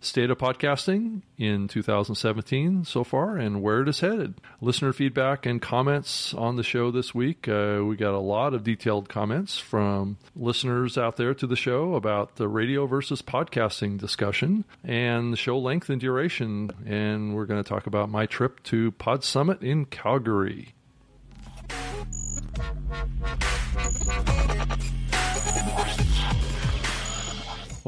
state 0.00 0.30
of 0.30 0.38
podcasting 0.38 1.22
in 1.36 1.66
2017 1.68 2.84
so 2.84 3.02
far 3.02 3.36
and 3.36 3.62
where 3.62 3.82
it 3.82 3.88
is 3.88 4.00
headed. 4.00 4.40
Listener 4.60 4.92
feedback 4.92 5.44
and 5.44 5.60
comments 5.60 6.32
on 6.34 6.56
the 6.56 6.62
show 6.62 6.90
this 6.90 7.14
week. 7.14 7.48
Uh, 7.48 7.82
we 7.84 7.96
got 7.96 8.14
a 8.14 8.18
lot 8.18 8.54
of 8.54 8.62
detailed 8.62 9.08
comments 9.08 9.58
from 9.58 10.18
listeners 10.36 10.96
out 10.96 11.16
there 11.16 11.34
to 11.34 11.46
the 11.46 11.56
show 11.56 11.94
about 11.94 12.36
the 12.36 12.48
radio 12.48 12.86
versus 12.86 13.22
podcasting 13.22 13.98
discussion 13.98 14.64
and 14.84 15.32
the 15.32 15.36
show 15.36 15.58
length 15.58 15.90
and 15.90 16.00
duration. 16.00 16.70
And 16.86 17.34
we're 17.34 17.46
going 17.46 17.62
to 17.62 17.68
talk 17.68 17.86
about 17.86 18.08
my 18.08 18.26
trip 18.26 18.62
to 18.64 18.92
PodSummit 18.92 19.62
in 19.62 19.84
Calgary. 19.86 20.74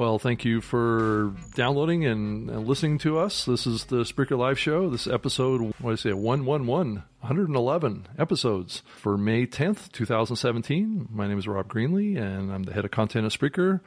Well, 0.01 0.19
thank 0.19 0.47
you 0.47 0.63
for 0.63 1.35
downloading 1.55 2.07
and, 2.07 2.49
and, 2.49 2.67
listening 2.67 2.97
to 3.01 3.19
us. 3.19 3.45
This 3.45 3.67
is 3.67 3.85
the 3.85 3.97
Spreaker 3.97 4.39
Live 4.39 4.59
Show. 4.59 4.89
This 4.89 5.07
episode, 5.07 5.75
what 5.79 5.91
did 5.91 5.91
I 5.91 5.95
say, 5.97 6.13
111, 6.15 7.03
111 7.21 8.09
episodes 8.19 8.83
for 8.97 9.19
May 9.19 9.47
10th, 9.47 9.93
2017. 9.93 11.11
My 11.13 11.29
name 11.29 11.39
is 11.39 11.47
Rob 11.47 11.69
Greenlee, 11.69 12.17
and 12.17 12.51
I'm 12.51 12.63
the 12.63 12.73
head 12.73 12.87
of 12.87 12.91
content 12.91 13.27
at 13.27 13.39
Spreaker. 13.39 13.81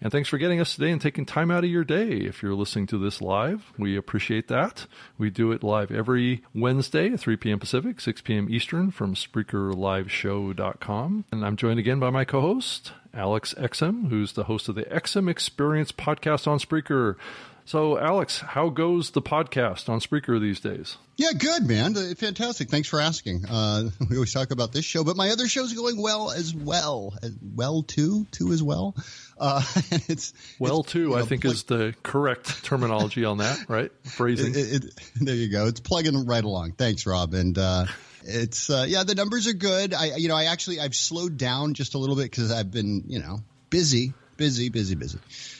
And 0.00 0.10
thanks 0.12 0.28
for 0.28 0.36
getting 0.36 0.60
us 0.60 0.74
today 0.74 0.90
and 0.90 1.00
taking 1.00 1.24
time 1.24 1.50
out 1.50 1.64
of 1.64 1.70
your 1.70 1.84
day 1.84 2.18
if 2.18 2.42
you're 2.42 2.54
listening 2.54 2.86
to 2.88 2.98
this 2.98 3.22
live. 3.22 3.72
We 3.78 3.96
appreciate 3.96 4.48
that. 4.48 4.86
We 5.16 5.30
do 5.30 5.52
it 5.52 5.62
live 5.62 5.90
every 5.90 6.42
Wednesday 6.54 7.12
at 7.12 7.20
3 7.20 7.36
p.m. 7.36 7.58
Pacific, 7.58 7.98
6 8.00 8.20
p.m. 8.20 8.46
Eastern 8.50 8.90
from 8.90 9.14
SpreakerLiveShow.com. 9.14 11.24
And 11.32 11.46
I'm 11.46 11.56
joined 11.56 11.78
again 11.78 11.98
by 11.98 12.10
my 12.10 12.26
co-host, 12.26 12.92
Alex 13.14 13.54
Exum, 13.54 14.10
who's 14.10 14.34
the 14.34 14.44
host 14.44 14.68
of 14.68 14.74
the 14.74 14.84
Exum 14.84 15.30
Experience 15.30 15.92
podcast 15.92 16.46
on 16.46 16.58
Spreaker. 16.58 17.16
So, 17.66 17.98
Alex, 17.98 18.38
how 18.38 18.68
goes 18.68 19.10
the 19.10 19.20
podcast 19.20 19.88
on 19.88 19.98
Spreaker 19.98 20.40
these 20.40 20.60
days? 20.60 20.96
Yeah, 21.16 21.32
good, 21.36 21.66
man. 21.66 21.96
Uh, 21.96 22.14
fantastic. 22.16 22.70
Thanks 22.70 22.86
for 22.86 23.00
asking. 23.00 23.44
Uh, 23.44 23.90
we 24.08 24.14
always 24.14 24.32
talk 24.32 24.52
about 24.52 24.72
this 24.72 24.84
show, 24.84 25.02
but 25.02 25.16
my 25.16 25.30
other 25.30 25.48
show's 25.48 25.72
going 25.72 26.00
well 26.00 26.30
as 26.30 26.54
well. 26.54 27.12
As 27.24 27.34
well, 27.42 27.82
too, 27.82 28.24
too 28.30 28.52
as 28.52 28.62
well. 28.62 28.94
Uh, 29.36 29.64
it's 30.06 30.32
well, 30.60 30.80
it's, 30.80 30.92
too. 30.92 31.00
You 31.00 31.08
know, 31.08 31.16
I 31.16 31.22
think 31.22 31.44
is 31.44 31.64
the 31.64 31.92
correct 32.04 32.62
terminology 32.62 33.24
on 33.24 33.38
that, 33.38 33.64
right? 33.68 33.90
Phrasing. 34.04 34.54
It, 34.54 34.84
it, 34.84 35.00
there 35.20 35.34
you 35.34 35.50
go. 35.50 35.66
It's 35.66 35.80
plugging 35.80 36.24
right 36.24 36.44
along. 36.44 36.72
Thanks, 36.72 37.04
Rob. 37.04 37.34
And 37.34 37.58
uh, 37.58 37.86
it's 38.22 38.70
uh, 38.70 38.84
yeah, 38.86 39.02
the 39.02 39.16
numbers 39.16 39.48
are 39.48 39.54
good. 39.54 39.92
I 39.92 40.14
you 40.16 40.28
know 40.28 40.36
I 40.36 40.44
actually 40.44 40.78
I've 40.78 40.94
slowed 40.94 41.36
down 41.36 41.74
just 41.74 41.94
a 41.94 41.98
little 41.98 42.14
bit 42.14 42.30
because 42.30 42.52
I've 42.52 42.70
been 42.70 43.06
you 43.08 43.18
know 43.18 43.40
busy, 43.70 44.14
busy, 44.36 44.68
busy, 44.68 44.94
busy. 44.94 45.18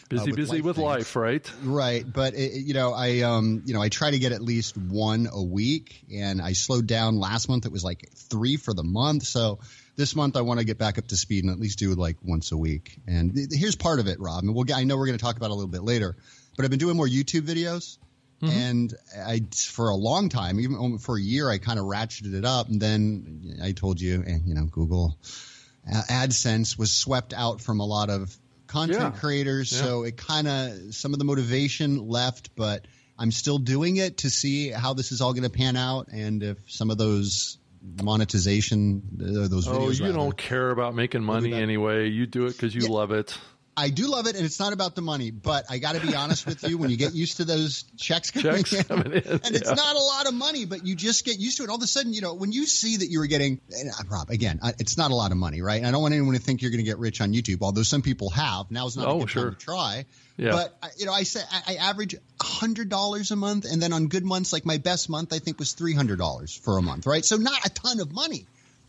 Busy, 0.09 0.23
uh, 0.23 0.27
with 0.27 0.37
busy 0.37 0.53
life 0.57 0.65
with 0.65 0.77
things. 0.77 0.85
life, 0.85 1.17
right? 1.17 1.53
Right, 1.63 2.05
but 2.11 2.35
it, 2.35 2.53
you 2.53 2.75
know, 2.75 2.93
I 2.93 3.23
um, 3.23 3.63
you 3.67 3.75
know, 3.75 3.83
I 3.83 3.89
try 3.89 4.11
to 4.11 4.19
get 4.19 4.33
at 4.33 4.41
least 4.41 4.77
one 4.77 5.29
a 5.31 5.43
week, 5.43 6.05
and 6.15 6.41
I 6.41 6.53
slowed 6.53 6.87
down 6.87 7.19
last 7.19 7.49
month. 7.49 7.67
It 7.67 7.73
was 7.73 7.85
like 7.85 8.09
three 8.15 8.57
for 8.57 8.73
the 8.73 8.85
month, 8.85 9.25
so 9.25 9.59
this 9.97 10.15
month 10.15 10.37
I 10.37 10.43
want 10.43 10.61
to 10.61 10.67
get 10.67 10.79
back 10.79 10.99
up 10.99 11.09
to 11.09 11.17
speed 11.17 11.45
and 11.45 11.53
at 11.53 11.59
least 11.59 11.79
do 11.79 11.95
like 11.95 12.17
once 12.23 12.53
a 12.53 12.57
week. 12.57 12.99
And 13.07 13.35
th- 13.35 13.49
here's 13.53 13.77
part 13.77 13.99
of 13.99 14.07
it, 14.07 14.21
Rob. 14.21 14.45
And 14.45 14.55
we'll 14.55 14.65
get, 14.65 14.77
I 14.77 14.85
know 14.85 14.97
we're 14.97 15.07
going 15.07 15.19
to 15.19 15.25
talk 15.25 15.37
about 15.37 15.47
it 15.47 15.53
a 15.53 15.55
little 15.55 15.71
bit 15.71 15.83
later, 15.83 16.15
but 16.57 16.65
I've 16.65 16.71
been 16.71 16.79
doing 16.79 16.97
more 16.97 17.09
YouTube 17.09 17.43
videos. 17.43 17.99
Mm-hmm. 18.43 18.59
And 18.59 18.95
I, 19.19 19.41
for 19.55 19.89
a 19.89 19.95
long 19.95 20.29
time, 20.29 20.61
even 20.61 20.99
for 20.99 21.17
a 21.17 21.21
year, 21.21 21.51
I 21.51 21.57
kind 21.57 21.79
of 21.79 21.87
ratcheted 21.87 22.35
it 22.35 22.45
up. 22.45 22.69
And 22.69 22.81
then 22.81 23.59
I 23.63 23.73
told 23.73 23.99
you, 23.99 24.23
and 24.27 24.47
you 24.47 24.55
know, 24.55 24.67
Google 24.67 25.17
AdSense 25.89 26.79
was 26.79 26.93
swept 26.93 27.33
out 27.33 27.63
from 27.63 27.81
a 27.81 27.87
lot 27.87 28.11
of 28.11 28.37
content 28.67 29.01
yeah. 29.01 29.11
creators. 29.21 29.73
Yeah. 29.73 29.79
So 29.79 30.03
it 30.05 30.17
kind 30.17 30.49
of, 30.49 30.95
some 30.95 31.13
of 31.13 31.19
the 31.19 31.25
motivation 31.25 32.09
left, 32.09 32.55
but 32.57 32.87
I'm 33.19 33.31
still 33.31 33.59
doing 33.59 33.97
it 33.97 34.19
to 34.19 34.31
see 34.31 34.71
how 34.71 34.95
this 34.95 35.13
is 35.13 35.21
all 35.21 35.33
going 35.33 35.45
to 35.45 35.51
pan 35.51 35.77
out. 35.77 36.09
And 36.09 36.43
if 36.43 36.59
some 36.71 36.91
of 36.91 36.99
those 36.99 37.59
monetization, 38.03 39.03
uh, 39.21 39.49
those 39.49 39.67
videos. 39.67 39.81
Oh, 39.81 39.91
you 39.91 40.05
rather, 40.05 40.19
don't 40.19 40.37
care 40.37 40.71
about 40.71 40.95
making 40.95 41.23
money 41.23 41.53
anyway. 41.53 42.09
You 42.09 42.27
do 42.27 42.47
it 42.47 42.53
because 42.53 42.75
you 42.75 42.83
yeah. 42.83 42.89
love 42.91 43.13
it. 43.13 43.39
I 43.77 43.91
do 43.91 44.09
love 44.09 44.27
it, 44.27 44.37
and 44.37 44.45
it's 44.45 44.59
not 44.59 44.73
about 44.73 44.95
the 44.95 45.03
money. 45.03 45.31
But 45.31 45.67
I 45.69 45.79
got 45.79 45.95
to 45.95 46.01
be 46.01 46.15
honest 46.15 46.47
with 46.47 46.67
you, 46.69 46.79
when 46.79 46.91
you 46.91 46.97
get 46.97 47.15
used 47.15 47.37
to 47.39 47.45
those 47.45 47.85
checks 47.99 48.31
coming, 48.31 48.65
checks 48.65 48.73
in, 48.73 48.85
coming 48.85 49.13
in, 49.13 49.23
and 49.23 49.41
yeah. 49.43 49.51
it's 49.51 49.75
not 49.75 49.97
a 49.97 49.99
lot 49.99 50.27
of 50.27 50.35
money, 50.35 50.65
but 50.65 50.87
you 50.87 50.97
just 50.97 51.25
get 51.25 51.39
used 51.39 51.59
to 51.59 51.65
it. 51.65 51.69
All 51.69 51.77
of 51.77 51.83
a 51.83 51.87
sudden, 51.87 52.13
you 52.13 52.23
know, 52.23 52.35
when 52.35 52.53
you 52.53 52.67
see 52.67 52.97
that 52.97 53.11
you 53.11 53.19
were 53.19 53.27
getting, 53.27 53.61
and, 53.71 53.91
uh, 53.91 54.05
Rob, 54.11 54.31
again, 54.31 54.61
it's 54.79 54.97
not 54.97 55.11
a 55.11 55.15
lot 55.15 55.31
of 55.31 55.37
money, 55.37 55.61
right? 55.61 55.77
And 55.77 55.87
I 55.87 55.91
don't 55.91 56.03
want 56.03 56.15
anyone 56.15 56.35
to 56.35 56.41
think 56.41 56.63
you're 56.63 56.71
going 56.71 56.85
to 56.85 56.91
get 56.91 56.99
rich 56.99 57.21
on 57.21 57.33
YouTube, 57.33 57.59
although 57.63 57.83
some 57.83 58.03
people 58.03 58.31
have. 58.31 58.71
Now 58.71 58.87
is 58.87 58.97
not 58.97 59.07
oh, 59.07 59.17
a 59.17 59.21
good 59.21 59.31
sure. 59.31 59.43
time 59.45 59.55
to 59.55 59.59
try. 59.59 60.05
Yeah. 60.39 60.51
But 60.51 60.93
you 60.99 61.07
know, 61.07 61.13
I 61.13 61.23
say 61.23 61.41
I, 61.51 61.75
I 61.75 61.75
average 61.77 62.15
hundred 62.41 62.89
dollars 62.89 63.31
a 63.31 63.37
month, 63.37 63.65
and 63.71 63.81
then 63.81 63.93
on 63.93 64.09
good 64.09 64.25
months, 64.25 64.53
like 64.53 64.67
my 64.67 64.79
best 64.79 65.09
month, 65.09 65.33
I 65.33 65.39
think 65.39 65.59
was 65.59 65.73
three 65.73 65.95
hundred 65.95 66.19
dollars 66.19 66.55
for 66.55 66.79
a 66.79 66.83
month, 66.83 67.07
right? 67.07 67.25
So 67.25 67.37
not 67.37 67.65
a 67.65 67.71
ton 67.71 68.01
of 68.01 68.13
money. 68.13 68.47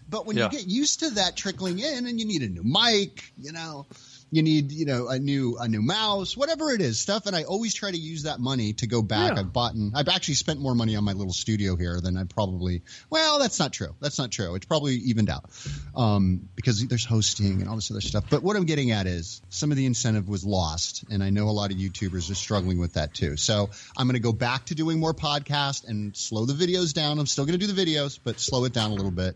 But 0.09 0.25
when 0.25 0.38
yeah. 0.38 0.46
you 0.46 0.52
get 0.52 0.68
used 0.68 1.02
to 1.02 1.09
that 1.12 1.36
trickling 1.36 1.80
in, 1.80 2.08
and 2.08 2.19
you 2.19 2.25
need 2.25 2.42
a 2.42 2.48
new 2.48 2.64
mic, 2.64 3.31
you 3.42 3.52
know, 3.52 3.86
you 4.32 4.44
need 4.44 4.72
you 4.72 4.86
know 4.86 5.08
a 5.08 5.20
new 5.20 5.58
a 5.58 5.68
new 5.68 5.82
mouse 5.82 6.36
whatever 6.36 6.72
it 6.72 6.82
is 6.82 7.00
stuff. 7.00 7.26
And 7.26 7.36
i 7.36 7.44
always 7.44 7.74
try 7.74 7.92
to 7.92 7.98
use 7.98 8.24
that 8.24 8.40
money 8.40 8.74
to 8.74 8.88
go 8.88 9.02
back. 9.02 9.34
Yeah. 9.34 9.40
i've 9.40 9.54
bought 9.54 9.74
and 9.74 9.94
i've 9.96 10.08
actually 10.08 10.36
spent 10.36 10.60
more 10.60 10.76
money 10.76 10.96
on 10.96 11.04
my 11.04 11.14
little 11.14 11.34
studio 11.34 11.76
here 11.76 12.00
than 12.02 12.18
i 12.18 12.24
probably 12.24 12.84
well 13.10 13.40
that's 13.40 13.60
not 13.60 13.74
true. 13.74 13.96
That's 14.02 14.20
not 14.20 14.32
true. 14.32 14.56
It's 14.56 14.66
probably 14.66 14.96
evened 14.96 15.30
out 15.30 15.46
um, 15.96 16.50
because 16.56 16.86
there's 16.88 17.06
hosting 17.06 17.62
and 17.62 17.70
all 17.70 17.76
this 17.76 17.92
other 17.92 18.02
stuff. 18.02 18.26
But 18.30 18.44
what 18.44 18.56
i'm 18.56 18.66
getting 18.66 18.92
at 18.92 19.08
is 19.08 19.42
some 19.50 19.72
of 19.72 19.78
the 19.78 19.86
incentive 19.86 20.28
was 20.28 20.46
lost. 20.46 21.06
And 21.10 21.24
i 21.24 21.30
know 21.30 21.50
a 21.50 21.52
lot 21.52 21.72
of 21.72 21.78
youtubers 21.78 22.30
are 22.32 22.36
struggling 22.36 22.80
with 22.80 22.94
that 22.94 23.14
too. 23.14 23.38
So 23.38 23.70
i'm 23.98 24.08
going 24.08 24.16
to 24.16 24.20
go 24.20 24.34
back 24.34 24.66
to 24.66 24.76
doing 24.76 25.00
more 25.00 25.14
podcast 25.14 25.88
and 25.88 26.16
slow 26.16 26.46
the 26.46 26.54
videos 26.54 26.94
down. 26.94 27.20
I'm 27.20 27.28
still 27.28 27.46
going 27.46 27.58
to 27.60 27.66
do 27.66 27.72
the 27.72 27.86
videos 27.86 28.20
but 28.22 28.40
slow 28.40 28.66
it 28.66 28.74
down 28.74 28.92
a 28.92 28.96
little 28.96 29.12
bit 29.12 29.36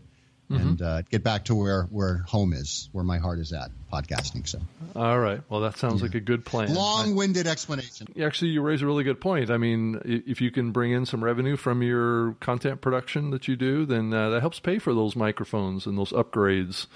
mm-hmm. 0.50 0.68
and 0.68 0.82
uh, 0.82 1.02
get 1.02 1.22
back 1.22 1.44
to 1.46 1.54
where 1.54 1.84
where 1.84 2.18
home 2.18 2.52
is, 2.52 2.88
where 2.92 3.04
my 3.04 3.18
heart 3.18 3.38
is 3.38 3.52
at, 3.52 3.70
podcasting. 3.92 4.46
So, 4.46 4.60
all 4.94 5.18
right. 5.18 5.40
Well, 5.48 5.60
that 5.60 5.76
sounds 5.76 6.00
yeah. 6.00 6.06
like 6.06 6.14
a 6.14 6.20
good 6.20 6.44
plan. 6.44 6.74
Long-winded 6.74 7.46
explanation. 7.46 8.08
Actually, 8.22 8.52
you 8.52 8.62
raise 8.62 8.82
a 8.82 8.86
really 8.86 9.04
good 9.04 9.20
point. 9.20 9.50
I 9.50 9.56
mean, 9.56 10.00
if 10.04 10.40
you 10.40 10.50
can 10.50 10.72
bring 10.72 10.92
in 10.92 11.06
some 11.06 11.22
revenue 11.22 11.56
from 11.56 11.82
your 11.82 12.32
content 12.40 12.80
production 12.80 13.30
that 13.30 13.48
you 13.48 13.56
do, 13.56 13.86
then 13.86 14.12
uh, 14.12 14.30
that 14.30 14.40
helps 14.40 14.60
pay 14.60 14.78
for 14.78 14.94
those 14.94 15.16
microphones 15.16 15.86
and 15.86 15.96
those 15.96 16.12
upgrades 16.12 16.86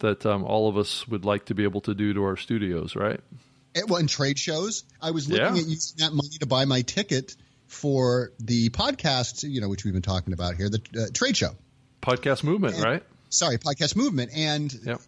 that 0.00 0.26
um, 0.26 0.44
all 0.44 0.68
of 0.68 0.76
us 0.76 1.06
would 1.08 1.24
like 1.24 1.46
to 1.46 1.54
be 1.54 1.64
able 1.64 1.80
to 1.82 1.94
do 1.94 2.14
to 2.14 2.24
our 2.24 2.36
studios, 2.36 2.96
right? 2.96 3.20
It, 3.74 3.88
well, 3.88 3.98
in 3.98 4.06
trade 4.06 4.38
shows, 4.38 4.84
I 5.00 5.10
was 5.10 5.28
looking 5.28 5.56
yeah. 5.56 5.62
at 5.62 5.68
using 5.68 5.98
that 5.98 6.12
money 6.12 6.38
to 6.40 6.46
buy 6.46 6.64
my 6.64 6.82
ticket 6.82 7.36
for 7.66 8.32
the 8.38 8.70
podcast, 8.70 9.48
you 9.48 9.60
know, 9.60 9.68
which 9.68 9.84
we've 9.84 9.94
been 9.94 10.02
talking 10.02 10.32
about 10.32 10.54
here, 10.54 10.68
the 10.68 10.80
uh, 10.96 11.06
trade 11.12 11.36
show 11.36 11.50
podcast 12.04 12.44
movement, 12.44 12.74
and, 12.74 12.84
right? 12.84 13.02
Sorry, 13.30 13.58
podcast 13.58 13.96
movement, 13.96 14.30
and 14.36 14.72
yep. 14.84 15.00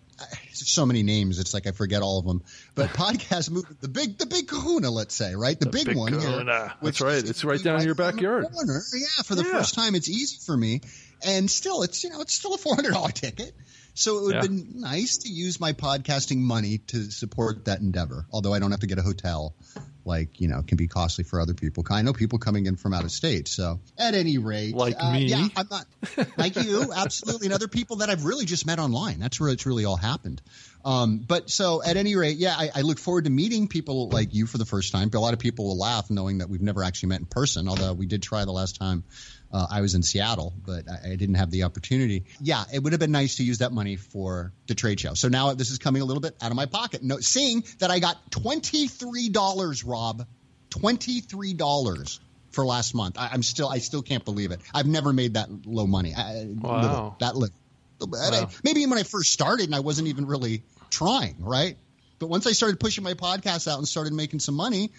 so 0.52 0.86
many 0.86 1.02
names. 1.02 1.38
It's 1.38 1.54
like 1.54 1.66
I 1.66 1.72
forget 1.72 2.02
all 2.02 2.18
of 2.18 2.26
them. 2.26 2.42
But 2.74 2.90
podcast 2.90 3.50
movement, 3.50 3.80
the 3.80 3.88
big, 3.88 4.18
the 4.18 4.26
big 4.26 4.48
Kahuna, 4.48 4.90
let's 4.90 5.14
say, 5.14 5.34
right? 5.34 5.58
The, 5.58 5.66
the 5.66 5.70
big, 5.70 5.86
big, 5.86 5.96
one 5.96 6.12
kahuna. 6.12 6.68
here. 6.68 6.72
That's 6.82 7.00
right. 7.00 7.22
It's 7.22 7.44
right 7.44 7.62
down 7.62 7.80
in 7.80 7.86
your 7.86 7.94
backyard. 7.94 8.46
Corner. 8.52 8.82
Yeah, 8.94 9.22
for 9.24 9.34
the 9.34 9.44
yeah. 9.44 9.52
first 9.52 9.74
time, 9.74 9.94
it's 9.94 10.08
easy 10.08 10.38
for 10.44 10.56
me, 10.56 10.80
and 11.24 11.50
still, 11.50 11.82
it's 11.82 12.02
you 12.02 12.10
know, 12.10 12.20
it's 12.20 12.34
still 12.34 12.54
a 12.54 12.58
four 12.58 12.74
hundred 12.74 12.92
dollar 12.92 13.10
ticket. 13.12 13.52
So 13.94 14.18
it 14.18 14.22
would 14.24 14.34
yeah. 14.34 14.42
have 14.42 14.50
been 14.50 14.80
nice 14.80 15.18
to 15.18 15.30
use 15.30 15.58
my 15.58 15.72
podcasting 15.72 16.36
money 16.36 16.78
to 16.88 17.10
support 17.10 17.64
that 17.64 17.80
endeavor. 17.80 18.26
Although 18.30 18.52
I 18.52 18.58
don't 18.58 18.70
have 18.70 18.80
to 18.80 18.86
get 18.86 18.98
a 18.98 19.02
hotel 19.02 19.54
like 20.06 20.40
you 20.40 20.48
know 20.48 20.62
can 20.62 20.76
be 20.76 20.86
costly 20.86 21.24
for 21.24 21.40
other 21.40 21.54
people. 21.54 21.84
I 21.90 22.02
know 22.02 22.12
people 22.12 22.38
coming 22.38 22.66
in 22.66 22.76
from 22.76 22.94
out 22.94 23.04
of 23.04 23.10
state. 23.10 23.48
So 23.48 23.80
at 23.98 24.14
any 24.14 24.38
rate, 24.38 24.74
like 24.74 24.96
uh, 24.98 25.12
me, 25.12 25.26
yeah, 25.26 25.48
I'm 25.56 25.66
not 25.70 25.86
like 26.36 26.56
you, 26.56 26.92
absolutely, 26.94 27.46
and 27.46 27.54
other 27.54 27.68
people 27.68 27.96
that 27.96 28.10
I've 28.10 28.24
really 28.24 28.44
just 28.44 28.66
met 28.66 28.78
online. 28.78 29.18
That's 29.18 29.40
where 29.40 29.50
it's 29.50 29.66
really 29.66 29.84
all 29.84 29.96
happened. 29.96 30.40
Um, 30.86 31.18
but 31.18 31.50
so 31.50 31.82
at 31.82 31.96
any 31.96 32.14
rate, 32.14 32.36
yeah, 32.36 32.54
I, 32.56 32.70
I, 32.76 32.80
look 32.82 33.00
forward 33.00 33.24
to 33.24 33.30
meeting 33.30 33.66
people 33.66 34.08
like 34.08 34.32
you 34.32 34.46
for 34.46 34.56
the 34.56 34.64
first 34.64 34.92
time. 34.92 35.10
A 35.12 35.18
lot 35.18 35.34
of 35.34 35.40
people 35.40 35.64
will 35.64 35.76
laugh 35.76 36.10
knowing 36.10 36.38
that 36.38 36.48
we've 36.48 36.62
never 36.62 36.84
actually 36.84 37.08
met 37.08 37.18
in 37.18 37.26
person, 37.26 37.68
although 37.68 37.92
we 37.92 38.06
did 38.06 38.22
try 38.22 38.44
the 38.44 38.52
last 38.52 38.76
time 38.76 39.02
uh, 39.52 39.66
I 39.68 39.80
was 39.80 39.96
in 39.96 40.04
Seattle, 40.04 40.52
but 40.64 40.84
I, 40.88 41.12
I, 41.12 41.16
didn't 41.16 41.34
have 41.34 41.50
the 41.50 41.64
opportunity. 41.64 42.26
Yeah, 42.40 42.62
it 42.72 42.80
would 42.80 42.92
have 42.92 43.00
been 43.00 43.10
nice 43.10 43.36
to 43.38 43.42
use 43.42 43.58
that 43.58 43.72
money 43.72 43.96
for 43.96 44.52
the 44.68 44.76
trade 44.76 45.00
show. 45.00 45.14
So 45.14 45.26
now 45.26 45.54
this 45.54 45.72
is 45.72 45.78
coming 45.78 46.02
a 46.02 46.04
little 46.04 46.20
bit 46.20 46.36
out 46.40 46.52
of 46.52 46.56
my 46.56 46.66
pocket. 46.66 47.02
No, 47.02 47.18
seeing 47.18 47.64
that 47.80 47.90
I 47.90 47.98
got 47.98 48.30
twenty 48.30 48.86
three 48.86 49.28
dollars, 49.28 49.82
Rob, 49.82 50.24
twenty 50.70 51.20
three 51.20 51.54
dollars 51.54 52.20
for 52.52 52.64
last 52.64 52.94
month. 52.94 53.18
I, 53.18 53.34
am 53.34 53.42
still, 53.42 53.68
I 53.68 53.78
still 53.78 54.02
can't 54.02 54.24
believe 54.24 54.52
it. 54.52 54.60
I've 54.72 54.86
never 54.86 55.12
made 55.12 55.34
that 55.34 55.48
low 55.66 55.86
money. 55.86 56.14
I, 56.14 56.46
wow. 56.48 56.80
Little, 56.80 57.16
that 57.20 57.36
little. 57.36 57.56
Wow. 58.00 58.50
Maybe 58.62 58.84
when 58.86 58.98
I 58.98 59.04
first 59.04 59.32
started 59.32 59.66
and 59.66 59.74
I 59.74 59.80
wasn't 59.80 60.08
even 60.08 60.26
really 60.26 60.62
trying, 60.90 61.36
right? 61.40 61.76
But 62.18 62.28
once 62.28 62.46
I 62.46 62.52
started 62.52 62.80
pushing 62.80 63.04
my 63.04 63.14
podcast 63.14 63.70
out 63.70 63.78
and 63.78 63.86
started 63.86 64.12
making 64.14 64.40
some 64.40 64.54
money, 64.54 64.90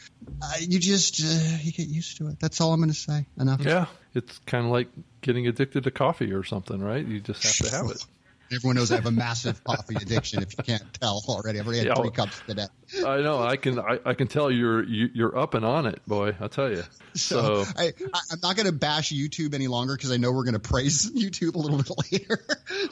uh, 0.42 0.54
you 0.60 0.80
just 0.80 1.20
uh, 1.24 1.58
you 1.62 1.72
get 1.72 1.88
used 1.88 2.18
to 2.18 2.28
it. 2.28 2.40
That's 2.40 2.62
all 2.62 2.74
I'm 2.74 2.80
going 2.80 2.90
to 2.90 2.96
say. 2.96 3.26
Enough. 3.40 3.62
Yeah, 3.62 3.88
it's 4.14 4.38
kind 4.46 4.66
of 4.66 4.72
like 4.72 4.88
getting 5.22 5.48
addicted 5.48 5.86
to 5.86 5.92
coffee 5.92 6.32
or 6.32 6.44
something, 6.44 6.80
right? 6.80 7.04
You 7.04 7.20
just 7.20 7.44
have 7.44 7.70
to 7.70 7.76
have 7.76 7.90
it. 7.90 8.06
Everyone 8.52 8.76
knows 8.76 8.92
I 8.92 8.96
have 8.96 9.06
a 9.06 9.12
massive 9.12 9.64
coffee 9.64 9.96
addiction. 9.96 10.42
If 10.42 10.58
you 10.58 10.64
can't 10.64 10.94
tell 10.94 11.24
already, 11.28 11.60
I've 11.60 11.66
already 11.66 11.80
had 11.80 11.88
yeah, 11.88 11.96
three 11.96 12.12
cups 12.12 12.40
today. 12.48 12.68
I 13.06 13.22
know. 13.22 13.44
I 13.44 13.58
can. 13.58 13.80
I, 13.80 14.00
I 14.06 14.14
can 14.14 14.28
tell 14.28 14.50
you're 14.50 14.84
you, 14.84 15.10
you're 15.14 15.38
up 15.38 15.54
and 15.54 15.66
on 15.66 15.86
it, 15.86 16.02
boy. 16.08 16.36
I'll 16.40 16.50
tell 16.50 16.70
you. 16.70 16.84
So, 17.14 17.64
so 17.64 17.72
I, 17.78 17.94
I'm 18.32 18.40
not 18.42 18.56
going 18.56 18.68
to 18.68 18.72
bash 18.72 19.12
YouTube 19.12 19.54
any 19.54 19.68
longer 19.68 19.96
because 19.96 20.12
I 20.12 20.18
know 20.18 20.32
we're 20.32 20.44
going 20.44 20.54
to 20.54 20.60
praise 20.60 21.12
YouTube 21.16 21.56
a 21.56 21.58
little 21.58 21.78
bit 21.78 21.92
later. 22.12 22.46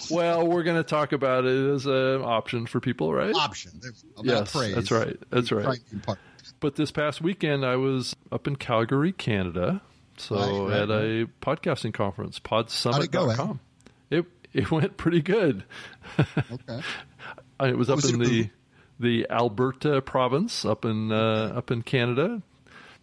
well, 0.09 0.45
we're 0.45 0.63
going 0.63 0.77
to 0.77 0.83
talk 0.83 1.13
about 1.13 1.45
it 1.45 1.73
as 1.73 1.85
an 1.85 2.21
option 2.21 2.65
for 2.65 2.79
people, 2.79 3.13
right? 3.13 3.33
Option. 3.33 3.79
Yes, 4.23 4.51
praise. 4.51 4.75
that's 4.75 4.91
right. 4.91 5.17
That's 5.29 5.51
right. 5.51 5.79
But 6.59 6.75
this 6.75 6.91
past 6.91 7.21
weekend, 7.21 7.65
I 7.65 7.75
was 7.75 8.15
up 8.31 8.47
in 8.47 8.55
Calgary, 8.55 9.11
Canada. 9.11 9.81
So 10.17 10.35
right, 10.35 10.71
right, 10.71 10.81
at 10.81 10.89
right. 10.89 11.01
a 11.03 11.27
podcasting 11.41 11.93
conference, 11.93 12.39
podsummit.com. 12.39 13.59
It, 14.09 14.15
eh? 14.15 14.19
it 14.19 14.25
it 14.55 14.71
went 14.71 14.95
pretty 14.97 15.21
good. 15.21 15.63
okay. 16.17 16.81
it 17.59 17.77
was 17.77 17.89
up 17.89 17.97
was 17.97 18.11
in 18.11 18.19
the 18.19 18.49
the 18.97 19.27
Alberta 19.29 20.01
province 20.01 20.63
up 20.63 20.85
in 20.85 21.11
uh, 21.11 21.53
up 21.55 21.69
in 21.71 21.81
Canada, 21.81 22.41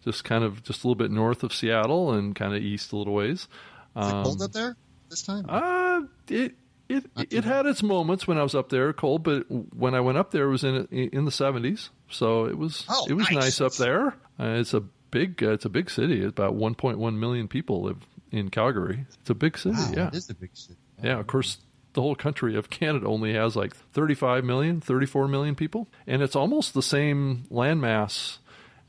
just 0.03 0.23
kind 0.23 0.43
of 0.43 0.63
just 0.63 0.83
a 0.83 0.87
little 0.87 0.95
bit 0.95 1.11
north 1.11 1.43
of 1.43 1.53
Seattle 1.53 2.11
and 2.11 2.35
kind 2.35 2.55
of 2.55 2.61
east 2.61 2.91
a 2.91 2.97
little 2.97 3.13
ways. 3.13 3.47
Um, 3.95 4.07
it 4.07 4.23
cold 4.23 4.41
um, 4.41 4.45
up 4.45 4.51
there 4.51 4.75
this 5.09 5.21
time? 5.21 5.45
Uh, 5.47 6.01
it 6.27 6.55
it 6.89 7.05
it 7.29 7.43
had 7.43 7.67
its 7.67 7.83
moments 7.83 8.27
when 8.27 8.39
I 8.39 8.43
was 8.43 8.55
up 8.55 8.69
there 8.69 8.91
cold, 8.91 9.23
but 9.23 9.45
when 9.49 9.93
I 9.93 9.99
went 9.99 10.17
up 10.17 10.31
there, 10.31 10.45
it 10.45 10.51
was 10.51 10.63
in 10.63 10.87
in 10.87 11.25
the 11.25 11.31
seventies, 11.31 11.91
so 12.09 12.45
it 12.45 12.57
was 12.57 12.83
oh, 12.89 13.05
it 13.07 13.13
was 13.13 13.29
nice, 13.29 13.59
nice 13.59 13.61
up 13.61 13.75
there. 13.75 14.15
Uh, 14.39 14.55
it's 14.57 14.73
a 14.73 14.81
big 15.11 15.43
uh, 15.43 15.51
it's 15.51 15.65
a 15.65 15.69
big 15.69 15.91
city. 15.91 16.21
It's 16.21 16.29
about 16.29 16.55
1.1 16.55 17.15
million 17.19 17.47
people 17.47 17.83
live 17.83 17.97
in 18.31 18.49
Calgary. 18.49 19.05
It's 19.21 19.29
a 19.29 19.35
big 19.35 19.57
city. 19.57 19.75
Wow, 19.75 19.91
yeah, 19.95 20.07
it 20.07 20.15
is 20.15 20.29
a 20.31 20.33
big 20.33 20.49
city. 20.57 20.79
Yeah, 21.03 21.19
of 21.19 21.27
course, 21.27 21.57
the 21.93 22.01
whole 22.01 22.15
country 22.15 22.55
of 22.55 22.69
Canada 22.69 23.07
only 23.07 23.33
has 23.33 23.55
like 23.55 23.75
35 23.75 24.43
million, 24.43 24.81
34 24.81 25.27
million 25.27 25.55
people, 25.55 25.87
and 26.07 26.21
it's 26.21 26.35
almost 26.35 26.73
the 26.73 26.81
same 26.81 27.45
landmass 27.51 28.37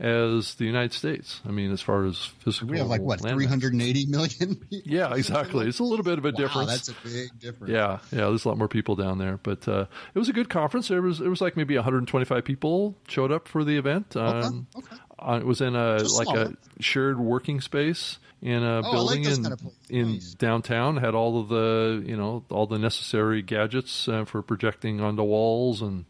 as 0.01 0.57
the 0.57 0.65
United 0.65 0.93
States. 0.93 1.41
I 1.47 1.51
mean, 1.51 1.71
as 1.71 1.81
far 1.81 2.05
as 2.05 2.19
physical, 2.19 2.69
we 2.69 2.79
have 2.79 2.89
like 2.89 3.01
what 3.01 3.21
380 3.21 4.07
million. 4.07 4.57
People? 4.57 4.81
Yeah, 4.85 5.15
exactly. 5.15 5.69
It's 5.69 5.79
a 5.79 5.85
little 5.85 6.05
bit 6.05 6.19
of 6.19 6.25
a 6.25 6.31
wow, 6.31 6.37
difference. 6.37 6.71
That's 6.71 6.89
a 6.89 6.95
big 7.05 7.39
difference. 7.39 7.73
Yeah, 7.73 7.99
yeah. 8.11 8.29
There's 8.29 8.45
a 8.45 8.49
lot 8.49 8.59
more 8.59 8.69
people 8.69 8.97
down 8.97 9.19
there, 9.19 9.39
but 9.43 9.67
uh, 9.69 9.87
it 10.15 10.19
was 10.19 10.29
a 10.29 10.33
good 10.33 10.49
conference. 10.49 10.89
There 10.89 11.03
was 11.03 11.21
it 11.21 11.29
was 11.29 11.41
like 11.41 11.57
maybe 11.57 11.77
125 11.77 12.45
people 12.45 12.97
showed 13.09 13.31
up 13.31 13.47
for 13.47 13.65
the 13.65 13.77
event. 13.77 14.17
Um, 14.17 14.67
okay. 14.77 14.87
okay. 14.87 15.03
Uh, 15.25 15.39
it 15.39 15.47
was 15.47 15.61
in 15.61 15.75
a 15.75 15.99
Just 15.99 16.17
like 16.17 16.27
smaller. 16.27 16.55
a 16.79 16.83
shared 16.83 17.19
working 17.19 17.61
space 17.61 18.19
in 18.43 18.63
a 18.63 18.83
oh, 18.85 18.93
building 18.93 19.25
like 19.25 19.37
in 19.37 19.43
kind 19.43 19.53
of 19.55 19.61
in 19.89 20.21
downtown. 20.39 20.99
Had 20.99 21.15
all 21.15 21.41
of 21.41 21.49
the 21.49 22.05
you 22.07 22.17
know 22.17 22.45
all 22.51 22.67
the 22.67 22.79
necessary 22.79 23.43
gadgets 23.43 24.07
uh, 24.07 24.25
for 24.25 24.43
projecting 24.43 25.01
onto 25.01 25.23
walls 25.23 25.81
and 25.81 26.05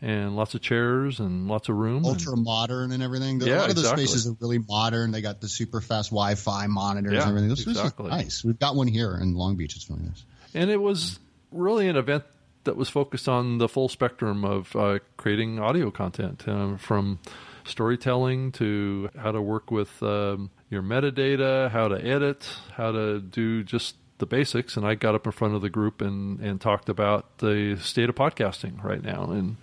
and 0.00 0.34
lots 0.36 0.54
of 0.54 0.60
chairs 0.60 1.20
and 1.20 1.48
lots 1.48 1.68
of 1.68 1.76
room. 1.76 2.04
Ultra 2.04 2.32
and, 2.32 2.44
modern 2.44 2.92
and 2.92 3.02
everything. 3.02 3.40
Yeah, 3.40 3.54
a 3.54 3.58
lot 3.58 3.70
of 3.70 3.76
the 3.76 3.82
exactly. 3.82 4.06
spaces 4.06 4.26
are 4.28 4.36
really 4.40 4.58
modern. 4.58 5.12
They 5.12 5.22
got 5.22 5.40
the 5.40 5.48
super 5.48 5.80
fast 5.80 6.10
Wi-Fi 6.10 6.66
monitors 6.66 7.12
yeah, 7.12 7.20
and 7.20 7.28
everything. 7.28 7.48
This, 7.48 7.66
exactly. 7.66 8.10
nice. 8.10 8.44
We've 8.44 8.58
got 8.58 8.74
one 8.74 8.88
here 8.88 9.16
in 9.20 9.34
Long 9.34 9.56
Beach. 9.56 9.76
It's 9.76 9.88
really 9.88 10.02
nice. 10.02 10.24
And 10.54 10.70
it 10.70 10.80
was 10.80 11.20
really 11.52 11.88
an 11.88 11.96
event 11.96 12.24
that 12.64 12.76
was 12.76 12.88
focused 12.88 13.28
on 13.28 13.58
the 13.58 13.68
full 13.68 13.88
spectrum 13.88 14.44
of 14.44 14.74
uh, 14.74 14.98
creating 15.16 15.60
audio 15.60 15.90
content, 15.90 16.46
um, 16.48 16.78
from 16.78 17.20
storytelling 17.64 18.52
to 18.52 19.10
how 19.16 19.32
to 19.32 19.40
work 19.40 19.70
with 19.70 20.02
um, 20.02 20.50
your 20.70 20.82
metadata, 20.82 21.70
how 21.70 21.88
to 21.88 22.04
edit, 22.04 22.48
how 22.72 22.92
to 22.92 23.20
do 23.20 23.62
just 23.62 23.96
the 24.18 24.26
basics. 24.26 24.76
And 24.76 24.86
I 24.86 24.94
got 24.94 25.14
up 25.14 25.26
in 25.26 25.32
front 25.32 25.54
of 25.54 25.62
the 25.62 25.70
group 25.70 26.00
and, 26.00 26.40
and 26.40 26.60
talked 26.60 26.88
about 26.88 27.38
the 27.38 27.76
state 27.80 28.08
of 28.08 28.14
podcasting 28.14 28.82
right 28.82 29.02
now 29.02 29.24
and 29.24 29.56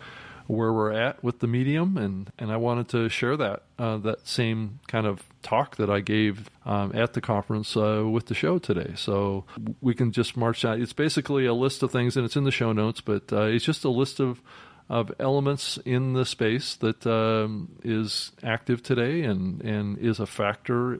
where 0.50 0.74
we're 0.74 0.92
at 0.92 1.24
with 1.24 1.40
the 1.40 1.48
medium, 1.48 1.96
and, 1.96 2.31
and 2.40 2.51
I 2.51 2.57
wanted 2.57 2.90
to 2.90 3.07
share 3.07 3.38
that 3.38 3.62
uh, 3.78 3.98
that 3.98 4.28
same 4.28 4.80
kind 4.88 5.06
of 5.06 5.22
talk 5.44 5.75
that 5.75 5.92
I 5.92 6.00
gave 6.00 6.50
um, 6.66 6.92
at 6.96 7.13
the 7.13 7.22
conference 7.22 7.78
uh, 7.78 8.04
with 8.10 8.25
the 8.25 8.34
show 8.34 8.57
today. 8.57 8.94
So 8.96 9.46
we 9.80 9.94
can 9.94 10.12
just 10.12 10.36
march 10.36 10.66
out. 10.66 10.80
It's 10.80 10.92
basically 10.92 11.46
a 11.46 11.54
list 11.54 11.84
of 11.84 11.92
things, 11.92 12.18
and 12.18 12.25
it's 12.25 12.36
in 12.36 12.46
the 12.46 12.51
show 12.51 12.72
notes, 12.72 13.00
but 13.00 13.31
uh, 13.31 13.44
it's 13.44 13.63
just 13.63 13.86
a 13.86 13.90
list 13.90 14.19
of 14.19 14.42
of 14.89 15.12
elements 15.19 15.77
in 15.86 16.13
the 16.13 16.25
space 16.25 16.75
that 16.77 17.06
um, 17.06 17.69
is 17.83 18.31
active 18.44 18.81
today 18.81 19.21
and 19.21 19.62
and 19.62 19.97
is 20.00 20.19
a 20.19 20.25
factor. 20.25 21.00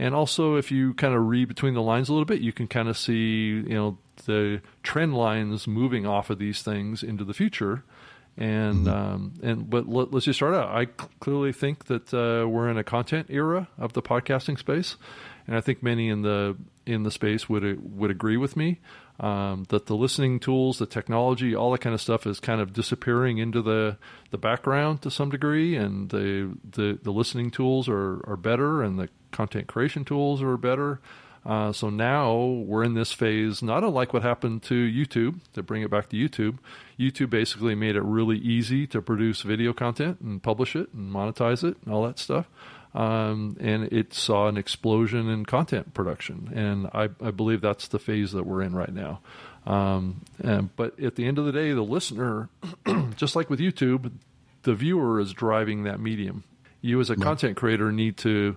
And 0.00 0.14
also, 0.14 0.56
if 0.56 0.70
you 0.70 0.94
kind 0.94 1.14
of 1.14 1.26
read 1.26 1.48
between 1.48 1.74
the 1.74 1.82
lines 1.82 2.08
a 2.08 2.12
little 2.12 2.24
bit, 2.24 2.40
you 2.40 2.52
can 2.52 2.68
kind 2.68 2.88
of 2.88 2.96
see 2.96 3.46
you 3.50 3.74
know 3.74 3.98
the 4.26 4.60
trend 4.82 5.14
lines 5.14 5.66
moving 5.66 6.06
off 6.06 6.30
of 6.30 6.38
these 6.38 6.62
things 6.62 7.02
into 7.02 7.24
the 7.24 7.34
future 7.34 7.84
and 8.38 8.86
mm-hmm. 8.86 8.88
um, 8.88 9.34
and 9.42 9.68
but 9.68 9.88
let, 9.88 10.14
us 10.14 10.24
just 10.24 10.38
start 10.38 10.54
out. 10.54 10.68
I 10.68 10.86
clearly 11.18 11.52
think 11.52 11.86
that 11.86 12.14
uh, 12.14 12.48
we're 12.48 12.70
in 12.70 12.78
a 12.78 12.84
content 12.84 13.26
era 13.30 13.68
of 13.76 13.94
the 13.94 14.02
podcasting 14.02 14.58
space, 14.58 14.96
and 15.46 15.56
I 15.56 15.60
think 15.60 15.82
many 15.82 16.08
in 16.08 16.22
the 16.22 16.56
in 16.86 17.02
the 17.02 17.10
space 17.10 17.48
would 17.48 17.98
would 17.98 18.10
agree 18.12 18.36
with 18.36 18.56
me 18.56 18.80
um, 19.20 19.64
that 19.68 19.86
the 19.86 19.96
listening 19.96 20.38
tools, 20.38 20.78
the 20.78 20.86
technology, 20.86 21.54
all 21.54 21.72
that 21.72 21.80
kind 21.80 21.94
of 21.94 22.00
stuff 22.00 22.26
is 22.26 22.38
kind 22.38 22.60
of 22.60 22.72
disappearing 22.72 23.38
into 23.38 23.62
the 23.62 23.96
the 24.30 24.38
background 24.38 25.02
to 25.02 25.10
some 25.10 25.30
degree, 25.30 25.74
and 25.74 26.10
the 26.10 26.56
the, 26.70 26.98
the 27.02 27.10
listening 27.10 27.50
tools 27.50 27.88
are 27.88 28.22
are 28.28 28.36
better, 28.36 28.82
and 28.82 28.98
the 28.98 29.08
content 29.32 29.66
creation 29.66 30.04
tools 30.04 30.42
are 30.42 30.56
better. 30.56 31.00
Uh, 31.44 31.72
so 31.72 31.88
now 31.88 32.36
we're 32.36 32.84
in 32.84 32.94
this 32.94 33.12
phase, 33.12 33.62
not 33.62 33.82
unlike 33.82 34.12
what 34.12 34.22
happened 34.22 34.62
to 34.62 34.74
YouTube, 34.74 35.40
to 35.54 35.62
bring 35.62 35.82
it 35.82 35.90
back 35.90 36.08
to 36.10 36.16
YouTube. 36.16 36.58
YouTube 36.98 37.30
basically 37.30 37.74
made 37.74 37.96
it 37.96 38.02
really 38.02 38.36
easy 38.36 38.86
to 38.88 39.00
produce 39.00 39.42
video 39.42 39.72
content 39.72 40.20
and 40.20 40.42
publish 40.42 40.76
it 40.76 40.92
and 40.92 41.10
monetize 41.10 41.64
it 41.64 41.76
and 41.84 41.94
all 41.94 42.04
that 42.06 42.18
stuff. 42.18 42.50
Um, 42.94 43.56
and 43.60 43.84
it 43.92 44.14
saw 44.14 44.48
an 44.48 44.56
explosion 44.56 45.28
in 45.28 45.44
content 45.44 45.94
production. 45.94 46.50
And 46.54 46.86
I, 46.88 47.08
I 47.24 47.30
believe 47.30 47.60
that's 47.60 47.88
the 47.88 47.98
phase 47.98 48.32
that 48.32 48.44
we're 48.44 48.62
in 48.62 48.74
right 48.74 48.92
now. 48.92 49.20
Um, 49.66 50.22
and, 50.42 50.74
but 50.76 50.98
at 50.98 51.16
the 51.16 51.26
end 51.26 51.38
of 51.38 51.44
the 51.44 51.52
day, 51.52 51.72
the 51.72 51.82
listener, 51.82 52.48
just 53.16 53.36
like 53.36 53.50
with 53.50 53.60
YouTube, 53.60 54.10
the 54.62 54.74
viewer 54.74 55.20
is 55.20 55.32
driving 55.32 55.84
that 55.84 56.00
medium. 56.00 56.44
You, 56.80 57.00
as 57.00 57.10
a 57.10 57.16
content 57.16 57.56
creator, 57.56 57.92
need 57.92 58.16
to 58.18 58.56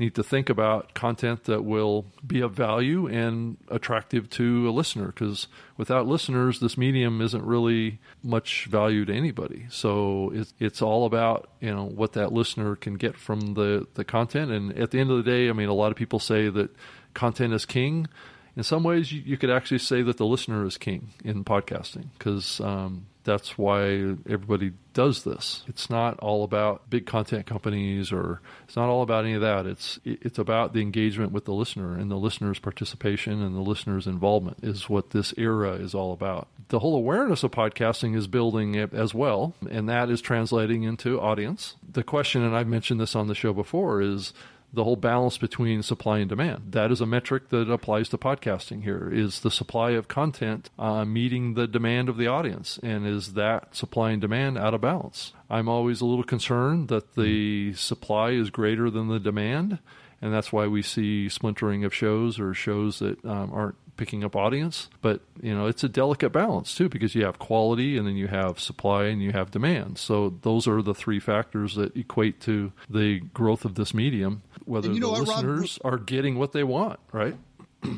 need 0.00 0.14
to 0.14 0.22
think 0.22 0.48
about 0.48 0.94
content 0.94 1.44
that 1.44 1.62
will 1.62 2.06
be 2.26 2.40
of 2.40 2.52
value 2.52 3.06
and 3.06 3.58
attractive 3.68 4.30
to 4.30 4.68
a 4.68 4.72
listener 4.72 5.08
because 5.08 5.46
without 5.76 6.06
listeners 6.08 6.58
this 6.58 6.78
medium 6.78 7.20
isn't 7.20 7.44
really 7.44 8.00
much 8.22 8.66
value 8.70 9.04
to 9.04 9.12
anybody. 9.12 9.66
So 9.68 10.32
it's, 10.34 10.54
it's 10.58 10.82
all 10.82 11.04
about 11.04 11.50
you 11.60 11.72
know 11.72 11.84
what 11.84 12.14
that 12.14 12.32
listener 12.32 12.74
can 12.76 12.94
get 12.94 13.16
from 13.16 13.54
the, 13.54 13.86
the 13.94 14.04
content. 14.04 14.50
And 14.50 14.76
at 14.76 14.90
the 14.90 14.98
end 14.98 15.10
of 15.10 15.18
the 15.18 15.30
day 15.30 15.48
i 15.50 15.52
mean 15.52 15.68
a 15.68 15.74
lot 15.74 15.92
of 15.92 15.96
people 15.96 16.18
say 16.18 16.48
that 16.48 16.74
content 17.14 17.52
is 17.52 17.66
king. 17.66 18.08
In 18.56 18.64
some 18.64 18.82
ways 18.82 19.12
you, 19.12 19.22
you 19.24 19.36
could 19.36 19.50
actually 19.50 19.78
say 19.78 20.02
that 20.02 20.16
the 20.16 20.26
listener 20.26 20.64
is 20.64 20.78
king 20.78 21.10
in 21.22 21.44
podcasting 21.44 22.08
because 22.18 22.60
um, 22.60 23.06
that's 23.30 23.56
why 23.56 23.84
everybody 24.28 24.72
does 24.92 25.22
this. 25.22 25.62
It's 25.68 25.88
not 25.88 26.18
all 26.18 26.42
about 26.42 26.90
big 26.90 27.06
content 27.06 27.46
companies 27.46 28.10
or 28.10 28.40
it's 28.64 28.74
not 28.74 28.88
all 28.88 29.02
about 29.02 29.24
any 29.24 29.34
of 29.34 29.40
that. 29.40 29.66
It's 29.66 30.00
it's 30.04 30.38
about 30.38 30.72
the 30.72 30.80
engagement 30.80 31.30
with 31.30 31.44
the 31.44 31.52
listener 31.52 31.96
and 31.96 32.10
the 32.10 32.16
listener's 32.16 32.58
participation 32.58 33.40
and 33.40 33.54
the 33.54 33.60
listener's 33.60 34.08
involvement 34.08 34.58
is 34.64 34.90
what 34.90 35.10
this 35.10 35.32
era 35.38 35.74
is 35.74 35.94
all 35.94 36.12
about. 36.12 36.48
The 36.70 36.80
whole 36.80 36.96
awareness 36.96 37.44
of 37.44 37.52
podcasting 37.52 38.16
is 38.16 38.26
building 38.26 38.76
as 38.76 39.14
well, 39.14 39.54
and 39.70 39.88
that 39.88 40.10
is 40.10 40.20
translating 40.20 40.82
into 40.82 41.20
audience. 41.20 41.76
The 41.88 42.02
question, 42.02 42.42
and 42.42 42.56
I've 42.56 42.66
mentioned 42.66 43.00
this 43.00 43.14
on 43.14 43.28
the 43.28 43.34
show 43.36 43.52
before, 43.52 44.02
is 44.02 44.32
the 44.72 44.84
whole 44.84 44.96
balance 44.96 45.36
between 45.36 45.82
supply 45.82 46.18
and 46.18 46.28
demand. 46.28 46.72
That 46.72 46.92
is 46.92 47.00
a 47.00 47.06
metric 47.06 47.48
that 47.48 47.70
applies 47.70 48.08
to 48.10 48.18
podcasting 48.18 48.84
here. 48.84 49.10
Is 49.12 49.40
the 49.40 49.50
supply 49.50 49.90
of 49.90 50.08
content 50.08 50.70
uh, 50.78 51.04
meeting 51.04 51.54
the 51.54 51.66
demand 51.66 52.08
of 52.08 52.16
the 52.16 52.28
audience? 52.28 52.78
And 52.82 53.06
is 53.06 53.34
that 53.34 53.74
supply 53.74 54.12
and 54.12 54.20
demand 54.20 54.58
out 54.58 54.74
of 54.74 54.80
balance? 54.80 55.32
I'm 55.48 55.68
always 55.68 56.00
a 56.00 56.06
little 56.06 56.24
concerned 56.24 56.88
that 56.88 57.16
the 57.16 57.74
supply 57.74 58.30
is 58.30 58.50
greater 58.50 58.90
than 58.90 59.08
the 59.08 59.18
demand. 59.18 59.80
And 60.22 60.32
that's 60.32 60.52
why 60.52 60.66
we 60.66 60.82
see 60.82 61.28
splintering 61.28 61.84
of 61.84 61.94
shows 61.94 62.38
or 62.38 62.52
shows 62.52 62.98
that 62.98 63.24
um, 63.24 63.50
aren't 63.52 63.76
picking 63.96 64.24
up 64.24 64.34
audience. 64.34 64.88
But 65.02 65.20
you 65.42 65.54
know, 65.54 65.66
it's 65.66 65.84
a 65.84 65.88
delicate 65.88 66.30
balance 66.30 66.74
too 66.74 66.88
because 66.88 67.14
you 67.14 67.24
have 67.24 67.38
quality 67.38 67.96
and 67.96 68.06
then 68.06 68.16
you 68.16 68.28
have 68.28 68.58
supply 68.58 69.04
and 69.04 69.22
you 69.22 69.32
have 69.32 69.50
demand. 69.50 69.98
So 69.98 70.38
those 70.42 70.66
are 70.66 70.82
the 70.82 70.94
three 70.94 71.20
factors 71.20 71.74
that 71.74 71.96
equate 71.96 72.40
to 72.42 72.72
the 72.88 73.20
growth 73.20 73.64
of 73.64 73.74
this 73.74 73.92
medium. 73.92 74.42
Whether 74.64 74.88
the 74.88 75.00
know 75.00 75.10
what, 75.10 75.20
listeners 75.28 75.78
Rob, 75.84 75.94
are 75.94 75.98
getting 75.98 76.38
what 76.38 76.52
they 76.52 76.64
want, 76.64 76.98
right? 77.12 77.36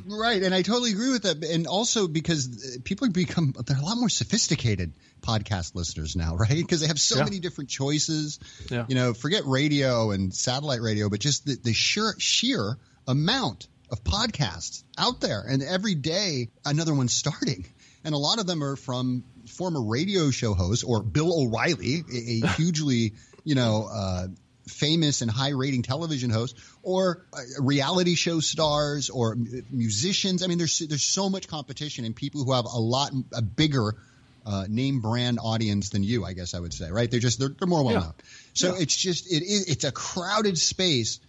Right, 0.07 0.43
and 0.43 0.55
I 0.55 0.63
totally 0.63 0.93
agree 0.93 1.11
with 1.11 1.23
that. 1.23 1.45
And 1.45 1.67
also 1.67 2.09
because 2.09 2.79
people 2.85 3.07
have 3.07 3.15
become 3.15 3.55
they're 3.67 3.77
a 3.77 3.83
lot 3.83 3.97
more 3.97 4.09
sophisticated 4.09 4.93
podcast 5.21 5.75
listeners 5.75 6.17
now, 6.17 6.37
right? 6.37 6.49
Because 6.49 6.81
they 6.81 6.87
have 6.87 7.01
so 7.01 7.19
yeah. 7.19 7.25
many 7.25 7.41
different 7.41 7.71
choices. 7.71 8.39
Yeah. 8.71 8.87
You 8.89 8.95
know, 8.95 9.15
forget 9.15 9.45
radio 9.47 10.11
and 10.11 10.35
satellite 10.35 10.81
radio, 10.81 11.09
but 11.09 11.21
just 11.21 11.47
the, 11.47 11.57
the 11.63 11.73
sheer 11.73 12.15
sheer 12.19 12.77
amount 13.07 13.69
of 13.91 14.03
podcasts 14.05 14.85
out 14.97 15.21
there, 15.21 15.45
and 15.47 15.63
every 15.63 15.95
day 15.95 16.49
another 16.65 16.95
one's 16.95 17.13
starting. 17.13 17.67
and 18.05 18.15
a 18.15 18.19
lot 18.19 18.41
of 18.41 18.47
them 18.47 18.65
are 18.65 18.77
from 18.77 19.25
former 19.49 19.83
radio 19.83 20.31
show 20.31 20.55
hosts 20.55 20.85
or 20.85 21.03
Bill 21.03 21.43
O'Reilly, 21.43 22.03
a, 22.13 22.45
a 22.45 22.49
hugely 22.57 23.13
you 23.45 23.55
know 23.55 23.89
uh, 23.93 24.27
famous 24.67 25.23
and 25.23 25.31
high 25.31 25.51
rating 25.51 25.83
television 25.83 26.31
hosts 26.31 26.61
or 26.83 27.27
uh, 27.33 27.39
reality 27.61 28.15
show 28.15 28.41
stars 28.41 29.11
or 29.11 29.37
musicians. 29.71 30.43
I 30.43 30.47
mean, 30.47 30.59
there's 30.59 30.79
there's 30.79 31.05
so 31.05 31.29
much 31.29 31.49
competition 31.49 32.05
and 32.05 32.15
people 32.15 32.45
who 32.45 32.53
have 32.53 32.65
a 32.65 32.79
lot 32.79 33.13
a 33.33 33.43
bigger 33.43 33.97
uh, 34.45 34.67
name 34.69 35.01
brand 35.01 35.39
audience 35.43 35.91
than 35.91 36.03
you, 36.03 36.25
I 36.25 36.33
guess 36.33 36.55
I 36.55 36.61
would 36.61 36.73
say, 36.73 36.91
right? 36.91 37.11
They're 37.11 37.21
just 37.21 37.39
they're, 37.39 37.51
they're 37.51 37.69
more 37.69 37.85
well 37.85 37.95
known. 37.95 38.03
Yeah. 38.03 38.25
So 38.55 38.75
yeah. 38.75 38.83
it's 38.83 38.97
just 38.97 39.33
it 39.33 39.43
is 39.43 39.69
it's 39.69 39.85
a 39.85 39.93
crowded 39.93 40.59
space. 40.59 41.21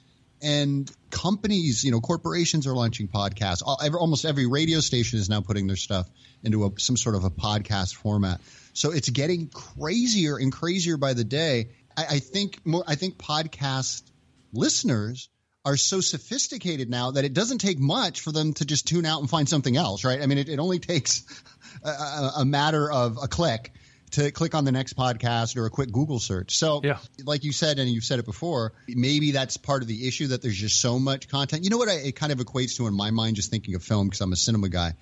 And 0.46 0.92
companies, 1.10 1.86
you 1.86 1.92
know, 1.92 2.02
corporations 2.02 2.68
are 2.68 2.74
launching 2.74 3.08
podcasts. 3.08 3.64
All, 3.66 3.80
every, 3.82 3.98
almost 3.98 4.26
every 4.26 4.46
radio 4.46 4.82
station 4.82 5.18
is 5.20 5.30
now 5.30 5.40
putting 5.40 5.68
their 5.68 5.78
stuff 5.78 6.06
into 6.44 6.66
a, 6.66 6.72
some 6.80 6.98
sort 6.98 7.16
of 7.16 7.24
a 7.24 7.30
podcast 7.30 7.96
format. 7.96 8.42
So 8.74 8.92
it's 8.92 9.10
getting 9.10 9.48
crazier 9.48 10.36
and 10.36 10.52
crazier 10.52 10.98
by 10.98 11.14
the 11.14 11.24
day. 11.24 11.70
I, 11.98 12.06
I 12.12 12.20
think 12.20 12.66
more. 12.66 12.84
I 12.88 12.96
think 12.96 13.18
podcast 13.18 14.04
listeners 14.54 15.30
are 15.66 15.78
so 15.78 16.02
sophisticated 16.02 16.90
now 16.90 17.12
that 17.12 17.24
it 17.24 17.34
doesn't 17.34 17.60
take 17.60 17.80
much 17.80 18.20
for 18.20 18.32
them 18.32 18.54
to 18.54 18.66
just 18.66 18.88
tune 18.88 19.06
out 19.06 19.22
and 19.22 19.30
find 19.30 19.48
something 19.48 19.78
else, 19.78 20.04
right? 20.04 20.22
I 20.22 20.26
mean, 20.26 20.38
it, 20.38 20.50
it 20.50 20.60
only 20.60 20.80
takes 20.80 21.24
a, 21.84 22.32
a, 22.40 22.46
matter 22.46 22.92
of 22.92 23.18
a 23.22 23.28
click 23.30 23.72
to 24.12 24.30
click 24.32 24.56
on 24.56 24.66
the 24.66 24.72
next 24.72 24.98
podcast 24.98 25.56
or 25.56 25.66
a 25.66 25.70
quick 25.70 25.92
Google 25.92 26.20
search. 26.20 26.56
So, 26.58 26.82
yeah. 26.84 26.98
like 27.24 27.44
you 27.44 27.52
said, 27.54 27.80
and 27.80 27.90
you've 27.90 28.04
said 28.04 28.20
it 28.20 28.26
before, 28.26 28.74
maybe 28.88 29.32
that's 29.32 29.58
part 29.58 29.82
of 29.82 29.88
the 29.88 30.08
issue 30.08 30.28
that 30.28 30.42
there's 30.42 30.58
just 30.58 30.82
so 30.82 31.00
much 31.00 31.30
content. 31.30 31.64
You 31.64 31.70
know 31.70 31.78
what 31.78 31.90
I, 31.90 31.94
it 31.94 32.16
kind 32.16 32.32
of 32.32 32.40
equates 32.40 32.78
to 32.78 32.88
in 32.88 32.94
my 32.94 33.12
mind, 33.12 33.38
just 33.38 33.50
thinking 33.50 33.74
of 33.76 33.84
film 33.84 34.08
because 34.08 34.22
I'm 34.22 34.34
a 34.34 34.36
cinema 34.36 34.70
guy. 34.70 34.94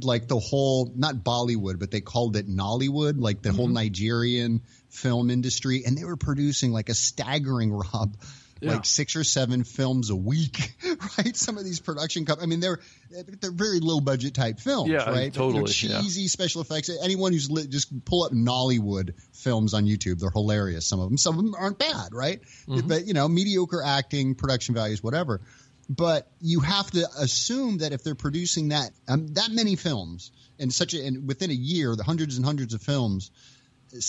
Like 0.00 0.26
the 0.26 0.38
whole, 0.38 0.92
not 0.96 1.16
Bollywood, 1.16 1.78
but 1.78 1.90
they 1.90 2.00
called 2.00 2.36
it 2.36 2.48
Nollywood, 2.48 3.14
like 3.20 3.42
the 3.42 3.50
mm-hmm. 3.50 3.56
whole 3.56 3.68
Nigerian 3.68 4.62
film 4.88 5.30
industry, 5.30 5.84
and 5.86 5.96
they 5.96 6.04
were 6.04 6.16
producing 6.16 6.72
like 6.72 6.88
a 6.88 6.94
staggering 6.94 7.72
Rob 7.72 8.16
yeah. 8.64 8.72
like 8.72 8.86
six 8.86 9.16
or 9.16 9.24
seven 9.24 9.64
films 9.64 10.10
a 10.10 10.16
week, 10.16 10.74
right? 11.18 11.36
Some 11.36 11.58
of 11.58 11.64
these 11.64 11.80
production 11.80 12.24
companies, 12.24 12.46
I 12.46 12.48
mean, 12.48 12.60
they're 12.60 12.80
they're 13.40 13.50
very 13.52 13.80
low 13.80 14.00
budget 14.00 14.34
type 14.34 14.58
films, 14.58 14.90
yeah, 14.90 15.10
right? 15.10 15.32
Totally, 15.32 15.70
cheesy 15.70 16.22
yeah. 16.22 16.28
special 16.28 16.60
effects. 16.60 16.90
Anyone 17.02 17.32
who's 17.32 17.50
lit, 17.50 17.70
just 17.70 18.04
pull 18.04 18.24
up 18.24 18.32
Nollywood 18.32 19.14
films 19.32 19.74
on 19.74 19.84
YouTube. 19.84 20.20
They're 20.20 20.30
hilarious. 20.30 20.86
Some 20.86 21.00
of 21.00 21.08
them, 21.08 21.18
some 21.18 21.38
of 21.38 21.44
them 21.44 21.54
aren't 21.58 21.78
bad, 21.78 22.12
right? 22.12 22.40
Mm-hmm. 22.66 22.88
But 22.88 23.06
you 23.06 23.14
know, 23.14 23.28
mediocre 23.28 23.82
acting, 23.84 24.34
production 24.34 24.74
values, 24.74 25.02
whatever. 25.02 25.40
But 25.88 26.30
you 26.40 26.60
have 26.60 26.90
to 26.92 27.06
assume 27.18 27.78
that 27.78 27.92
if 27.92 28.02
they're 28.02 28.14
producing 28.14 28.70
that 28.70 28.90
um, 29.06 29.28
that 29.34 29.50
many 29.50 29.76
films 29.76 30.32
in 30.58 30.70
such 30.70 30.94
a 30.94 31.04
and 31.04 31.28
within 31.28 31.50
a 31.50 31.54
year, 31.54 31.94
the 31.96 32.04
hundreds 32.04 32.36
and 32.36 32.46
hundreds 32.46 32.74
of 32.74 32.82
films, 32.82 33.30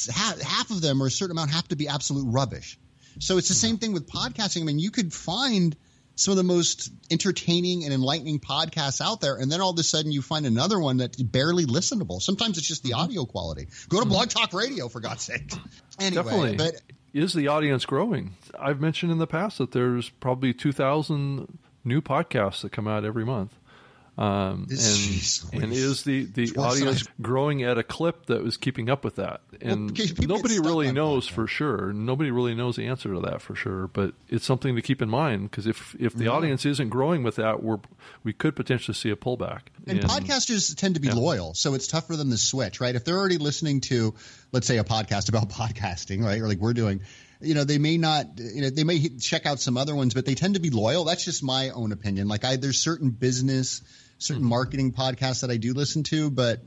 half, 0.09 0.39
half 0.41 0.69
of 0.69 0.81
them 0.81 1.01
or 1.01 1.07
a 1.07 1.11
certain 1.11 1.35
amount 1.35 1.51
have 1.51 1.67
to 1.67 1.75
be 1.75 1.87
absolute 1.87 2.31
rubbish 2.31 2.79
so 3.19 3.37
it's 3.37 3.47
the 3.47 3.55
same 3.55 3.77
thing 3.77 3.93
with 3.93 4.07
podcasting. 4.07 4.61
I 4.61 4.63
mean, 4.65 4.79
you 4.79 4.91
could 4.91 5.13
find 5.13 5.75
some 6.15 6.31
of 6.31 6.37
the 6.37 6.43
most 6.43 6.91
entertaining 7.11 7.83
and 7.83 7.93
enlightening 7.93 8.39
podcasts 8.39 9.01
out 9.01 9.19
there, 9.19 9.35
and 9.35 9.51
then 9.51 9.59
all 9.59 9.71
of 9.71 9.79
a 9.79 9.83
sudden 9.83 10.11
you 10.11 10.21
find 10.21 10.45
another 10.45 10.79
one 10.79 10.97
that's 10.97 11.21
barely 11.21 11.65
listenable. 11.65 12.21
Sometimes 12.21 12.57
it's 12.57 12.67
just 12.67 12.83
the 12.83 12.91
mm-hmm. 12.91 13.01
audio 13.01 13.25
quality. 13.25 13.67
Go 13.89 13.99
to 13.99 14.05
Blog 14.05 14.29
Talk 14.29 14.53
Radio 14.53 14.87
for 14.87 14.99
God's 14.99 15.23
sake. 15.23 15.51
Anyway, 15.97 16.23
Definitely. 16.23 16.57
but 16.57 16.81
is 17.13 17.31
the 17.31 17.47
audience 17.47 17.85
growing? 17.85 18.35
I've 18.59 18.81
mentioned 18.81 19.13
in 19.13 19.17
the 19.17 19.25
past 19.25 19.59
that 19.59 19.71
there's 19.71 20.09
probably 20.09 20.53
2,000 20.53 21.57
new 21.85 22.01
podcasts 22.01 22.61
that 22.61 22.71
come 22.71 22.87
out 22.87 23.05
every 23.05 23.25
month. 23.25 23.53
Um, 24.17 24.67
and, 24.69 25.63
and 25.63 25.73
is 25.73 26.03
the, 26.03 26.23
the 26.23 26.55
audience 26.57 27.03
growing 27.21 27.63
at 27.63 27.77
a 27.77 27.83
clip 27.83 28.27
that 28.27 28.41
was 28.41 28.55
keeping 28.55 28.89
up 28.89 29.03
with 29.03 29.17
that? 29.17 29.41
And 29.59 29.97
well, 29.97 30.27
nobody 30.27 30.57
really 30.59 30.93
knows 30.93 31.27
for 31.27 31.47
sure. 31.47 31.91
Nobody 31.91 32.31
really 32.31 32.55
knows 32.55 32.77
the 32.77 32.87
answer 32.87 33.13
to 33.13 33.19
that 33.21 33.41
for 33.41 33.55
sure. 33.55 33.87
But 33.87 34.13
it's 34.29 34.45
something 34.45 34.77
to 34.77 34.81
keep 34.81 35.01
in 35.01 35.09
mind 35.09 35.51
because 35.51 35.67
if 35.67 35.95
if 35.99 36.13
the 36.13 36.25
yeah. 36.25 36.29
audience 36.29 36.65
isn't 36.65 36.89
growing 36.89 37.23
with 37.23 37.35
that, 37.35 37.61
we're 37.61 37.79
we 38.23 38.31
could 38.31 38.55
potentially 38.55 38.95
see 38.95 39.09
a 39.09 39.17
pullback. 39.17 39.63
And, 39.85 39.99
and 39.99 40.09
podcasters 40.09 40.73
tend 40.77 40.95
to 40.95 41.01
be 41.01 41.09
yeah. 41.09 41.15
loyal, 41.15 41.53
so 41.53 41.73
it's 41.73 41.87
tough 41.87 42.07
for 42.07 42.15
them 42.15 42.31
to 42.31 42.37
switch, 42.37 42.79
right? 42.79 42.95
If 42.95 43.03
they're 43.03 43.17
already 43.17 43.37
listening 43.37 43.81
to, 43.81 44.15
let's 44.53 44.65
say, 44.65 44.77
a 44.77 44.85
podcast 44.85 45.27
about 45.27 45.49
podcasting, 45.49 46.23
right, 46.23 46.39
or 46.39 46.47
like 46.47 46.59
we're 46.59 46.73
doing 46.73 47.01
you 47.41 47.53
know 47.53 47.63
they 47.63 47.77
may 47.77 47.97
not 47.97 48.25
you 48.37 48.61
know 48.61 48.69
they 48.69 48.83
may 48.83 49.09
check 49.19 49.45
out 49.45 49.59
some 49.59 49.77
other 49.77 49.95
ones 49.95 50.13
but 50.13 50.25
they 50.25 50.35
tend 50.35 50.55
to 50.55 50.59
be 50.59 50.69
loyal 50.69 51.03
that's 51.03 51.25
just 51.25 51.43
my 51.43 51.69
own 51.69 51.91
opinion 51.91 52.27
like 52.27 52.45
i 52.45 52.55
there's 52.55 52.79
certain 52.79 53.09
business 53.09 53.81
certain 54.17 54.43
mm-hmm. 54.43 54.49
marketing 54.49 54.91
podcasts 54.91 55.41
that 55.41 55.51
I 55.51 55.57
do 55.57 55.73
listen 55.73 56.03
to, 56.03 56.29
but 56.29 56.61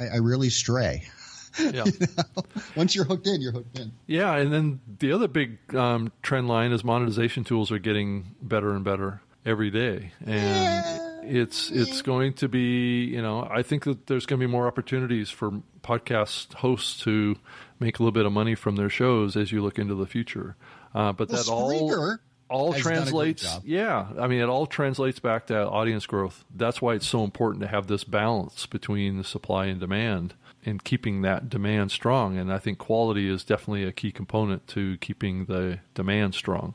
I, 0.00 0.14
I 0.14 0.16
really 0.16 0.50
stray. 0.50 1.08
Yeah. 1.58 1.86
you 1.86 2.06
know? 2.18 2.42
Once 2.76 2.94
you're 2.94 3.06
hooked 3.06 3.26
in, 3.26 3.40
you're 3.40 3.52
hooked 3.52 3.78
in. 3.78 3.90
Yeah, 4.06 4.36
and 4.36 4.52
then 4.52 4.78
the 4.98 5.12
other 5.12 5.26
big 5.26 5.56
um, 5.74 6.12
trend 6.20 6.48
line 6.48 6.70
is 6.72 6.84
monetization 6.84 7.44
tools 7.44 7.72
are 7.72 7.78
getting 7.78 8.34
better 8.42 8.72
and 8.72 8.84
better 8.84 9.22
every 9.46 9.70
day, 9.70 10.12
and 10.20 10.34
yeah. 10.34 11.20
it's 11.22 11.70
it's 11.70 12.02
going 12.02 12.34
to 12.34 12.48
be 12.48 13.04
you 13.06 13.22
know 13.22 13.48
I 13.50 13.62
think 13.62 13.84
that 13.84 14.06
there's 14.06 14.26
going 14.26 14.38
to 14.38 14.46
be 14.46 14.52
more 14.52 14.66
opportunities 14.66 15.30
for 15.30 15.62
podcast 15.82 16.52
hosts 16.52 17.00
to 17.04 17.36
make 17.78 17.98
a 17.98 18.02
little 18.02 18.12
bit 18.12 18.26
of 18.26 18.32
money 18.32 18.54
from 18.54 18.76
their 18.76 18.90
shows 18.90 19.36
as 19.36 19.52
you 19.52 19.62
look 19.62 19.78
into 19.78 19.94
the 19.94 20.06
future. 20.06 20.56
Uh, 20.94 21.12
but 21.12 21.28
well, 21.28 21.36
that 21.36 21.46
Spreaker, 21.46 22.18
all 22.18 22.18
all 22.48 22.72
translates 22.72 23.58
yeah 23.64 24.06
i 24.20 24.28
mean 24.28 24.40
it 24.40 24.48
all 24.48 24.66
translates 24.66 25.18
back 25.18 25.48
to 25.48 25.68
audience 25.68 26.06
growth. 26.06 26.44
That's 26.54 26.80
why 26.80 26.94
it's 26.94 27.06
so 27.06 27.24
important 27.24 27.62
to 27.62 27.68
have 27.68 27.88
this 27.88 28.04
balance 28.04 28.66
between 28.66 29.16
the 29.18 29.24
supply 29.24 29.66
and 29.66 29.80
demand 29.80 30.34
and 30.64 30.82
keeping 30.82 31.22
that 31.22 31.48
demand 31.48 31.90
strong. 31.90 32.38
And 32.38 32.52
i 32.52 32.58
think 32.58 32.78
quality 32.78 33.28
is 33.28 33.44
definitely 33.44 33.84
a 33.84 33.92
key 33.92 34.12
component 34.12 34.66
to 34.68 34.96
keeping 34.98 35.46
the 35.46 35.80
demand 35.94 36.34
strong. 36.34 36.74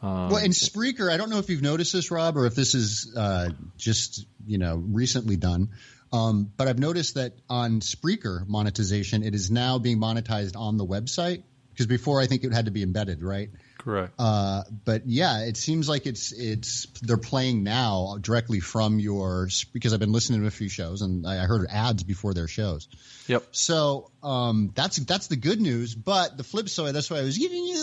Um, 0.00 0.28
well, 0.28 0.44
in 0.44 0.52
Spreaker, 0.52 1.10
I 1.10 1.16
don't 1.16 1.28
know 1.28 1.38
if 1.38 1.50
you've 1.50 1.62
noticed 1.62 1.92
this, 1.92 2.10
Rob, 2.12 2.36
or 2.36 2.46
if 2.46 2.54
this 2.54 2.74
is 2.74 3.12
uh, 3.16 3.50
just 3.76 4.26
you 4.46 4.58
know 4.58 4.76
recently 4.76 5.36
done, 5.36 5.70
um, 6.12 6.50
but 6.56 6.68
I've 6.68 6.78
noticed 6.78 7.14
that 7.14 7.34
on 7.48 7.80
Spreaker 7.80 8.46
monetization, 8.46 9.22
it 9.22 9.34
is 9.34 9.50
now 9.50 9.78
being 9.78 9.98
monetized 9.98 10.56
on 10.56 10.76
the 10.76 10.86
website 10.86 11.42
because 11.70 11.86
before 11.86 12.20
I 12.20 12.26
think 12.26 12.42
it 12.42 12.52
had 12.52 12.64
to 12.64 12.72
be 12.72 12.82
embedded, 12.82 13.22
right? 13.22 13.50
Correct. 13.78 14.12
Uh, 14.18 14.64
but 14.84 15.06
yeah, 15.06 15.44
it 15.44 15.56
seems 15.56 15.88
like 15.88 16.06
it's 16.06 16.32
it's 16.32 16.86
they're 17.02 17.16
playing 17.16 17.62
now 17.62 18.18
directly 18.20 18.58
from 18.58 18.98
your 18.98 19.48
because 19.72 19.94
I've 19.94 20.00
been 20.00 20.10
listening 20.12 20.40
to 20.40 20.46
a 20.48 20.50
few 20.50 20.68
shows 20.68 21.02
and 21.02 21.24
I 21.24 21.46
heard 21.46 21.68
ads 21.70 22.02
before 22.02 22.34
their 22.34 22.48
shows. 22.48 22.88
Yep. 23.28 23.44
So 23.52 24.10
um, 24.24 24.72
that's 24.74 24.96
that's 24.96 25.28
the 25.28 25.36
good 25.36 25.60
news. 25.60 25.94
But 25.94 26.36
the 26.36 26.42
flip 26.42 26.68
side, 26.68 26.94
that's 26.94 27.08
why 27.08 27.18
I 27.18 27.22
was 27.22 27.38
giving 27.38 27.64
you 27.64 27.76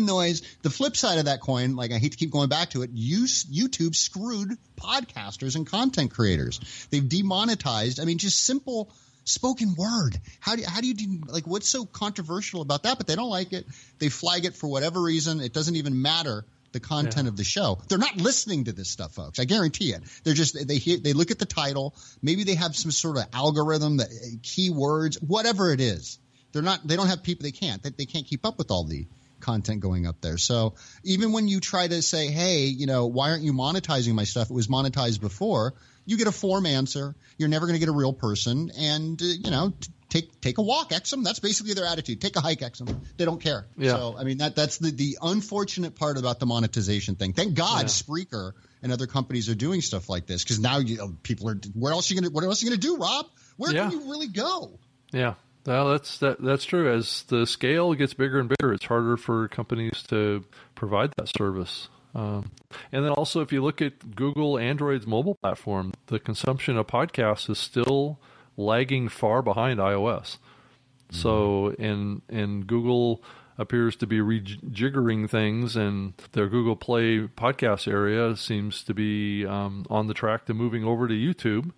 noise. 0.00 0.42
The 0.62 0.70
flip 0.70 0.96
side 0.96 1.18
of 1.18 1.26
that 1.26 1.40
coin, 1.40 1.76
like 1.76 1.92
I 1.92 1.98
hate 1.98 2.12
to 2.12 2.18
keep 2.18 2.30
going 2.30 2.48
back 2.48 2.70
to 2.70 2.82
it, 2.82 2.94
YouTube 2.94 3.94
screwed 3.94 4.56
podcasters 4.76 5.56
and 5.56 5.66
content 5.66 6.12
creators. 6.12 6.60
They've 6.90 7.08
demonetized. 7.08 8.00
I 8.00 8.04
mean, 8.04 8.18
just 8.18 8.42
simple 8.42 8.92
spoken 9.24 9.74
word. 9.76 10.20
How 10.40 10.56
do 10.56 10.62
you, 10.62 10.68
how 10.68 10.80
do 10.80 10.86
you 10.86 10.94
do, 10.94 11.20
like 11.28 11.46
what's 11.46 11.68
so 11.68 11.84
controversial 11.84 12.62
about 12.62 12.84
that? 12.84 12.98
But 12.98 13.06
they 13.06 13.16
don't 13.16 13.30
like 13.30 13.52
it. 13.52 13.66
They 13.98 14.08
flag 14.08 14.44
it 14.44 14.54
for 14.54 14.68
whatever 14.68 15.00
reason. 15.00 15.40
It 15.40 15.52
doesn't 15.52 15.76
even 15.76 16.02
matter 16.02 16.44
the 16.72 16.80
content 16.80 17.24
yeah. 17.24 17.28
of 17.28 17.36
the 17.36 17.44
show. 17.44 17.78
They're 17.88 17.98
not 17.98 18.16
listening 18.16 18.64
to 18.64 18.72
this 18.72 18.88
stuff, 18.88 19.12
folks. 19.12 19.38
I 19.38 19.44
guarantee 19.44 19.92
it. 19.92 20.02
They're 20.24 20.34
just 20.34 20.66
they 20.66 20.76
hear 20.76 20.98
they 20.98 21.12
look 21.12 21.30
at 21.30 21.38
the 21.38 21.46
title. 21.46 21.94
Maybe 22.22 22.44
they 22.44 22.54
have 22.54 22.76
some 22.76 22.90
sort 22.90 23.16
of 23.16 23.24
algorithm 23.32 23.98
that 23.98 24.08
eh, 24.08 24.36
keywords, 24.42 25.16
whatever 25.22 25.72
it 25.72 25.80
is. 25.80 26.18
They're 26.52 26.62
not. 26.62 26.86
They 26.86 26.96
don't 26.96 27.08
have 27.08 27.22
people. 27.22 27.44
They 27.44 27.52
can't. 27.52 27.82
They, 27.82 27.90
they 27.90 28.06
can't 28.06 28.26
keep 28.26 28.44
up 28.44 28.58
with 28.58 28.70
all 28.70 28.84
the 28.84 29.06
content 29.40 29.80
going 29.80 30.06
up 30.06 30.20
there. 30.20 30.38
So 30.38 30.74
even 31.04 31.32
when 31.32 31.48
you 31.48 31.60
try 31.60 31.86
to 31.86 32.02
say, 32.02 32.28
hey, 32.28 32.64
you 32.64 32.86
know, 32.86 33.06
why 33.06 33.30
aren't 33.30 33.42
you 33.42 33.52
monetizing 33.52 34.14
my 34.14 34.24
stuff? 34.24 34.50
It 34.50 34.54
was 34.54 34.68
monetized 34.68 35.20
before 35.20 35.74
you 36.06 36.16
get 36.16 36.26
a 36.26 36.32
form 36.32 36.66
answer. 36.66 37.14
You're 37.38 37.48
never 37.48 37.66
going 37.66 37.74
to 37.74 37.80
get 37.80 37.88
a 37.88 37.96
real 37.96 38.12
person, 38.12 38.70
and 38.76 39.20
uh, 39.20 39.24
you 39.24 39.50
know, 39.50 39.72
t- 39.80 39.92
take 40.08 40.40
take 40.40 40.58
a 40.58 40.62
walk, 40.62 40.90
Exum. 40.90 41.24
That's 41.24 41.38
basically 41.38 41.74
their 41.74 41.86
attitude. 41.86 42.20
Take 42.20 42.36
a 42.36 42.40
hike, 42.40 42.60
Exum. 42.60 43.00
They 43.16 43.24
don't 43.24 43.40
care. 43.40 43.66
Yeah. 43.76 43.92
So 43.92 44.16
I 44.18 44.24
mean, 44.24 44.38
that 44.38 44.56
that's 44.56 44.78
the 44.78 44.90
the 44.90 45.18
unfortunate 45.22 45.94
part 45.94 46.18
about 46.18 46.40
the 46.40 46.46
monetization 46.46 47.14
thing. 47.14 47.32
Thank 47.32 47.54
God, 47.54 47.82
yeah. 47.82 47.86
Spreaker 47.86 48.52
and 48.82 48.92
other 48.92 49.06
companies 49.06 49.48
are 49.48 49.54
doing 49.54 49.80
stuff 49.80 50.08
like 50.08 50.26
this 50.26 50.42
because 50.42 50.58
now 50.58 50.78
you 50.78 50.98
know, 50.98 51.14
people 51.22 51.48
are. 51.48 51.58
Where 51.74 51.92
else 51.92 52.10
are 52.10 52.14
you 52.14 52.20
going 52.20 52.30
to? 52.30 52.34
What 52.34 52.44
else 52.44 52.62
are 52.62 52.66
you 52.66 52.70
going 52.70 52.80
to 52.80 52.86
do, 52.86 52.96
Rob? 52.96 53.26
Where 53.56 53.72
yeah. 53.72 53.88
can 53.88 53.92
you 53.92 54.10
really 54.10 54.28
go? 54.28 54.78
Yeah. 55.12 55.34
Well, 55.66 55.90
that's 55.90 56.18
that, 56.18 56.40
that's 56.40 56.64
true. 56.64 56.92
As 56.92 57.22
the 57.24 57.46
scale 57.46 57.94
gets 57.94 58.14
bigger 58.14 58.40
and 58.40 58.48
bigger, 58.48 58.72
it's 58.72 58.86
harder 58.86 59.16
for 59.16 59.48
companies 59.48 60.02
to 60.08 60.44
provide 60.74 61.12
that 61.16 61.28
service. 61.28 61.88
Um, 62.14 62.50
and 62.90 63.04
then 63.04 63.12
also, 63.12 63.40
if 63.40 63.52
you 63.52 63.62
look 63.62 63.80
at 63.80 64.16
Google 64.16 64.58
Android's 64.58 65.06
mobile 65.06 65.36
platform, 65.36 65.92
the 66.06 66.18
consumption 66.18 66.76
of 66.76 66.86
podcasts 66.86 67.48
is 67.48 67.58
still 67.58 68.18
lagging 68.56 69.08
far 69.08 69.42
behind 69.42 69.78
iOS. 69.78 70.38
Mm-hmm. 70.38 71.16
So, 71.16 71.74
and 71.78 72.22
and 72.28 72.66
Google 72.66 73.22
appears 73.58 73.94
to 73.96 74.06
be 74.06 74.18
rejiggering 74.18 75.28
things, 75.28 75.76
and 75.76 76.14
their 76.32 76.48
Google 76.48 76.76
Play 76.76 77.28
podcast 77.28 77.86
area 77.86 78.34
seems 78.34 78.82
to 78.84 78.94
be 78.94 79.44
um, 79.44 79.84
on 79.90 80.06
the 80.06 80.14
track 80.14 80.46
to 80.46 80.54
moving 80.54 80.84
over 80.84 81.06
to 81.06 81.14
YouTube, 81.14 81.72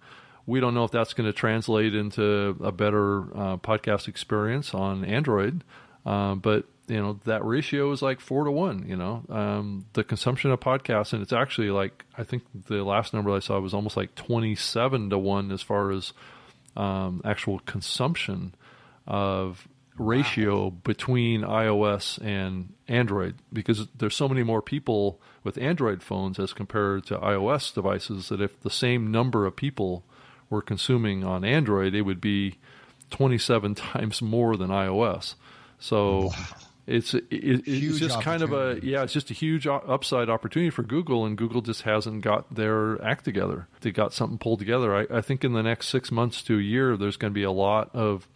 we 0.47 0.61
don't 0.61 0.75
know 0.75 0.85
if 0.85 0.91
that's 0.91 1.15
going 1.15 1.27
to 1.27 1.33
translate 1.33 1.95
into 1.95 2.57
a 2.63 2.73
better 2.73 3.21
uh, 3.37 3.57
podcast 3.59 4.09
experience 4.09 4.75
on 4.75 5.05
Android. 5.05 5.65
Uh, 6.05 6.35
but 6.35 6.67
you 6.89 7.01
know 7.01 7.21
that 7.25 7.45
ratio 7.45 7.93
is 7.93 8.03
like 8.03 8.21
four 8.21 8.45
to 8.45 8.51
one. 8.51 8.85
You 8.89 8.97
know, 8.97 9.25
um, 9.29 9.87
the 9.93 10.05
consumption 10.05 10.51
of 10.51 10.61
podcasts, 10.61 11.13
and 11.13 11.23
it's 11.23 11.33
actually 11.33 11.71
like 11.71 12.05
I 12.19 12.25
think 12.25 12.43
the 12.67 12.83
last 12.83 13.15
number 13.15 13.31
I 13.31 13.39
saw 13.39 13.59
was 13.61 13.73
almost 13.75 13.97
like 13.97 14.15
twenty-seven 14.15 15.11
to 15.11 15.19
one 15.19 15.53
as 15.53 15.63
far 15.63 15.93
as 15.93 16.13
um, 16.77 17.23
actual 17.25 17.61
consumption 17.61 18.55
of 19.07 19.69
ratio 19.99 20.65
wow. 20.65 20.71
between 20.85 21.43
iOS 21.43 22.23
and 22.25 22.73
Android 22.89 23.37
because 23.53 23.87
there's 23.97 24.17
so 24.17 24.29
many 24.29 24.43
more 24.43 24.63
people 24.63 25.21
with 25.45 25.59
Android 25.59 26.03
phones 26.03 26.39
as 26.39 26.53
compared 26.53 27.07
to 27.07 27.19
iOS 27.19 27.73
devices 27.75 28.29
that 28.29 28.41
if 28.41 28.59
the 28.61 28.71
same 28.71 29.11
number 29.11 29.47
of 29.47 29.55
people 29.55 30.05
were 30.53 30.63
consuming 30.63 31.25
on 31.25 31.45
Android, 31.45 31.95
it 31.95 32.03
would 32.03 32.21
be 32.21 32.59
27 33.11 33.75
times 33.75 34.23
more 34.23 34.57
than 34.57 34.71
iOS. 34.71 35.35
So 35.81 36.27
wow. 36.27 36.33
it's 36.87 37.15
it, 37.15 37.25
it's 37.31 37.99
just 37.99 38.21
kind 38.21 38.43
of 38.43 38.53
a 38.53 38.79
yeah, 38.83 39.03
it's 39.03 39.13
just 39.13 39.31
a 39.33 39.35
huge 39.35 39.67
upside 39.67 40.31
opportunity 40.31 40.71
for 40.71 40.85
Google, 40.85 41.25
and 41.25 41.37
Google 41.37 41.61
just 41.61 41.83
hasn't 41.83 42.23
got 42.23 42.55
their 42.55 43.03
act 43.05 43.25
together. 43.25 43.67
They 43.81 43.91
got 43.91 44.13
something 44.13 44.39
pulled 44.39 44.61
together. 44.61 44.95
I, 44.95 45.19
I 45.19 45.21
think 45.21 45.43
in 45.43 45.55
the 45.55 45.63
next 45.63 45.89
six 45.89 46.13
months 46.13 46.43
to 46.43 46.59
a 46.59 46.63
year, 46.63 46.97
there's 46.97 47.17
going 47.17 47.33
to 47.33 47.35
be 47.35 47.43
a 47.43 47.51
lot 47.51 47.91
of 47.95 48.29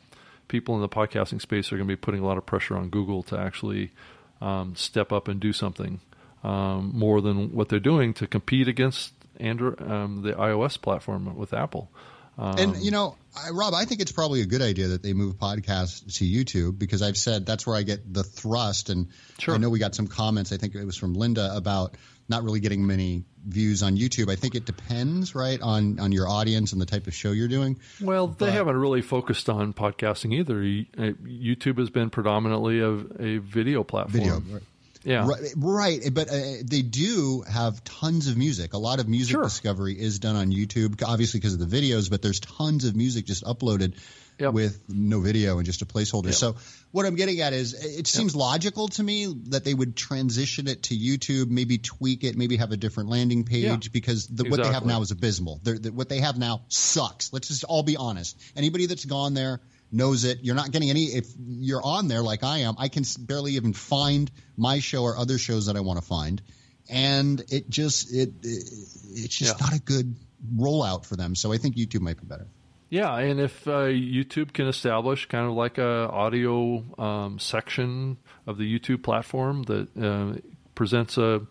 people 0.48 0.74
in 0.74 0.80
the 0.80 0.88
podcasting 0.88 1.40
space 1.40 1.72
are 1.72 1.76
going 1.76 1.88
to 1.88 1.92
be 1.92 2.00
putting 2.00 2.20
a 2.20 2.26
lot 2.26 2.38
of 2.38 2.46
pressure 2.46 2.76
on 2.76 2.88
Google 2.88 3.22
to 3.24 3.38
actually 3.38 3.92
um, 4.40 4.74
step 4.74 5.12
up 5.12 5.28
and 5.28 5.40
do 5.40 5.52
something 5.52 6.00
um, 6.44 6.92
more 6.94 7.20
than 7.20 7.52
what 7.52 7.68
they're 7.68 7.80
doing 7.80 8.14
to 8.14 8.26
compete 8.26 8.68
against 8.68 9.12
Android, 9.40 9.80
um, 9.82 10.22
the 10.22 10.32
iOS 10.32 10.80
platform 10.80 11.36
with 11.36 11.52
Apple. 11.52 11.90
and 12.38 12.76
um, 12.76 12.80
you 12.80 12.90
know, 12.90 13.16
I, 13.36 13.50
Rob, 13.50 13.74
I 13.74 13.84
think 13.84 14.00
it's 14.00 14.12
probably 14.12 14.42
a 14.42 14.46
good 14.46 14.62
idea 14.62 14.88
that 14.88 15.02
they 15.02 15.12
move 15.12 15.36
podcasts 15.36 16.18
to 16.18 16.24
YouTube 16.24 16.78
because 16.78 17.02
I've 17.02 17.16
said 17.16 17.46
that's 17.46 17.66
where 17.66 17.76
I 17.76 17.82
get 17.82 18.12
the 18.12 18.24
thrust. 18.24 18.90
And 18.90 19.08
sure. 19.38 19.54
I 19.54 19.58
know 19.58 19.70
we 19.70 19.78
got 19.78 19.94
some 19.94 20.06
comments. 20.06 20.52
I 20.52 20.56
think 20.56 20.74
it 20.74 20.84
was 20.84 20.96
from 20.96 21.14
Linda 21.14 21.54
about 21.54 21.96
not 22.28 22.42
really 22.42 22.60
getting 22.60 22.86
many 22.86 23.24
views 23.46 23.82
on 23.82 23.96
YouTube. 23.96 24.30
I 24.30 24.36
think 24.36 24.54
it 24.54 24.64
depends, 24.64 25.34
right, 25.34 25.60
on 25.60 26.00
on 26.00 26.12
your 26.12 26.28
audience 26.28 26.72
and 26.72 26.80
the 26.80 26.86
type 26.86 27.06
of 27.06 27.14
show 27.14 27.32
you're 27.32 27.48
doing. 27.48 27.78
Well, 28.00 28.28
they 28.28 28.46
but, 28.46 28.52
haven't 28.52 28.76
really 28.76 29.02
focused 29.02 29.48
on 29.48 29.72
podcasting 29.72 30.34
either. 30.34 30.58
Uh, 30.58 31.12
YouTube 31.24 31.78
has 31.78 31.90
been 31.90 32.10
predominantly 32.10 32.80
a, 32.80 32.90
a 32.90 33.38
video 33.38 33.84
platform. 33.84 34.12
Video, 34.12 34.40
right. 34.40 34.62
Yeah. 35.06 35.24
Right, 35.28 35.52
right. 35.56 36.00
but 36.12 36.28
uh, 36.28 36.40
they 36.64 36.82
do 36.82 37.44
have 37.48 37.82
tons 37.84 38.26
of 38.26 38.36
music. 38.36 38.74
A 38.74 38.78
lot 38.78 38.98
of 38.98 39.08
music 39.08 39.34
sure. 39.34 39.44
discovery 39.44 39.94
is 39.98 40.18
done 40.18 40.34
on 40.34 40.50
YouTube, 40.50 41.00
obviously 41.06 41.38
because 41.38 41.54
of 41.54 41.60
the 41.60 41.80
videos, 41.80 42.10
but 42.10 42.22
there's 42.22 42.40
tons 42.40 42.84
of 42.84 42.96
music 42.96 43.24
just 43.24 43.44
uploaded 43.44 43.94
yep. 44.36 44.52
with 44.52 44.80
no 44.88 45.20
video 45.20 45.58
and 45.58 45.64
just 45.64 45.80
a 45.82 45.86
placeholder. 45.86 46.26
Yep. 46.26 46.34
So 46.34 46.56
what 46.90 47.06
I'm 47.06 47.14
getting 47.14 47.40
at 47.40 47.52
is 47.52 47.72
it 47.72 48.08
seems 48.08 48.34
yep. 48.34 48.40
logical 48.40 48.88
to 48.88 49.02
me 49.02 49.32
that 49.50 49.64
they 49.64 49.74
would 49.74 49.94
transition 49.94 50.66
it 50.66 50.82
to 50.84 50.96
YouTube, 50.96 51.50
maybe 51.50 51.78
tweak 51.78 52.24
it, 52.24 52.36
maybe 52.36 52.56
have 52.56 52.72
a 52.72 52.76
different 52.76 53.08
landing 53.08 53.44
page 53.44 53.64
yeah. 53.64 53.76
because 53.92 54.26
the, 54.26 54.42
exactly. 54.42 54.50
what 54.50 54.66
they 54.66 54.74
have 54.74 54.86
now 54.86 55.02
is 55.02 55.12
abysmal. 55.12 55.60
The, 55.62 55.92
what 55.92 56.08
they 56.08 56.18
have 56.18 56.36
now 56.36 56.62
sucks. 56.66 57.32
Let's 57.32 57.46
just 57.46 57.62
all 57.62 57.84
be 57.84 57.96
honest. 57.96 58.36
Anybody 58.56 58.86
that's 58.86 59.04
gone 59.04 59.34
there– 59.34 59.60
knows 59.92 60.24
it. 60.24 60.40
You're 60.42 60.54
not 60.54 60.70
getting 60.70 60.90
any. 60.90 61.04
If 61.04 61.28
you're 61.38 61.84
on 61.84 62.08
there 62.08 62.22
like 62.22 62.44
I 62.44 62.58
am, 62.58 62.74
I 62.78 62.88
can 62.88 63.04
barely 63.20 63.52
even 63.52 63.72
find 63.72 64.30
my 64.56 64.78
show 64.80 65.02
or 65.02 65.16
other 65.16 65.38
shows 65.38 65.66
that 65.66 65.76
I 65.76 65.80
want 65.80 66.00
to 66.00 66.04
find, 66.04 66.42
and 66.88 67.42
it 67.48 67.68
just 67.70 68.12
it, 68.14 68.30
it 68.42 68.70
it's 69.12 69.36
just 69.36 69.60
yeah. 69.60 69.66
not 69.66 69.74
a 69.74 69.80
good 69.80 70.14
rollout 70.54 71.04
for 71.04 71.16
them. 71.16 71.34
So 71.34 71.52
I 71.52 71.58
think 71.58 71.76
YouTube 71.76 72.00
might 72.00 72.20
be 72.20 72.26
better. 72.26 72.46
Yeah, 72.88 73.16
and 73.16 73.40
if 73.40 73.66
uh, 73.66 73.86
YouTube 73.86 74.52
can 74.52 74.68
establish 74.68 75.26
kind 75.26 75.46
of 75.46 75.54
like 75.54 75.78
a 75.78 76.08
audio 76.10 76.84
um, 76.98 77.38
section 77.38 78.16
of 78.46 78.58
the 78.58 78.78
YouTube 78.78 79.02
platform 79.02 79.64
that 79.64 79.88
uh, 80.00 80.38
presents 80.74 81.18
a 81.18 81.42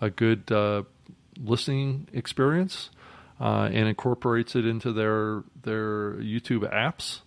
a 0.00 0.10
good 0.10 0.50
uh, 0.52 0.82
listening 1.38 2.08
experience 2.12 2.90
uh, 3.40 3.68
and 3.72 3.88
incorporates 3.88 4.54
it 4.54 4.64
into 4.64 4.92
their 4.92 5.42
their 5.62 6.14
YouTube 6.14 6.72
apps, 6.72 7.20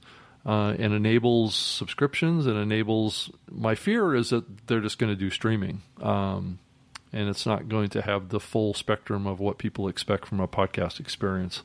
uh, 0.50 0.74
and 0.80 0.94
enables 0.96 1.54
subscriptions 1.54 2.48
and 2.48 2.58
enables. 2.58 3.30
My 3.52 3.76
fear 3.76 4.16
is 4.16 4.32
that 4.32 4.66
they're 4.66 4.80
just 4.80 4.98
going 4.98 5.14
to 5.14 5.16
do 5.16 5.30
streaming, 5.30 5.84
um, 6.02 6.58
and 7.14 7.30
it's 7.30 7.46
not 7.46 7.70
going 7.70 7.90
to 7.90 8.02
have 8.02 8.30
the 8.30 8.40
full 8.40 8.74
spectrum 8.74 9.28
of 9.28 9.40
what 9.40 9.60
people 9.60 9.88
expect 9.88 10.26
from 10.26 10.40
a 10.40 10.48
podcast 10.48 11.00
experience. 11.00 11.62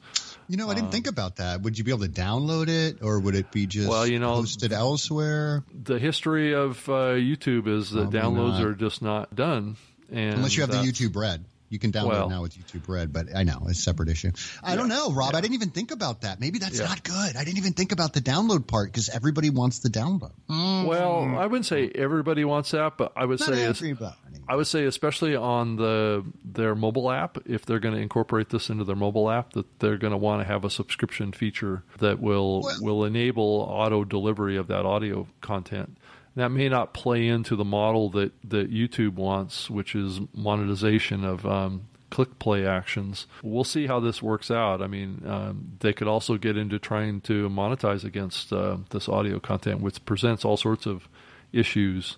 You 0.48 0.58
know, 0.58 0.68
I 0.68 0.74
didn't 0.74 0.88
um, 0.88 0.92
think 0.92 1.06
about 1.06 1.36
that. 1.36 1.62
Would 1.62 1.78
you 1.78 1.84
be 1.84 1.92
able 1.92 2.04
to 2.04 2.12
download 2.12 2.68
it, 2.68 3.02
or 3.02 3.20
would 3.20 3.34
it 3.34 3.50
be 3.50 3.66
just 3.66 3.88
well, 3.88 4.06
you 4.06 4.18
know, 4.18 4.34
posted 4.34 4.74
elsewhere? 4.74 5.64
The 5.82 5.98
history 5.98 6.54
of 6.54 6.86
uh, 6.86 7.14
YouTube 7.14 7.68
is 7.68 7.90
that 7.92 8.10
Probably 8.10 8.20
downloads 8.20 8.58
not. 8.58 8.64
are 8.64 8.74
just 8.74 9.00
not 9.00 9.34
done, 9.34 9.78
and 10.12 10.34
unless 10.34 10.58
you 10.58 10.60
have 10.60 10.70
the 10.70 10.76
YouTube 10.76 11.16
Red. 11.16 11.42
You 11.74 11.80
can 11.80 11.90
download 11.90 12.08
well, 12.10 12.28
now 12.30 12.42
with 12.42 12.56
YouTube 12.56 12.88
Red, 12.88 13.12
but 13.12 13.34
I 13.34 13.42
know 13.42 13.66
it's 13.68 13.80
a 13.80 13.82
separate 13.82 14.08
issue. 14.08 14.30
I 14.62 14.70
yeah, 14.70 14.76
don't 14.76 14.88
know, 14.88 15.10
Rob. 15.10 15.32
Yeah. 15.32 15.38
I 15.38 15.40
didn't 15.40 15.54
even 15.54 15.70
think 15.70 15.90
about 15.90 16.20
that. 16.20 16.38
Maybe 16.38 16.60
that's 16.60 16.78
yeah. 16.78 16.87
not 16.87 17.02
good. 17.02 17.34
I 17.34 17.42
didn't 17.42 17.58
even 17.58 17.72
think 17.72 17.90
about 17.90 18.12
the 18.12 18.20
download 18.20 18.68
part 18.68 18.92
because 18.92 19.08
everybody 19.08 19.50
wants 19.50 19.80
the 19.80 19.88
download. 19.88 20.30
Mm. 20.48 20.87
Well, 20.87 21.37
I 21.37 21.46
wouldn't 21.46 21.66
say 21.66 21.90
everybody 21.92 22.44
wants 22.44 22.70
that, 22.70 22.96
but 22.96 23.12
I 23.16 23.24
would 23.24 23.40
not 23.40 23.48
say 23.48 23.64
everybody. 23.64 24.14
I 24.46 24.54
would 24.54 24.68
say 24.68 24.84
especially 24.84 25.34
on 25.34 25.74
the 25.76 26.24
their 26.44 26.76
mobile 26.76 27.10
app, 27.10 27.38
if 27.44 27.66
they're 27.66 27.80
going 27.80 27.94
to 27.94 28.00
incorporate 28.00 28.50
this 28.50 28.70
into 28.70 28.84
their 28.84 28.94
mobile 28.94 29.28
app, 29.28 29.54
that 29.54 29.80
they're 29.80 29.96
going 29.96 30.12
to 30.12 30.16
want 30.16 30.42
to 30.42 30.46
have 30.46 30.64
a 30.64 30.70
subscription 30.70 31.32
feature 31.32 31.82
that 31.98 32.20
will 32.20 32.60
well, 32.62 32.78
will 32.80 33.04
enable 33.04 33.66
auto 33.68 34.04
delivery 34.04 34.56
of 34.56 34.68
that 34.68 34.87
audio 34.87 35.26
content 35.40 35.98
that 36.36 36.50
may 36.50 36.68
not 36.68 36.94
play 36.94 37.26
into 37.26 37.56
the 37.56 37.64
model 37.64 38.10
that, 38.10 38.32
that 38.48 38.72
YouTube 38.72 39.14
wants, 39.14 39.70
which 39.70 39.94
is 39.94 40.20
monetization 40.34 41.24
of 41.24 41.46
um, 41.46 41.86
click 42.10 42.38
play 42.38 42.66
actions. 42.66 43.26
We'll 43.42 43.64
see 43.64 43.86
how 43.86 44.00
this 44.00 44.22
works 44.22 44.50
out. 44.50 44.82
I 44.82 44.86
mean, 44.86 45.22
um, 45.26 45.72
they 45.80 45.92
could 45.92 46.08
also 46.08 46.36
get 46.36 46.56
into 46.56 46.78
trying 46.78 47.20
to 47.22 47.48
monetize 47.48 48.04
against 48.04 48.52
uh, 48.52 48.78
this 48.90 49.08
audio 49.08 49.38
content, 49.38 49.80
which 49.80 50.04
presents 50.04 50.44
all 50.44 50.56
sorts 50.56 50.86
of 50.86 51.08
issues. 51.52 52.16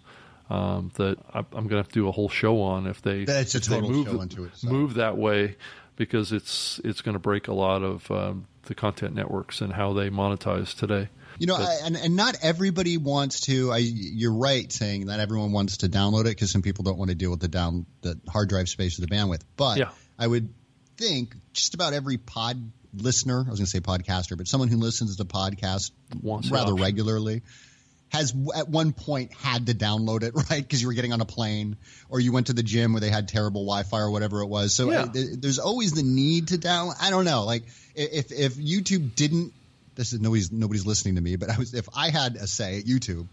Um, 0.49 0.93
that 0.95 1.19
I, 1.35 1.41
am 1.41 1.45
going 1.51 1.71
to 1.71 1.77
have 1.79 1.89
to 1.89 1.95
do 1.95 2.07
a 2.07 2.13
whole 2.13 2.29
show 2.29 2.61
on 2.61 2.87
if 2.87 3.03
they, 3.03 3.25
total 3.59 3.91
move, 3.91 4.07
it, 4.31 4.57
so. 4.57 4.69
move 4.69 4.95
that 4.95 5.19
way 5.19 5.57
because 5.97 6.31
it's 6.31 6.81
it's 6.85 7.01
going 7.01 7.15
to 7.15 7.19
break 7.19 7.49
a 7.49 7.53
lot 7.53 7.83
of 7.83 8.09
um, 8.13 8.47
the 8.67 8.75
content 8.75 9.13
networks 9.13 9.61
and 9.61 9.73
how 9.73 9.93
they 9.93 10.09
monetize 10.09 10.73
today. 10.73 11.09
You 11.39 11.47
know, 11.47 11.57
I, 11.57 11.79
and 11.85 11.97
and 11.97 12.17
not 12.17 12.37
everybody 12.43 12.97
wants 12.97 13.41
to. 13.43 13.73
I, 13.73 13.79
you're 13.79 14.33
right 14.33 14.71
saying 14.73 15.07
that 15.07 15.21
everyone 15.21 15.53
wants 15.53 15.79
to 15.79 15.89
download 15.89 16.23
it 16.23 16.31
because 16.31 16.51
some 16.51 16.63
people 16.63 16.85
don't 16.85 16.99
want 16.99 17.11
to 17.11 17.15
deal 17.15 17.31
with 17.31 17.41
the 17.41 17.49
down 17.49 17.87
the 18.03 18.19
hard 18.29 18.49
drive 18.49 18.69
space 18.69 18.99
or 18.99 19.03
the 19.03 19.09
bandwidth. 19.09 19.43
But 19.57 19.79
yeah. 19.79 19.91
I 20.19 20.27
would 20.27 20.53
think 20.97 21.35
just 21.53 21.75
about 21.75 21.93
every 21.93 22.17
pod 22.17 22.73
listener, 22.95 23.45
I 23.47 23.51
was 23.51 23.59
going 23.59 23.67
to 23.67 23.71
say 23.71 23.81
podcaster, 23.81 24.37
but 24.37 24.49
someone 24.49 24.69
who 24.69 24.79
listens 24.79 25.17
to 25.17 25.25
podcast 25.25 25.91
wants 26.23 26.51
rather 26.51 26.75
regularly 26.75 27.43
has 28.09 28.35
at 28.55 28.69
one 28.69 28.93
point 28.93 29.33
had 29.35 29.67
to 29.67 29.75
download 29.75 30.23
it, 30.23 30.35
right? 30.51 30.63
Because 30.63 30.81
you 30.81 30.89
were 30.89 30.95
getting 30.95 31.13
on 31.13 31.21
a 31.21 31.27
plane 31.27 31.77
or 32.09 32.21
you 32.21 32.33
went 32.33 32.47
to 32.49 32.53
the 32.53 32.63
gym 32.63 32.93
where 32.93 33.01
they 33.01 33.11
had 33.11 33.29
terrible 33.29 33.63
Wi-Fi 33.63 33.99
or 33.99 34.11
whatever 34.11 34.41
it 34.41 34.47
was. 34.47 34.75
So 34.75 34.91
yeah. 34.91 35.03
Uh, 35.03 35.07
I, 35.07 35.25
there's 35.39 35.59
always 35.59 35.93
the 35.93 36.03
need 36.03 36.49
to 36.49 36.59
download. 36.59 36.95
I 37.01 37.11
don't 37.11 37.25
know. 37.25 37.45
Like 37.45 37.65
if 37.95 38.33
if 38.33 38.55
YouTube 38.55 39.15
didn't 39.15 39.53
this 39.97 40.13
is 40.13 40.21
nobody's 40.21 40.53
nobody's 40.53 40.87
listening 40.87 41.17
to 41.17 41.21
me, 41.21 41.37
but 41.37 41.51
I 41.51 41.59
was 41.59 41.75
if 41.75 41.89
I 41.97 42.11
had 42.11 42.37
a 42.37 42.47
say 42.47 42.79
at 42.79 42.85
YouTube, 42.85 43.27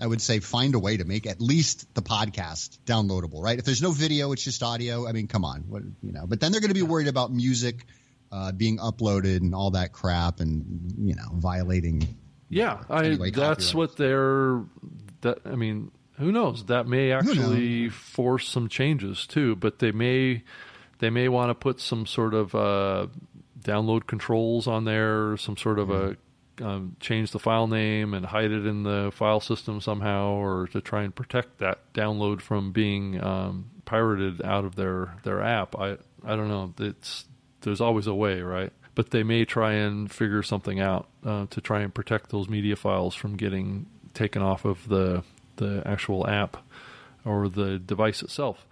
I 0.00 0.06
would 0.06 0.20
say 0.20 0.40
find 0.40 0.74
a 0.74 0.78
way 0.78 0.96
to 0.96 1.04
make 1.04 1.26
at 1.26 1.40
least 1.40 1.92
the 1.94 2.02
podcast 2.02 2.78
downloadable, 2.86 3.42
right? 3.42 3.58
If 3.58 3.64
there's 3.64 3.82
no 3.82 3.90
video, 3.90 4.32
it's 4.32 4.44
just 4.44 4.62
audio. 4.62 5.08
I 5.08 5.12
mean, 5.12 5.26
come 5.26 5.44
on, 5.44 5.62
what, 5.68 5.82
you 6.02 6.12
know. 6.12 6.26
But 6.26 6.40
then 6.40 6.52
they're 6.52 6.60
going 6.60 6.70
to 6.70 6.74
be 6.74 6.82
worried 6.82 7.08
about 7.08 7.32
music 7.32 7.86
uh, 8.30 8.52
being 8.52 8.78
uploaded 8.78 9.38
and 9.38 9.54
all 9.54 9.72
that 9.72 9.92
crap, 9.92 10.40
and 10.40 10.94
you 10.98 11.14
know, 11.14 11.28
violating. 11.32 12.16
Yeah, 12.48 12.82
I, 12.88 13.06
anyway, 13.06 13.30
that's 13.30 13.74
what 13.74 13.96
they're. 13.96 14.62
That 15.22 15.38
I 15.44 15.56
mean, 15.56 15.90
who 16.18 16.30
knows? 16.32 16.66
That 16.66 16.86
may 16.86 17.12
actually 17.12 17.88
force 17.88 18.48
some 18.48 18.68
changes 18.68 19.26
too, 19.26 19.56
but 19.56 19.78
they 19.78 19.92
may 19.92 20.42
they 20.98 21.10
may 21.10 21.28
want 21.28 21.50
to 21.50 21.54
put 21.54 21.80
some 21.80 22.06
sort 22.06 22.34
of 22.34 22.54
uh, 22.54 23.06
download 23.62 24.06
controls 24.06 24.66
on 24.66 24.84
there, 24.84 25.36
some 25.36 25.56
sort 25.56 25.78
of 25.78 25.90
a 25.90 26.16
um, 26.60 26.96
change 27.00 27.30
the 27.30 27.38
file 27.38 27.66
name 27.66 28.14
and 28.14 28.26
hide 28.26 28.50
it 28.50 28.66
in 28.66 28.82
the 28.82 29.10
file 29.14 29.40
system 29.40 29.80
somehow, 29.80 30.32
or 30.32 30.66
to 30.68 30.80
try 30.80 31.02
and 31.02 31.14
protect 31.14 31.58
that 31.58 31.92
download 31.92 32.40
from 32.40 32.72
being 32.72 33.22
um, 33.22 33.70
pirated 33.84 34.42
out 34.42 34.64
of 34.64 34.74
their 34.74 35.16
their 35.22 35.42
app. 35.42 35.76
I 35.76 35.98
I 36.24 36.36
don't 36.36 36.48
know. 36.48 36.74
It's 36.78 37.26
there's 37.62 37.80
always 37.80 38.06
a 38.06 38.14
way, 38.14 38.40
right? 38.40 38.72
But 38.94 39.10
they 39.10 39.22
may 39.22 39.44
try 39.44 39.74
and 39.74 40.10
figure 40.10 40.42
something 40.42 40.80
out 40.80 41.08
uh, 41.24 41.46
to 41.50 41.60
try 41.60 41.80
and 41.80 41.94
protect 41.94 42.30
those 42.30 42.48
media 42.48 42.76
files 42.76 43.14
from 43.14 43.36
getting 43.36 43.86
taken 44.14 44.42
off 44.42 44.64
of 44.64 44.88
the 44.88 45.22
the 45.56 45.82
actual 45.86 46.26
app 46.28 46.56
or 47.24 47.48
the 47.48 47.78
device 47.78 48.22
itself. 48.22 48.64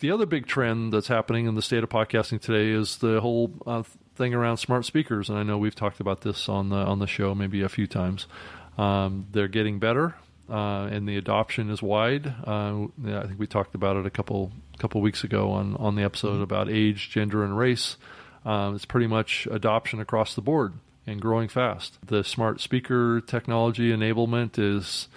The 0.00 0.10
other 0.10 0.26
big 0.26 0.46
trend 0.46 0.92
that's 0.92 1.08
happening 1.08 1.46
in 1.46 1.54
the 1.54 1.62
state 1.62 1.82
of 1.82 1.88
podcasting 1.88 2.40
today 2.40 2.70
is 2.70 2.98
the 2.98 3.20
whole 3.20 3.50
uh, 3.66 3.82
thing 4.16 4.34
around 4.34 4.58
smart 4.58 4.84
speakers, 4.84 5.28
and 5.28 5.38
I 5.38 5.42
know 5.42 5.58
we've 5.58 5.74
talked 5.74 6.00
about 6.00 6.22
this 6.22 6.48
on 6.48 6.70
the 6.70 6.76
on 6.76 6.98
the 6.98 7.06
show 7.06 7.34
maybe 7.34 7.62
a 7.62 7.68
few 7.68 7.86
times. 7.86 8.26
Um, 8.78 9.26
they're 9.32 9.48
getting 9.48 9.78
better, 9.78 10.14
uh, 10.50 10.88
and 10.90 11.08
the 11.08 11.16
adoption 11.16 11.70
is 11.70 11.82
wide. 11.82 12.26
Uh, 12.26 12.86
I 13.06 13.26
think 13.26 13.38
we 13.38 13.46
talked 13.46 13.74
about 13.74 13.96
it 13.96 14.06
a 14.06 14.10
couple 14.10 14.52
couple 14.78 15.00
weeks 15.00 15.24
ago 15.24 15.50
on 15.52 15.76
on 15.76 15.94
the 15.94 16.02
episode 16.02 16.34
mm-hmm. 16.34 16.42
about 16.42 16.68
age, 16.68 17.10
gender, 17.10 17.44
and 17.44 17.56
race. 17.56 17.96
Um, 18.44 18.76
it's 18.76 18.84
pretty 18.84 19.08
much 19.08 19.48
adoption 19.50 20.00
across 20.00 20.34
the 20.34 20.42
board 20.42 20.74
and 21.06 21.20
growing 21.20 21.48
fast. 21.48 21.98
The 22.04 22.24
smart 22.24 22.60
speaker 22.60 23.20
technology 23.20 23.90
enablement 23.90 24.58
is 24.58 25.08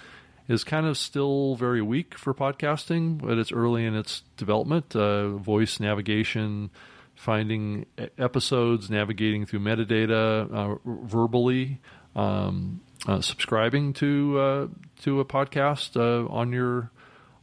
is 0.48 0.64
kind 0.64 0.84
of 0.84 0.98
still 0.98 1.54
very 1.54 1.80
weak 1.80 2.18
for 2.18 2.34
podcasting, 2.34 3.18
but 3.18 3.38
it's 3.38 3.52
early 3.52 3.84
in 3.84 3.94
its 3.94 4.22
development. 4.36 4.96
Uh, 4.96 5.28
voice 5.36 5.78
navigation, 5.78 6.70
finding 7.20 7.84
episodes, 8.16 8.88
navigating 8.88 9.44
through 9.44 9.60
metadata 9.60 10.50
uh, 10.50 10.76
verbally, 10.86 11.78
um, 12.16 12.80
uh, 13.06 13.20
subscribing 13.20 13.92
to 13.92 14.38
uh, 14.38 14.66
to 15.02 15.20
a 15.20 15.24
podcast 15.26 15.96
uh, 15.96 16.26
on 16.32 16.50
your 16.50 16.90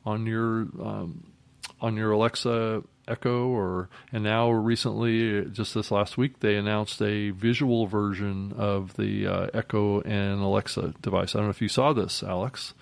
on 0.03 0.25
your 0.25 0.61
um, 0.83 1.31
on 1.79 1.95
your 1.95 2.11
Alexa 2.11 2.81
Echo 3.07 3.47
or 3.49 3.87
and 4.11 4.23
now 4.23 4.49
recently 4.49 5.45
just 5.45 5.75
this 5.75 5.91
last 5.91 6.17
week 6.17 6.39
they 6.39 6.55
announced 6.55 6.99
a 7.01 7.29
visual 7.29 7.85
version 7.85 8.53
of 8.57 8.95
the 8.97 9.27
uh, 9.27 9.47
Echo 9.53 10.01
and 10.01 10.41
Alexa 10.41 10.95
device. 11.03 11.35
I 11.35 11.37
don't 11.37 11.47
know 11.47 11.51
if 11.51 11.61
you 11.61 11.69
saw 11.69 11.93
this, 11.93 12.23
Alex, 12.23 12.73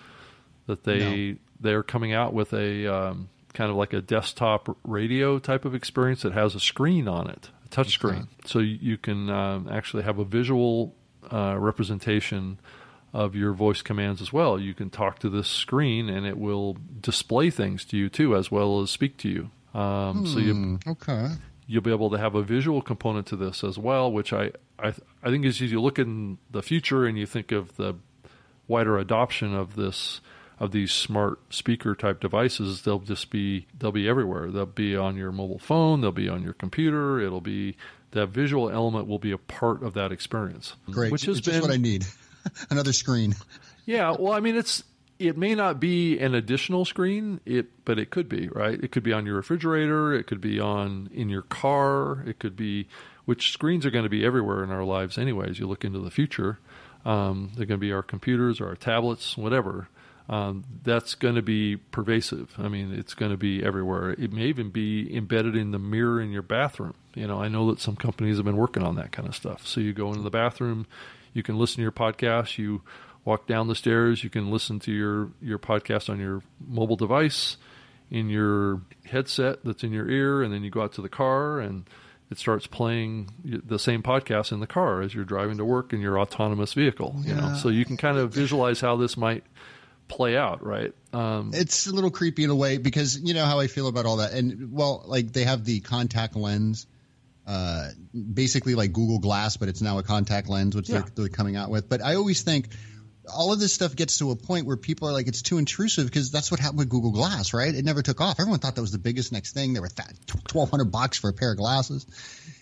that 0.68 0.86
they 0.86 1.32
no. 1.32 1.38
they're 1.60 1.84
coming 1.84 2.14
out 2.14 2.34
with 2.34 2.54
a 2.54 2.88
um, 2.88 3.28
kind 3.56 3.72
of 3.72 3.78
like 3.78 3.94
a 3.94 4.02
desktop 4.02 4.78
radio 4.84 5.40
type 5.40 5.66
of 5.66 5.74
experience 5.74 6.22
that 6.22 6.34
has 6.34 6.54
a 6.54 6.60
screen 6.60 7.08
on 7.08 7.30
it, 7.30 7.50
a 7.66 7.70
touch 7.70 7.94
screen, 7.94 8.16
okay. 8.16 8.28
so 8.46 8.60
you 8.60 8.98
can 8.98 9.30
um, 9.30 9.68
actually 9.72 10.04
have 10.04 10.20
a 10.20 10.26
visual 10.26 10.94
uh, 11.32 11.56
representation 11.58 12.60
of 13.14 13.34
your 13.34 13.54
voice 13.54 13.82
commands 13.82 14.22
as 14.22 14.34
well. 14.34 14.60
You 14.60 14.74
can 14.74 14.90
talk 14.90 15.20
to 15.20 15.30
this 15.30 15.48
screen 15.48 16.10
and 16.10 16.26
it 16.26 16.38
will 16.38 16.78
display 17.00 17.50
things 17.50 17.86
to 17.86 17.98
you 17.98 18.10
too, 18.10 18.36
as 18.36 18.52
well 18.52 18.82
as 18.82 18.92
speak 18.92 19.18
to 19.20 19.30
you. 19.30 19.80
Um, 19.80 20.20
hmm, 20.20 20.26
so 20.26 20.40
you 20.40 20.80
okay. 20.86 21.30
You'll 21.68 21.82
be 21.82 21.92
able 21.92 22.12
to 22.12 22.18
have 22.18 22.36
a 22.36 22.44
visual 22.44 22.82
component 22.84 23.26
to 23.28 23.36
this 23.36 23.64
as 23.64 23.80
well, 23.80 24.12
which 24.12 24.34
I 24.34 24.52
I, 24.78 24.94
I 25.24 25.30
think 25.30 25.46
as 25.46 25.60
you 25.62 25.82
look 25.82 25.98
in 25.98 26.38
the 26.52 26.62
future 26.62 27.06
and 27.06 27.18
you 27.18 27.26
think 27.26 27.52
of 27.52 27.76
the 27.78 27.96
wider 28.68 28.98
adoption 28.98 29.56
of 29.56 29.76
this 29.76 30.20
of 30.60 30.72
these 30.72 30.92
smart 30.92 31.40
speaker 31.54 31.96
type 31.96 32.20
devices, 32.22 32.84
they'll 32.84 33.00
just 33.00 33.30
be 33.30 33.68
they'll 33.78 33.92
be 33.92 34.08
everywhere. 34.08 34.52
They'll 34.52 34.66
be 34.66 34.96
on 34.96 35.16
your 35.16 35.32
mobile 35.32 35.60
phone, 35.60 36.02
they'll 36.02 36.12
be 36.12 36.30
on 36.30 36.44
your 36.44 36.54
computer. 36.54 37.20
It'll 37.20 37.42
be 37.42 37.76
that 38.12 38.28
visual 38.28 38.70
element 38.70 39.08
will 39.08 39.20
be 39.20 39.32
a 39.32 39.38
part 39.38 39.84
of 39.84 39.94
that 39.94 40.12
experience. 40.12 40.76
Great, 40.90 41.12
which 41.12 41.26
has 41.26 41.40
it's 41.40 41.48
been 41.48 41.62
what 41.62 41.72
I 41.72 41.78
need. 41.78 42.06
Another 42.70 42.94
screen. 42.94 43.36
Yeah, 43.86 44.16
well, 44.18 44.34
I 44.34 44.40
mean, 44.40 44.56
it's 44.56 44.84
it 45.20 45.38
may 45.38 45.56
not 45.56 45.80
be 45.80 46.20
an 46.20 46.34
additional 46.34 46.86
screen, 46.86 47.40
it 47.46 47.86
but 47.86 48.00
it 48.00 48.10
could 48.10 48.28
be, 48.28 48.48
right? 48.50 48.82
It 48.82 48.92
could 48.92 49.04
be 49.04 49.14
on 49.14 49.26
your 49.26 49.36
refrigerator, 49.36 50.14
it 50.14 50.28
could 50.28 50.42
be 50.42 50.60
on 50.60 51.10
in 51.14 51.30
your 51.30 51.44
car, 51.44 52.24
it 52.26 52.40
could 52.40 52.56
be 52.56 52.88
which 53.26 53.52
screens 53.52 53.86
are 53.86 53.92
going 53.92 54.04
to 54.04 54.10
be 54.10 54.26
everywhere 54.26 54.64
in 54.64 54.72
our 54.72 54.84
lives 54.84 55.18
anyways. 55.18 55.60
You 55.60 55.68
look 55.68 55.84
into 55.84 56.00
the 56.00 56.12
future, 56.12 56.60
um, 57.06 57.52
they're 57.56 57.66
going 57.66 57.80
to 57.80 57.86
be 57.86 57.94
our 57.94 58.04
computers 58.04 58.62
or 58.62 58.68
our 58.68 58.76
tablets, 58.76 59.38
whatever. 59.38 59.90
Um, 60.28 60.64
that's 60.84 61.14
going 61.14 61.36
to 61.36 61.44
be 61.44 61.78
pervasive. 61.78 62.54
I 62.58 62.68
mean, 62.68 62.94
it's 62.94 63.14
going 63.14 63.32
to 63.32 63.38
be 63.38 63.64
everywhere. 63.64 64.12
It 64.12 64.34
may 64.34 64.46
even 64.46 64.72
be 64.72 65.16
embedded 65.16 65.56
in 65.56 65.72
the 65.72 65.80
mirror 65.80 66.20
in 66.20 66.32
your 66.32 66.42
bathroom. 66.42 66.96
You 67.14 67.28
know, 67.28 67.42
I 67.42 67.48
know 67.48 67.70
that 67.70 67.80
some 67.80 67.96
companies 67.96 68.38
have 68.38 68.46
been 68.46 68.58
working 68.58 68.82
on 68.82 68.96
that 68.96 69.12
kind 69.12 69.28
of 69.28 69.36
stuff. 69.36 69.68
So 69.68 69.82
you 69.82 69.94
go 69.94 70.10
into 70.10 70.24
the 70.24 70.32
bathroom, 70.32 70.88
you 71.34 71.44
can 71.44 71.60
listen 71.60 71.76
to 71.76 71.82
your 71.84 71.92
podcast, 71.92 72.58
you 72.58 72.82
walk 73.26 73.48
down 73.48 73.68
the 73.68 73.76
stairs. 73.76 74.24
You 74.24 74.30
can 74.30 74.52
listen 74.52 74.80
to 74.82 74.92
your, 74.92 75.32
your 75.42 75.60
podcast 75.60 76.10
on 76.10 76.20
your 76.20 76.44
mobile 76.66 76.96
device 76.96 77.58
in 78.12 78.30
your 78.30 78.82
headset 79.06 79.60
that's 79.64 79.84
in 79.84 79.92
your 79.92 80.08
ear, 80.10 80.44
and 80.44 80.54
then 80.54 80.64
you 80.64 80.70
go 80.70 80.84
out 80.84 80.94
to 80.94 81.02
the 81.02 81.10
car 81.10 81.60
and 81.60 81.90
it 82.30 82.38
starts 82.38 82.68
playing 82.68 83.30
the 83.44 83.80
same 83.80 84.02
podcast 84.02 84.52
in 84.52 84.60
the 84.60 84.68
car 84.68 85.02
as 85.02 85.14
you're 85.14 85.26
driving 85.26 85.58
to 85.58 85.66
work 85.66 85.92
in 85.92 86.02
your 86.02 86.20
autonomous 86.20 86.74
vehicle. 86.74 87.16
You 87.24 87.36
know, 87.36 87.56
so 87.56 87.70
you 87.70 87.84
can 87.84 87.98
kind 87.98 88.18
of 88.18 88.32
visualize 88.32 88.80
how 88.80 88.96
this 88.96 89.18
might 89.18 89.44
play 90.08 90.38
out, 90.38 90.66
right? 90.66 90.94
Um, 91.14 91.52
it's 91.54 91.88
a 91.88 91.92
little 91.92 92.12
creepy 92.12 92.44
in 92.44 92.50
a 92.50 92.56
way 92.56 92.78
because 92.78 93.20
you 93.20 93.34
know 93.34 93.46
how 93.46 93.60
I 93.60 93.68
feel 93.68 93.88
about 93.88 94.06
all 94.06 94.18
that, 94.18 94.34
and 94.34 94.72
well, 94.72 95.04
like 95.06 95.32
they 95.32 95.44
have 95.44 95.64
the 95.66 95.80
contact 95.82 96.36
lens. 96.36 96.88
Uh, 97.48 97.92
basically 98.34 98.74
like 98.74 98.92
Google 98.92 99.20
Glass, 99.20 99.58
but 99.58 99.70
it's 99.70 99.80
now 99.80 100.00
a 100.00 100.04
contact 100.04 100.50
lens, 100.50 100.76
which 100.76 100.90
yeah. 100.90 101.02
they're, 101.02 101.12
they're 101.16 101.30
coming 101.30 101.56
out 101.56 101.70
with. 101.70 101.88
But 101.88 102.02
I 102.02 102.16
always 102.16 102.42
think 102.42 102.70
all 103.34 103.54
of 103.54 103.60
this 103.60 103.74
stuff 103.74 103.96
gets 103.96 104.20
to 104.20 104.32
a 104.32 104.36
point 104.36 104.66
where 104.66 104.78
people 104.78 105.08
are 105.08 105.12
like, 105.12 105.28
it's 105.28 105.42
too 105.42 105.58
intrusive 105.58 106.06
because 106.06 106.32
that's 106.32 106.52
what 106.52 106.60
happened 106.60 106.80
with 106.80 106.90
Google 106.90 107.12
Glass, 107.12 107.54
right? 107.54 107.74
It 107.74 107.86
never 107.86 108.02
took 108.02 108.22
off. 108.22 108.40
Everyone 108.40 108.60
thought 108.60 108.76
that 108.76 108.82
was 108.82 108.92
the 108.92 108.98
biggest 108.98 109.32
next 109.32 109.54
thing. 109.54 109.74
They 109.74 109.80
were 109.80 109.90
twelve 110.48 110.70
hundred 110.70 110.86
bucks 110.86 111.20
for 111.20 111.30
a 111.30 111.34
pair 111.34 111.52
of 111.52 111.58
glasses, 111.58 112.06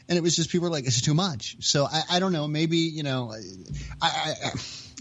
and 0.08 0.18
it 0.18 0.22
was 0.22 0.36
just 0.36 0.50
people 0.50 0.68
were 0.68 0.74
like, 0.74 0.86
it's 0.86 1.02
too 1.02 1.14
much. 1.14 1.58
So 1.62 1.86
I, 1.86 2.04
I 2.12 2.20
don't 2.20 2.34
know. 2.34 2.48
Maybe 2.48 2.78
you 2.78 3.04
know, 3.04 3.34
I, 4.02 4.08
I 4.08 4.34
I 4.44 4.52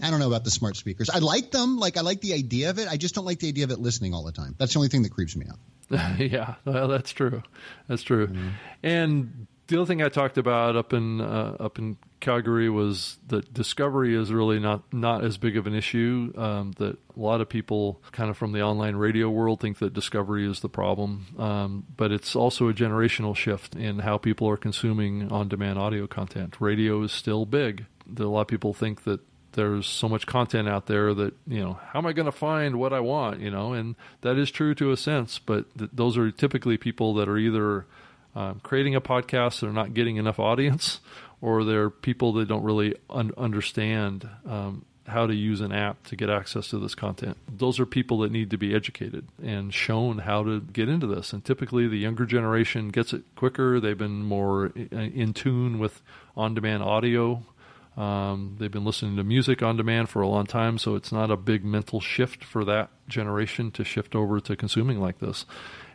don't 0.09 0.19
know 0.19 0.27
about 0.27 0.43
the 0.43 0.51
smart 0.51 0.75
speakers. 0.75 1.09
I 1.09 1.19
like 1.19 1.51
them. 1.51 1.77
Like 1.77 1.97
I 1.97 2.01
like 2.01 2.21
the 2.21 2.33
idea 2.33 2.69
of 2.69 2.79
it. 2.79 2.87
I 2.87 2.97
just 2.97 3.15
don't 3.15 3.25
like 3.25 3.39
the 3.39 3.47
idea 3.47 3.63
of 3.65 3.71
it 3.71 3.79
listening 3.79 4.13
all 4.13 4.23
the 4.23 4.31
time. 4.31 4.55
That's 4.57 4.73
the 4.73 4.79
only 4.79 4.89
thing 4.89 5.03
that 5.03 5.11
creeps 5.11 5.35
me 5.35 5.47
out. 5.49 5.59
yeah, 6.19 6.55
well, 6.65 6.87
that's 6.87 7.11
true. 7.11 7.43
That's 7.87 8.03
true. 8.03 8.27
Mm-hmm. 8.27 8.49
And 8.81 9.47
the 9.67 9.77
other 9.77 9.85
thing 9.85 10.01
I 10.01 10.09
talked 10.09 10.37
about 10.37 10.75
up 10.75 10.93
in 10.93 11.21
uh, 11.21 11.55
up 11.59 11.79
in 11.79 11.97
Calgary 12.19 12.69
was 12.69 13.17
that 13.27 13.53
discovery 13.53 14.15
is 14.15 14.31
really 14.31 14.59
not 14.59 14.91
not 14.93 15.23
as 15.23 15.37
big 15.37 15.57
of 15.57 15.67
an 15.67 15.73
issue. 15.73 16.33
Um, 16.35 16.73
that 16.77 16.97
a 17.15 17.19
lot 17.19 17.41
of 17.41 17.49
people, 17.49 18.01
kind 18.11 18.29
of 18.29 18.37
from 18.37 18.51
the 18.51 18.61
online 18.61 18.95
radio 18.95 19.29
world, 19.29 19.59
think 19.59 19.79
that 19.79 19.93
discovery 19.93 20.49
is 20.49 20.59
the 20.59 20.69
problem. 20.69 21.27
Um, 21.37 21.85
but 21.95 22.11
it's 22.11 22.35
also 22.35 22.69
a 22.69 22.73
generational 22.73 23.35
shift 23.35 23.75
in 23.75 23.99
how 23.99 24.17
people 24.17 24.49
are 24.49 24.57
consuming 24.57 25.31
on-demand 25.31 25.79
audio 25.79 26.07
content. 26.07 26.55
Radio 26.59 27.01
is 27.03 27.11
still 27.11 27.45
big. 27.45 27.85
That 28.07 28.25
A 28.25 28.27
lot 28.27 28.41
of 28.41 28.47
people 28.47 28.73
think 28.73 29.03
that 29.03 29.21
there's 29.53 29.87
so 29.87 30.07
much 30.09 30.25
content 30.25 30.67
out 30.67 30.87
there 30.87 31.13
that 31.13 31.33
you 31.47 31.59
know 31.59 31.79
how 31.91 31.99
am 31.99 32.05
i 32.05 32.13
going 32.13 32.25
to 32.25 32.31
find 32.31 32.77
what 32.77 32.93
i 32.93 32.99
want 32.99 33.39
you 33.39 33.49
know 33.49 33.73
and 33.73 33.95
that 34.21 34.37
is 34.37 34.51
true 34.51 34.75
to 34.75 34.91
a 34.91 34.97
sense 34.97 35.39
but 35.39 35.65
th- 35.77 35.89
those 35.93 36.17
are 36.17 36.31
typically 36.31 36.77
people 36.77 37.13
that 37.13 37.27
are 37.27 37.37
either 37.37 37.85
um, 38.35 38.59
creating 38.63 38.95
a 38.95 39.01
podcast 39.01 39.59
that 39.59 39.67
are 39.67 39.73
not 39.73 39.93
getting 39.93 40.17
enough 40.17 40.39
audience 40.39 40.99
or 41.41 41.63
they're 41.63 41.89
people 41.89 42.33
that 42.33 42.47
don't 42.47 42.63
really 42.63 42.95
un- 43.09 43.31
understand 43.37 44.27
um, 44.47 44.85
how 45.07 45.27
to 45.27 45.35
use 45.35 45.61
an 45.61 45.71
app 45.71 46.01
to 46.05 46.15
get 46.15 46.29
access 46.29 46.69
to 46.69 46.79
this 46.79 46.95
content. 46.95 47.37
Those 47.51 47.79
are 47.79 47.85
people 47.85 48.19
that 48.19 48.31
need 48.31 48.49
to 48.51 48.57
be 48.57 48.73
educated 48.73 49.27
and 49.43 49.73
shown 49.73 50.19
how 50.19 50.43
to 50.43 50.61
get 50.61 50.87
into 50.87 51.07
this. 51.07 51.33
And 51.33 51.43
typically, 51.43 51.87
the 51.87 51.97
younger 51.97 52.25
generation 52.25 52.89
gets 52.89 53.13
it 53.13 53.23
quicker. 53.35 53.79
They've 53.79 53.97
been 53.97 54.23
more 54.23 54.67
in 54.67 55.33
tune 55.33 55.79
with 55.79 56.01
on 56.37 56.53
demand 56.53 56.83
audio. 56.83 57.43
Um, 57.95 58.55
they've 58.59 58.71
been 58.71 58.85
listening 58.85 59.17
to 59.17 59.23
music 59.23 59.61
on 59.61 59.77
demand 59.77 60.09
for 60.09 60.21
a 60.21 60.27
long 60.27 60.45
time, 60.45 60.77
so 60.77 60.95
it's 60.95 61.11
not 61.11 61.29
a 61.29 61.37
big 61.37 61.63
mental 61.63 61.99
shift 61.99 62.43
for 62.43 62.65
that 62.65 62.89
generation 63.07 63.69
to 63.71 63.83
shift 63.83 64.15
over 64.15 64.39
to 64.39 64.55
consuming 64.55 64.99
like 64.99 65.19
this. 65.19 65.45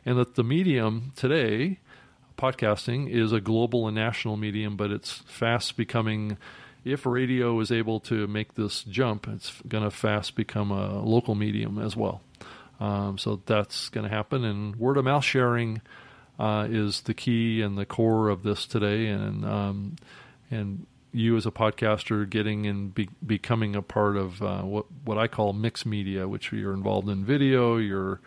And 0.06 0.18
that 0.18 0.36
the 0.36 0.44
medium 0.44 1.12
today 1.16 1.80
podcasting 2.36 3.10
is 3.10 3.32
a 3.32 3.40
global 3.40 3.88
and 3.88 3.96
national 3.96 4.36
medium, 4.36 4.76
but 4.76 4.92
it's 4.92 5.12
fast 5.26 5.76
becoming. 5.76 6.38
If 6.84 7.04
radio 7.04 7.58
is 7.60 7.72
able 7.72 7.98
to 8.00 8.28
make 8.28 8.54
this 8.54 8.84
jump, 8.84 9.26
it's 9.26 9.60
going 9.66 9.82
to 9.82 9.90
fast 9.90 10.36
become 10.36 10.70
a 10.70 11.02
local 11.02 11.34
medium 11.34 11.78
as 11.78 11.96
well. 11.96 12.22
Um, 12.80 13.18
so 13.18 13.42
that's 13.44 13.88
going 13.88 14.08
to 14.08 14.14
happen, 14.14 14.44
and 14.44 14.76
word 14.76 14.96
of 14.96 15.04
mouth 15.04 15.24
sharing 15.24 15.82
uh, 16.38 16.68
is 16.70 17.00
the 17.02 17.14
key 17.14 17.60
and 17.60 17.76
the 17.76 17.84
core 17.84 18.28
of 18.28 18.44
this 18.44 18.66
today. 18.66 19.08
And 19.08 19.44
um, 19.44 19.96
and 20.50 20.86
you 21.12 21.36
as 21.36 21.46
a 21.46 21.50
podcaster 21.50 22.28
getting 22.28 22.66
and 22.66 22.94
be, 22.94 23.08
becoming 23.24 23.74
a 23.74 23.82
part 23.82 24.16
of 24.16 24.42
uh, 24.42 24.62
what 24.62 24.86
what 25.04 25.18
I 25.18 25.28
call 25.28 25.52
mixed 25.52 25.86
media, 25.86 26.28
which 26.28 26.52
you're 26.52 26.74
involved 26.74 27.08
in 27.08 27.24
video, 27.24 27.76
you're 27.76 28.20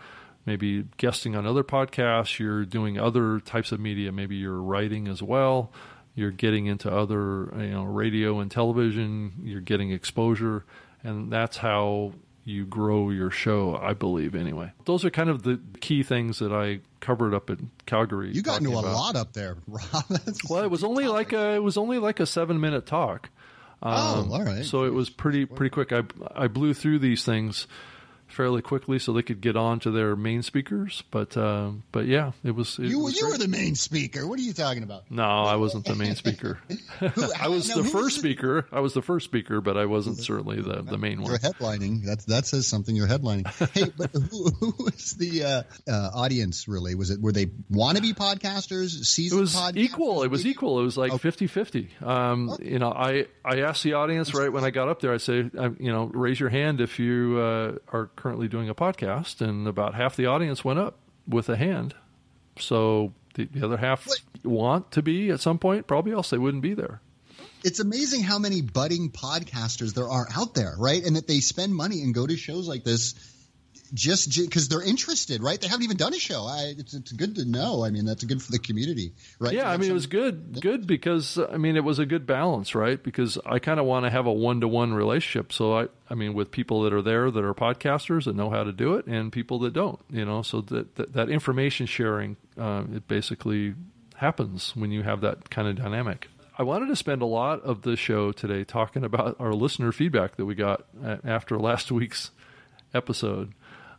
maybe 0.46 0.86
guesting 0.98 1.36
on 1.36 1.46
other 1.46 1.64
podcasts, 1.64 2.40
you're 2.40 2.66
doing 2.66 3.00
other 3.00 3.40
types 3.40 3.72
of 3.72 3.80
media, 3.80 4.12
maybe 4.12 4.36
you're 4.36 4.62
writing 4.62 5.08
as 5.08 5.22
well, 5.22 5.72
you're 6.16 6.32
getting 6.32 6.66
into 6.66 6.92
other 6.92 7.52
you 7.58 7.70
know 7.72 7.84
radio 7.84 8.40
and 8.40 8.50
television, 8.50 9.34
you're 9.44 9.62
getting 9.62 9.92
exposure, 9.92 10.66
and 11.04 11.32
that's 11.32 11.58
how 11.58 12.14
you 12.44 12.66
grow 12.66 13.10
your 13.10 13.30
show, 13.32 13.76
I 13.76 13.94
believe 13.94 14.36
anyway. 14.36 14.72
Those 14.86 15.06
are 15.06 15.10
kind 15.10 15.30
of 15.30 15.44
the 15.44 15.60
key 15.80 16.04
things 16.04 16.40
that 16.40 16.52
I 16.52 16.80
covered 17.00 17.34
up 17.34 17.50
in 17.50 17.70
Calgary. 17.86 18.32
You 18.32 18.42
got 18.42 18.60
into 18.60 18.72
a 18.72 18.80
lot 18.80 19.16
up 19.16 19.34
there, 19.34 19.58
Rob. 19.68 20.06
well, 20.50 20.64
it 20.64 20.72
was 20.72 20.84
only 20.84 21.08
like 21.08 21.34
a 21.34 21.56
it 21.56 21.64
was 21.64 21.78
only 21.78 22.00
like 22.00 22.20
a 22.20 22.24
7-minute 22.24 22.86
talk. 22.86 23.30
Oh, 23.84 24.22
um, 24.22 24.32
oh, 24.32 24.36
all 24.36 24.44
right. 24.44 24.66
So 24.66 24.84
it 24.86 24.94
was 24.94 25.10
pretty 25.10 25.46
pretty 25.46 25.70
quick. 25.72 25.92
I 25.92 26.04
I 26.36 26.48
blew 26.48 26.74
through 26.74 27.00
these 27.00 27.24
things 27.24 27.68
fairly 28.32 28.62
quickly 28.62 29.00
so 29.00 29.14
they 29.14 29.22
could 29.22 29.42
get 29.42 29.56
on 29.56 29.80
to 29.82 29.92
their 29.92 30.16
main 30.16 30.44
speakers. 30.44 31.04
But 31.12 31.36
uh, 31.38 31.72
but 31.92 32.06
yeah, 32.08 32.32
it 32.44 32.52
was. 32.52 32.80
It 32.80 32.86
you 32.86 33.00
was 33.00 33.20
you 33.20 33.30
were 33.30 33.38
the 33.38 33.48
main 33.48 33.76
speaker. 33.76 34.28
What 34.28 34.40
are 34.40 34.44
you 34.44 34.54
talking 34.54 34.84
about? 34.84 35.10
No, 35.10 35.24
I 35.24 35.56
wasn't 35.56 35.86
the 35.86 35.96
main 35.96 36.16
speaker. 36.16 36.60
I 37.02 37.48
was 37.48 37.70
no, 37.70 37.82
the 37.82 37.90
first 37.90 37.94
was 37.94 38.16
speaker. 38.16 38.68
I 38.72 38.80
was 38.80 38.94
the 38.94 39.02
first 39.02 39.26
speaker, 39.26 39.62
but 39.62 39.78
I 39.78 39.86
wasn't 39.86 40.18
certainly 40.20 40.62
the, 40.62 40.82
the 40.82 40.98
main 40.98 41.22
one. 41.22 41.32
You're 41.32 41.40
headlining. 41.40 42.06
That 42.06 42.26
that 42.28 42.46
says 42.46 42.68
something. 42.68 42.96
You're 42.96 43.08
headlining. 43.08 43.48
hey, 43.74 43.92
but 43.96 44.12
who, 44.12 44.50
who 44.60 44.84
was 44.84 45.14
the 45.14 45.44
uh, 45.44 45.64
uh, 45.88 46.10
audience 46.14 46.68
really? 46.68 46.96
Was 46.96 47.10
it 47.10 47.22
were 47.22 47.32
they 47.32 47.48
wannabe 47.72 48.14
podcasters? 48.16 49.06
Season 49.06 49.38
it 49.38 49.42
was 49.42 49.56
podcasters? 49.56 49.78
equal. 49.78 50.24
It 50.24 50.32
was 50.32 50.46
equal. 50.46 50.80
It 50.80 50.84
was 50.84 50.98
like 50.98 51.12
50-50. 51.12 52.02
Um, 52.02 52.58
You 52.62 52.80
know, 52.80 52.92
I 52.92 53.28
I 53.44 53.62
asked 53.62 53.84
the 53.84 53.94
audience 53.94 54.34
right 54.34 54.52
when 54.52 54.64
I 54.64 54.70
got 54.70 54.90
up 54.90 55.02
there. 55.02 55.14
I 55.14 55.18
say, 55.18 55.50
uh, 55.58 55.70
you 55.80 55.92
know, 55.92 56.06
raise 56.06 56.40
your 56.40 56.50
hand 56.50 56.82
if 56.82 57.00
you 57.00 57.38
uh, 57.40 57.74
are 57.92 58.08
currently 58.22 58.48
doing 58.48 58.70
a 58.70 58.76
podcast, 58.76 59.42
and 59.42 59.68
about 59.68 59.96
half 59.96 60.16
the 60.16 60.28
audience 60.28 60.64
went 60.64 60.80
up 60.80 60.98
with 61.28 61.50
a 61.50 61.58
hand. 61.58 61.96
So 62.60 63.14
the, 63.34 63.46
the 63.46 63.66
other 63.66 63.78
half 63.78 64.08
want 64.44 64.92
to 64.92 65.02
be 65.02 65.32
at 65.32 65.40
some 65.40 65.58
point, 65.58 65.88
probably 65.88 66.12
else 66.12 66.30
they 66.30 66.38
wouldn't 66.38 66.64
be 66.64 66.74
there. 66.74 67.02
It's 67.64 67.80
amazing 67.80 68.24
how 68.24 68.40
many 68.40 68.62
budding 68.62 69.12
podcasters 69.12 69.94
there 69.94 70.10
are 70.10 70.28
out 70.36 70.54
there, 70.54 70.74
right? 70.78 71.04
And 71.04 71.16
that 71.16 71.28
they 71.28 71.40
spend 71.40 71.76
money 71.76 72.02
and 72.02 72.14
go 72.14 72.26
to 72.26 72.36
shows 72.36 72.68
like 72.68 72.84
this 72.84 73.14
just 73.94 74.36
because 74.38 74.70
they're 74.70 74.82
interested, 74.82 75.44
right? 75.44 75.60
They 75.60 75.68
haven't 75.68 75.84
even 75.84 75.98
done 75.98 76.14
a 76.14 76.20
show. 76.20 76.46
I, 76.46 76.74
it's, 76.78 76.94
it's 76.94 77.12
good 77.12 77.36
to 77.36 77.46
know. 77.46 77.84
I 77.84 77.90
mean, 77.90 78.06
that's 78.06 78.24
good 78.24 78.42
for 78.42 78.52
the 78.52 78.60
community, 78.60 79.14
right? 79.40 79.54
Yeah, 79.54 79.70
I 79.70 79.78
mean, 79.78 79.90
it 79.90 79.94
was 79.94 80.08
good, 80.08 80.62
good 80.62 80.88
because 80.88 81.38
I 81.38 81.58
mean, 81.58 81.76
it 81.76 81.84
was 81.84 82.00
a 82.00 82.06
good 82.06 82.26
balance, 82.26 82.74
right? 82.74 83.02
Because 83.02 83.38
I 83.46 83.60
kind 83.60 83.80
of 83.80 83.86
want 83.86 84.06
to 84.06 84.10
have 84.10 84.26
a 84.26 84.32
one 84.32 84.62
to 84.62 84.68
one 84.68 84.94
relationship. 84.94 85.52
So 85.52 85.78
I, 85.78 85.88
I 86.10 86.16
mean, 86.16 86.34
with 86.34 86.52
people 86.52 86.84
that 86.84 86.94
are 86.94 87.02
there 87.02 87.30
that 87.32 87.44
are 87.44 87.54
podcasters 87.54 88.26
that 88.26 88.36
know 88.36 88.50
how 88.50 88.64
to 88.64 88.72
do 88.72 88.96
it, 88.96 89.08
and 89.08 89.32
people 89.32 89.60
that 89.60 89.74
don't, 89.74 90.00
you 90.10 90.26
know, 90.26 90.42
so 90.42 90.62
that 90.62 90.96
that, 90.96 91.14
that 91.14 91.30
information 91.30 91.86
sharing, 91.86 92.38
uh, 92.58 92.84
it 92.94 93.08
basically 93.08 93.76
happens 94.16 94.76
when 94.76 94.92
you 94.92 95.04
have 95.04 95.22
that 95.22 95.50
kind 95.50 95.68
of 95.68 95.76
dynamic. 95.76 96.28
I 96.58 96.64
wanted 96.64 96.88
to 96.88 96.96
spend 96.96 97.22
a 97.22 97.26
lot 97.26 97.62
of 97.64 97.82
the 97.82 97.96
show 97.96 98.32
today 98.32 98.64
talking 98.64 99.04
about 99.04 99.36
our 99.40 99.54
listener 99.54 99.92
feedback 99.92 100.36
that 100.36 100.46
we 100.46 100.54
got 100.54 100.86
after 101.26 101.58
last 101.58 101.92
week's 101.92 102.32
episode 102.94 103.54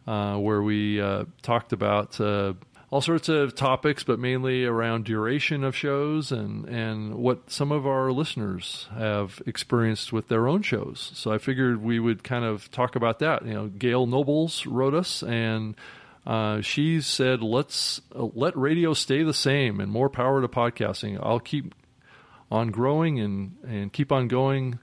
uh, 0.06 0.36
where 0.36 0.62
we 0.62 1.00
uh, 1.00 1.24
talked 1.42 1.72
about 1.72 2.20
uh, 2.20 2.54
all 2.90 3.00
sorts 3.00 3.28
of 3.28 3.54
topics, 3.54 4.04
but 4.04 4.18
mainly 4.18 4.64
around 4.64 5.04
duration 5.04 5.64
of 5.64 5.74
shows 5.74 6.30
and, 6.30 6.66
and 6.68 7.14
what 7.14 7.50
some 7.50 7.72
of 7.72 7.86
our 7.86 8.12
listeners 8.12 8.88
have 8.94 9.40
experienced 9.46 10.12
with 10.12 10.28
their 10.28 10.46
own 10.46 10.62
shows. 10.62 11.10
So 11.14 11.32
I 11.32 11.38
figured 11.38 11.82
we 11.82 11.98
would 11.98 12.22
kind 12.22 12.44
of 12.44 12.70
talk 12.70 12.94
about 12.94 13.18
that. 13.20 13.46
You 13.46 13.54
know, 13.54 13.66
Gail 13.68 14.06
Nobles 14.06 14.66
wrote 14.66 14.94
us 14.94 15.22
and 15.22 15.74
uh, 16.26 16.60
she 16.60 17.00
said, 17.00 17.42
"Let's 17.42 18.00
uh, 18.14 18.28
let 18.34 18.56
radio 18.56 18.94
stay 18.94 19.22
the 19.22 19.34
same, 19.34 19.80
and 19.80 19.90
more 19.90 20.08
power 20.08 20.40
to 20.40 20.48
podcasting. 20.48 21.18
I'll 21.20 21.40
keep 21.40 21.74
on 22.50 22.70
growing 22.70 23.18
and 23.18 23.56
and 23.66 23.92
keep 23.92 24.12
on 24.12 24.28
going." 24.28 24.78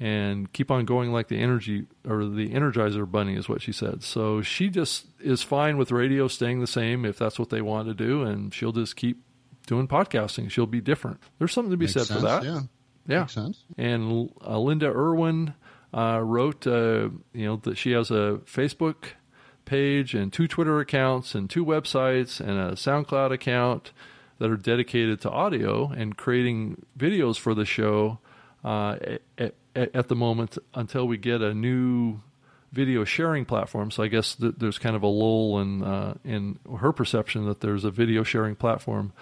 And 0.00 0.50
keep 0.54 0.70
on 0.70 0.86
going 0.86 1.12
like 1.12 1.28
the 1.28 1.38
energy 1.38 1.84
or 2.08 2.24
the 2.24 2.48
energizer 2.48 3.08
bunny 3.08 3.36
is 3.36 3.48
what 3.50 3.60
she 3.60 3.70
said. 3.70 4.02
So 4.02 4.40
she 4.40 4.70
just 4.70 5.06
is 5.20 5.42
fine 5.42 5.76
with 5.76 5.92
radio 5.92 6.26
staying 6.26 6.60
the 6.60 6.66
same 6.66 7.04
if 7.04 7.18
that's 7.18 7.38
what 7.38 7.50
they 7.50 7.60
want 7.60 7.86
to 7.88 7.94
do, 7.94 8.22
and 8.22 8.52
she'll 8.52 8.72
just 8.72 8.96
keep 8.96 9.22
doing 9.66 9.86
podcasting. 9.86 10.50
She'll 10.50 10.66
be 10.66 10.80
different. 10.80 11.20
There's 11.38 11.52
something 11.52 11.70
to 11.70 11.76
be 11.76 11.84
Makes 11.84 11.92
said 11.92 12.06
sense, 12.06 12.20
for 12.20 12.26
that. 12.26 12.44
Yeah, 12.44 12.60
yeah. 13.06 13.20
Makes 13.20 13.34
sense. 13.34 13.64
And 13.76 14.30
uh, 14.42 14.58
Linda 14.58 14.86
Irwin 14.86 15.52
uh, 15.92 16.20
wrote, 16.22 16.66
uh, 16.66 17.10
you 17.34 17.44
know, 17.44 17.56
that 17.56 17.76
she 17.76 17.92
has 17.92 18.10
a 18.10 18.40
Facebook 18.46 19.04
page 19.66 20.14
and 20.14 20.32
two 20.32 20.48
Twitter 20.48 20.80
accounts 20.80 21.34
and 21.34 21.50
two 21.50 21.64
websites 21.64 22.40
and 22.40 22.50
a 22.50 22.72
SoundCloud 22.72 23.32
account 23.32 23.92
that 24.38 24.50
are 24.50 24.56
dedicated 24.56 25.20
to 25.20 25.30
audio 25.30 25.90
and 25.90 26.16
creating 26.16 26.86
videos 26.98 27.38
for 27.38 27.54
the 27.54 27.66
show. 27.66 28.18
Uh, 28.64 28.96
at, 29.02 29.22
at, 29.38 29.54
the 29.74 30.16
moment 30.16 30.58
until 30.74 31.06
we 31.06 31.16
get 31.16 31.42
a 31.42 31.54
new 31.54 32.20
video 32.72 33.04
sharing 33.04 33.44
platform. 33.44 33.90
So 33.90 34.02
I 34.02 34.08
guess 34.08 34.36
th- 34.36 34.54
there's 34.58 34.78
kind 34.78 34.96
of 34.96 35.02
a 35.02 35.08
lull 35.08 35.60
in 35.60 35.82
uh, 35.82 36.14
in 36.24 36.58
her 36.78 36.92
perception 36.92 37.46
that 37.46 37.60
there's 37.60 37.84
a 37.84 37.90
video 37.90 38.22
sharing 38.22 38.56
platform 38.56 39.12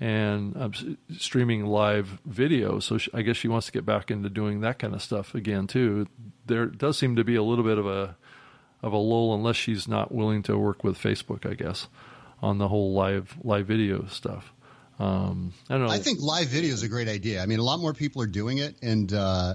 and 0.00 0.56
uh, 0.56 0.68
streaming 1.16 1.66
live 1.66 2.18
video. 2.24 2.78
So 2.78 2.98
I 3.12 3.22
guess 3.22 3.36
she 3.36 3.48
wants 3.48 3.66
to 3.66 3.72
get 3.72 3.84
back 3.84 4.10
into 4.10 4.28
doing 4.30 4.60
that 4.60 4.78
kind 4.78 4.94
of 4.94 5.02
stuff 5.02 5.34
again 5.34 5.66
too. 5.66 6.06
There 6.46 6.66
does 6.66 6.98
seem 6.98 7.16
to 7.16 7.24
be 7.24 7.36
a 7.36 7.42
little 7.42 7.64
bit 7.64 7.78
of 7.78 7.86
a 7.86 8.16
of 8.82 8.92
a 8.92 8.98
lull 8.98 9.34
unless 9.34 9.56
she's 9.56 9.88
not 9.88 10.12
willing 10.12 10.42
to 10.44 10.56
work 10.56 10.84
with 10.84 10.98
Facebook. 10.98 11.50
I 11.50 11.54
guess 11.54 11.88
on 12.42 12.58
the 12.58 12.68
whole 12.68 12.92
live 12.92 13.36
live 13.42 13.66
video 13.66 14.06
stuff. 14.06 14.52
Um, 14.98 15.52
I 15.68 15.74
don't 15.74 15.86
know. 15.86 15.92
I 15.92 15.98
think 15.98 16.20
live 16.20 16.48
video 16.48 16.72
is 16.74 16.82
a 16.82 16.88
great 16.88 17.08
idea. 17.08 17.40
I 17.42 17.46
mean, 17.46 17.60
a 17.60 17.64
lot 17.64 17.78
more 17.78 17.94
people 17.94 18.20
are 18.20 18.26
doing 18.26 18.58
it, 18.58 18.76
and 18.82 19.12
uh, 19.12 19.54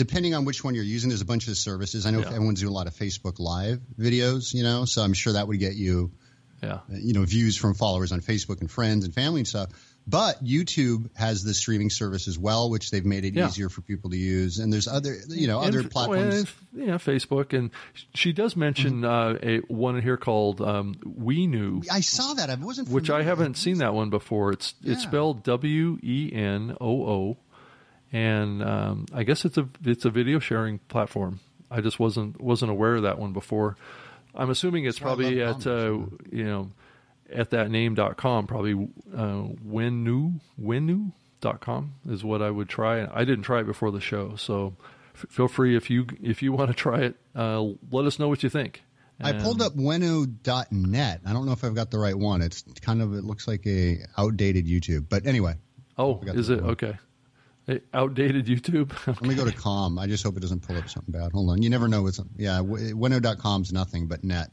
depending 0.00 0.34
on 0.34 0.46
which 0.46 0.64
one 0.64 0.74
you're 0.74 0.82
using, 0.82 1.10
there's 1.10 1.20
a 1.20 1.26
bunch 1.26 1.46
of 1.46 1.54
services. 1.58 2.06
I 2.06 2.10
know 2.10 2.20
yeah. 2.20 2.28
everyone's 2.28 2.60
doing 2.60 2.72
a 2.72 2.74
lot 2.74 2.86
of 2.86 2.94
Facebook 2.94 3.38
Live 3.38 3.80
videos, 3.98 4.54
you 4.54 4.62
know, 4.62 4.86
so 4.86 5.02
I'm 5.02 5.12
sure 5.12 5.34
that 5.34 5.46
would 5.46 5.58
get 5.58 5.74
you, 5.74 6.10
yeah, 6.62 6.78
you 6.88 7.12
know, 7.12 7.22
views 7.22 7.54
from 7.58 7.74
followers 7.74 8.10
on 8.10 8.22
Facebook 8.22 8.62
and 8.62 8.70
friends 8.70 9.04
and 9.04 9.12
family 9.12 9.40
and 9.40 9.46
stuff. 9.46 9.68
But 10.06 10.42
YouTube 10.42 11.10
has 11.16 11.44
the 11.44 11.52
streaming 11.52 11.90
service 11.90 12.28
as 12.28 12.38
well, 12.38 12.70
which 12.70 12.90
they've 12.90 13.04
made 13.04 13.26
it 13.26 13.34
yeah. 13.34 13.46
easier 13.46 13.68
for 13.68 13.82
people 13.82 14.08
to 14.08 14.16
use. 14.16 14.58
And 14.58 14.72
there's 14.72 14.88
other, 14.88 15.18
you 15.28 15.46
know, 15.46 15.60
other 15.60 15.80
and, 15.80 15.90
platforms. 15.90 16.50
Well, 16.72 16.86
yeah, 16.86 16.94
Facebook, 16.94 17.52
and 17.56 17.70
she 18.14 18.32
does 18.32 18.56
mention 18.56 19.02
mm-hmm. 19.02 19.46
uh, 19.46 19.48
a 19.48 19.58
one 19.68 20.00
here 20.00 20.16
called 20.16 20.62
um, 20.62 20.94
Wenoo. 21.04 21.86
I 21.92 22.00
saw 22.00 22.32
that. 22.32 22.48
I 22.48 22.54
wasn't, 22.54 22.88
which 22.88 23.10
I 23.10 23.22
haven't 23.22 23.58
seen 23.58 23.78
that 23.78 23.92
one 23.92 24.08
before. 24.08 24.50
It's 24.50 24.72
yeah. 24.80 24.94
it's 24.94 25.02
spelled 25.02 25.42
W 25.42 25.98
E 26.02 26.30
N 26.32 26.74
O 26.80 27.02
O 27.06 27.36
and 28.12 28.62
um, 28.62 29.06
I 29.12 29.22
guess 29.22 29.44
it's 29.44 29.58
a 29.58 29.68
it's 29.84 30.04
a 30.04 30.10
video 30.10 30.38
sharing 30.38 30.78
platform. 30.78 31.40
I 31.70 31.80
just 31.80 31.98
wasn't 32.00 32.40
wasn't 32.40 32.70
aware 32.70 32.96
of 32.96 33.02
that 33.02 33.18
one 33.18 33.32
before. 33.32 33.76
I'm 34.34 34.50
assuming 34.50 34.84
it's 34.84 34.98
probably 34.98 35.42
at 35.42 35.66
uh, 35.66 35.98
you 36.30 36.44
know 36.44 36.70
at 37.32 37.50
that 37.50 37.70
name.com 37.70 38.46
probably 38.46 38.72
uh, 39.14 39.44
wenoo 39.66 40.40
wenoo.com 40.60 41.94
is 42.08 42.24
what 42.24 42.42
I 42.42 42.50
would 42.50 42.68
try. 42.68 43.06
I 43.12 43.24
didn't 43.24 43.42
try 43.42 43.60
it 43.60 43.66
before 43.66 43.90
the 43.90 44.00
show, 44.00 44.36
so 44.36 44.74
f- 45.14 45.26
feel 45.30 45.48
free 45.48 45.76
if 45.76 45.90
you 45.90 46.06
if 46.22 46.42
you 46.42 46.52
want 46.52 46.70
to 46.70 46.74
try 46.74 47.00
it, 47.00 47.16
uh, 47.36 47.62
let 47.90 48.04
us 48.06 48.18
know 48.18 48.28
what 48.28 48.42
you 48.42 48.50
think. 48.50 48.82
I 49.22 49.34
pulled 49.34 49.60
up 49.60 49.76
wenoo.net. 49.76 51.20
I 51.26 51.32
don't 51.34 51.44
know 51.44 51.52
if 51.52 51.62
I've 51.62 51.74
got 51.74 51.90
the 51.90 51.98
right 51.98 52.16
one. 52.16 52.40
It's 52.40 52.62
kind 52.80 53.02
of 53.02 53.12
it 53.12 53.22
looks 53.22 53.46
like 53.46 53.66
a 53.66 53.98
outdated 54.16 54.66
YouTube, 54.66 55.06
but 55.10 55.26
anyway. 55.26 55.56
Oh, 55.98 56.20
is 56.22 56.48
it 56.48 56.62
one. 56.62 56.70
okay? 56.70 56.98
Outdated 57.94 58.46
YouTube. 58.46 58.92
Let 59.06 59.22
me 59.22 59.34
go 59.34 59.44
to 59.44 59.52
com. 59.52 59.98
I 59.98 60.06
just 60.06 60.24
hope 60.24 60.36
it 60.36 60.40
doesn't 60.40 60.66
pull 60.66 60.76
up 60.76 60.88
something 60.88 61.12
bad. 61.12 61.32
Hold 61.32 61.50
on. 61.50 61.62
You 61.62 61.70
never 61.70 61.88
know 61.88 62.02
what's 62.02 62.20
yeah. 62.36 62.58
Wenoo.com's 62.60 63.72
nothing 63.72 64.06
but 64.06 64.24
net. 64.24 64.50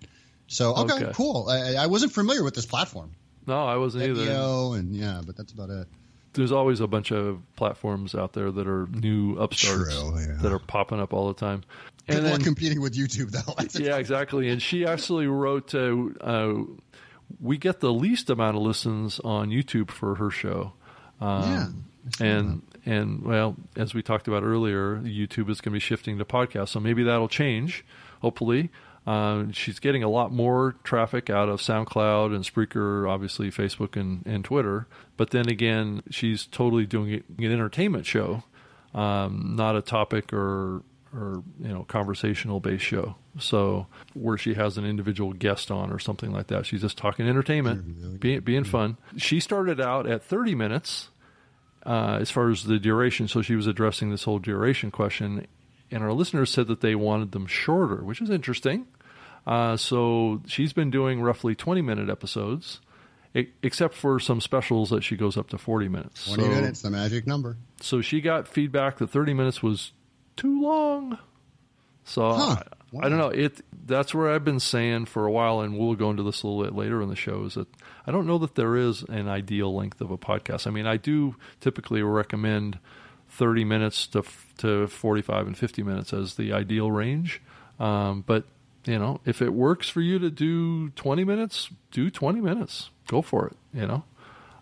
So 0.47 0.75
okay, 0.75 0.93
okay. 0.93 1.11
cool. 1.13 1.47
I, 1.49 1.75
I, 1.75 1.87
wasn't 1.87 2.13
familiar 2.13 2.43
with 2.43 2.55
this 2.55 2.65
platform. 2.65 3.11
No, 3.45 3.65
I 3.65 3.75
wasn't 3.75 4.05
either. 4.05 4.31
and 4.77 4.95
yeah, 4.95 5.21
but 5.25 5.35
that's 5.35 5.51
about 5.51 5.69
it. 5.69 5.87
There's 6.33 6.51
always 6.51 6.79
a 6.79 6.87
bunch 6.87 7.11
of 7.11 7.41
platforms 7.55 8.15
out 8.15 8.33
there 8.33 8.51
that 8.51 8.67
are 8.67 8.87
new 8.87 9.35
upstarts 9.37 9.99
True, 9.99 10.19
yeah. 10.19 10.37
that 10.41 10.51
are 10.51 10.59
popping 10.59 10.99
up 10.99 11.13
all 11.13 11.27
the 11.27 11.33
time. 11.33 11.63
And 12.07 12.25
then, 12.25 12.41
competing 12.41 12.79
with 12.79 12.95
YouTube 12.95 13.31
though. 13.31 13.79
yeah, 13.83 13.97
exactly. 13.97 14.47
And 14.49 14.61
she 14.61 14.85
actually 14.85 15.27
wrote, 15.27 15.75
uh, 15.75 15.95
uh, 16.21 16.53
"We 17.41 17.57
get 17.57 17.81
the 17.81 17.91
least 17.91 18.29
amount 18.29 18.55
of 18.55 18.63
listens 18.63 19.19
on 19.19 19.49
YouTube 19.49 19.91
for 19.91 20.15
her 20.15 20.29
show." 20.29 20.73
Um, 21.19 21.85
yeah. 22.19 22.25
And 22.25 22.61
and 22.87 23.21
well, 23.21 23.57
as 23.75 23.93
we 23.93 24.01
talked 24.01 24.29
about 24.29 24.43
earlier, 24.43 24.97
YouTube 24.97 25.49
is 25.49 25.59
going 25.59 25.71
to 25.71 25.71
be 25.71 25.79
shifting 25.79 26.17
to 26.17 26.25
podcasts, 26.25 26.69
so 26.69 26.79
maybe 26.79 27.03
that'll 27.03 27.27
change. 27.27 27.83
Hopefully, 28.21 28.69
uh, 29.05 29.45
she's 29.51 29.79
getting 29.79 30.03
a 30.03 30.09
lot 30.09 30.31
more 30.31 30.75
traffic 30.85 31.29
out 31.29 31.49
of 31.49 31.59
SoundCloud 31.59 32.33
and 32.33 32.45
Spreaker, 32.45 33.09
obviously 33.09 33.51
Facebook 33.51 33.99
and, 33.99 34.25
and 34.25 34.45
Twitter. 34.45 34.87
But 35.17 35.31
then 35.31 35.49
again, 35.49 36.01
she's 36.09 36.45
totally 36.45 36.85
doing 36.85 37.23
an 37.37 37.51
entertainment 37.51 38.05
show, 38.05 38.43
um, 38.95 39.55
not 39.57 39.75
a 39.75 39.81
topic 39.81 40.31
or 40.31 40.81
or 41.13 41.43
you 41.59 41.69
know 41.69 41.83
conversational 41.83 42.61
based 42.61 42.85
show. 42.85 43.15
So 43.37 43.87
where 44.13 44.37
she 44.37 44.53
has 44.53 44.77
an 44.77 44.85
individual 44.85 45.33
guest 45.33 45.71
on 45.71 45.91
or 45.91 45.99
something 45.99 46.31
like 46.31 46.47
that, 46.47 46.65
she's 46.65 46.81
just 46.81 46.97
talking 46.97 47.27
entertainment, 47.27 48.19
being, 48.19 48.39
being 48.41 48.63
fun. 48.63 48.97
She 49.17 49.41
started 49.41 49.81
out 49.81 50.09
at 50.09 50.23
30 50.23 50.55
minutes 50.55 51.09
uh, 51.85 52.17
as 52.21 52.31
far 52.31 52.49
as 52.49 52.63
the 52.63 52.79
duration. 52.79 53.27
So 53.27 53.41
she 53.41 53.55
was 53.55 53.67
addressing 53.67 54.09
this 54.09 54.23
whole 54.23 54.39
duration 54.39 54.91
question, 54.91 55.47
and 55.91 56.03
our 56.03 56.13
listeners 56.13 56.49
said 56.49 56.67
that 56.67 56.81
they 56.81 56.95
wanted 56.95 57.31
them 57.31 57.45
shorter, 57.45 58.03
which 58.03 58.21
is 58.21 58.29
interesting. 58.29 58.87
Uh, 59.45 59.77
so 59.77 60.41
she's 60.45 60.73
been 60.73 60.91
doing 60.91 61.21
roughly 61.21 61.55
20 61.55 61.81
minute 61.81 62.09
episodes, 62.09 62.81
except 63.33 63.93
for 63.93 64.19
some 64.19 64.41
specials 64.41 64.89
that 64.89 65.03
she 65.03 65.15
goes 65.15 65.37
up 65.37 65.49
to 65.49 65.57
40 65.57 65.87
minutes. 65.87 66.25
20 66.25 66.43
so, 66.43 66.49
minutes, 66.49 66.81
the 66.81 66.89
magic 66.89 67.25
number. 67.25 67.57
So 67.81 68.01
she 68.01 68.19
got 68.19 68.47
feedback 68.47 68.97
that 68.97 69.09
30 69.09 69.33
minutes 69.33 69.63
was 69.63 69.93
too 70.35 70.61
long. 70.61 71.17
So 72.03 72.33
huh. 72.33 72.63
Wow. 72.91 73.01
I 73.03 73.09
don't 73.09 73.17
know. 73.17 73.29
It 73.29 73.61
that's 73.85 74.13
where 74.13 74.31
I've 74.31 74.45
been 74.45 74.59
saying 74.59 75.05
for 75.05 75.25
a 75.25 75.31
while, 75.31 75.59
and 75.59 75.77
we'll 75.77 75.95
go 75.95 76.09
into 76.09 76.23
this 76.23 76.43
a 76.43 76.47
little 76.47 76.63
bit 76.63 76.75
later 76.75 77.01
in 77.01 77.09
the 77.09 77.15
show. 77.15 77.43
Is 77.43 77.55
that 77.55 77.67
I 78.07 78.11
don't 78.11 78.25
know 78.25 78.37
that 78.37 78.55
there 78.55 78.77
is 78.77 79.03
an 79.03 79.27
ideal 79.27 79.75
length 79.75 79.99
of 79.99 80.09
a 80.11 80.17
podcast. 80.17 80.65
I 80.65 80.71
mean, 80.71 80.87
I 80.87 80.97
do 80.97 81.35
typically 81.59 82.01
recommend 82.01 82.79
thirty 83.29 83.65
minutes 83.65 84.07
to 84.07 84.23
to 84.59 84.87
forty 84.87 85.21
five 85.21 85.45
and 85.45 85.57
fifty 85.57 85.83
minutes 85.83 86.13
as 86.13 86.35
the 86.35 86.53
ideal 86.53 86.89
range. 86.89 87.41
Um, 87.79 88.23
but 88.25 88.45
you 88.85 88.97
know, 88.97 89.19
if 89.25 89.41
it 89.41 89.53
works 89.53 89.89
for 89.89 90.01
you 90.01 90.17
to 90.19 90.29
do 90.29 90.89
twenty 90.91 91.25
minutes, 91.25 91.69
do 91.91 92.09
twenty 92.09 92.39
minutes. 92.39 92.89
Go 93.07 93.21
for 93.21 93.47
it. 93.47 93.57
You 93.73 93.87
know. 93.87 94.03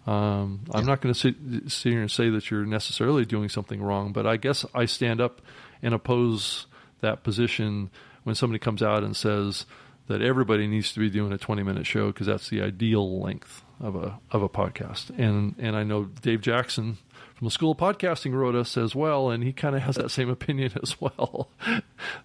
Um, 0.08 0.62
yeah. 0.68 0.78
I'm 0.78 0.86
not 0.86 1.02
going 1.02 1.14
to 1.14 1.20
sit, 1.20 1.36
sit 1.72 1.92
here 1.92 2.02
and 2.02 2.12
say 2.12 2.30
that 2.30 2.52
you're 2.52 2.66
necessarily 2.66 3.26
doing 3.26 3.50
something 3.50 3.82
wrong, 3.82 4.14
but 4.14 4.28
I 4.28 4.38
guess 4.38 4.64
I 4.74 4.86
stand 4.86 5.20
up 5.20 5.42
and 5.82 5.96
oppose 5.96 6.68
that 7.02 7.24
position 7.24 7.90
when 8.24 8.36
somebody 8.36 8.60
comes 8.60 8.84
out 8.84 9.04
and 9.04 9.16
says 9.16 9.66
that 10.08 10.22
everybody 10.22 10.68
needs 10.68 10.94
to 10.94 11.00
be 11.00 11.10
doing 11.10 11.32
a 11.32 11.38
20 11.38 11.63
minute 11.63 11.86
show 11.86 12.08
because 12.08 12.28
that's 12.28 12.50
the 12.50 12.62
ideal 12.62 13.22
length 13.22 13.63
of 13.80 13.96
a 13.96 14.20
of 14.32 14.41
a 14.41 14.50
podcast. 14.50 15.10
And 15.18 15.56
and 15.58 15.76
I 15.76 15.84
know 15.84 16.06
Dave 16.06 16.41
Jackson 16.41 16.98
from 17.36 17.46
the 17.46 17.52
School 17.52 17.72
of 17.72 17.78
Podcasting 17.78 18.34
wrote 18.34 18.56
us 18.56 18.78
as 18.78 18.96
well, 18.96 19.30
and 19.30 19.44
he 19.44 19.52
kind 19.52 19.76
of 19.76 19.82
has 19.82 19.96
that 19.96 20.10
same 20.10 20.30
opinion 20.30 20.72
as 20.84 21.00
well. 21.00 21.50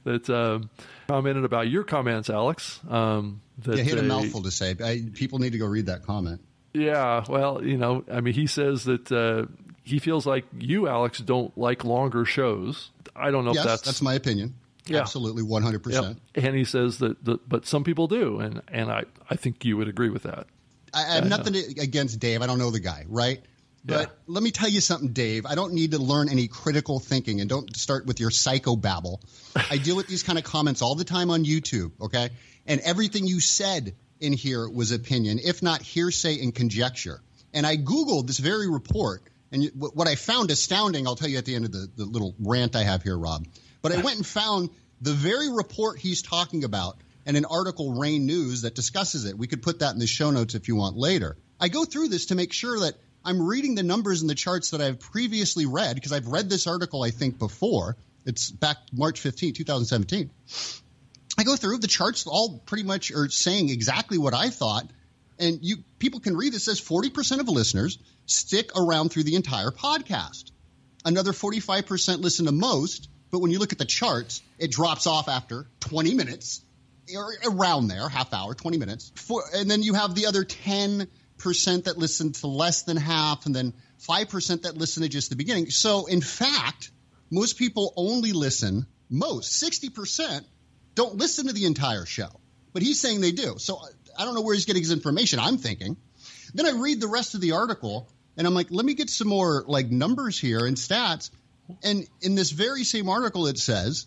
that 0.04 0.30
uh, 0.30 0.60
commented 1.08 1.44
about 1.44 1.68
your 1.68 1.84
comments, 1.84 2.30
Alex. 2.30 2.80
Um, 2.88 3.40
that 3.58 3.78
yeah, 3.78 3.82
he 3.82 3.90
had 3.90 3.98
a 3.98 4.02
mouthful 4.02 4.42
to 4.42 4.50
say. 4.50 4.76
I, 4.82 5.02
people 5.12 5.38
need 5.38 5.52
to 5.52 5.58
go 5.58 5.66
read 5.66 5.86
that 5.86 6.04
comment. 6.04 6.40
Yeah, 6.72 7.24
well, 7.28 7.64
you 7.64 7.76
know, 7.76 8.04
I 8.10 8.20
mean, 8.20 8.34
he 8.34 8.46
says 8.46 8.84
that 8.84 9.10
uh, 9.10 9.46
he 9.82 9.98
feels 9.98 10.24
like 10.24 10.44
you, 10.58 10.86
Alex, 10.86 11.18
don't 11.18 11.56
like 11.58 11.84
longer 11.84 12.24
shows. 12.24 12.90
I 13.16 13.32
don't 13.32 13.44
know 13.44 13.52
yes, 13.52 13.64
if 13.64 13.70
that's 13.70 13.82
that's 13.82 14.02
my 14.02 14.14
opinion. 14.14 14.54
Yeah. 14.86 15.00
Absolutely, 15.00 15.42
one 15.42 15.62
hundred 15.62 15.82
percent. 15.82 16.20
And 16.34 16.56
he 16.56 16.64
says 16.64 16.98
that, 16.98 17.40
but 17.48 17.66
some 17.66 17.84
people 17.84 18.08
do, 18.08 18.40
and 18.40 18.62
and 18.68 18.90
I 18.90 19.04
I 19.28 19.36
think 19.36 19.64
you 19.64 19.76
would 19.76 19.88
agree 19.88 20.10
with 20.10 20.24
that. 20.24 20.46
I, 20.92 21.02
I 21.02 21.14
have 21.16 21.24
uh, 21.24 21.28
nothing 21.28 21.56
against 21.78 22.18
Dave. 22.18 22.42
I 22.42 22.46
don't 22.46 22.58
know 22.58 22.70
the 22.70 22.80
guy, 22.80 23.04
right? 23.08 23.40
But 23.84 24.08
yeah. 24.08 24.14
let 24.26 24.42
me 24.42 24.50
tell 24.50 24.68
you 24.68 24.80
something, 24.80 25.12
Dave. 25.12 25.46
I 25.46 25.54
don't 25.54 25.72
need 25.72 25.92
to 25.92 25.98
learn 25.98 26.28
any 26.28 26.48
critical 26.48 26.98
thinking, 26.98 27.40
and 27.40 27.48
don't 27.48 27.74
start 27.76 28.06
with 28.06 28.20
your 28.20 28.30
psycho 28.30 28.76
babble. 28.76 29.22
I 29.70 29.78
deal 29.78 29.96
with 29.96 30.06
these 30.06 30.22
kind 30.22 30.38
of 30.38 30.44
comments 30.44 30.82
all 30.82 30.94
the 30.94 31.04
time 31.04 31.30
on 31.30 31.44
YouTube, 31.44 31.92
okay? 32.00 32.30
And 32.66 32.80
everything 32.82 33.26
you 33.26 33.40
said 33.40 33.94
in 34.20 34.32
here 34.34 34.68
was 34.68 34.92
opinion, 34.92 35.40
if 35.42 35.62
not 35.62 35.80
hearsay 35.80 36.42
and 36.42 36.54
conjecture. 36.54 37.22
And 37.54 37.66
I 37.66 37.76
Googled 37.76 38.26
this 38.26 38.38
very 38.38 38.68
report, 38.68 39.22
and 39.50 39.70
what 39.74 40.06
I 40.06 40.14
found 40.14 40.50
astounding, 40.50 41.06
I'll 41.06 41.16
tell 41.16 41.28
you 41.28 41.38
at 41.38 41.46
the 41.46 41.54
end 41.54 41.64
of 41.64 41.72
the, 41.72 41.88
the 41.96 42.04
little 42.04 42.34
rant 42.38 42.76
I 42.76 42.82
have 42.82 43.02
here, 43.02 43.18
Rob. 43.18 43.46
But 43.82 43.92
I 43.92 44.02
went 44.02 44.16
and 44.16 44.26
found 44.26 44.70
the 45.00 45.12
very 45.12 45.48
report 45.50 45.98
he's 45.98 46.22
talking 46.22 46.64
about 46.64 46.98
and 47.26 47.36
an 47.36 47.44
article, 47.44 47.94
Rain 47.94 48.26
News, 48.26 48.62
that 48.62 48.74
discusses 48.74 49.24
it. 49.24 49.36
We 49.36 49.46
could 49.46 49.62
put 49.62 49.80
that 49.80 49.92
in 49.92 49.98
the 49.98 50.06
show 50.06 50.30
notes 50.30 50.54
if 50.54 50.68
you 50.68 50.76
want 50.76 50.96
later. 50.96 51.36
I 51.60 51.68
go 51.68 51.84
through 51.84 52.08
this 52.08 52.26
to 52.26 52.34
make 52.34 52.52
sure 52.52 52.80
that 52.80 52.94
I'm 53.24 53.46
reading 53.46 53.74
the 53.74 53.82
numbers 53.82 54.22
and 54.22 54.30
the 54.30 54.34
charts 54.34 54.70
that 54.70 54.80
I've 54.80 54.98
previously 54.98 55.66
read 55.66 55.94
because 55.94 56.12
I've 56.12 56.26
read 56.26 56.48
this 56.48 56.66
article, 56.66 57.02
I 57.02 57.10
think, 57.10 57.38
before. 57.38 57.96
It's 58.24 58.50
back 58.50 58.78
March 58.92 59.20
15, 59.20 59.54
2017. 59.54 60.30
I 61.38 61.44
go 61.44 61.56
through 61.56 61.78
the 61.78 61.86
charts, 61.86 62.26
all 62.26 62.58
pretty 62.58 62.84
much 62.84 63.12
are 63.12 63.28
saying 63.28 63.68
exactly 63.68 64.18
what 64.18 64.34
I 64.34 64.48
thought. 64.48 64.90
And 65.38 65.58
you 65.62 65.78
people 65.98 66.20
can 66.20 66.36
read 66.36 66.52
this 66.52 66.64
says 66.64 66.80
40% 66.80 67.40
of 67.40 67.48
listeners 67.48 67.98
stick 68.26 68.72
around 68.76 69.10
through 69.10 69.24
the 69.24 69.36
entire 69.36 69.70
podcast. 69.70 70.50
Another 71.04 71.32
45% 71.32 72.20
listen 72.20 72.46
to 72.46 72.52
most, 72.52 73.08
but 73.30 73.40
when 73.40 73.50
you 73.50 73.58
look 73.58 73.72
at 73.72 73.78
the 73.78 73.84
charts, 73.84 74.42
it 74.58 74.70
drops 74.70 75.06
off 75.06 75.28
after 75.28 75.66
20 75.80 76.14
minutes, 76.14 76.62
or 77.14 77.32
around 77.46 77.88
there, 77.88 78.08
half 78.08 78.32
hour, 78.32 78.54
20 78.54 78.78
minutes. 78.78 79.12
For, 79.14 79.42
and 79.54 79.70
then 79.70 79.82
you 79.82 79.94
have 79.94 80.14
the 80.14 80.26
other 80.26 80.44
10% 80.44 81.06
that 81.84 81.96
listen 81.96 82.32
to 82.32 82.46
less 82.46 82.82
than 82.82 82.96
half, 82.96 83.46
and 83.46 83.54
then 83.54 83.72
5% 84.00 84.62
that 84.62 84.76
listen 84.76 85.02
to 85.02 85.08
just 85.08 85.30
the 85.30 85.36
beginning. 85.36 85.70
So, 85.70 86.06
in 86.06 86.20
fact, 86.20 86.90
most 87.30 87.58
people 87.58 87.92
only 87.96 88.32
listen, 88.32 88.86
most, 89.08 89.62
60% 89.62 90.44
don't 90.94 91.16
listen 91.16 91.46
to 91.46 91.52
the 91.52 91.66
entire 91.66 92.06
show. 92.06 92.28
But 92.72 92.82
he's 92.82 93.00
saying 93.00 93.20
they 93.20 93.32
do. 93.32 93.54
So, 93.58 93.80
I 94.18 94.24
don't 94.24 94.34
know 94.34 94.42
where 94.42 94.54
he's 94.54 94.66
getting 94.66 94.82
his 94.82 94.92
information. 94.92 95.38
I'm 95.38 95.58
thinking. 95.58 95.96
Then 96.54 96.66
I 96.66 96.70
read 96.70 97.00
the 97.00 97.08
rest 97.08 97.34
of 97.34 97.40
the 97.40 97.52
article, 97.52 98.08
and 98.36 98.46
I'm 98.46 98.54
like, 98.54 98.68
let 98.70 98.84
me 98.84 98.94
get 98.94 99.10
some 99.10 99.28
more 99.28 99.64
like 99.66 99.90
numbers 99.90 100.38
here 100.38 100.66
and 100.66 100.76
stats. 100.76 101.30
And 101.82 102.06
in 102.20 102.34
this 102.34 102.50
very 102.50 102.84
same 102.84 103.08
article, 103.08 103.46
it 103.46 103.58
says, 103.58 104.06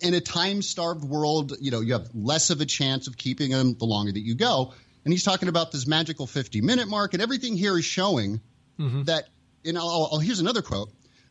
in 0.00 0.14
a 0.14 0.20
time 0.20 0.62
starved 0.62 1.04
world, 1.04 1.52
you 1.60 1.70
know, 1.70 1.80
you 1.80 1.92
have 1.92 2.08
less 2.14 2.50
of 2.50 2.60
a 2.60 2.66
chance 2.66 3.06
of 3.06 3.16
keeping 3.16 3.50
them 3.50 3.74
the 3.74 3.84
longer 3.84 4.12
that 4.12 4.20
you 4.20 4.34
go. 4.34 4.72
And 5.04 5.12
he's 5.12 5.24
talking 5.24 5.48
about 5.48 5.72
this 5.72 5.86
magical 5.86 6.26
50 6.26 6.60
minute 6.62 6.88
mark, 6.88 7.12
and 7.12 7.22
everything 7.22 7.56
here 7.56 7.76
is 7.76 7.84
showing 7.84 8.40
mm-hmm. 8.78 9.02
that, 9.04 9.28
you 9.62 9.72
know, 9.72 9.80
I'll, 9.80 10.08
I'll, 10.12 10.18
here's 10.18 10.40
another 10.40 10.62
quote 10.62 10.90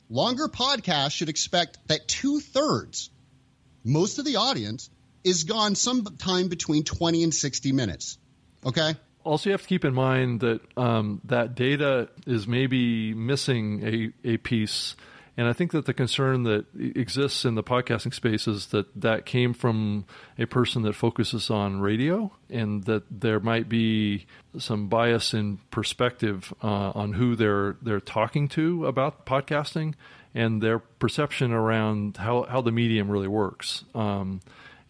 longer 0.10 0.47
podcasts 0.47 1.12
should 1.12 1.30
expect 1.30 1.80
that 1.88 2.08
two 2.08 2.39
thirds, 2.39 3.10
most 3.84 4.19
of 4.19 4.26
the 4.26 4.36
audience, 4.36 4.89
is 5.23 5.45
gone 5.45 5.76
sometime 5.76 6.49
between 6.49 6.84
20 6.84 7.23
and 7.23 7.34
60 7.34 7.71
minutes. 7.71 8.17
Okay? 8.65 8.95
Also, 9.23 9.49
you 9.49 9.54
have 9.54 9.62
to 9.62 9.67
keep 9.67 9.86
in 9.86 9.93
mind 9.93 10.41
that 10.41 10.60
um, 10.78 11.21
that 11.26 11.56
data 11.56 12.10
is 12.28 12.45
maybe 12.45 13.13
missing 13.13 14.13
a, 14.26 14.34
a 14.34 14.38
piece 14.38 14.95
and 15.35 15.47
I 15.47 15.53
think 15.53 15.71
that 15.71 15.85
the 15.85 15.93
concern 15.93 16.43
that 16.43 16.65
exists 16.75 17.43
in 17.43 17.55
the 17.55 17.63
podcasting 17.63 18.13
space 18.13 18.47
is 18.47 18.67
that 18.67 18.85
that 19.01 19.25
came 19.25 19.53
from 19.53 20.05
a 20.37 20.45
person 20.45 20.83
that 20.83 20.93
focuses 20.93 21.49
on 21.49 21.81
radio, 21.81 22.31
and 22.49 22.83
that 22.83 23.03
there 23.09 23.39
might 23.39 23.67
be 23.67 24.27
some 24.59 24.87
bias 24.87 25.33
in 25.33 25.57
perspective 25.71 26.53
uh, 26.61 26.91
on 26.91 27.13
who 27.13 27.35
they're 27.35 27.77
they're 27.81 27.99
talking 27.99 28.47
to 28.49 28.85
about 28.85 29.25
podcasting, 29.25 29.95
and 30.35 30.61
their 30.61 30.77
perception 30.77 31.51
around 31.51 32.17
how 32.17 32.43
how 32.43 32.61
the 32.61 32.71
medium 32.71 33.09
really 33.09 33.27
works. 33.27 33.83
Um, 33.95 34.39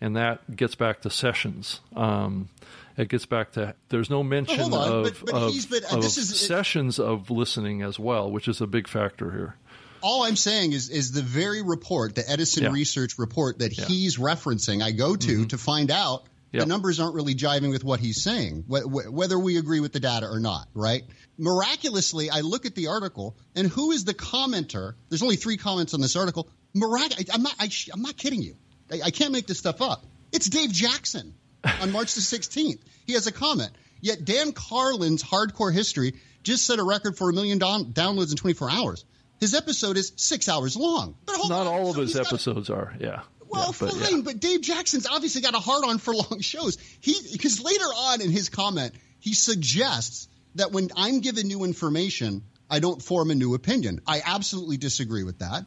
and 0.01 0.17
that 0.17 0.53
gets 0.53 0.75
back 0.75 1.01
to 1.03 1.09
sessions. 1.09 1.79
Um, 1.95 2.49
it 2.97 3.07
gets 3.07 3.25
back 3.25 3.53
to 3.53 3.75
there's 3.87 4.09
no 4.09 4.23
mention 4.23 4.73
of, 4.73 5.03
but, 5.05 5.13
but 5.25 5.33
of, 5.33 5.53
but, 5.69 5.93
of 5.93 6.03
is, 6.03 6.45
sessions 6.47 6.99
of 6.99 7.31
listening 7.31 7.81
as 7.81 7.97
well, 7.97 8.29
which 8.29 8.49
is 8.49 8.59
a 8.59 8.67
big 8.67 8.89
factor 8.89 9.31
here 9.31 9.55
all 10.03 10.23
I'm 10.23 10.35
saying 10.35 10.73
is 10.73 10.89
is 10.89 11.11
the 11.11 11.21
very 11.21 11.61
report, 11.61 12.15
the 12.15 12.29
Edison 12.29 12.63
yeah. 12.63 12.71
Research 12.71 13.17
report 13.17 13.59
that 13.59 13.75
yeah. 13.77 13.85
he's 13.85 14.17
referencing. 14.17 14.83
I 14.83 14.91
go 14.91 15.15
to 15.15 15.27
mm-hmm. 15.27 15.47
to 15.47 15.57
find 15.57 15.89
out 15.89 16.25
yep. 16.51 16.63
the 16.63 16.65
numbers 16.67 16.99
aren't 16.99 17.15
really 17.15 17.33
jiving 17.33 17.71
with 17.71 17.83
what 17.83 17.99
he's 17.99 18.21
saying, 18.21 18.65
wh- 18.67 19.11
whether 19.11 19.39
we 19.39 19.57
agree 19.57 19.79
with 19.79 19.93
the 19.93 19.99
data 19.99 20.27
or 20.29 20.39
not. 20.39 20.67
Right? 20.73 21.03
Miraculously, 21.37 22.29
I 22.29 22.41
look 22.41 22.65
at 22.65 22.75
the 22.75 22.87
article, 22.87 23.37
and 23.55 23.67
who 23.67 23.91
is 23.91 24.05
the 24.05 24.13
commenter? 24.13 24.93
There's 25.09 25.23
only 25.23 25.37
three 25.37 25.57
comments 25.57 25.93
on 25.93 26.01
this 26.01 26.15
article. 26.15 26.49
Mirac- 26.75 27.33
I'm 27.33 27.41
not. 27.41 27.55
I, 27.59 27.69
am 27.93 28.01
not 28.01 28.17
kidding 28.17 28.41
you. 28.41 28.55
I, 28.91 29.01
I 29.05 29.11
can't 29.11 29.31
make 29.31 29.47
this 29.47 29.57
stuff 29.57 29.81
up. 29.81 30.05
It's 30.31 30.49
Dave 30.49 30.71
Jackson 30.71 31.33
on 31.63 31.91
March 31.93 32.13
the 32.13 32.21
16th. 32.21 32.79
He 33.05 33.13
has 33.13 33.27
a 33.27 33.31
comment. 33.31 33.71
Yet 34.01 34.25
Dan 34.25 34.51
Carlin's 34.51 35.23
Hardcore 35.23 35.73
History 35.73 36.15
just 36.43 36.65
set 36.65 36.77
a 36.77 36.83
record 36.83 37.17
for 37.17 37.29
a 37.29 37.33
million 37.33 37.57
down- 37.57 37.93
downloads 37.93 38.31
in 38.31 38.37
24 38.37 38.69
hours. 38.69 39.05
His 39.43 39.53
episode 39.53 39.97
is 39.97 40.13
six 40.15 40.47
hours 40.47 40.77
long. 40.77 41.15
But 41.25 41.35
not 41.49 41.51
on. 41.51 41.67
all 41.67 41.89
of 41.89 41.95
so 41.95 42.01
his 42.01 42.15
episodes 42.15 42.69
got, 42.69 42.77
are. 42.77 42.95
Yeah. 42.97 43.23
Well, 43.49 43.65
yeah, 43.65 43.77
but, 43.77 43.91
fine, 43.91 44.15
yeah. 44.15 44.21
but 44.23 44.39
Dave 44.39 44.61
Jackson's 44.61 45.05
obviously 45.05 45.41
got 45.41 45.53
a 45.53 45.59
hard 45.59 45.83
on 45.83 45.97
for 45.97 46.15
long 46.15 46.39
shows. 46.39 46.77
He 47.01 47.13
because 47.33 47.61
later 47.61 47.83
on 47.83 48.21
in 48.21 48.31
his 48.31 48.47
comment, 48.47 48.95
he 49.19 49.33
suggests 49.33 50.29
that 50.55 50.71
when 50.71 50.91
I'm 50.95 51.19
given 51.19 51.47
new 51.47 51.65
information, 51.65 52.43
I 52.69 52.79
don't 52.79 53.01
form 53.01 53.31
a 53.31 53.35
new 53.35 53.53
opinion. 53.53 53.99
I 54.07 54.21
absolutely 54.25 54.77
disagree 54.77 55.25
with 55.25 55.39
that. 55.39 55.65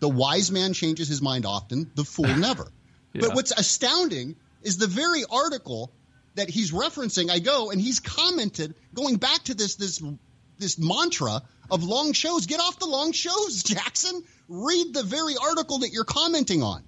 The 0.00 0.08
wise 0.10 0.52
man 0.52 0.74
changes 0.74 1.08
his 1.08 1.22
mind 1.22 1.46
often, 1.46 1.90
the 1.94 2.04
fool 2.04 2.26
never. 2.36 2.66
yeah. 3.14 3.22
But 3.22 3.34
what's 3.36 3.52
astounding 3.52 4.36
is 4.60 4.76
the 4.76 4.86
very 4.86 5.24
article 5.30 5.94
that 6.34 6.50
he's 6.50 6.72
referencing. 6.72 7.30
I 7.30 7.38
go 7.38 7.70
and 7.70 7.80
he's 7.80 8.00
commented 8.00 8.74
going 8.92 9.16
back 9.16 9.44
to 9.44 9.54
this 9.54 9.76
this 9.76 10.02
this 10.58 10.78
mantra 10.78 11.42
of 11.70 11.84
long 11.84 12.12
shows. 12.12 12.46
Get 12.46 12.60
off 12.60 12.78
the 12.78 12.86
long 12.86 13.12
shows, 13.12 13.62
Jackson. 13.64 14.22
Read 14.48 14.94
the 14.94 15.02
very 15.02 15.34
article 15.40 15.78
that 15.80 15.90
you're 15.90 16.04
commenting 16.04 16.62
on. 16.62 16.82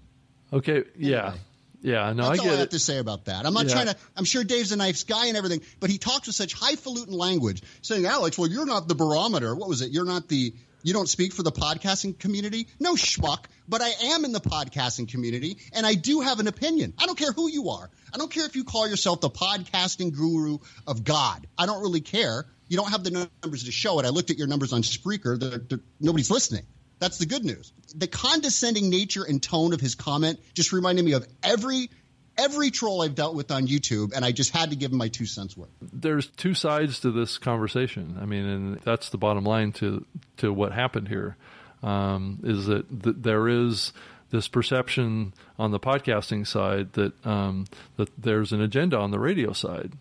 Okay. 0.52 0.84
Yeah. 0.96 1.18
Anyway, 1.18 1.38
yeah. 1.82 2.12
No, 2.12 2.24
that's 2.24 2.40
I 2.40 2.42
get 2.42 2.50
all 2.50 2.56
I 2.56 2.60
have 2.60 2.68
to 2.70 2.78
say 2.78 2.98
about 2.98 3.26
that. 3.26 3.46
I'm 3.46 3.54
not 3.54 3.66
yeah. 3.66 3.72
trying 3.72 3.86
to. 3.86 3.96
I'm 4.16 4.24
sure 4.24 4.44
Dave's 4.44 4.72
a 4.72 4.76
nice 4.76 5.04
guy 5.04 5.26
and 5.26 5.36
everything, 5.36 5.62
but 5.80 5.90
he 5.90 5.98
talks 5.98 6.26
with 6.26 6.36
such 6.36 6.54
highfalutin 6.54 7.14
language, 7.14 7.62
saying, 7.82 8.06
"Alex, 8.06 8.38
well, 8.38 8.48
you're 8.48 8.66
not 8.66 8.88
the 8.88 8.94
barometer. 8.94 9.54
What 9.54 9.68
was 9.68 9.82
it? 9.82 9.90
You're 9.90 10.04
not 10.06 10.28
the." 10.28 10.54
You 10.82 10.92
don't 10.92 11.08
speak 11.08 11.32
for 11.32 11.42
the 11.42 11.50
podcasting 11.50 12.16
community? 12.16 12.68
No 12.78 12.94
schmuck, 12.94 13.46
but 13.68 13.82
I 13.82 13.88
am 14.14 14.24
in 14.24 14.30
the 14.30 14.40
podcasting 14.40 15.08
community 15.08 15.58
and 15.72 15.84
I 15.84 15.94
do 15.94 16.20
have 16.20 16.38
an 16.38 16.46
opinion. 16.46 16.94
I 16.96 17.06
don't 17.06 17.18
care 17.18 17.32
who 17.32 17.50
you 17.50 17.70
are. 17.70 17.90
I 18.14 18.18
don't 18.18 18.30
care 18.30 18.46
if 18.46 18.54
you 18.54 18.62
call 18.62 18.86
yourself 18.86 19.20
the 19.20 19.28
podcasting 19.28 20.12
guru 20.12 20.58
of 20.86 21.02
God. 21.02 21.44
I 21.58 21.66
don't 21.66 21.82
really 21.82 22.02
care. 22.02 22.46
You 22.68 22.76
don't 22.76 22.90
have 22.90 23.04
the 23.04 23.28
numbers 23.42 23.64
to 23.64 23.72
show 23.72 23.98
it. 24.00 24.06
I 24.06 24.08
looked 24.08 24.30
at 24.30 24.38
your 24.38 24.48
numbers 24.48 24.72
on 24.72 24.82
Spreaker. 24.82 25.38
They're, 25.38 25.58
they're, 25.58 25.80
nobody's 26.00 26.30
listening. 26.30 26.64
That's 26.98 27.18
the 27.18 27.26
good 27.26 27.44
news. 27.44 27.72
The 27.94 28.06
condescending 28.06 28.88
nature 28.88 29.24
and 29.24 29.42
tone 29.42 29.72
of 29.72 29.80
his 29.80 29.94
comment 29.94 30.40
just 30.54 30.72
reminded 30.72 31.04
me 31.04 31.12
of 31.12 31.26
every 31.42 31.90
every 32.38 32.70
troll 32.70 33.02
I've 33.02 33.14
dealt 33.14 33.34
with 33.34 33.50
on 33.50 33.66
YouTube, 33.66 34.12
and 34.14 34.24
I 34.24 34.32
just 34.32 34.50
had 34.50 34.70
to 34.70 34.76
give 34.76 34.92
him 34.92 34.98
my 34.98 35.08
two 35.08 35.26
cents 35.26 35.56
worth. 35.56 35.70
There's 35.80 36.26
two 36.28 36.54
sides 36.54 37.00
to 37.00 37.10
this 37.10 37.38
conversation. 37.38 38.18
I 38.20 38.26
mean, 38.26 38.44
and 38.44 38.80
that's 38.80 39.10
the 39.10 39.18
bottom 39.18 39.44
line 39.44 39.72
to 39.72 40.04
to 40.38 40.52
what 40.52 40.72
happened 40.72 41.08
here. 41.08 41.36
Um, 41.82 42.40
is 42.42 42.66
that 42.66 43.02
th- 43.02 43.16
there 43.18 43.48
is 43.48 43.92
this 44.30 44.48
perception 44.48 45.34
on 45.58 45.70
the 45.70 45.78
podcasting 45.78 46.46
side 46.46 46.94
that 46.94 47.26
um, 47.26 47.66
that 47.96 48.10
there's 48.16 48.52
an 48.52 48.60
agenda 48.60 48.98
on 48.98 49.10
the 49.10 49.18
radio 49.18 49.52
side 49.52 49.92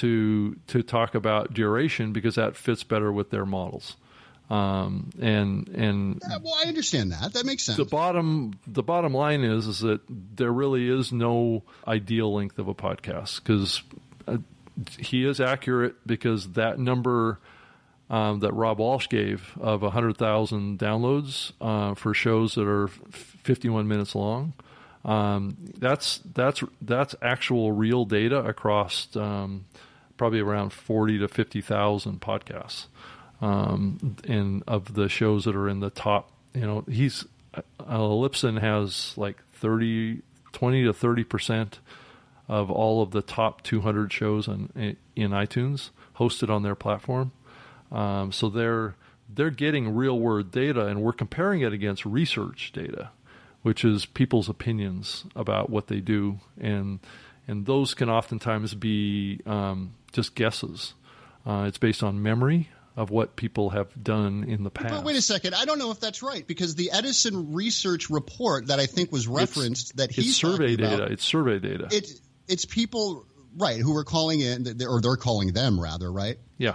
to 0.00 0.56
to 0.68 0.82
talk 0.82 1.14
about 1.14 1.52
duration 1.52 2.12
because 2.12 2.36
that 2.36 2.56
fits 2.56 2.82
better 2.84 3.12
with 3.12 3.30
their 3.30 3.46
models. 3.46 3.96
Um, 4.48 5.10
and 5.20 5.68
and 5.68 6.22
yeah, 6.28 6.38
well, 6.42 6.56
I 6.58 6.66
understand 6.68 7.12
that. 7.12 7.34
That 7.34 7.46
makes 7.46 7.64
sense. 7.64 7.76
The 7.76 7.84
bottom 7.84 8.58
the 8.66 8.82
bottom 8.82 9.14
line 9.14 9.44
is 9.44 9.66
is 9.66 9.80
that 9.80 10.00
there 10.08 10.52
really 10.52 10.88
is 10.88 11.12
no 11.12 11.62
ideal 11.86 12.34
length 12.34 12.58
of 12.58 12.66
a 12.66 12.74
podcast 12.74 13.42
because 13.42 13.82
uh, 14.26 14.38
he 14.98 15.24
is 15.24 15.40
accurate 15.40 15.94
because 16.06 16.52
that 16.52 16.78
number 16.78 17.38
um, 18.08 18.40
that 18.40 18.52
Rob 18.52 18.78
Walch 18.78 19.08
gave 19.08 19.56
of 19.60 19.82
hundred 19.82 20.16
thousand 20.16 20.78
downloads 20.80 21.52
uh, 21.60 21.94
for 21.94 22.12
shows 22.12 22.56
that 22.56 22.66
are 22.66 22.88
51 22.88 23.86
minutes 23.86 24.14
long. 24.16 24.54
Um, 25.04 25.56
that's 25.78 26.20
that's 26.34 26.62
that's 26.82 27.14
actual 27.22 27.72
real 27.72 28.04
data 28.04 28.38
across 28.38 29.14
um, 29.16 29.64
probably 30.20 30.40
around 30.40 30.70
40 30.70 31.20
to 31.20 31.28
50 31.28 31.62
thousand 31.62 32.20
podcasts 32.20 32.88
um, 33.40 34.16
and 34.28 34.62
of 34.68 34.92
the 34.92 35.08
shows 35.08 35.46
that 35.46 35.56
are 35.56 35.66
in 35.66 35.80
the 35.80 35.88
top. 35.88 36.30
You 36.52 36.60
know, 36.60 36.84
he's 36.86 37.24
uh, 37.54 37.62
Libsyn 37.80 38.60
has 38.60 39.16
like 39.16 39.42
30, 39.54 40.20
20 40.52 40.84
to 40.84 40.92
30 40.92 41.24
percent 41.24 41.78
of 42.48 42.70
all 42.70 43.00
of 43.00 43.12
the 43.12 43.22
top 43.22 43.62
200 43.62 44.12
shows 44.12 44.46
on, 44.46 44.70
in 45.16 45.30
iTunes 45.30 45.88
hosted 46.16 46.50
on 46.50 46.64
their 46.64 46.74
platform. 46.74 47.32
Um, 47.90 48.30
so 48.30 48.50
they're 48.50 48.96
they're 49.26 49.48
getting 49.48 49.94
real 49.94 50.18
world 50.18 50.50
data, 50.50 50.84
and 50.84 51.00
we're 51.00 51.14
comparing 51.14 51.62
it 51.62 51.72
against 51.72 52.04
research 52.04 52.72
data, 52.74 53.08
which 53.62 53.86
is 53.86 54.04
people's 54.04 54.50
opinions 54.50 55.24
about 55.34 55.70
what 55.70 55.86
they 55.86 56.00
do, 56.00 56.40
and 56.60 56.98
and 57.48 57.66
those 57.66 57.94
can 57.94 58.08
oftentimes 58.08 58.74
be 58.74 59.40
um, 59.44 59.94
just 60.12 60.34
guesses. 60.34 60.94
Uh, 61.46 61.64
it's 61.66 61.78
based 61.78 62.02
on 62.02 62.22
memory 62.22 62.68
of 62.96 63.10
what 63.10 63.36
people 63.36 63.70
have 63.70 63.88
done 64.02 64.44
in 64.44 64.62
the 64.64 64.70
past. 64.70 64.94
But 64.94 65.04
wait 65.04 65.16
a 65.16 65.22
second, 65.22 65.54
I 65.54 65.64
don't 65.64 65.78
know 65.78 65.90
if 65.90 66.00
that's 66.00 66.22
right 66.22 66.46
because 66.46 66.74
the 66.74 66.90
Edison 66.92 67.54
research 67.54 68.10
report 68.10 68.66
that 68.66 68.78
I 68.78 68.86
think 68.86 69.10
was 69.12 69.26
referenced 69.26 69.90
it's, 69.90 69.92
that 69.92 70.10
he's 70.10 70.28
it's 70.28 70.36
survey 70.36 70.76
data. 70.76 70.96
About, 70.96 71.12
it's 71.12 71.24
survey 71.24 71.58
data. 71.58 71.88
It's 71.90 72.20
it's 72.46 72.64
people 72.64 73.24
right 73.56 73.78
who 73.80 73.96
are 73.96 74.04
calling 74.04 74.40
in 74.40 74.66
or 74.86 75.00
they're 75.00 75.16
calling 75.16 75.52
them 75.52 75.80
rather 75.80 76.12
right. 76.12 76.38
Yeah. 76.58 76.74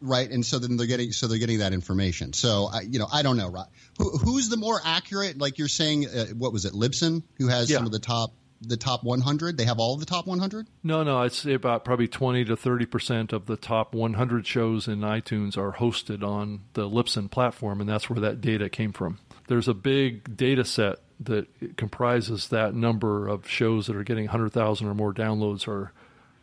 Right, 0.00 0.30
and 0.30 0.44
so 0.44 0.58
then 0.58 0.76
they're 0.76 0.86
getting 0.86 1.10
so 1.10 1.26
they're 1.26 1.38
getting 1.38 1.60
that 1.60 1.72
information. 1.72 2.34
So 2.34 2.68
I, 2.70 2.82
you 2.82 2.98
know, 2.98 3.08
I 3.10 3.22
don't 3.22 3.38
know. 3.38 3.50
Who, 3.98 4.18
who's 4.18 4.50
the 4.50 4.58
more 4.58 4.78
accurate? 4.84 5.38
Like 5.38 5.56
you're 5.56 5.68
saying, 5.68 6.06
uh, 6.06 6.26
what 6.26 6.52
was 6.52 6.66
it, 6.66 6.74
Libsyn, 6.74 7.22
who 7.38 7.48
has 7.48 7.70
yeah. 7.70 7.78
some 7.78 7.86
of 7.86 7.92
the 7.92 7.98
top 7.98 8.30
the 8.60 8.76
top 8.76 9.04
100? 9.04 9.56
They 9.56 9.64
have 9.64 9.78
all 9.78 9.94
of 9.94 10.00
the 10.00 10.06
top 10.06 10.26
100? 10.26 10.66
No, 10.82 11.02
no. 11.02 11.18
I'd 11.18 11.32
say 11.32 11.54
about 11.54 11.84
probably 11.84 12.08
20 12.08 12.44
to 12.46 12.56
30 12.56 12.86
percent 12.86 13.32
of 13.32 13.46
the 13.46 13.56
top 13.56 13.94
100 13.94 14.46
shows 14.46 14.88
in 14.88 15.00
iTunes 15.00 15.56
are 15.56 15.72
hosted 15.72 16.22
on 16.22 16.60
the 16.74 16.88
Libsyn 16.88 17.30
platform, 17.30 17.80
and 17.80 17.88
that's 17.88 18.08
where 18.08 18.20
that 18.20 18.40
data 18.40 18.68
came 18.68 18.92
from. 18.92 19.18
There's 19.48 19.68
a 19.68 19.74
big 19.74 20.36
data 20.36 20.64
set 20.64 20.98
that 21.20 21.76
comprises 21.76 22.48
that 22.48 22.74
number 22.74 23.28
of 23.28 23.48
shows 23.48 23.86
that 23.86 23.96
are 23.96 24.04
getting 24.04 24.24
100,000 24.24 24.86
or 24.86 24.94
more 24.94 25.14
downloads 25.14 25.66
are 25.66 25.92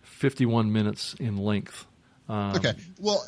51 0.01 0.71
minutes 0.71 1.15
in 1.19 1.37
length. 1.37 1.85
Um, 2.29 2.55
okay. 2.55 2.73
Well, 2.99 3.23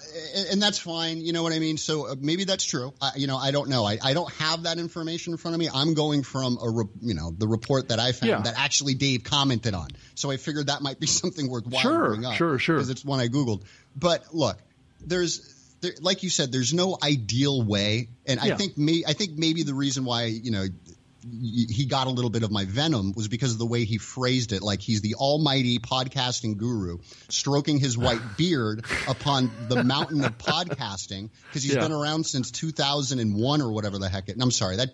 and 0.51 0.61
that's 0.61 0.79
fine. 0.79 1.19
You 1.19 1.33
know 1.33 1.43
what 1.43 1.51
I 1.51 1.59
mean? 1.59 1.77
So 1.77 2.07
uh, 2.07 2.15
maybe 2.19 2.45
that's 2.45 2.63
true. 2.63 2.93
I, 3.01 3.11
you 3.17 3.27
know, 3.27 3.37
I 3.37 3.51
don't 3.51 3.69
know. 3.69 3.83
I, 3.83 3.97
I 4.01 4.13
don't 4.13 4.31
have 4.35 4.63
that 4.63 4.77
information 4.77 5.33
in 5.33 5.37
front 5.37 5.53
of 5.53 5.59
me. 5.59 5.69
I'm 5.73 5.93
going 5.93 6.23
from 6.23 6.57
a, 6.61 6.69
re, 6.69 6.85
you 7.01 7.13
know, 7.13 7.31
the 7.37 7.47
report 7.47 7.89
that 7.89 7.99
I 7.99 8.13
found 8.13 8.29
yeah. 8.29 8.41
that 8.41 8.55
actually 8.57 8.93
Dave 8.93 9.23
commented 9.23 9.73
on. 9.73 9.89
So 10.15 10.31
I 10.31 10.37
figured 10.37 10.67
that 10.67 10.81
might 10.81 10.99
be 10.99 11.07
something 11.21 11.49
worthwhile 11.49 11.81
sure, 11.81 12.07
bring 12.07 12.25
up. 12.25 12.35
Sure, 12.35 12.57
sure, 12.57 12.77
Because 12.77 12.89
it's 12.89 13.03
one 13.03 13.19
I 13.19 13.27
Googled. 13.27 13.63
But 13.95 14.33
look, 14.33 14.57
there's, 15.01 15.51
there, 15.81 15.91
like 15.99 16.23
you 16.23 16.29
said, 16.29 16.51
there's 16.51 16.73
no 16.73 16.97
ideal 17.03 17.61
way. 17.61 18.09
And 18.25 18.39
yeah. 18.41 18.53
I 18.53 18.57
think 18.57 18.77
me, 18.77 19.03
I 19.05 19.13
think 19.13 19.31
maybe 19.37 19.63
the 19.63 19.73
reason 19.73 20.05
why, 20.05 20.25
you 20.25 20.51
know, 20.51 20.65
he 21.27 21.85
got 21.85 22.07
a 22.07 22.09
little 22.09 22.29
bit 22.29 22.43
of 22.43 22.51
my 22.51 22.65
venom 22.65 23.13
was 23.15 23.27
because 23.27 23.51
of 23.51 23.57
the 23.57 23.65
way 23.65 23.83
he 23.83 23.97
phrased 23.97 24.51
it. 24.51 24.61
Like 24.61 24.81
he's 24.81 25.01
the 25.01 25.15
almighty 25.15 25.79
podcasting 25.79 26.57
guru, 26.57 26.99
stroking 27.29 27.79
his 27.79 27.97
white 27.97 28.21
beard 28.37 28.85
upon 29.07 29.49
the 29.67 29.83
mountain 29.83 30.23
of 30.23 30.37
podcasting 30.37 31.29
because 31.47 31.63
he's 31.63 31.75
yeah. 31.75 31.81
been 31.81 31.91
around 31.91 32.25
since 32.25 32.51
2001 32.51 33.61
or 33.61 33.71
whatever 33.71 33.97
the 33.97 34.09
heck. 34.09 34.29
It, 34.29 34.37
I'm 34.39 34.51
sorry 34.51 34.77
that. 34.77 34.89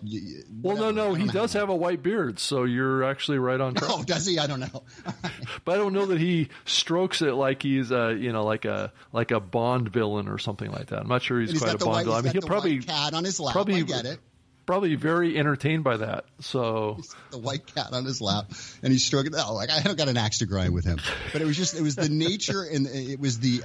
Well, 0.62 0.76
no, 0.76 0.90
no, 0.90 1.14
he 1.14 1.26
does 1.26 1.52
have 1.52 1.68
a 1.68 1.76
white 1.76 2.02
beard, 2.02 2.38
so 2.38 2.64
you're 2.64 3.04
actually 3.04 3.38
right 3.38 3.60
on 3.60 3.74
track. 3.74 3.82
Oh, 3.92 4.02
does 4.02 4.24
he? 4.24 4.38
I 4.38 4.46
don't 4.46 4.60
know. 4.60 4.84
but 5.64 5.74
I 5.74 5.76
don't 5.76 5.92
know 5.92 6.06
that 6.06 6.18
he 6.18 6.48
strokes 6.64 7.20
it 7.20 7.34
like 7.34 7.62
he's 7.62 7.90
a 7.90 8.16
you 8.18 8.32
know 8.32 8.44
like 8.44 8.64
a 8.64 8.90
like 9.12 9.32
a 9.32 9.40
Bond 9.40 9.90
villain 9.90 10.28
or 10.28 10.38
something 10.38 10.70
like 10.70 10.86
that. 10.86 11.00
I'm 11.00 11.08
not 11.08 11.22
sure 11.22 11.40
he's, 11.40 11.50
he's 11.50 11.60
quite 11.60 11.74
a 11.74 11.78
Bond 11.78 11.90
white, 11.90 12.04
villain. 12.04 12.18
I 12.18 12.22
mean, 12.22 12.32
he'll 12.32 12.42
probably 12.42 12.78
cat 12.78 13.12
on 13.12 13.24
his 13.24 13.38
lap. 13.38 13.52
Probably 13.52 13.76
I 13.76 13.82
get 13.82 14.06
it 14.06 14.18
probably 14.66 14.94
very 14.94 15.38
entertained 15.38 15.84
by 15.84 15.98
that. 15.98 16.24
So 16.40 17.00
the 17.30 17.38
white 17.38 17.66
cat 17.66 17.92
on 17.92 18.04
his 18.04 18.20
lap, 18.20 18.50
and 18.82 18.92
he's 18.92 19.04
stroking. 19.04 19.32
Oh, 19.36 19.54
like 19.54 19.70
I 19.70 19.74
haven't 19.74 19.96
got 19.96 20.08
an 20.08 20.16
axe 20.16 20.38
to 20.38 20.46
grind 20.46 20.74
with 20.74 20.84
him, 20.84 20.98
but 21.32 21.42
it 21.42 21.44
was 21.44 21.56
just 21.56 21.74
it 21.74 21.82
was 21.82 21.96
the 21.96 22.08
nature 22.08 22.62
and 22.62 22.86
it 22.86 23.20
was 23.20 23.38
the 23.38 23.62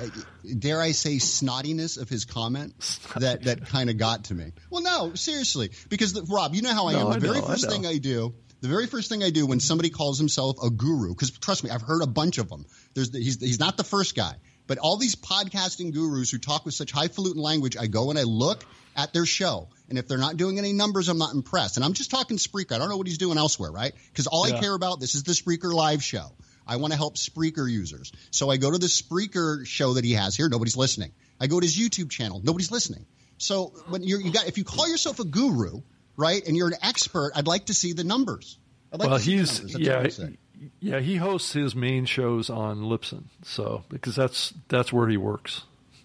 dare 0.57 0.81
I 0.81 0.91
say 0.91 1.15
snottiness 1.15 1.99
of 1.99 2.09
his 2.09 2.25
comment 2.25 2.73
that 3.17 3.43
that 3.43 3.67
kind 3.67 3.89
of 3.89 3.97
got 3.97 4.25
to 4.25 4.35
me. 4.35 4.51
Well, 4.69 4.81
no, 4.81 5.13
seriously, 5.15 5.71
because 5.89 6.13
the, 6.13 6.23
Rob, 6.23 6.55
you 6.55 6.61
know 6.61 6.73
how 6.73 6.87
I 6.87 6.93
no, 6.93 6.99
am. 6.99 7.09
The 7.09 7.15
I 7.15 7.19
very 7.19 7.39
know, 7.41 7.47
first 7.47 7.67
I 7.67 7.69
thing 7.69 7.85
I 7.85 7.97
do. 7.97 8.33
The 8.59 8.69
very 8.69 8.87
first 8.87 9.09
thing 9.09 9.23
I 9.23 9.29
do 9.29 9.45
when 9.45 9.59
somebody 9.59 9.91
calls 9.91 10.17
himself 10.17 10.57
a 10.63 10.71
guru, 10.71 11.09
because 11.09 11.29
trust 11.29 11.63
me, 11.63 11.69
I've 11.69 11.83
heard 11.83 12.01
a 12.01 12.07
bunch 12.07 12.39
of 12.39 12.49
them. 12.49 12.65
There's 12.95 13.15
he's 13.15 13.39
he's 13.39 13.59
not 13.59 13.77
the 13.77 13.83
first 13.83 14.15
guy, 14.15 14.33
but 14.65 14.79
all 14.79 14.97
these 14.97 15.15
podcasting 15.15 15.93
gurus 15.93 16.31
who 16.31 16.39
talk 16.39 16.65
with 16.65 16.73
such 16.73 16.91
highfalutin 16.91 17.41
language, 17.41 17.77
I 17.77 17.87
go 17.87 18.09
and 18.09 18.17
I 18.17 18.23
look 18.23 18.65
at 18.97 19.13
their 19.13 19.25
show 19.25 19.69
and 19.89 19.97
if 19.97 20.07
they're 20.07 20.17
not 20.17 20.37
doing 20.37 20.59
any 20.59 20.73
numbers, 20.73 21.07
I'm 21.07 21.17
not 21.17 21.33
impressed. 21.33 21.77
And 21.77 21.85
I'm 21.85 21.93
just 21.93 22.11
talking 22.11 22.37
Spreaker. 22.37 22.73
I 22.73 22.77
don't 22.77 22.89
know 22.89 22.97
what 22.97 23.07
he's 23.07 23.17
doing 23.17 23.37
elsewhere, 23.37 23.71
right? 23.71 23.93
Because 24.11 24.27
all 24.27 24.47
yeah. 24.47 24.57
I 24.57 24.59
care 24.59 24.73
about 24.73 24.99
this 24.99 25.15
is 25.15 25.23
the 25.23 25.31
Spreaker 25.31 25.73
live 25.73 26.03
show. 26.03 26.31
I 26.65 26.75
want 26.75 26.91
to 26.91 26.97
help 26.97 27.15
Spreaker 27.15 27.69
users. 27.71 28.11
So 28.31 28.49
I 28.49 28.57
go 28.57 28.69
to 28.69 28.77
the 28.77 28.87
Spreaker 28.87 29.65
show 29.65 29.93
that 29.93 30.03
he 30.03 30.13
has 30.13 30.35
here. 30.35 30.49
Nobody's 30.49 30.75
listening. 30.75 31.11
I 31.39 31.47
go 31.47 31.59
to 31.59 31.65
his 31.65 31.77
YouTube 31.77 32.09
channel. 32.09 32.41
Nobody's 32.43 32.71
listening. 32.71 33.05
So 33.37 33.67
when 33.87 34.03
you're, 34.03 34.19
you 34.19 34.33
got, 34.33 34.47
if 34.47 34.57
you 34.57 34.65
call 34.65 34.89
yourself 34.89 35.19
a 35.19 35.23
guru, 35.23 35.81
right, 36.17 36.45
and 36.45 36.57
you're 36.57 36.67
an 36.67 36.75
expert, 36.81 37.31
I'd 37.35 37.47
like 37.47 37.67
to 37.67 37.73
see 37.73 37.93
the 37.93 38.03
numbers. 38.03 38.57
Like 38.91 39.09
well, 39.09 39.17
he's 39.17 39.75
yeah, 39.77 40.07
yeah. 40.79 40.99
He 41.01 41.17
hosts 41.17 41.51
his 41.51 41.75
main 41.75 42.05
shows 42.05 42.49
on 42.49 42.83
Libsyn, 42.83 43.25
so 43.43 43.83
because 43.89 44.15
that's 44.15 44.53
that's 44.69 44.93
where 44.93 45.09
he 45.09 45.17
works. 45.17 45.63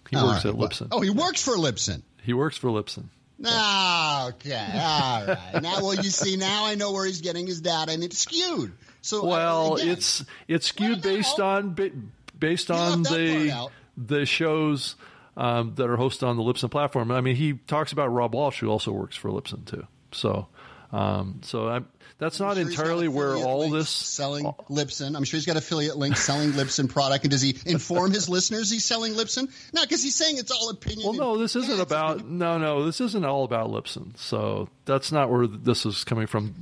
He 0.09 0.17
works 0.17 0.43
right. 0.43 0.53
at 0.53 0.59
Libsyn. 0.59 0.89
Oh, 0.91 0.99
he 0.99 1.09
works 1.09 1.41
for 1.41 1.55
Libsyn. 1.55 2.03
He 2.23 2.33
works 2.33 2.57
for 2.57 2.69
Libsyn. 2.69 3.09
Okay, 3.39 4.69
all 4.73 5.25
right. 5.27 5.61
Now, 5.61 5.81
well, 5.81 5.95
you 5.95 6.03
see, 6.03 6.37
now 6.37 6.65
I 6.65 6.75
know 6.75 6.93
where 6.93 7.05
he's 7.05 7.21
getting 7.21 7.45
his 7.45 7.61
data, 7.61 7.91
and 7.91 8.03
it's 8.03 8.17
skewed. 8.17 8.71
So, 9.01 9.23
uh, 9.23 9.25
well, 9.25 9.75
again, 9.75 9.89
it's 9.89 10.23
it's 10.47 10.67
skewed 10.67 11.01
based 11.01 11.39
on 11.39 11.75
based 12.39 12.71
on 12.71 13.03
the 13.03 13.69
the 13.97 14.25
shows 14.25 14.95
um, 15.35 15.73
that 15.75 15.89
are 15.89 15.97
hosted 15.97 16.27
on 16.27 16.37
the 16.37 16.43
Libsyn 16.43 16.71
platform. 16.71 17.11
I 17.11 17.21
mean, 17.21 17.35
he 17.35 17.53
talks 17.53 17.91
about 17.91 18.07
Rob 18.07 18.33
Walch, 18.33 18.59
who 18.59 18.69
also 18.69 18.91
works 18.91 19.17
for 19.17 19.29
Libsyn 19.29 19.65
too. 19.65 19.87
So, 20.13 20.47
um, 20.91 21.41
so 21.43 21.67
I'm 21.67 21.87
that's 22.17 22.39
not 22.39 22.55
sure 22.55 22.67
entirely 22.67 23.07
where 23.07 23.35
all 23.35 23.69
this 23.69 23.89
selling 23.89 24.45
Libsyn. 24.69 25.15
I'm 25.15 25.23
sure 25.23 25.37
he's 25.37 25.45
got 25.45 25.57
affiliate 25.57 25.97
links 25.97 26.21
selling 26.21 26.51
Libsyn 26.51 26.89
product. 26.89 27.23
And 27.25 27.31
does 27.31 27.41
he 27.41 27.57
inform 27.65 28.11
his 28.11 28.29
listeners 28.29 28.69
he's 28.69 28.85
selling 28.85 29.13
Libsyn? 29.13 29.49
No, 29.73 29.81
because 29.81 30.03
he's 30.03 30.15
saying 30.15 30.37
it's 30.37 30.51
all 30.51 30.69
opinion. 30.69 31.07
Well, 31.07 31.13
no, 31.13 31.37
this 31.37 31.55
isn't 31.55 31.79
about. 31.79 32.25
No, 32.25 32.57
no, 32.57 32.85
this 32.85 33.01
isn't 33.01 33.25
all 33.25 33.43
about 33.43 33.69
Libsyn. 33.69 34.17
So 34.17 34.69
that's 34.85 35.11
not 35.11 35.29
where 35.29 35.47
this 35.47 35.85
is 35.85 36.03
coming 36.03 36.27
from. 36.27 36.55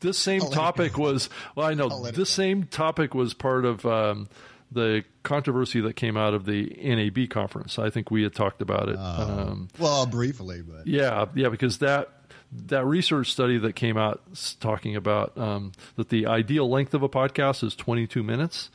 This 0.00 0.18
same 0.18 0.40
topic 0.40 0.98
was. 0.98 1.28
Well, 1.54 1.66
I 1.66 1.74
know 1.74 2.10
this 2.10 2.30
same 2.30 2.64
topic 2.64 3.14
was 3.14 3.34
part 3.34 3.64
of. 3.64 3.84
Um, 3.86 4.28
the 4.72 5.04
controversy 5.22 5.80
that 5.80 5.96
came 5.96 6.16
out 6.16 6.32
of 6.32 6.44
the 6.44 6.78
NAB 6.80 7.28
conference. 7.28 7.78
I 7.78 7.90
think 7.90 8.10
we 8.10 8.22
had 8.22 8.34
talked 8.34 8.62
about 8.62 8.88
it. 8.88 8.96
Uh, 8.96 9.46
um, 9.48 9.68
well, 9.78 10.06
briefly, 10.06 10.62
but 10.62 10.86
yeah, 10.86 11.26
yeah, 11.34 11.48
because 11.48 11.78
that 11.78 12.08
that 12.52 12.84
research 12.84 13.32
study 13.32 13.58
that 13.58 13.74
came 13.74 13.96
out 13.96 14.22
talking 14.58 14.96
about 14.96 15.36
um, 15.38 15.72
that 15.96 16.08
the 16.08 16.26
ideal 16.26 16.68
length 16.68 16.94
of 16.94 17.02
a 17.02 17.08
podcast 17.08 17.62
is 17.62 17.74
22 17.74 18.22
minutes 18.22 18.70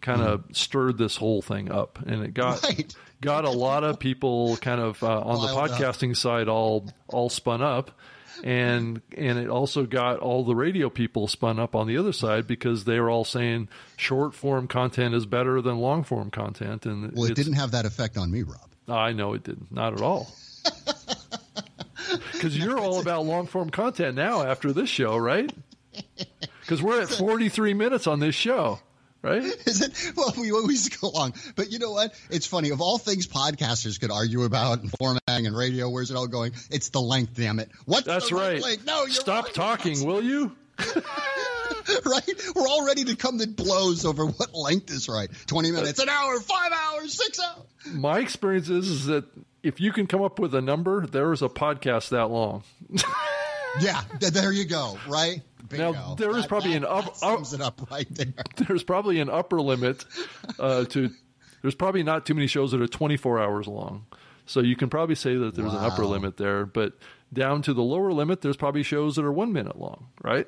kind 0.00 0.20
of 0.20 0.40
mm. 0.40 0.56
stirred 0.56 0.98
this 0.98 1.16
whole 1.16 1.40
thing 1.40 1.70
up 1.72 1.98
and 2.06 2.22
it 2.22 2.34
got 2.34 2.62
right. 2.62 2.94
got 3.22 3.46
a 3.46 3.50
lot 3.50 3.84
of 3.84 3.98
people 3.98 4.56
kind 4.58 4.80
of 4.80 5.02
uh, 5.02 5.20
on 5.20 5.40
the 5.40 5.52
podcasting 5.52 6.10
up. 6.10 6.16
side 6.16 6.48
all 6.48 6.86
all 7.08 7.30
spun 7.30 7.62
up 7.62 7.90
and 8.42 9.00
and 9.16 9.38
it 9.38 9.48
also 9.48 9.86
got 9.86 10.18
all 10.18 10.44
the 10.44 10.54
radio 10.54 10.90
people 10.90 11.26
spun 11.26 11.58
up 11.58 11.74
on 11.74 11.86
the 11.86 11.96
other 11.96 12.12
side 12.12 12.46
because 12.46 12.84
they 12.84 13.00
were 13.00 13.08
all 13.08 13.24
saying 13.24 13.68
short 13.96 14.34
form 14.34 14.68
content 14.68 15.14
is 15.14 15.24
better 15.24 15.62
than 15.62 15.78
long 15.78 16.04
form 16.04 16.30
content 16.30 16.84
and 16.84 17.12
well 17.14 17.24
it 17.24 17.34
didn't 17.34 17.54
have 17.54 17.70
that 17.70 17.86
effect 17.86 18.18
on 18.18 18.30
me 18.30 18.42
rob 18.42 18.68
i 18.88 19.12
know 19.12 19.32
it 19.32 19.42
didn't 19.42 19.72
not 19.72 19.94
at 19.94 20.02
all 20.02 20.30
because 22.32 22.56
you're 22.56 22.78
all 22.78 23.00
about 23.00 23.24
long 23.24 23.46
form 23.46 23.70
content 23.70 24.16
now 24.16 24.42
after 24.42 24.72
this 24.72 24.88
show 24.88 25.16
right 25.16 25.52
because 26.60 26.82
we're 26.82 27.02
at 27.02 27.08
43 27.08 27.74
minutes 27.74 28.06
on 28.06 28.20
this 28.20 28.34
show 28.34 28.80
right? 29.24 29.42
Is 29.42 29.80
it? 29.80 30.12
Well, 30.16 30.32
we 30.38 30.52
always 30.52 30.88
go 30.90 31.08
long, 31.08 31.34
but 31.56 31.72
you 31.72 31.78
know 31.78 31.90
what? 31.90 32.14
It's 32.30 32.46
funny. 32.46 32.70
Of 32.70 32.80
all 32.80 32.98
things, 32.98 33.26
podcasters 33.26 33.98
could 33.98 34.10
argue 34.10 34.44
about 34.44 34.82
and 34.82 34.90
formatting 34.98 35.46
and 35.46 35.56
radio. 35.56 35.88
Where's 35.88 36.10
it 36.10 36.16
all 36.16 36.26
going? 36.28 36.52
It's 36.70 36.90
the 36.90 37.00
length. 37.00 37.34
Damn 37.34 37.58
it! 37.58 37.70
What's 37.86 38.06
that's 38.06 38.30
right. 38.30 38.62
Length? 38.62 38.86
No, 38.86 39.06
stop 39.06 39.46
right. 39.46 39.54
talking, 39.54 40.06
will 40.06 40.22
you? 40.22 40.54
right? 42.04 42.30
We're 42.54 42.68
all 42.68 42.86
ready 42.86 43.04
to 43.04 43.16
come 43.16 43.38
to 43.38 43.46
blows 43.46 44.04
over 44.04 44.26
what 44.26 44.54
length 44.54 44.90
is 44.90 45.08
right. 45.08 45.30
20 45.46 45.70
minutes, 45.70 45.98
an 46.00 46.08
hour, 46.08 46.40
five 46.40 46.72
hours, 46.72 47.14
six 47.14 47.40
hours. 47.40 47.94
My 47.94 48.18
experience 48.18 48.68
is, 48.68 48.88
is 48.88 49.06
that 49.06 49.24
if 49.64 49.80
you 49.80 49.92
can 49.92 50.06
come 50.06 50.22
up 50.22 50.38
with 50.38 50.54
a 50.54 50.60
number, 50.60 51.06
there 51.06 51.32
is 51.32 51.40
a 51.40 51.48
podcast 51.48 52.10
that 52.10 52.26
long. 52.26 52.62
yeah, 53.80 54.02
there 54.20 54.52
you 54.52 54.66
go, 54.66 54.98
right? 55.08 55.40
Bingo. 55.68 55.92
Now 55.92 56.14
there 56.14 56.36
is 56.36 56.46
probably 56.46 56.72
that, 56.72 56.82
an 56.82 56.84
up, 56.84 57.16
sums 57.16 57.54
it 57.54 57.62
up 57.62 57.90
right 57.90 58.06
there. 58.10 58.34
There's 58.56 58.84
probably 58.84 59.18
an 59.20 59.30
upper 59.30 59.62
limit 59.62 60.04
uh, 60.58 60.84
to. 60.84 61.10
There's 61.62 61.74
probably 61.74 62.02
not 62.02 62.26
too 62.26 62.34
many 62.34 62.46
shows 62.46 62.72
that 62.72 62.82
are 62.82 62.86
24 62.86 63.40
hours 63.40 63.66
long, 63.66 64.04
so 64.44 64.60
you 64.60 64.76
can 64.76 64.90
probably 64.90 65.14
say 65.14 65.34
that 65.36 65.54
there's 65.54 65.72
wow. 65.72 65.78
an 65.78 65.84
upper 65.90 66.04
limit 66.04 66.36
there. 66.36 66.66
But 66.66 66.92
down 67.32 67.62
to 67.62 67.72
the 67.72 67.82
lower 67.82 68.12
limit, 68.12 68.42
there's 68.42 68.58
probably 68.58 68.82
shows 68.82 69.16
that 69.16 69.24
are 69.24 69.32
one 69.32 69.54
minute 69.54 69.80
long, 69.80 70.08
right? 70.22 70.46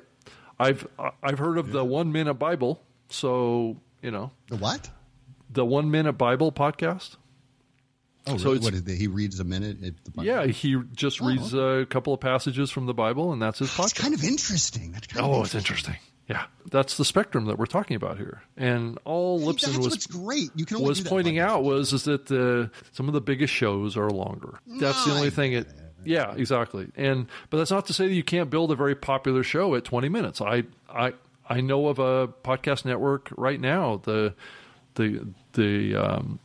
I've 0.59 0.87
I've 1.23 1.39
heard 1.39 1.57
of 1.57 1.67
yeah. 1.67 1.73
the 1.73 1.85
one 1.85 2.11
minute 2.11 2.35
Bible, 2.35 2.83
so 3.09 3.77
you 4.03 4.11
know 4.11 4.29
the 4.49 4.57
what? 4.57 4.91
The 5.49 5.65
one 5.65 5.89
minute 5.89 6.13
Bible 6.13 6.51
podcast. 6.51 7.15
Oh, 8.27 8.37
so 8.37 8.49
what 8.57 8.73
is 8.73 8.81
it? 8.81 8.97
He 8.97 9.07
reads 9.07 9.39
a 9.39 9.43
minute. 9.43 9.77
yeah, 10.15 10.45
he 10.45 10.81
just 10.93 11.21
oh, 11.21 11.27
reads 11.27 11.53
okay. 11.53 11.81
a 11.81 11.85
couple 11.85 12.13
of 12.13 12.19
passages 12.19 12.69
from 12.71 12.85
the 12.85 12.93
Bible, 12.93 13.33
and 13.33 13.41
that's 13.41 13.59
his 13.59 13.69
podcast. 13.69 13.77
That's 13.77 13.93
kind 13.93 14.13
of 14.13 14.23
interesting. 14.23 14.91
That's 14.91 15.07
kind 15.07 15.25
oh, 15.25 15.29
of 15.29 15.35
interesting. 15.35 15.59
it's 15.59 15.69
interesting. 15.69 15.95
Yeah, 16.29 16.43
that's 16.69 16.97
the 16.97 17.05
spectrum 17.05 17.45
that 17.45 17.57
we're 17.57 17.67
talking 17.67 17.95
about 17.95 18.17
here. 18.17 18.41
And 18.57 18.99
all 19.05 19.39
Libsyn 19.39 19.61
that's 19.61 19.77
was 19.77 19.89
what's 19.89 20.07
great. 20.07 20.49
You 20.55 20.65
can 20.65 20.81
was 20.81 20.99
pointing 20.99 21.39
out 21.39 21.63
was 21.63 21.93
is 21.93 22.03
that 22.03 22.25
the, 22.25 22.69
some 22.91 23.07
of 23.07 23.13
the 23.13 23.21
biggest 23.21 23.53
shows 23.53 23.95
are 23.95 24.09
longer. 24.09 24.59
That's 24.67 25.05
the 25.05 25.13
only 25.13 25.29
thing. 25.29 25.53
It 25.53 25.67
yeah, 26.03 26.33
exactly. 26.35 26.89
And 26.95 27.27
but 27.49 27.57
that's 27.57 27.71
not 27.71 27.85
to 27.87 27.93
say 27.93 28.07
that 28.07 28.13
you 28.13 28.23
can't 28.23 28.49
build 28.49 28.71
a 28.71 28.75
very 28.75 28.95
popular 28.95 29.43
show 29.43 29.75
at 29.75 29.85
20 29.85 30.09
minutes. 30.09 30.41
I 30.41 30.63
I 30.89 31.13
I 31.47 31.61
know 31.61 31.87
of 31.87 31.99
a 31.99 32.27
podcast 32.27 32.85
network 32.85 33.29
right 33.37 33.59
now. 33.59 34.01
The 34.03 34.33
the 34.95 35.27
the 35.53 35.95
um, 35.95 36.39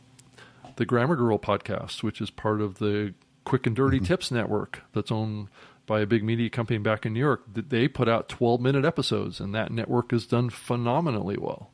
the 0.77 0.85
Grammar 0.85 1.15
Girl 1.15 1.37
podcast, 1.37 2.03
which 2.03 2.21
is 2.21 2.29
part 2.29 2.61
of 2.61 2.79
the 2.79 3.13
Quick 3.43 3.67
and 3.67 3.75
Dirty 3.75 3.97
mm-hmm. 3.97 4.05
Tips 4.05 4.31
network 4.31 4.81
that's 4.93 5.11
owned 5.11 5.49
by 5.85 6.01
a 6.01 6.05
big 6.05 6.23
media 6.23 6.49
company 6.49 6.79
back 6.79 7.05
in 7.05 7.13
New 7.13 7.19
York. 7.19 7.43
They 7.53 7.87
put 7.87 8.07
out 8.07 8.29
12 8.29 8.61
minute 8.61 8.85
episodes, 8.85 9.39
and 9.39 9.53
that 9.53 9.71
network 9.71 10.11
has 10.11 10.25
done 10.25 10.49
phenomenally 10.49 11.37
well. 11.37 11.71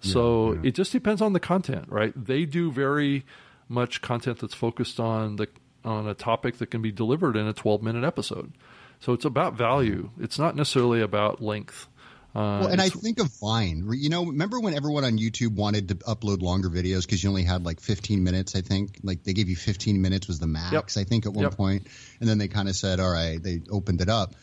Yeah, 0.00 0.12
so 0.12 0.52
yeah. 0.54 0.60
it 0.64 0.74
just 0.74 0.92
depends 0.92 1.22
on 1.22 1.32
the 1.32 1.40
content, 1.40 1.86
right? 1.88 2.12
They 2.16 2.44
do 2.44 2.72
very 2.72 3.24
much 3.68 4.02
content 4.02 4.40
that's 4.40 4.54
focused 4.54 4.98
on 4.98 5.36
the 5.36 5.48
on 5.84 6.06
a 6.06 6.14
topic 6.14 6.58
that 6.58 6.70
can 6.70 6.82
be 6.82 6.92
delivered 6.92 7.36
in 7.36 7.46
a 7.46 7.52
12 7.52 7.82
minute 7.82 8.04
episode. 8.04 8.52
So 9.00 9.12
it's 9.12 9.24
about 9.24 9.54
value. 9.54 10.10
It's 10.20 10.38
not 10.38 10.54
necessarily 10.54 11.00
about 11.00 11.42
length. 11.42 11.88
Uh, 12.34 12.60
well, 12.62 12.68
and 12.68 12.80
I 12.80 12.88
think 12.88 13.20
of 13.20 13.28
Vine. 13.40 13.86
You 13.92 14.08
know, 14.08 14.24
remember 14.24 14.58
when 14.58 14.74
everyone 14.74 15.04
on 15.04 15.18
YouTube 15.18 15.54
wanted 15.54 15.88
to 15.88 15.96
upload 15.96 16.40
longer 16.40 16.70
videos 16.70 17.02
because 17.02 17.22
you 17.22 17.28
only 17.28 17.42
had 17.42 17.64
like 17.64 17.80
15 17.80 18.24
minutes? 18.24 18.56
I 18.56 18.62
think 18.62 19.00
like 19.02 19.22
they 19.22 19.34
gave 19.34 19.50
you 19.50 19.56
15 19.56 20.00
minutes 20.00 20.28
was 20.28 20.38
the 20.38 20.46
max. 20.46 20.96
Yep. 20.96 21.04
I 21.04 21.04
think 21.04 21.26
at 21.26 21.32
one 21.34 21.44
yep. 21.44 21.56
point, 21.56 21.86
and 22.20 22.28
then 22.28 22.38
they 22.38 22.48
kind 22.48 22.70
of 22.70 22.76
said, 22.76 23.00
"All 23.00 23.10
right," 23.10 23.42
they 23.42 23.60
opened 23.70 24.00
it 24.00 24.08
up, 24.08 24.34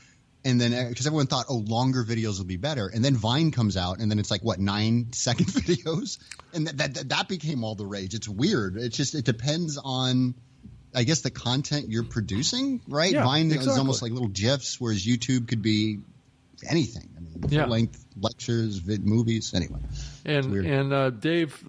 and 0.46 0.62
then 0.62 0.90
because 0.90 1.08
uh, 1.08 1.10
everyone 1.10 1.26
thought, 1.26 1.48
"Oh, 1.50 1.56
longer 1.58 2.04
videos 2.04 2.38
will 2.38 2.46
be 2.46 2.58
better," 2.58 2.88
and 2.88 3.04
then 3.04 3.16
Vine 3.16 3.50
comes 3.52 3.76
out, 3.76 4.00
and 4.00 4.12
then 4.12 4.20
it's 4.20 4.30
like 4.30 4.42
what 4.42 4.60
nine 4.60 5.08
second 5.14 5.48
videos, 5.48 6.20
and 6.54 6.68
that 6.68 6.94
that, 6.94 7.10
that 7.10 7.28
became 7.28 7.64
all 7.64 7.74
the 7.74 7.88
rage. 7.88 8.14
It's 8.14 8.30
weird. 8.30 8.78
It's 8.78 8.96
just 8.96 9.16
it 9.16 9.26
depends 9.26 9.80
on. 9.84 10.36
I 10.94 11.04
guess 11.04 11.22
the 11.22 11.30
content 11.30 11.90
you're 11.90 12.04
producing, 12.04 12.82
right? 12.88 13.12
Yeah, 13.12 13.24
Vine 13.24 13.46
exactly. 13.46 13.74
is 13.74 13.78
almost 13.78 14.02
like 14.02 14.12
little 14.12 14.28
gifs, 14.28 14.82
whereas 14.82 15.06
YouTube 15.06 15.48
could 15.48 15.62
be 15.62 16.00
anything. 16.68 17.19
Yeah. 17.50 17.66
length 17.66 18.06
lectures, 18.20 18.78
vid, 18.78 19.06
movies. 19.06 19.54
Anyway, 19.54 19.80
and 20.26 20.54
and 20.66 20.94
uh, 20.94 21.10
Dave, 21.10 21.64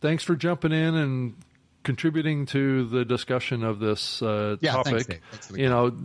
thanks 0.00 0.24
for 0.24 0.36
jumping 0.36 0.72
in 0.72 0.94
and 0.94 1.34
contributing 1.82 2.46
to 2.46 2.84
the 2.86 3.04
discussion 3.04 3.64
of 3.64 3.78
this 3.78 4.22
uh, 4.22 4.56
yeah, 4.60 4.72
topic. 4.72 5.06
Thanks, 5.06 5.46
thanks 5.46 5.50
you 5.50 5.68
know, 5.68 5.96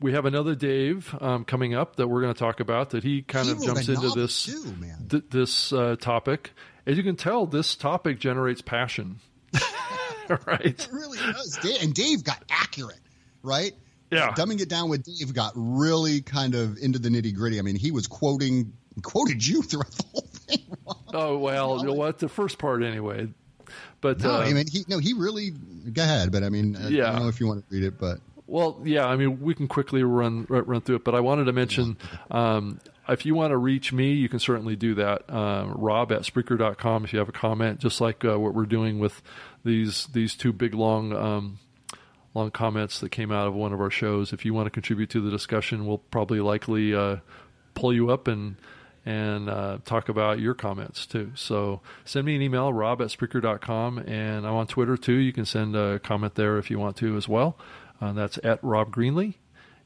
we 0.00 0.12
have 0.12 0.24
another 0.24 0.54
Dave 0.54 1.14
um, 1.20 1.44
coming 1.44 1.74
up 1.74 1.96
that 1.96 2.08
we're 2.08 2.20
going 2.20 2.34
to 2.34 2.38
talk 2.38 2.60
about. 2.60 2.90
That 2.90 3.02
he 3.02 3.22
kind 3.22 3.46
he 3.46 3.52
of 3.52 3.62
jumps 3.62 3.88
into 3.88 4.10
this 4.10 4.46
too, 4.46 4.74
th- 5.08 5.24
this 5.30 5.72
uh, 5.72 5.96
topic. 6.00 6.52
As 6.86 6.96
you 6.96 7.02
can 7.02 7.16
tell, 7.16 7.46
this 7.46 7.76
topic 7.76 8.18
generates 8.18 8.62
passion. 8.62 9.20
right? 10.46 10.64
It 10.64 10.88
really 10.92 11.18
does. 11.18 11.58
And 11.82 11.92
Dave 11.92 12.24
got 12.24 12.42
accurate, 12.48 13.00
right? 13.42 13.72
Yeah. 14.10 14.32
dumbing 14.32 14.60
it 14.60 14.68
down 14.68 14.88
with 14.88 15.04
Dave 15.04 15.32
got 15.34 15.52
really 15.54 16.20
kind 16.20 16.54
of 16.54 16.78
into 16.78 16.98
the 16.98 17.08
nitty 17.08 17.34
gritty. 17.34 17.58
I 17.58 17.62
mean, 17.62 17.76
he 17.76 17.90
was 17.90 18.06
quoting 18.06 18.72
quoted 19.02 19.46
you 19.46 19.62
throughout 19.62 19.92
the 19.92 20.04
whole 20.12 20.28
thing. 20.32 20.76
oh 21.14 21.38
well, 21.38 21.78
you 21.78 21.86
know 21.86 21.94
what? 21.94 22.18
The 22.18 22.28
first 22.28 22.58
part 22.58 22.82
anyway. 22.82 23.28
But 24.00 24.20
no, 24.20 24.32
uh, 24.32 24.38
I 24.38 24.52
mean, 24.52 24.66
he 24.66 24.84
no, 24.88 24.98
he 24.98 25.12
really. 25.12 25.50
Go 25.50 26.02
ahead, 26.02 26.32
but 26.32 26.42
I 26.42 26.48
mean, 26.48 26.76
yeah. 26.88 27.08
I 27.08 27.12
don't 27.12 27.22
know 27.22 27.28
if 27.28 27.40
you 27.40 27.46
want 27.46 27.68
to 27.68 27.74
read 27.74 27.84
it, 27.84 27.98
but 27.98 28.18
well, 28.46 28.80
yeah, 28.84 29.06
I 29.06 29.16
mean, 29.16 29.40
we 29.40 29.54
can 29.54 29.68
quickly 29.68 30.02
run 30.02 30.46
run 30.48 30.80
through 30.80 30.96
it. 30.96 31.04
But 31.04 31.14
I 31.14 31.20
wanted 31.20 31.44
to 31.44 31.52
mention. 31.52 31.96
Um, 32.30 32.80
if 33.08 33.26
you 33.26 33.34
want 33.34 33.50
to 33.50 33.56
reach 33.56 33.92
me, 33.92 34.12
you 34.12 34.28
can 34.28 34.38
certainly 34.38 34.76
do 34.76 34.94
that. 34.94 35.28
Uh, 35.28 35.66
Rob 35.74 36.12
at 36.12 36.22
Spreaker.com 36.22 37.04
if 37.04 37.12
you 37.12 37.18
have 37.18 37.28
a 37.28 37.32
comment, 37.32 37.80
just 37.80 38.00
like 38.00 38.24
uh, 38.24 38.38
what 38.38 38.54
we're 38.54 38.66
doing 38.66 38.98
with 38.98 39.20
these 39.64 40.06
these 40.12 40.34
two 40.34 40.52
big 40.52 40.74
long 40.74 41.12
um, 41.12 41.58
long 42.34 42.50
comments 42.50 43.00
that 43.00 43.10
came 43.10 43.32
out 43.32 43.46
of 43.46 43.54
one 43.54 43.72
of 43.72 43.80
our 43.80 43.90
shows. 43.90 44.32
If 44.32 44.44
you 44.44 44.54
want 44.54 44.66
to 44.66 44.70
contribute 44.70 45.10
to 45.10 45.20
the 45.20 45.30
discussion, 45.30 45.86
we'll 45.86 45.98
probably 45.98 46.40
likely 46.40 46.94
uh, 46.94 47.16
pull 47.74 47.92
you 47.92 48.10
up 48.10 48.28
and 48.28 48.56
and 49.06 49.48
uh, 49.48 49.78
talk 49.84 50.10
about 50.10 50.40
your 50.40 50.54
comments 50.54 51.06
too. 51.06 51.32
So 51.34 51.80
send 52.04 52.26
me 52.26 52.36
an 52.36 52.42
email, 52.42 52.72
rob 52.72 53.00
at 53.00 53.08
Spreaker.com, 53.08 53.98
and 53.98 54.46
I'm 54.46 54.54
on 54.54 54.66
Twitter 54.66 54.96
too. 54.96 55.14
You 55.14 55.32
can 55.32 55.46
send 55.46 55.74
a 55.74 55.98
comment 55.98 56.34
there 56.34 56.58
if 56.58 56.70
you 56.70 56.78
want 56.78 56.96
to 56.98 57.16
as 57.16 57.26
well. 57.26 57.56
Uh, 58.00 58.12
that's 58.12 58.38
at 58.44 58.62
Rob 58.62 58.94
Greenlee. 58.94 59.34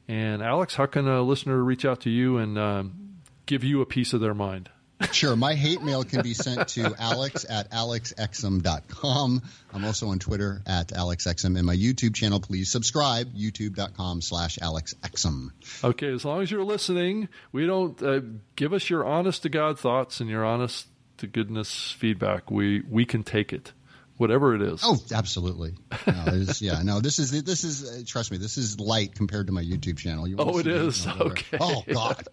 And 0.07 0.43
Alex, 0.43 0.75
how 0.75 0.85
can 0.85 1.07
a 1.07 1.21
listener 1.21 1.63
reach 1.63 1.85
out 1.85 2.01
to 2.01 2.09
you 2.09 2.37
and 2.37 2.57
um, 2.59 3.15
give 3.45 3.63
you 3.63 3.81
a 3.81 3.85
piece 3.85 4.13
of 4.13 4.21
their 4.21 4.33
mind? 4.33 4.69
Sure. 5.11 5.35
My 5.35 5.55
hate 5.55 5.81
mail 5.81 6.03
can 6.03 6.21
be 6.21 6.33
sent 6.33 6.67
to 6.69 6.95
alex 6.99 7.45
at 7.49 7.69
alexexum.com. 7.71 9.41
I'm 9.73 9.85
also 9.85 10.07
on 10.07 10.19
Twitter 10.19 10.61
at 10.65 10.89
alexexum. 10.89 11.57
And 11.57 11.65
my 11.65 11.75
YouTube 11.75 12.15
channel, 12.15 12.39
please 12.39 12.71
subscribe, 12.71 13.33
youtube.com 13.33 14.21
slash 14.21 14.57
alexexum. 14.57 15.49
Okay. 15.83 16.13
As 16.13 16.23
long 16.23 16.41
as 16.41 16.51
you're 16.51 16.63
listening, 16.63 17.29
we 17.51 17.65
don't 17.65 18.01
uh, 18.01 18.21
give 18.55 18.73
us 18.73 18.89
your 18.89 19.05
honest 19.05 19.43
to 19.43 19.49
God 19.49 19.79
thoughts 19.79 20.21
and 20.21 20.29
your 20.29 20.45
honest 20.45 20.87
to 21.17 21.27
goodness 21.27 21.91
feedback. 21.97 22.49
We, 22.49 22.81
we 22.89 23.05
can 23.05 23.23
take 23.23 23.53
it. 23.53 23.73
Whatever 24.17 24.55
it 24.55 24.61
is. 24.61 24.79
Oh, 24.81 24.97
absolutely. 25.13 25.73
No, 26.07 26.45
yeah, 26.59 26.81
no. 26.83 27.01
This 27.01 27.19
is 27.19 27.43
this 27.43 27.65
is 27.65 27.83
uh, 27.83 28.01
trust 28.07 28.31
me. 28.31 28.37
This 28.37 28.57
is 28.57 28.79
light 28.79 29.13
compared 29.13 29.47
to 29.47 29.53
my 29.53 29.61
YouTube 29.61 29.97
channel. 29.97 30.25
You 30.25 30.37
oh, 30.39 30.57
it 30.57 30.67
is. 30.67 31.05
Okay. 31.19 31.57
Oh 31.59 31.83
God. 31.85 32.25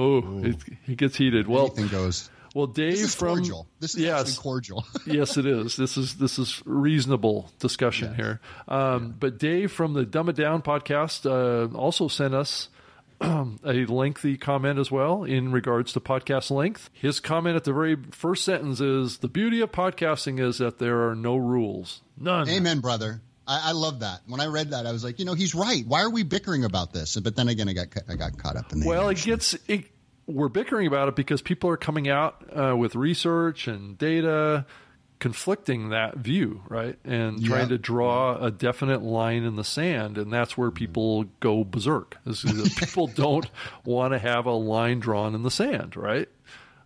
Oh, 0.00 0.42
it, 0.42 0.56
he 0.86 0.96
gets 0.96 1.16
heated. 1.16 1.46
Well, 1.46 1.66
anything 1.66 1.88
goes. 1.88 2.30
Well, 2.54 2.66
Dave 2.66 2.92
this 2.92 3.00
is 3.02 3.14
from 3.14 3.36
cordial. 3.36 3.66
This 3.78 3.94
is 3.94 4.00
yes, 4.00 4.38
cordial. 4.38 4.84
yes, 5.06 5.36
it 5.36 5.46
is. 5.46 5.76
This 5.76 5.96
is 5.96 6.14
this 6.14 6.38
is 6.38 6.62
reasonable 6.64 7.50
discussion 7.58 8.08
yes. 8.08 8.16
here. 8.16 8.40
Um, 8.66 8.78
yeah. 8.78 9.12
But 9.20 9.38
Dave 9.38 9.70
from 9.70 9.92
the 9.92 10.04
Dumb 10.04 10.28
It 10.28 10.36
Down 10.36 10.62
podcast 10.62 11.26
uh, 11.26 11.76
also 11.76 12.08
sent 12.08 12.34
us 12.34 12.68
a 13.20 13.84
lengthy 13.86 14.36
comment 14.36 14.78
as 14.78 14.90
well 14.90 15.24
in 15.24 15.52
regards 15.52 15.92
to 15.92 16.00
podcast 16.00 16.50
length. 16.50 16.88
His 16.92 17.20
comment 17.20 17.56
at 17.56 17.64
the 17.64 17.72
very 17.72 17.96
first 18.10 18.44
sentence 18.44 18.80
is: 18.80 19.18
"The 19.18 19.28
beauty 19.28 19.60
of 19.60 19.70
podcasting 19.70 20.40
is 20.40 20.58
that 20.58 20.78
there 20.78 21.08
are 21.08 21.14
no 21.14 21.36
rules, 21.36 22.00
none." 22.18 22.48
Amen, 22.48 22.80
brother. 22.80 23.20
I, 23.50 23.70
I, 23.70 23.72
love 23.72 24.00
that. 24.00 24.20
When 24.28 24.40
I 24.40 24.46
read 24.46 24.70
that, 24.70 24.86
I 24.86 24.92
was 24.92 25.02
like, 25.02 25.18
you 25.18 25.24
know, 25.24 25.34
he's 25.34 25.56
right. 25.56 25.84
Why 25.84 26.02
are 26.02 26.10
we 26.10 26.22
bickering 26.22 26.64
about 26.64 26.92
this? 26.92 27.16
But 27.16 27.34
then 27.34 27.48
again, 27.48 27.68
I 27.68 27.72
got 27.72 27.88
I 28.08 28.14
got 28.14 28.38
caught 28.38 28.56
up 28.56 28.72
in 28.72 28.80
the. 28.80 28.86
Well, 28.86 29.08
emotion. 29.08 29.32
it 29.32 29.34
gets 29.34 29.56
it. 29.66 29.84
We're 30.26 30.48
bickering 30.48 30.86
about 30.86 31.08
it 31.08 31.16
because 31.16 31.42
people 31.42 31.68
are 31.70 31.76
coming 31.76 32.08
out 32.08 32.44
uh, 32.56 32.76
with 32.76 32.94
research 32.94 33.66
and 33.66 33.98
data 33.98 34.64
conflicting 35.18 35.90
that 35.90 36.16
view, 36.16 36.62
right? 36.68 36.98
And 37.04 37.44
trying 37.44 37.68
to 37.68 37.78
draw 37.78 38.36
a 38.36 38.50
definite 38.50 39.02
line 39.02 39.44
in 39.44 39.56
the 39.56 39.64
sand, 39.64 40.16
and 40.16 40.32
that's 40.32 40.56
where 40.56 40.70
people 40.70 41.24
go 41.40 41.62
berserk. 41.62 42.16
people 42.76 43.06
don't 43.14 43.48
want 43.84 44.14
to 44.14 44.18
have 44.18 44.46
a 44.46 44.52
line 44.52 45.00
drawn 45.00 45.34
in 45.34 45.42
the 45.42 45.50
sand, 45.50 45.96
right? 45.96 46.28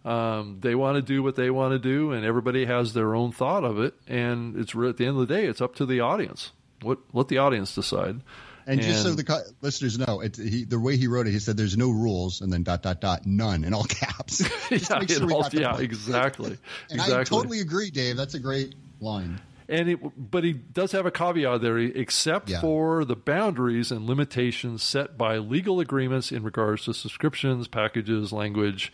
Um, 0.05 0.59
they 0.61 0.75
want 0.75 0.97
to 0.97 1.03
do 1.03 1.23
what 1.23 1.35
they 1.35 1.51
want 1.51 1.73
to 1.73 1.79
do, 1.79 2.13
and 2.13 2.27
everybody 2.27 2.67
has 2.67 2.93
their 2.93 3.15
own 3.15 3.33
thought 3.33 3.65
of 3.65 3.79
it. 3.79 3.95
And 4.07 4.57
it's 4.57 4.75
at 4.75 4.99
the 4.99 5.07
end 5.07 5.19
of 5.19 5.27
the 5.27 5.35
day, 5.35 5.47
it's 5.47 5.63
up 5.63 5.77
to 5.77 5.87
the 5.87 6.01
audience. 6.01 6.53
What 6.83 6.99
let 7.13 7.29
the 7.29 7.39
audience 7.39 7.75
decide. 7.75 8.21
And, 8.67 8.81
and 8.81 8.83
just 8.83 9.03
so 9.03 9.15
the 9.15 9.25
co- 9.25 9.43
listeners 9.61 9.99
know, 9.99 10.21
it, 10.21 10.37
he, 10.37 10.65
the 10.65 10.79
way 10.79 10.97
he 10.97 11.07
wrote 11.07 11.27
it, 11.27 11.33
he 11.33 11.39
said 11.39 11.57
there's 11.57 11.77
no 11.77 11.91
rules, 11.91 12.41
and 12.41 12.53
then 12.53 12.63
dot 12.63 12.83
dot 12.83 13.01
dot 13.01 13.27
none 13.27 13.65
in 13.65 13.75
all 13.75 13.85
caps. 13.89 14.41
yeah, 14.71 15.05
sure 15.07 15.33
all, 15.33 15.49
yeah 15.53 15.79
exactly. 15.79 16.59
and 16.91 17.01
exactly. 17.01 17.15
I 17.15 17.25
totally 17.25 17.61
agree, 17.61 17.91
Dave. 17.91 18.17
That's 18.17 18.35
a 18.35 18.41
great 18.41 18.75
line. 19.01 19.41
And 19.69 19.89
it, 19.89 20.31
but 20.31 20.45
he 20.45 20.53
does 20.53 20.93
have 20.93 21.07
a 21.07 21.11
caveat 21.11 21.63
there, 21.63 21.79
except 21.79 22.51
yeah. 22.51 22.61
for 22.61 23.05
the 23.05 23.17
boundaries 23.17 23.91
and 23.91 24.07
limitations 24.07 24.83
set 24.83 25.17
by 25.17 25.39
legal 25.39 25.81
agreements 25.81 26.31
in 26.31 26.43
regards 26.43 26.85
to 26.85 26.93
subscriptions, 26.93 27.67
packages, 27.69 28.31
language, 28.33 28.93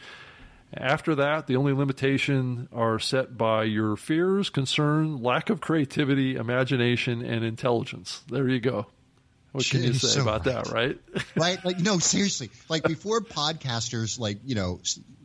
after 0.75 1.17
that, 1.17 1.47
the 1.47 1.57
only 1.57 1.73
limitation 1.73 2.69
are 2.73 2.99
set 2.99 3.37
by 3.37 3.65
your 3.65 3.97
fears, 3.97 4.51
concern, 4.51 5.23
lack 5.23 5.51
of 5.51 5.61
creativity, 5.61 6.37
imagination, 6.37 7.23
and 7.23 7.45
intelligence. 7.45 8.23
There 8.29 8.49
you 8.49 8.61
go. 8.61 8.87
What 9.53 9.69
can 9.69 9.83
you 9.83 9.95
say 9.95 10.07
so 10.07 10.23
about 10.23 10.47
right. 10.47 10.65
that, 10.65 10.73
right? 10.73 10.99
right? 11.37 11.65
Like, 11.65 11.79
no, 11.81 11.99
seriously. 12.01 12.51
Like 12.69 12.85
before 12.85 13.21
podcasters, 13.21 14.19
like, 14.19 14.39
you 14.45 14.55
know, 14.55 14.81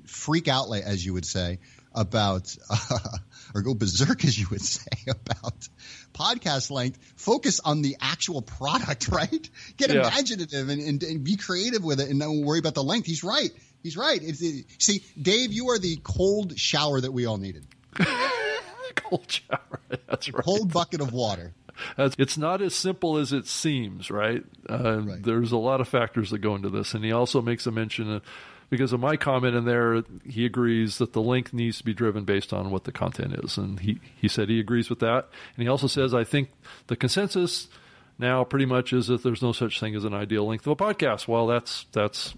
freak 0.08 0.48
out, 0.48 0.68
like, 0.68 0.84
as 0.84 1.06
you 1.06 1.14
would 1.14 1.26
say, 1.26 1.60
about, 1.94 2.56
uh, 2.70 3.00
or 3.54 3.62
go 3.62 3.76
berserk, 3.76 4.26
as 4.26 4.38
you 4.38 4.48
would 4.50 4.62
say, 4.62 4.90
about 5.08 5.68
podcast 6.14 6.72
length, 6.72 7.00
focus 7.18 7.60
on 7.64 7.84
the 7.84 7.98
actual 8.02 8.42
product, 8.42 9.10
right? 9.10 9.50
Get 9.78 9.92
yeah. 9.92 10.08
imaginative 10.08 10.70
and, 10.70 10.82
and, 10.82 11.04
and, 11.04 11.24
be 11.24 11.36
creative 11.36 11.84
with 11.84 12.00
it 12.00 12.10
and 12.10 12.20
don't 12.20 12.42
worry 12.44 12.60
about 12.60 12.74
the 12.74 12.84
length. 12.84 13.06
He's 13.06 13.24
right. 13.24 13.52
He's 13.86 13.96
right. 13.96 14.20
It, 14.20 14.66
see, 14.80 15.04
Dave, 15.22 15.54
you 15.54 15.70
are 15.70 15.78
the 15.78 15.98
cold 15.98 16.58
shower 16.58 17.00
that 17.00 17.12
we 17.12 17.28
all 17.28 17.38
needed. 17.38 17.68
cold 18.96 19.26
shower. 19.28 19.80
That's 20.10 20.34
right. 20.34 20.44
Cold 20.44 20.74
bucket 20.74 21.02
of 21.02 21.14
water. 21.14 21.54
It's 21.96 22.36
not 22.36 22.64
as 22.64 22.74
simple 22.74 23.18
as 23.18 23.32
it 23.32 23.46
seems, 23.46 24.10
right? 24.10 24.44
Uh, 24.68 25.02
right? 25.02 25.22
There's 25.22 25.52
a 25.52 25.58
lot 25.58 25.82
of 25.82 25.88
factors 25.88 26.32
that 26.32 26.40
go 26.40 26.56
into 26.56 26.70
this, 26.70 26.96
and 26.96 27.06
he 27.06 27.12
also 27.12 27.44
makes 27.44 27.68
a 27.68 27.72
mention 27.72 28.12
of, 28.12 28.24
because 28.72 28.92
of 28.92 29.00
my 29.02 29.18
comment 29.18 29.56
in 29.56 29.66
there, 29.66 30.02
he 30.28 30.48
agrees 30.48 30.98
that 30.98 31.14
the 31.14 31.22
length 31.22 31.54
needs 31.54 31.78
to 31.78 31.84
be 31.84 31.94
driven 31.94 32.24
based 32.24 32.54
on 32.54 32.72
what 32.72 32.86
the 32.86 32.92
content 32.92 33.36
is, 33.44 33.56
and 33.56 33.82
he 33.82 34.00
he 34.16 34.28
said 34.28 34.50
he 34.50 34.60
agrees 34.60 34.90
with 34.90 34.98
that, 34.98 35.30
and 35.56 35.62
he 35.62 35.70
also 35.70 35.86
says 35.86 36.12
I 36.12 36.24
think 36.24 36.50
the 36.88 36.96
consensus 36.96 37.68
now 38.18 38.44
pretty 38.44 38.66
much 38.66 38.94
is 38.94 39.06
that 39.08 39.22
there's 39.22 39.44
no 39.44 39.52
such 39.52 39.80
thing 39.80 39.94
as 39.96 40.06
an 40.06 40.16
ideal 40.16 40.48
length 40.48 40.66
of 40.66 40.72
a 40.72 40.76
podcast. 40.76 41.28
Well, 41.28 41.46
that's 41.46 41.86
that's 41.92 42.34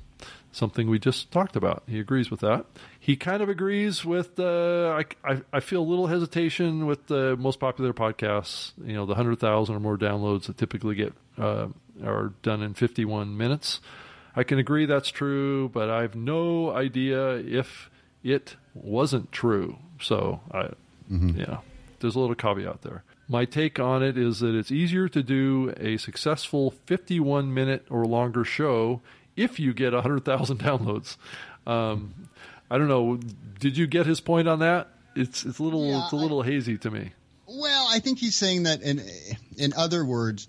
something 0.52 0.90
we 0.90 1.00
just 1.00 1.32
talked 1.32 1.56
about. 1.56 1.84
He 1.88 2.00
agrees 2.00 2.32
with 2.32 2.40
that. 2.42 2.66
He 3.00 3.16
kind 3.16 3.42
of 3.42 3.50
agrees 3.50 4.04
with. 4.04 4.40
Uh, 4.40 5.02
I, 5.24 5.32
I, 5.32 5.42
I 5.54 5.60
feel 5.60 5.82
a 5.82 5.90
little 5.90 6.08
hesitation 6.08 6.86
with 6.86 7.08
the 7.08 7.36
most 7.38 7.60
popular 7.60 7.94
podcasts. 7.94 8.72
You 8.84 8.94
know, 8.94 9.06
the 9.06 9.16
hundred 9.16 9.40
thousand 9.40 9.76
or 9.76 9.80
more 9.80 9.98
downloads 9.98 10.46
that 10.46 10.58
typically 10.58 10.96
get 10.96 11.14
uh, 11.38 11.68
are 12.04 12.34
done 12.42 12.62
in 12.62 12.74
fifty 12.74 13.06
one 13.06 13.38
minutes. 13.38 13.80
I 14.36 14.44
can 14.44 14.60
agree 14.60 14.86
that's 14.86 15.10
true, 15.10 15.70
but 15.70 15.90
I 15.90 16.04
have 16.04 16.16
no 16.16 16.70
idea 16.70 17.38
if 17.38 17.90
it 18.24 18.56
wasn't 18.76 19.32
true. 19.32 19.78
So 20.00 20.42
I, 20.52 20.70
mm-hmm. 21.12 21.40
yeah, 21.40 21.60
there's 22.00 22.16
a 22.16 22.20
little 22.20 22.36
caveat 22.36 22.84
there. 22.84 23.04
My 23.28 23.46
take 23.46 23.80
on 23.80 24.04
it 24.04 24.18
is 24.18 24.40
that 24.40 24.56
it's 24.56 24.72
easier 24.72 25.10
to 25.10 25.22
do 25.22 25.74
a 25.78 25.98
successful 25.98 26.72
51 26.86 27.54
minute 27.54 27.86
or 27.90 28.06
longer 28.06 28.46
show 28.46 29.02
if 29.38 29.60
you 29.60 29.74
get 29.74 29.94
100,000 29.94 30.58
downloads. 30.60 31.16
Um, 31.66 32.14
I 32.70 32.78
don't 32.78 32.90
know. 32.90 33.20
Did 33.60 33.78
you 33.78 33.88
get 33.88 34.06
his 34.06 34.20
point 34.20 34.48
on 34.48 34.60
that? 34.60 34.90
It's 35.16 35.46
it's 35.46 35.60
a 35.60 35.64
little 35.64 35.88
yeah, 35.88 36.04
it's 36.04 36.12
a 36.12 36.16
little 36.16 36.44
I, 36.44 36.46
hazy 36.46 36.78
to 36.80 36.92
me. 36.92 37.12
Well, 37.48 37.88
I 37.90 38.00
think 38.00 38.20
he's 38.20 38.36
saying 38.36 38.64
that 38.64 38.82
in 38.82 39.02
in 39.58 39.74
other 39.74 40.06
words, 40.06 40.48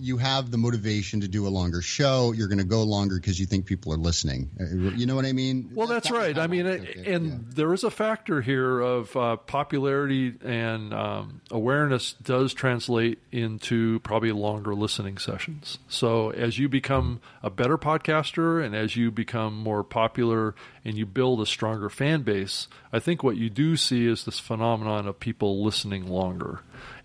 you 0.00 0.16
have 0.16 0.50
the 0.50 0.58
motivation 0.58 1.20
to 1.20 1.28
do 1.28 1.46
a 1.46 1.50
longer 1.50 1.82
show. 1.82 2.32
You're 2.32 2.48
going 2.48 2.58
to 2.58 2.64
go 2.64 2.82
longer 2.82 3.16
because 3.16 3.38
you 3.38 3.46
think 3.46 3.66
people 3.66 3.92
are 3.92 3.98
listening. 3.98 4.50
Uh, 4.58 4.64
you 4.96 5.06
know 5.06 5.14
what 5.14 5.26
I 5.26 5.32
mean? 5.32 5.70
Well, 5.74 5.86
that's, 5.86 6.08
that's 6.08 6.18
right. 6.18 6.38
I 6.38 6.46
mean, 6.46 6.66
it, 6.66 6.96
and 7.06 7.26
yeah. 7.26 7.38
there 7.54 7.72
is 7.74 7.84
a 7.84 7.90
factor 7.90 8.40
here 8.40 8.80
of 8.80 9.14
uh, 9.16 9.36
popularity 9.36 10.34
and 10.42 10.94
um, 10.94 11.40
awareness 11.50 12.14
does 12.22 12.54
translate 12.54 13.18
into 13.30 14.00
probably 14.00 14.32
longer 14.32 14.74
listening 14.74 15.18
sessions. 15.18 15.78
So 15.88 16.30
as 16.30 16.58
you 16.58 16.68
become 16.68 17.20
a 17.42 17.50
better 17.50 17.76
podcaster 17.76 18.64
and 18.64 18.74
as 18.74 18.96
you 18.96 19.10
become 19.10 19.54
more 19.54 19.84
popular 19.84 20.54
and 20.84 20.96
you 20.96 21.06
build 21.06 21.40
a 21.40 21.46
stronger 21.46 21.90
fan 21.90 22.22
base, 22.22 22.68
I 22.92 22.98
think 22.98 23.22
what 23.22 23.36
you 23.36 23.50
do 23.50 23.76
see 23.76 24.06
is 24.06 24.24
this 24.24 24.38
phenomenon 24.38 25.06
of 25.06 25.20
people 25.20 25.62
listening 25.62 26.08
longer 26.08 26.60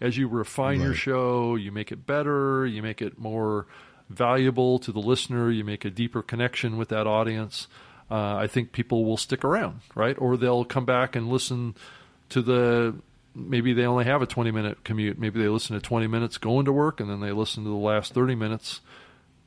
as 0.05 0.17
you 0.17 0.27
refine 0.27 0.79
right. 0.79 0.85
your 0.85 0.93
show, 0.93 1.55
you 1.55 1.71
make 1.71 1.91
it 1.91 2.05
better, 2.05 2.65
you 2.65 2.83
make 2.83 3.01
it 3.01 3.17
more 3.17 3.65
valuable 4.09 4.77
to 4.77 4.91
the 4.91 4.99
listener, 4.99 5.49
you 5.49 5.63
make 5.63 5.83
a 5.83 5.89
deeper 5.89 6.21
connection 6.21 6.77
with 6.77 6.89
that 6.89 7.07
audience. 7.07 7.67
Uh, 8.09 8.35
I 8.35 8.45
think 8.45 8.71
people 8.71 9.03
will 9.03 9.17
stick 9.17 9.43
around, 9.43 9.81
right? 9.95 10.15
Or 10.19 10.37
they'll 10.37 10.63
come 10.63 10.85
back 10.85 11.15
and 11.15 11.27
listen 11.27 11.73
to 12.29 12.43
the 12.43 12.95
maybe 13.33 13.73
they 13.73 13.85
only 13.85 14.05
have 14.05 14.21
a 14.21 14.27
20 14.27 14.51
minute 14.51 14.83
commute. 14.83 15.17
Maybe 15.17 15.41
they 15.41 15.49
listen 15.49 15.75
to 15.75 15.81
20 15.81 16.05
minutes 16.05 16.37
going 16.37 16.65
to 16.65 16.71
work 16.71 16.99
and 16.99 17.09
then 17.09 17.19
they 17.19 17.31
listen 17.31 17.63
to 17.63 17.69
the 17.69 17.75
last 17.75 18.13
30 18.13 18.35
minutes 18.35 18.81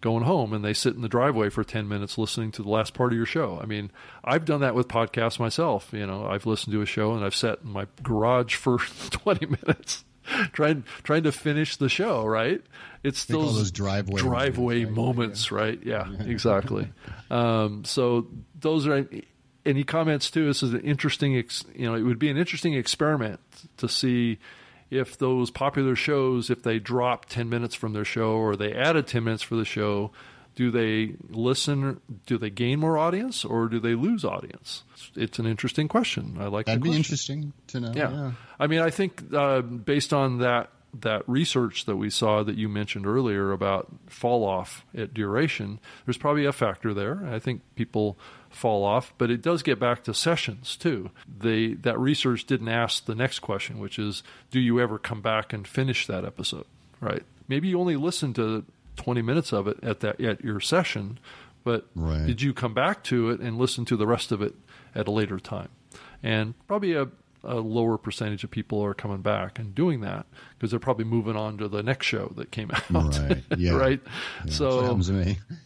going 0.01 0.25
home 0.25 0.53
and 0.53 0.65
they 0.65 0.75
sit 0.75 0.95
in 0.95 1.03
the 1.03 1.09
driveway 1.09 1.51
for 1.51 1.65
10 1.65 1.89
minutes 1.89 2.19
listening 2.19 2.53
to 2.53 2.63
the 2.63 2.69
last 2.69 2.95
part 2.95 3.13
of 3.13 3.17
your 3.17 3.27
show. 3.27 3.61
I 3.63 3.67
mean, 3.67 3.91
I've 4.25 4.45
done 4.45 4.61
that 4.61 4.75
with 4.75 4.89
podcasts 4.89 5.39
myself. 5.39 5.89
You 5.93 6.07
know, 6.07 6.27
I've 6.27 6.47
listened 6.47 6.73
to 6.73 6.83
a 6.83 6.87
show 6.87 7.15
and 7.15 7.25
I've 7.25 7.35
sat 7.35 7.61
in 7.65 7.71
my 7.71 7.87
garage 8.03 8.57
for 8.57 8.79
20 9.11 9.47
minutes 9.47 10.05
trying 10.53 10.85
trying 11.03 11.22
to 11.24 11.33
finish 11.33 11.76
the 11.76 11.89
show, 11.89 12.24
right? 12.24 12.62
It's 13.03 13.24
those, 13.26 13.57
those 13.57 13.70
driveway 13.70 14.20
driveway 14.20 14.85
moments, 14.85 15.51
right? 15.53 15.79
Yeah, 15.83 16.09
exactly. 16.20 16.89
Um, 17.31 17.85
so 17.85 18.26
those 18.59 18.87
are, 18.87 19.09
and 19.64 19.76
he 19.76 19.85
comments 19.85 20.31
too. 20.31 20.47
This 20.47 20.62
is 20.62 20.74
an 20.74 20.81
interesting, 20.81 21.33
you 21.33 21.87
know, 21.87 21.95
it 21.95 22.03
would 22.03 22.18
be 22.18 22.31
an 22.31 22.37
interesting 22.37 22.74
experiment 22.74 23.41
to 23.79 23.89
see 23.89 24.39
if 24.91 25.18
those 25.18 25.51
popular 25.51 25.95
shows, 25.95 26.51
if 26.51 26.62
they 26.62 26.79
drop 26.79 27.26
ten 27.26 27.49
minutes 27.49 27.74
from 27.74 27.93
their 27.93 28.05
show 28.05 28.33
or 28.33 28.57
they 28.57 28.72
added 28.72 29.07
ten 29.07 29.24
minutes 29.24 29.43
for 29.43 29.57
the 29.57 29.64
show, 29.64 30.11
do 30.59 30.73
they 30.73 31.15
listen? 31.31 32.01
Do 32.27 32.37
they 32.37 32.51
gain 32.51 32.81
more 32.81 32.99
audience 32.99 33.45
or 33.45 33.69
do 33.69 33.79
they 33.79 33.95
lose 33.95 34.25
audience? 34.25 34.83
It's 35.15 35.39
an 35.39 35.47
interesting 35.47 35.87
question. 35.87 36.37
I 36.41 36.47
like 36.47 36.67
that'd 36.67 36.83
be 36.83 36.97
interesting 36.97 37.53
to 37.69 37.79
know. 37.79 37.93
Yeah, 37.95 38.11
yeah. 38.11 38.33
I 38.59 38.67
mean, 38.67 38.81
I 38.81 38.91
think 38.91 39.23
uh, 39.33 39.61
based 39.61 40.13
on 40.13 40.39
that 40.39 40.71
that 41.01 41.23
research 41.29 41.85
that 41.85 41.95
we 41.95 42.11
saw 42.11 42.43
that 42.43 42.57
you 42.57 42.69
mentioned 42.69 43.07
earlier 43.07 43.53
about 43.53 43.87
fall 44.09 44.45
off 44.45 44.85
at 44.97 45.15
duration, 45.15 45.79
there's 46.05 46.19
probably 46.19 46.45
a 46.45 46.53
factor 46.53 46.93
there. 46.93 47.25
I 47.33 47.39
think 47.39 47.61
people 47.77 48.19
fall 48.51 48.83
off, 48.83 49.15
but 49.17 49.31
it 49.31 49.41
does 49.41 49.63
get 49.63 49.79
back 49.79 50.03
to 50.05 50.13
sessions 50.13 50.75
too. 50.75 51.13
They 51.39 51.75
that 51.75 52.01
research 52.01 52.47
didn't 52.47 52.69
ask 52.69 53.05
the 53.05 53.15
next 53.15 53.39
question, 53.39 53.79
which 53.79 53.97
is, 53.97 54.25
do 54.51 54.59
you 54.59 54.81
ever 54.81 54.99
come 54.99 55.21
back 55.23 55.53
and 55.53 55.69
finish 55.69 56.09
that 56.09 56.25
episode? 56.25 56.67
Right? 57.01 57.23
Maybe 57.47 57.69
you 57.69 57.79
only 57.79 57.95
listen 57.95 58.35
to 58.35 58.65
20 58.99 59.23
minutes 59.23 59.53
of 59.53 59.67
it 59.67 59.79
at 59.83 60.01
that 60.01 60.21
at 60.21 60.45
your 60.45 60.61
session, 60.61 61.19
but 61.65 61.87
right. 61.95 62.27
did 62.27 62.43
you 62.43 62.53
come 62.53 62.75
back 62.75 63.03
to 63.05 63.31
it 63.31 63.41
and 63.41 63.57
listen 63.57 63.85
to 63.87 63.97
the 63.97 64.07
rest 64.07 64.31
of 64.31 64.43
it 64.43 64.55
at 64.95 65.09
a 65.09 65.11
later 65.11 65.39
time? 65.39 65.71
And 66.23 66.55
probably 66.67 66.93
a, 66.93 67.09
a 67.45 67.57
lower 67.57 67.97
percentage 67.99 68.43
of 68.45 68.51
people 68.51 68.84
are 68.84 68.95
coming 68.95 69.22
back 69.22 69.59
and 69.59 69.74
doing 69.74 70.01
that 70.01 70.26
because 70.57 70.70
they're 70.70 70.80
probably 70.80 71.05
moving 71.05 71.36
on 71.36 71.57
to 71.59 71.68
the 71.68 71.82
next 71.82 72.07
show 72.07 72.32
that 72.36 72.51
came 72.51 72.70
out. 72.95 73.18
Right. 73.18 73.45
Yeah. 73.59 73.76
right. 73.76 74.01
Yeah, 74.45 74.53
so 74.53 74.80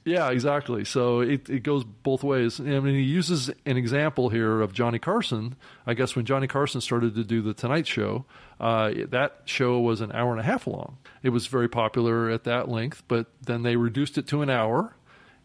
Yeah, 0.05 0.31
exactly. 0.31 0.85
So 0.85 1.21
it, 1.21 1.49
it 1.51 1.63
goes 1.63 1.85
both 1.85 2.23
ways. 2.23 2.61
I 2.61 2.65
mean, 2.65 2.95
he 2.95 3.03
uses 3.03 3.51
an 3.67 3.77
example 3.77 4.29
here 4.29 4.61
of 4.61 4.73
Johnny 4.73 4.99
Carson. 4.99 5.57
I 5.87 5.95
guess 5.95 6.17
when 6.17 6.25
Johnny 6.25 6.47
Carson 6.47 6.81
started 6.81 7.15
to 7.17 7.25
do 7.25 7.43
the 7.43 7.55
Tonight 7.55 7.87
Show, 7.87 8.25
uh, 8.61 8.93
that 9.11 9.41
show 9.45 9.81
was 9.81 10.01
an 10.01 10.13
hour 10.13 10.31
and 10.31 10.41
a 10.41 10.45
half 10.45 10.67
long. 10.67 10.99
It 11.23 11.31
was 11.31 11.47
very 11.49 11.69
popular 11.69 12.31
at 12.31 12.45
that 12.45 12.69
length, 12.69 13.03
but 13.09 13.27
then 13.43 13.63
they 13.63 13.77
reduced 13.77 14.17
it 14.19 14.27
to 14.29 14.43
an 14.43 14.51
hour, 14.51 14.95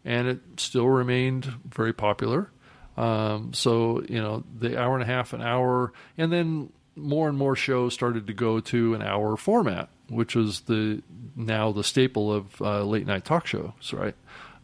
and 0.04 0.28
it 0.28 0.40
still 0.56 0.88
remained 0.88 1.52
very 1.64 1.92
popular. 1.92 2.50
Um, 2.98 3.52
so 3.54 4.02
you 4.08 4.20
know, 4.20 4.42
the 4.58 4.78
hour 4.78 4.94
and 4.94 5.02
a 5.04 5.06
half, 5.06 5.32
an 5.32 5.40
hour, 5.40 5.92
and 6.16 6.32
then 6.32 6.72
more 6.96 7.28
and 7.28 7.38
more 7.38 7.54
shows 7.54 7.94
started 7.94 8.26
to 8.26 8.34
go 8.34 8.58
to 8.58 8.94
an 8.94 9.02
hour 9.02 9.36
format, 9.36 9.88
which 10.08 10.34
was 10.34 10.62
the 10.62 11.00
now 11.36 11.70
the 11.70 11.84
staple 11.84 12.32
of 12.32 12.60
uh, 12.60 12.82
late 12.82 13.06
night 13.06 13.24
talk 13.24 13.46
shows, 13.46 13.92
right? 13.92 14.16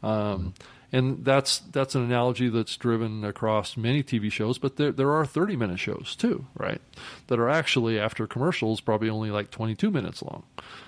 Um, 0.03 0.53
and 0.91 1.25
that's 1.25 1.61
that's 1.71 1.95
an 1.95 2.03
analogy 2.03 2.49
that's 2.49 2.77
driven 2.77 3.25
across 3.25 3.77
many 3.77 4.03
TV 4.03 4.33
shows. 4.33 4.59
But 4.59 4.77
there 4.77 4.91
there 4.91 5.13
are 5.13 5.25
30 5.25 5.55
minute 5.55 5.79
shows 5.79 6.17
too, 6.17 6.45
right? 6.57 6.81
That 7.29 7.39
are 7.39 7.49
actually 7.49 8.01
after 8.01 8.27
commercials 8.27 8.81
probably 8.81 9.11
only 9.11 9.31
like 9.31 9.53
22 9.53 9.93
minutes 9.93 10.23
long. 10.23 10.43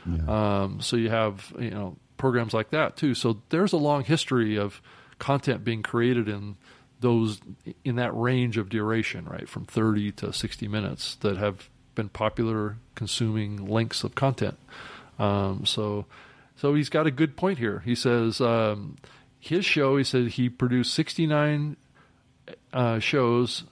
Yeah. 0.04 0.62
Um, 0.62 0.80
so 0.80 0.96
you 0.96 1.10
have 1.10 1.52
you 1.60 1.70
know 1.70 1.96
programs 2.16 2.54
like 2.54 2.70
that 2.70 2.96
too. 2.96 3.14
So 3.14 3.40
there's 3.50 3.72
a 3.72 3.78
long 3.78 4.02
history 4.02 4.58
of 4.58 4.82
content 5.20 5.64
being 5.64 5.82
created 5.82 6.28
in 6.28 6.56
those 7.00 7.40
in 7.84 7.96
that 7.96 8.16
range 8.16 8.56
of 8.56 8.68
duration, 8.68 9.26
right, 9.26 9.48
from 9.48 9.64
30 9.64 10.12
to 10.12 10.32
60 10.32 10.68
minutes 10.68 11.16
that 11.16 11.36
have 11.36 11.68
been 11.94 12.08
popular 12.08 12.76
consuming 12.94 13.66
lengths 13.66 14.04
of 14.04 14.14
content. 14.14 14.58
Um, 15.18 15.66
so, 15.66 16.06
so 16.56 16.74
he's 16.74 16.88
got 16.88 17.06
a 17.06 17.10
good 17.10 17.36
point 17.36 17.58
here. 17.58 17.80
He 17.84 17.94
says 17.94 18.40
um, 18.40 18.96
his 19.38 19.64
show. 19.64 19.96
He 19.96 20.04
said 20.04 20.28
he 20.28 20.48
produced 20.48 20.94
69 20.94 21.76
uh, 22.72 22.98
shows 22.98 23.64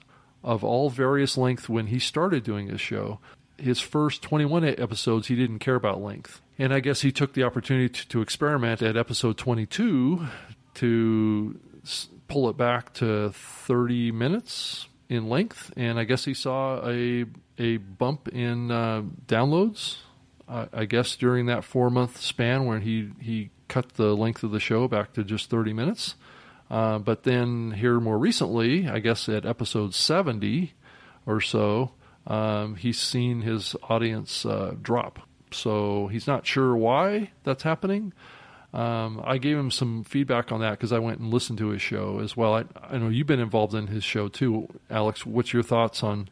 of 0.43 0.63
all 0.63 0.89
various 0.89 1.37
length 1.37 1.69
when 1.69 1.87
he 1.87 1.99
started 1.99 2.43
doing 2.43 2.67
his 2.67 2.81
show. 2.81 3.19
His 3.57 3.79
first 3.79 4.21
21 4.21 4.65
episodes, 4.65 5.27
he 5.27 5.35
didn't 5.35 5.59
care 5.59 5.75
about 5.75 6.01
length. 6.01 6.41
And 6.59 6.73
I 6.73 6.81
guess 6.81 7.01
he 7.01 7.11
took 7.11 7.33
the 7.33 7.43
opportunity 7.43 7.89
to, 7.89 8.07
to 8.09 8.21
experiment 8.21 8.81
at 8.81 8.97
episode 8.97 9.37
22 9.37 10.27
to 10.75 11.59
pull 12.27 12.49
it 12.49 12.57
back 12.57 12.93
to 12.95 13.31
30 13.31 14.11
minutes 14.11 14.87
in 15.09 15.29
length, 15.29 15.71
and 15.77 15.99
I 15.99 16.03
guess 16.03 16.25
he 16.25 16.33
saw 16.33 16.87
a 16.87 17.25
a 17.57 17.77
bump 17.77 18.27
in 18.29 18.71
uh, 18.71 19.03
downloads. 19.27 19.97
Uh, 20.47 20.65
I 20.73 20.85
guess 20.85 21.15
during 21.15 21.47
that 21.47 21.63
four 21.63 21.89
month 21.89 22.21
span 22.21 22.65
when 22.65 22.81
he 22.81 23.11
he 23.19 23.49
cut 23.67 23.93
the 23.93 24.15
length 24.15 24.43
of 24.43 24.51
the 24.51 24.59
show 24.59 24.87
back 24.87 25.13
to 25.13 25.23
just 25.23 25.49
30 25.49 25.73
minutes. 25.73 26.15
Uh, 26.69 26.99
but 26.99 27.23
then 27.23 27.71
here 27.71 27.99
more 27.99 28.17
recently, 28.17 28.87
I 28.87 28.99
guess 28.99 29.29
at 29.29 29.45
episode 29.45 29.93
70 29.93 30.73
or 31.25 31.41
so, 31.41 31.91
um, 32.27 32.75
he's 32.75 32.99
seen 32.99 33.41
his 33.41 33.75
audience 33.83 34.45
uh, 34.45 34.75
drop. 34.81 35.19
So 35.51 36.07
he's 36.07 36.27
not 36.27 36.45
sure 36.45 36.75
why 36.75 37.31
that's 37.43 37.63
happening. 37.63 38.13
Um, 38.75 39.21
I 39.23 39.37
gave 39.37 39.57
him 39.57 39.71
some 39.71 40.03
feedback 40.03 40.51
on 40.51 40.59
that 40.59 40.71
because 40.71 40.91
I 40.91 40.99
went 40.99 41.19
and 41.19 41.33
listened 41.33 41.59
to 41.59 41.69
his 41.69 41.81
show 41.81 42.19
as 42.19 42.35
well. 42.35 42.55
I, 42.55 42.65
I, 42.81 42.97
know 42.97 43.07
you've 43.07 43.25
been 43.25 43.39
involved 43.39 43.73
in 43.73 43.87
his 43.87 44.03
show 44.03 44.27
too, 44.27 44.67
Alex. 44.89 45.25
What's 45.25 45.53
your 45.53 45.63
thoughts 45.63 46.03
on 46.03 46.27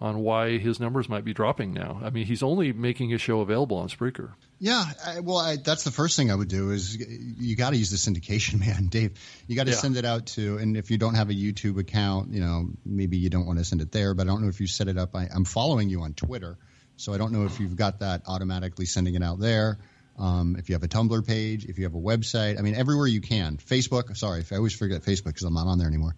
on 0.00 0.18
why 0.20 0.58
his 0.58 0.78
numbers 0.78 1.08
might 1.08 1.24
be 1.24 1.34
dropping 1.34 1.72
now? 1.72 2.00
I 2.00 2.10
mean, 2.10 2.26
he's 2.26 2.44
only 2.44 2.72
making 2.72 3.10
his 3.10 3.20
show 3.20 3.40
available 3.40 3.76
on 3.76 3.88
Spreaker. 3.88 4.34
Yeah, 4.60 4.84
I, 5.04 5.18
well, 5.18 5.38
I, 5.38 5.56
that's 5.56 5.82
the 5.82 5.90
first 5.90 6.16
thing 6.16 6.30
I 6.30 6.36
would 6.36 6.46
do 6.46 6.70
is 6.70 6.96
you 6.96 7.56
got 7.56 7.70
to 7.70 7.76
use 7.76 7.90
the 7.90 7.96
syndication, 7.96 8.60
man, 8.66 8.86
Dave. 8.86 9.18
You 9.48 9.56
got 9.56 9.66
to 9.66 9.72
yeah. 9.72 9.78
send 9.78 9.96
it 9.96 10.04
out 10.04 10.26
to, 10.26 10.58
and 10.58 10.76
if 10.76 10.92
you 10.92 10.96
don't 10.98 11.14
have 11.14 11.30
a 11.30 11.34
YouTube 11.34 11.80
account, 11.80 12.32
you 12.32 12.40
know, 12.40 12.68
maybe 12.86 13.16
you 13.16 13.30
don't 13.30 13.46
want 13.46 13.58
to 13.58 13.64
send 13.64 13.80
it 13.80 13.90
there. 13.90 14.14
But 14.14 14.28
I 14.28 14.30
don't 14.30 14.42
know 14.42 14.48
if 14.48 14.60
you 14.60 14.68
set 14.68 14.86
it 14.86 14.96
up. 14.96 15.16
I, 15.16 15.28
I'm 15.34 15.44
following 15.44 15.88
you 15.88 16.02
on 16.02 16.14
Twitter, 16.14 16.56
so 16.96 17.12
I 17.12 17.18
don't 17.18 17.32
know 17.32 17.46
if 17.46 17.58
you've 17.58 17.74
got 17.74 17.98
that 17.98 18.22
automatically 18.28 18.86
sending 18.86 19.16
it 19.16 19.24
out 19.24 19.40
there. 19.40 19.80
Um, 20.18 20.56
if 20.58 20.68
you 20.68 20.74
have 20.74 20.82
a 20.84 20.88
Tumblr 20.88 21.26
page, 21.26 21.64
if 21.64 21.78
you 21.78 21.84
have 21.84 21.94
a 21.94 22.00
website, 22.00 22.58
I 22.58 22.62
mean, 22.62 22.74
everywhere 22.74 23.06
you 23.06 23.20
can. 23.20 23.56
Facebook, 23.56 24.16
sorry, 24.16 24.44
I 24.50 24.56
always 24.56 24.74
forget 24.74 25.02
Facebook 25.02 25.26
because 25.26 25.42
I'm 25.42 25.54
not 25.54 25.66
on 25.66 25.78
there 25.78 25.88
anymore. 25.88 26.14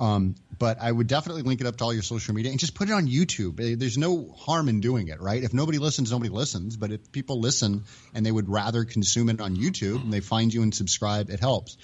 Um, 0.00 0.34
but 0.58 0.78
I 0.80 0.90
would 0.90 1.08
definitely 1.08 1.42
link 1.42 1.60
it 1.60 1.66
up 1.66 1.76
to 1.76 1.84
all 1.84 1.92
your 1.92 2.02
social 2.02 2.34
media 2.34 2.50
and 2.50 2.58
just 2.58 2.74
put 2.74 2.88
it 2.88 2.92
on 2.92 3.06
YouTube. 3.06 3.60
Eh, 3.60 3.76
there's 3.78 3.98
no 3.98 4.34
harm 4.38 4.70
in 4.70 4.80
doing 4.80 5.08
it, 5.08 5.20
right? 5.20 5.42
If 5.42 5.52
nobody 5.52 5.76
listens, 5.76 6.10
nobody 6.10 6.30
listens. 6.30 6.76
But 6.78 6.90
if 6.90 7.12
people 7.12 7.38
listen 7.38 7.84
and 8.14 8.24
they 8.24 8.32
would 8.32 8.48
rather 8.48 8.84
consume 8.84 9.28
it 9.28 9.42
on 9.42 9.56
YouTube 9.56 10.02
and 10.02 10.12
they 10.12 10.20
find 10.20 10.52
you 10.52 10.62
and 10.62 10.74
subscribe, 10.74 11.28
it 11.28 11.38
helps. 11.38 11.76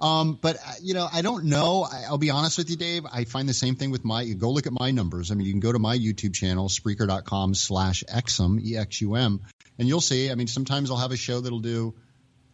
Um, 0.00 0.36
but 0.40 0.56
uh, 0.56 0.72
you 0.82 0.94
know, 0.94 1.08
I 1.12 1.22
don't 1.22 1.44
know. 1.44 1.84
I, 1.84 2.10
will 2.10 2.18
be 2.18 2.30
honest 2.30 2.58
with 2.58 2.70
you, 2.70 2.76
Dave. 2.76 3.06
I 3.10 3.24
find 3.24 3.48
the 3.48 3.54
same 3.54 3.76
thing 3.76 3.92
with 3.92 4.04
my. 4.04 4.22
You 4.22 4.34
go 4.34 4.50
look 4.50 4.66
at 4.66 4.72
my 4.72 4.90
numbers. 4.90 5.30
I 5.30 5.34
mean, 5.34 5.46
you 5.46 5.52
can 5.52 5.60
go 5.60 5.72
to 5.72 5.78
my 5.78 5.96
YouTube 5.96 6.34
channel, 6.34 6.68
Spreaker.com/slash 6.68 8.02
Exum, 8.08 8.60
E 8.64 8.76
X 8.76 9.00
U 9.00 9.14
M, 9.14 9.42
and 9.78 9.86
you'll 9.86 10.00
see. 10.00 10.30
I 10.30 10.34
mean, 10.34 10.48
sometimes 10.48 10.90
I'll 10.90 10.96
have 10.96 11.12
a 11.12 11.16
show 11.16 11.40
that'll 11.40 11.60
do, 11.60 11.94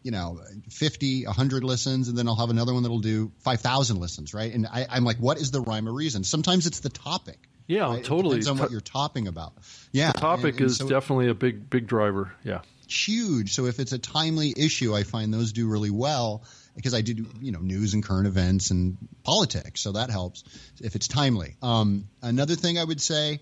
you 0.07 0.11
know, 0.11 0.39
50, 0.69 1.25
100 1.25 1.65
listens, 1.65 2.07
and 2.07 2.17
then 2.17 2.29
I'll 2.29 2.37
have 2.37 2.49
another 2.49 2.73
one 2.73 2.83
that'll 2.83 2.99
do 2.99 3.29
5,000 3.39 3.97
listens, 3.97 4.33
right? 4.33 4.53
And 4.53 4.65
I, 4.65 4.87
am 4.95 5.03
like, 5.03 5.17
what 5.17 5.37
is 5.37 5.51
the 5.51 5.59
rhyme 5.59 5.85
or 5.85 5.91
reason? 5.91 6.23
Sometimes 6.23 6.65
it's 6.65 6.79
the 6.79 6.87
topic. 6.87 7.37
Yeah, 7.67 7.89
right? 7.89 8.01
totally. 8.01 8.37
It 8.37 8.39
depends 8.43 8.47
on 8.47 8.57
what 8.57 8.71
you're 8.71 8.79
talking 8.79 9.27
about. 9.27 9.51
Yeah, 9.91 10.13
the 10.13 10.19
topic 10.19 10.53
and, 10.53 10.61
and 10.61 10.69
is 10.69 10.77
so 10.77 10.87
definitely 10.87 11.27
a 11.27 11.33
big, 11.33 11.69
big 11.69 11.87
driver. 11.87 12.31
Yeah, 12.45 12.61
huge. 12.87 13.53
So 13.53 13.65
if 13.65 13.81
it's 13.81 13.91
a 13.91 13.99
timely 13.99 14.53
issue, 14.55 14.95
I 14.95 15.03
find 15.03 15.33
those 15.33 15.51
do 15.51 15.67
really 15.67 15.91
well 15.91 16.45
because 16.77 16.93
I 16.93 17.01
do, 17.01 17.25
you 17.41 17.51
know, 17.51 17.59
news 17.59 17.93
and 17.93 18.01
current 18.01 18.27
events 18.27 18.71
and 18.71 18.97
politics. 19.23 19.81
So 19.81 19.91
that 19.91 20.09
helps 20.09 20.45
if 20.81 20.95
it's 20.95 21.09
timely. 21.09 21.57
Um, 21.61 22.07
another 22.21 22.55
thing 22.55 22.79
I 22.79 22.85
would 22.85 23.01
say, 23.01 23.41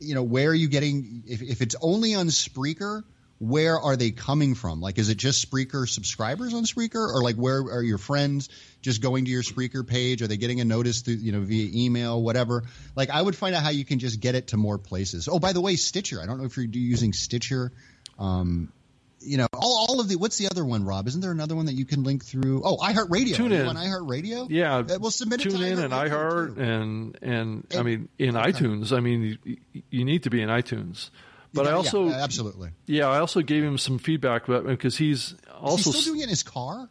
you 0.00 0.16
know, 0.16 0.24
where 0.24 0.50
are 0.50 0.54
you 0.54 0.66
getting, 0.66 1.22
if, 1.28 1.42
if 1.42 1.62
it's 1.62 1.76
only 1.80 2.16
on 2.16 2.26
Spreaker, 2.26 3.04
where 3.42 3.76
are 3.76 3.96
they 3.96 4.12
coming 4.12 4.54
from? 4.54 4.80
Like, 4.80 4.98
is 4.98 5.08
it 5.08 5.16
just 5.16 5.50
Spreaker 5.50 5.88
subscribers 5.88 6.54
on 6.54 6.62
Spreaker, 6.62 7.12
or 7.12 7.24
like 7.24 7.34
where 7.34 7.58
are 7.58 7.82
your 7.82 7.98
friends 7.98 8.48
just 8.82 9.02
going 9.02 9.24
to 9.24 9.32
your 9.32 9.42
Spreaker 9.42 9.84
page? 9.84 10.22
Are 10.22 10.28
they 10.28 10.36
getting 10.36 10.60
a 10.60 10.64
notice 10.64 11.00
through, 11.00 11.14
you 11.14 11.32
know, 11.32 11.40
via 11.40 11.68
email, 11.74 12.22
whatever? 12.22 12.62
Like, 12.94 13.10
I 13.10 13.20
would 13.20 13.34
find 13.34 13.56
out 13.56 13.64
how 13.64 13.70
you 13.70 13.84
can 13.84 13.98
just 13.98 14.20
get 14.20 14.36
it 14.36 14.48
to 14.48 14.56
more 14.56 14.78
places. 14.78 15.26
Oh, 15.26 15.40
by 15.40 15.52
the 15.52 15.60
way, 15.60 15.74
Stitcher. 15.74 16.20
I 16.22 16.26
don't 16.26 16.38
know 16.38 16.44
if 16.44 16.56
you're 16.56 16.66
using 16.66 17.12
Stitcher. 17.12 17.72
Um, 18.16 18.72
you 19.18 19.38
know, 19.38 19.48
all, 19.52 19.86
all 19.88 20.00
of 20.00 20.08
the. 20.08 20.14
What's 20.14 20.38
the 20.38 20.48
other 20.48 20.64
one, 20.64 20.84
Rob? 20.84 21.08
Isn't 21.08 21.20
there 21.20 21.32
another 21.32 21.56
one 21.56 21.66
that 21.66 21.74
you 21.74 21.84
can 21.84 22.04
link 22.04 22.24
through? 22.24 22.62
Oh, 22.64 22.76
iHeartRadio. 22.76 23.34
TuneIn. 23.34 23.68
On 23.68 23.74
iHeartRadio. 23.74 24.46
Yeah. 24.50 24.76
Uh, 24.76 24.98
we'll 25.00 25.10
submit 25.10 25.44
it 25.44 25.50
Tune 25.50 25.62
it 25.62 25.72
in 25.72 25.78
and 25.80 25.92
iHeart 25.92 26.58
and, 26.58 27.18
and, 27.20 27.66
and 27.70 27.76
I 27.76 27.82
mean 27.82 28.08
in 28.20 28.36
okay. 28.36 28.52
iTunes. 28.52 28.96
I 28.96 29.00
mean, 29.00 29.36
you, 29.44 29.82
you 29.90 30.04
need 30.04 30.22
to 30.24 30.30
be 30.30 30.42
in 30.42 30.48
iTunes. 30.48 31.10
But 31.54 31.66
yeah, 31.66 31.72
I 31.72 31.74
also 31.74 32.08
yeah, 32.08 32.24
absolutely 32.24 32.70
yeah 32.86 33.08
I 33.08 33.18
also 33.18 33.42
gave 33.42 33.62
him 33.62 33.76
some 33.76 33.98
feedback 33.98 34.46
because 34.46 34.96
he's 34.96 35.34
also 35.60 35.90
Is 35.90 35.96
he 35.96 36.00
still 36.00 36.12
doing 36.12 36.20
it 36.20 36.24
in 36.24 36.28
his 36.30 36.42
car. 36.42 36.88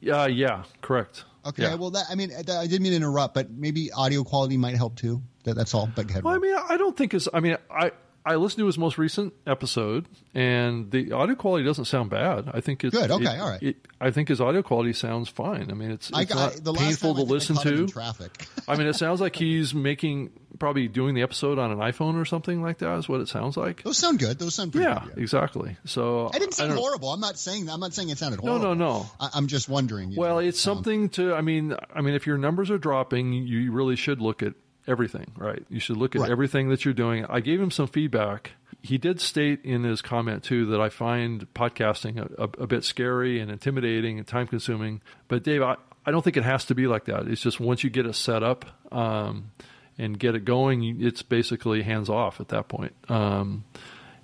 Yeah, 0.00 0.26
yeah, 0.26 0.64
correct. 0.82 1.24
Okay, 1.46 1.62
yeah. 1.62 1.74
well, 1.76 1.90
that 1.90 2.06
I 2.10 2.16
mean, 2.16 2.32
I 2.36 2.42
didn't 2.42 2.82
mean 2.82 2.92
to 2.92 2.96
interrupt, 2.96 3.34
but 3.34 3.50
maybe 3.50 3.92
audio 3.92 4.24
quality 4.24 4.56
might 4.56 4.76
help 4.76 4.96
too. 4.96 5.22
That, 5.44 5.54
that's 5.54 5.74
all. 5.74 5.88
But 5.94 6.12
well, 6.22 6.34
I 6.34 6.38
mean, 6.38 6.54
I 6.54 6.76
don't 6.76 6.96
think 6.96 7.14
it's. 7.14 7.28
I 7.32 7.38
mean, 7.38 7.56
I 7.70 7.92
I 8.26 8.34
listened 8.34 8.58
to 8.58 8.66
his 8.66 8.76
most 8.76 8.98
recent 8.98 9.32
episode, 9.46 10.08
and 10.34 10.90
the 10.90 11.12
audio 11.12 11.36
quality 11.36 11.64
doesn't 11.64 11.84
sound 11.84 12.10
bad. 12.10 12.50
I 12.52 12.60
think 12.60 12.82
it's 12.82 12.96
good. 12.96 13.12
Okay, 13.12 13.36
it, 13.36 13.40
all 13.40 13.48
right. 13.48 13.62
It, 13.62 13.76
I 14.00 14.10
think 14.10 14.28
his 14.28 14.40
audio 14.40 14.62
quality 14.62 14.92
sounds 14.92 15.28
fine. 15.28 15.70
I 15.70 15.74
mean, 15.74 15.92
it's, 15.92 16.10
it's 16.12 16.32
I, 16.32 16.34
not 16.34 16.76
I, 16.76 16.78
painful 16.78 17.14
to 17.14 17.22
listen 17.22 17.54
to. 17.58 17.86
Traffic. 17.86 18.48
I 18.66 18.76
mean, 18.76 18.88
it 18.88 18.94
sounds 18.96 19.20
like 19.20 19.36
he's 19.36 19.72
making 19.72 20.32
probably 20.58 20.88
doing 20.88 21.14
the 21.14 21.22
episode 21.22 21.58
on 21.58 21.70
an 21.70 21.78
iPhone 21.78 22.20
or 22.20 22.24
something 22.24 22.62
like 22.62 22.78
that. 22.78 22.98
Is 22.98 23.08
what 23.08 23.20
it 23.20 23.28
sounds 23.28 23.56
like. 23.56 23.82
Those 23.82 23.98
sound 23.98 24.18
good. 24.18 24.38
Those 24.38 24.54
sound 24.54 24.72
pretty 24.72 24.86
yeah, 24.86 25.00
good, 25.04 25.14
yeah. 25.16 25.22
exactly. 25.22 25.76
So 25.84 26.30
I 26.32 26.38
didn't 26.38 26.54
say 26.54 26.68
horrible. 26.68 27.10
I'm 27.10 27.20
not 27.20 27.38
saying 27.38 27.66
that 27.66 27.72
I'm 27.72 27.80
not 27.80 27.94
saying 27.94 28.10
it 28.10 28.18
sounded 28.18 28.40
horrible. 28.40 28.60
No, 28.60 28.74
no, 28.74 28.98
no. 28.98 29.10
I, 29.20 29.38
am 29.38 29.46
just 29.46 29.68
wondering. 29.68 30.14
Well, 30.16 30.36
know, 30.36 30.38
it's 30.40 30.60
something 30.60 31.08
to. 31.10 31.34
I 31.34 31.40
mean, 31.40 31.74
I 31.94 32.00
mean, 32.00 32.14
if 32.14 32.26
your 32.26 32.38
numbers 32.38 32.70
are 32.70 32.78
dropping, 32.78 33.32
you 33.32 33.72
really 33.72 33.96
should 33.96 34.20
look 34.20 34.42
at 34.42 34.54
everything. 34.86 35.32
Right. 35.36 35.64
You 35.68 35.80
should 35.80 35.96
look 35.96 36.14
at 36.14 36.22
right. 36.22 36.30
everything 36.30 36.68
that 36.70 36.84
you're 36.84 36.94
doing. 36.94 37.24
I 37.26 37.40
gave 37.40 37.60
him 37.60 37.70
some 37.70 37.86
feedback 37.86 38.52
he 38.86 38.98
did 38.98 39.20
state 39.20 39.64
in 39.64 39.82
his 39.82 40.00
comment 40.00 40.44
too 40.44 40.66
that 40.66 40.80
I 40.80 40.90
find 40.90 41.52
podcasting 41.54 42.18
a, 42.18 42.44
a, 42.44 42.62
a 42.62 42.66
bit 42.66 42.84
scary 42.84 43.40
and 43.40 43.50
intimidating 43.50 44.18
and 44.18 44.26
time 44.26 44.46
consuming. 44.46 45.02
But 45.26 45.42
Dave, 45.42 45.62
I, 45.62 45.76
I 46.04 46.12
don't 46.12 46.22
think 46.22 46.36
it 46.36 46.44
has 46.44 46.66
to 46.66 46.74
be 46.74 46.86
like 46.86 47.06
that. 47.06 47.26
It's 47.26 47.40
just 47.40 47.58
once 47.58 47.82
you 47.82 47.90
get 47.90 48.06
it 48.06 48.14
set 48.14 48.44
up 48.44 48.64
um, 48.92 49.50
and 49.98 50.18
get 50.18 50.34
it 50.34 50.44
going, 50.44 51.00
it's 51.00 51.22
basically 51.22 51.82
hands 51.82 52.08
off 52.08 52.40
at 52.40 52.48
that 52.48 52.68
point. 52.68 52.92
Um, 53.08 53.64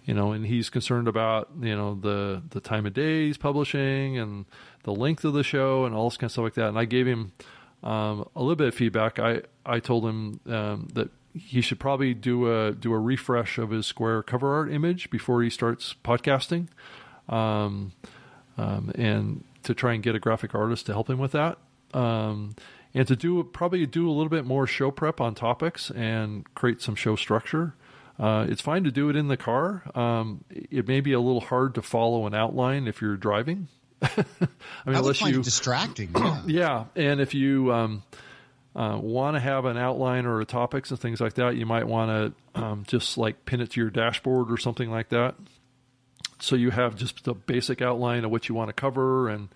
you 0.04 0.14
know, 0.14 0.32
and 0.32 0.44
he's 0.44 0.68
concerned 0.68 1.08
about 1.08 1.50
you 1.60 1.76
know 1.76 1.94
the 1.94 2.42
the 2.50 2.60
time 2.60 2.86
of 2.86 2.94
day 2.94 3.26
he's 3.26 3.38
publishing 3.38 4.18
and 4.18 4.46
the 4.82 4.92
length 4.92 5.24
of 5.24 5.32
the 5.32 5.44
show 5.44 5.84
and 5.84 5.94
all 5.94 6.08
this 6.10 6.16
kind 6.16 6.28
of 6.28 6.32
stuff 6.32 6.42
like 6.42 6.54
that. 6.54 6.68
And 6.68 6.78
I 6.78 6.84
gave 6.84 7.06
him 7.06 7.32
um, 7.82 8.28
a 8.34 8.40
little 8.40 8.56
bit 8.56 8.68
of 8.68 8.74
feedback. 8.74 9.18
I 9.18 9.42
I 9.64 9.78
told 9.78 10.04
him 10.04 10.40
um, 10.46 10.88
that 10.94 11.10
he 11.34 11.60
should 11.60 11.80
probably 11.80 12.14
do 12.14 12.52
a 12.52 12.72
do 12.72 12.92
a 12.92 12.98
refresh 12.98 13.58
of 13.58 13.70
his 13.70 13.86
square 13.86 14.22
cover 14.22 14.54
art 14.54 14.72
image 14.72 15.10
before 15.10 15.42
he 15.42 15.50
starts 15.50 15.94
podcasting, 16.04 16.68
um, 17.28 17.92
um, 18.58 18.92
and 18.96 19.44
to 19.62 19.74
try 19.74 19.94
and 19.94 20.02
get 20.02 20.14
a 20.14 20.18
graphic 20.18 20.54
artist 20.54 20.86
to 20.86 20.92
help 20.92 21.08
him 21.08 21.18
with 21.18 21.32
that, 21.32 21.58
um, 21.94 22.54
and 22.94 23.06
to 23.08 23.16
do 23.16 23.42
probably 23.44 23.86
do 23.86 24.08
a 24.08 24.12
little 24.12 24.28
bit 24.28 24.44
more 24.44 24.66
show 24.66 24.90
prep 24.90 25.20
on 25.20 25.34
topics 25.34 25.90
and 25.90 26.52
create 26.54 26.80
some 26.82 26.94
show 26.94 27.16
structure. 27.16 27.74
Uh, 28.18 28.46
it's 28.48 28.60
fine 28.60 28.84
to 28.84 28.90
do 28.90 29.08
it 29.08 29.16
in 29.16 29.28
the 29.28 29.36
car. 29.36 29.82
Um, 29.94 30.44
it 30.50 30.86
may 30.86 31.00
be 31.00 31.12
a 31.12 31.20
little 31.20 31.40
hard 31.40 31.74
to 31.76 31.82
follow 31.82 32.26
an 32.26 32.34
outline 32.34 32.86
if 32.86 33.00
you're 33.00 33.16
driving. 33.16 33.68
I 34.02 34.08
mean, 34.16 34.26
I 34.86 34.98
unless 34.98 35.20
you 35.22 35.42
distracting. 35.42 36.10
Yeah. 36.16 36.42
yeah, 36.46 36.84
and 36.96 37.20
if 37.20 37.34
you 37.34 37.72
um, 37.72 38.02
uh, 38.74 38.98
want 39.00 39.36
to 39.36 39.40
have 39.40 39.64
an 39.64 39.76
outline 39.76 40.26
or 40.26 40.40
a 40.40 40.44
topics 40.44 40.90
and 40.90 40.98
things 40.98 41.20
like 41.20 41.34
that, 41.34 41.56
you 41.56 41.66
might 41.66 41.86
want 41.86 42.34
to 42.54 42.60
um, 42.60 42.84
just 42.86 43.16
like 43.16 43.44
pin 43.44 43.60
it 43.60 43.70
to 43.72 43.80
your 43.80 43.90
dashboard 43.90 44.50
or 44.50 44.56
something 44.56 44.90
like 44.90 45.10
that. 45.10 45.34
So 46.40 46.56
you 46.56 46.70
have 46.70 46.96
just 46.96 47.26
a 47.28 47.34
basic 47.34 47.80
outline 47.80 48.24
of 48.24 48.30
what 48.30 48.48
you 48.48 48.54
want 48.54 48.68
to 48.68 48.72
cover 48.72 49.28
and 49.28 49.48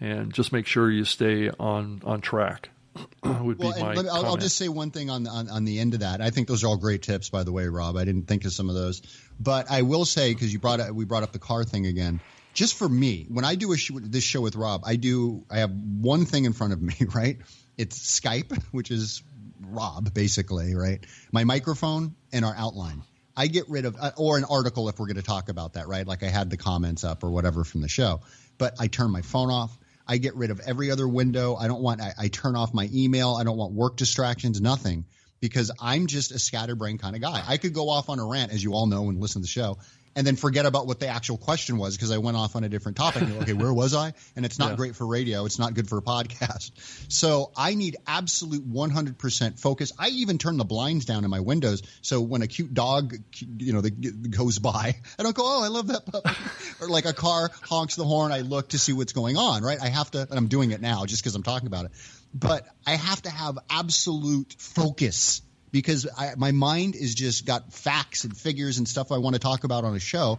and 0.00 0.32
just 0.32 0.52
make 0.52 0.66
sure 0.66 0.90
you 0.90 1.04
stay 1.04 1.50
on 1.60 2.00
on 2.04 2.20
track. 2.20 2.70
would 3.24 3.58
well, 3.58 3.72
be 3.72 3.80
my. 3.80 3.94
Me, 3.94 4.08
I'll, 4.08 4.26
I'll, 4.26 4.36
just 4.36 4.56
say 4.56 4.68
one 4.68 4.90
thing 4.90 5.10
on, 5.10 5.26
on 5.26 5.48
on 5.48 5.64
the 5.64 5.78
end 5.78 5.94
of 5.94 6.00
that. 6.00 6.20
I 6.20 6.30
think 6.30 6.48
those 6.48 6.64
are 6.64 6.68
all 6.68 6.76
great 6.76 7.02
tips, 7.02 7.30
by 7.30 7.44
the 7.44 7.52
way, 7.52 7.66
Rob. 7.66 7.96
I 7.96 8.04
didn't 8.04 8.26
think 8.26 8.44
of 8.44 8.52
some 8.52 8.68
of 8.68 8.74
those, 8.74 9.02
but 9.38 9.70
I 9.70 9.82
will 9.82 10.04
say 10.04 10.32
because 10.32 10.52
you 10.52 10.58
brought 10.58 10.94
we 10.94 11.04
brought 11.04 11.22
up 11.22 11.32
the 11.32 11.38
car 11.38 11.64
thing 11.64 11.86
again. 11.86 12.20
Just 12.52 12.76
for 12.76 12.88
me, 12.88 13.26
when 13.28 13.44
I 13.44 13.54
do 13.54 13.72
a 13.72 13.76
sh- 13.76 13.92
this 13.94 14.24
show 14.24 14.40
with 14.40 14.56
Rob, 14.56 14.82
I 14.84 14.96
do 14.96 15.44
I 15.50 15.58
have 15.58 15.70
one 15.70 16.24
thing 16.24 16.44
in 16.44 16.52
front 16.52 16.72
of 16.72 16.82
me, 16.82 16.94
right? 17.14 17.38
It's 17.78 18.20
Skype, 18.20 18.60
which 18.72 18.90
is 18.90 19.22
Rob, 19.60 20.12
basically, 20.12 20.74
right? 20.74 21.04
My 21.32 21.44
microphone 21.44 22.16
and 22.32 22.44
our 22.44 22.54
outline. 22.56 23.02
I 23.36 23.46
get 23.46 23.68
rid 23.70 23.84
of, 23.84 23.96
uh, 23.98 24.10
or 24.16 24.36
an 24.36 24.44
article 24.44 24.88
if 24.88 24.98
we're 24.98 25.06
going 25.06 25.16
to 25.16 25.22
talk 25.22 25.48
about 25.48 25.74
that, 25.74 25.88
right? 25.88 26.06
Like 26.06 26.22
I 26.22 26.28
had 26.28 26.50
the 26.50 26.56
comments 26.56 27.04
up 27.04 27.22
or 27.22 27.30
whatever 27.30 27.64
from 27.64 27.80
the 27.80 27.88
show, 27.88 28.20
but 28.58 28.74
I 28.78 28.88
turn 28.88 29.10
my 29.10 29.22
phone 29.22 29.50
off. 29.50 29.78
I 30.10 30.18
get 30.18 30.34
rid 30.34 30.50
of 30.50 30.58
every 30.58 30.90
other 30.90 31.06
window. 31.06 31.54
I 31.54 31.68
don't 31.68 31.80
want, 31.80 32.00
I, 32.00 32.12
I 32.18 32.28
turn 32.28 32.56
off 32.56 32.74
my 32.74 32.90
email. 32.92 33.36
I 33.36 33.44
don't 33.44 33.56
want 33.56 33.74
work 33.74 33.96
distractions, 33.96 34.60
nothing 34.60 35.04
because 35.38 35.70
I'm 35.80 36.08
just 36.08 36.32
a 36.32 36.38
scatterbrain 36.40 36.98
kind 36.98 37.14
of 37.14 37.22
guy. 37.22 37.40
I 37.46 37.58
could 37.58 37.72
go 37.72 37.88
off 37.88 38.08
on 38.08 38.18
a 38.18 38.26
rant, 38.26 38.50
as 38.50 38.60
you 38.60 38.72
all 38.72 38.88
know 38.88 39.08
and 39.08 39.20
listen 39.20 39.40
to 39.40 39.44
the 39.44 39.48
show, 39.48 39.78
and 40.20 40.26
then 40.26 40.36
forget 40.36 40.66
about 40.66 40.86
what 40.86 41.00
the 41.00 41.06
actual 41.06 41.38
question 41.38 41.78
was 41.78 41.96
because 41.96 42.10
I 42.10 42.18
went 42.18 42.36
off 42.36 42.54
on 42.54 42.62
a 42.62 42.68
different 42.68 42.98
topic. 42.98 43.22
okay, 43.40 43.54
where 43.54 43.72
was 43.72 43.94
I? 43.94 44.12
And 44.36 44.44
it's 44.44 44.58
not 44.58 44.72
yeah. 44.72 44.76
great 44.76 44.94
for 44.94 45.06
radio. 45.06 45.46
It's 45.46 45.58
not 45.58 45.72
good 45.72 45.88
for 45.88 45.96
a 45.96 46.02
podcast. 46.02 46.72
So 47.10 47.52
I 47.56 47.72
need 47.74 47.96
absolute 48.06 48.70
100% 48.70 49.58
focus. 49.58 49.92
I 49.98 50.08
even 50.08 50.36
turn 50.36 50.58
the 50.58 50.66
blinds 50.66 51.06
down 51.06 51.24
in 51.24 51.30
my 51.30 51.40
windows. 51.40 51.82
So 52.02 52.20
when 52.20 52.42
a 52.42 52.46
cute 52.46 52.74
dog, 52.74 53.16
you 53.40 53.72
know, 53.72 53.80
goes 53.80 54.58
by, 54.58 54.96
I 55.18 55.22
don't 55.22 55.34
go, 55.34 55.42
oh, 55.42 55.64
I 55.64 55.68
love 55.68 55.86
that 55.86 56.04
puppy. 56.04 56.36
or 56.82 56.88
like 56.88 57.06
a 57.06 57.14
car 57.14 57.50
honks 57.62 57.96
the 57.96 58.04
horn, 58.04 58.30
I 58.30 58.40
look 58.40 58.68
to 58.68 58.78
see 58.78 58.92
what's 58.92 59.14
going 59.14 59.38
on, 59.38 59.62
right? 59.62 59.78
I 59.80 59.88
have 59.88 60.10
to, 60.10 60.20
and 60.20 60.34
I'm 60.34 60.48
doing 60.48 60.72
it 60.72 60.82
now 60.82 61.06
just 61.06 61.22
because 61.22 61.34
I'm 61.34 61.42
talking 61.42 61.66
about 61.66 61.86
it. 61.86 61.92
But 62.34 62.66
I 62.86 62.96
have 62.96 63.22
to 63.22 63.30
have 63.30 63.58
absolute 63.70 64.54
focus 64.58 65.40
because 65.72 66.06
I, 66.16 66.34
my 66.36 66.52
mind 66.52 66.96
is 66.96 67.14
just 67.14 67.46
got 67.46 67.72
facts 67.72 68.24
and 68.24 68.36
figures 68.36 68.78
and 68.78 68.88
stuff 68.88 69.12
I 69.12 69.18
want 69.18 69.34
to 69.34 69.40
talk 69.40 69.64
about 69.64 69.84
on 69.84 69.94
a 69.94 70.00
show, 70.00 70.38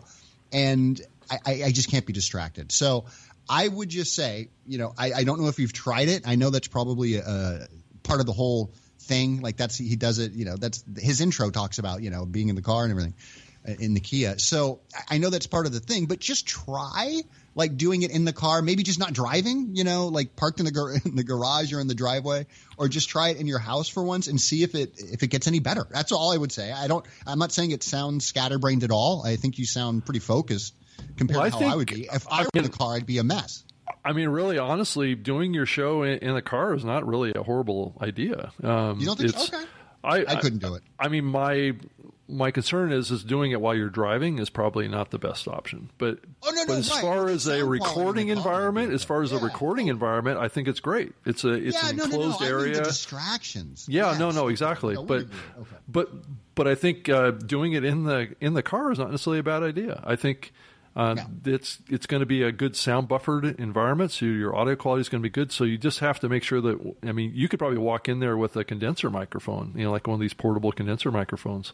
and 0.51 0.99
I, 1.29 1.63
I 1.65 1.71
just 1.71 1.89
can't 1.89 2.05
be 2.05 2.13
distracted. 2.13 2.71
So 2.71 3.05
I 3.49 3.67
would 3.67 3.89
just 3.89 4.15
say, 4.15 4.49
you 4.65 4.77
know, 4.77 4.93
I, 4.97 5.13
I, 5.13 5.23
don't 5.23 5.41
know 5.41 5.47
if 5.47 5.59
you've 5.59 5.73
tried 5.73 6.09
it. 6.09 6.27
I 6.27 6.35
know 6.35 6.49
that's 6.49 6.67
probably 6.67 7.15
a, 7.15 7.67
part 8.03 8.19
of 8.19 8.25
the 8.25 8.33
whole 8.33 8.71
thing. 8.99 9.41
Like 9.41 9.57
that's 9.57 9.77
he 9.77 9.95
does 9.95 10.19
it. 10.19 10.33
You 10.33 10.45
know, 10.45 10.55
that's 10.57 10.83
his 10.97 11.21
intro 11.21 11.49
talks 11.49 11.79
about 11.79 12.01
you 12.01 12.09
know 12.09 12.25
being 12.25 12.49
in 12.49 12.55
the 12.55 12.61
car 12.61 12.83
and 12.83 12.91
everything 12.91 13.13
uh, 13.67 13.73
in 13.79 13.93
the 13.93 13.99
Kia. 13.99 14.39
So 14.39 14.81
I 15.09 15.17
know 15.17 15.29
that's 15.29 15.47
part 15.47 15.65
of 15.65 15.73
the 15.73 15.79
thing, 15.79 16.05
but 16.05 16.19
just 16.19 16.47
try 16.47 17.21
like 17.55 17.77
doing 17.77 18.01
it 18.01 18.11
in 18.11 18.25
the 18.25 18.33
car, 18.33 18.61
maybe 18.61 18.83
just 18.83 18.99
not 18.99 19.13
driving, 19.13 19.75
you 19.75 19.83
know, 19.83 20.07
like 20.07 20.35
parked 20.35 20.59
in 20.59 20.65
the 20.65 20.71
gar- 20.71 20.93
in 21.05 21.15
the 21.15 21.23
garage 21.23 21.73
or 21.73 21.79
in 21.79 21.87
the 21.87 21.95
driveway, 21.95 22.45
or 22.77 22.87
just 22.87 23.09
try 23.09 23.29
it 23.29 23.37
in 23.37 23.47
your 23.47 23.59
house 23.59 23.89
for 23.89 24.03
once 24.03 24.27
and 24.27 24.39
see 24.39 24.63
if 24.63 24.75
it 24.75 24.93
if 24.97 25.23
it 25.23 25.27
gets 25.27 25.47
any 25.47 25.59
better. 25.59 25.85
That's 25.89 26.11
all 26.11 26.31
I 26.31 26.37
would 26.37 26.51
say. 26.51 26.71
I 26.71 26.87
don't. 26.87 27.05
I'm 27.25 27.39
not 27.39 27.51
saying 27.51 27.71
it 27.71 27.83
sounds 27.83 28.25
scatterbrained 28.25 28.83
at 28.83 28.91
all. 28.91 29.23
I 29.25 29.35
think 29.35 29.57
you 29.57 29.65
sound 29.65 30.05
pretty 30.05 30.19
focused 30.19 30.73
compared 31.17 31.41
well, 31.41 31.45
to 31.45 31.51
how 31.51 31.59
think, 31.59 31.73
I 31.73 31.75
would 31.75 31.91
be. 31.91 32.07
If 32.11 32.27
I 32.29 32.43
were 32.43 32.49
in 32.53 32.63
the 32.63 32.69
car, 32.69 32.95
I'd 32.95 33.05
be 33.05 33.17
a 33.17 33.23
mess. 33.23 33.63
I 34.03 34.13
mean, 34.13 34.29
really, 34.29 34.57
honestly, 34.57 35.15
doing 35.15 35.53
your 35.53 35.65
show 35.65 36.03
in, 36.03 36.19
in 36.19 36.33
the 36.33 36.41
car 36.41 36.73
is 36.73 36.83
not 36.83 37.05
really 37.05 37.33
a 37.35 37.43
horrible 37.43 37.95
idea. 38.01 38.51
Um, 38.63 38.99
you 38.99 39.05
don't 39.05 39.17
think 39.17 39.31
so? 39.31 39.43
Okay. 39.43 39.65
I, 40.03 40.25
I 40.25 40.35
couldn't 40.35 40.59
do 40.59 40.75
it. 40.75 40.83
I 40.99 41.07
mean, 41.07 41.25
my 41.25 41.73
my 42.27 42.49
concern 42.49 42.91
is 42.91 43.11
is 43.11 43.23
doing 43.23 43.51
it 43.51 43.61
while 43.61 43.75
you're 43.75 43.89
driving 43.89 44.39
is 44.39 44.49
probably 44.49 44.87
not 44.87 45.11
the 45.11 45.19
best 45.19 45.47
option. 45.47 45.89
But, 45.97 46.19
oh, 46.43 46.49
no, 46.49 46.61
no, 46.61 46.67
but 46.67 46.77
as 46.77 46.89
right. 46.89 47.01
far 47.01 47.27
as 47.27 47.47
a 47.47 47.65
recording 47.65 48.29
environment, 48.29 48.93
as 48.93 49.03
far 49.03 49.21
as 49.21 49.31
yeah. 49.31 49.39
a 49.39 49.41
recording 49.41 49.87
environment, 49.87 50.39
I 50.39 50.47
think 50.47 50.67
it's 50.67 50.79
great. 50.79 51.13
It's 51.25 51.43
a 51.43 51.53
it's 51.53 51.81
yeah, 51.81 51.89
an 51.89 51.97
no, 51.97 52.03
enclosed 52.05 52.41
area. 52.41 52.79
I 52.79 52.83
distractions. 52.83 53.85
Yeah, 53.89 54.11
yes. 54.11 54.19
no, 54.19 54.31
no, 54.31 54.47
exactly. 54.47 54.95
but 54.95 55.21
okay. 55.21 55.29
but 55.87 56.09
but 56.55 56.67
I 56.67 56.75
think 56.75 57.09
uh, 57.09 57.31
doing 57.31 57.73
it 57.73 57.83
in 57.83 58.05
the 58.05 58.33
in 58.39 58.53
the 58.53 58.63
car 58.63 58.91
is 58.91 58.99
not 58.99 59.11
necessarily 59.11 59.39
a 59.39 59.43
bad 59.43 59.63
idea. 59.63 60.01
I 60.03 60.15
think. 60.15 60.53
Uh, 60.95 61.15
It's 61.45 61.79
it's 61.89 62.05
going 62.05 62.19
to 62.19 62.25
be 62.25 62.43
a 62.43 62.51
good 62.51 62.75
sound 62.75 63.07
buffered 63.07 63.45
environment, 63.59 64.11
so 64.11 64.25
your 64.25 64.55
audio 64.55 64.75
quality 64.75 65.01
is 65.01 65.09
going 65.09 65.21
to 65.21 65.25
be 65.25 65.31
good. 65.31 65.51
So 65.51 65.63
you 65.63 65.77
just 65.77 65.99
have 65.99 66.19
to 66.19 66.29
make 66.29 66.43
sure 66.43 66.59
that 66.61 66.95
I 67.03 67.11
mean 67.13 67.31
you 67.33 67.47
could 67.47 67.59
probably 67.59 67.77
walk 67.77 68.09
in 68.09 68.19
there 68.19 68.35
with 68.35 68.55
a 68.57 68.63
condenser 68.63 69.09
microphone, 69.09 69.73
you 69.75 69.85
know, 69.85 69.91
like 69.91 70.07
one 70.07 70.15
of 70.15 70.19
these 70.19 70.33
portable 70.33 70.71
condenser 70.71 71.11
microphones, 71.11 71.73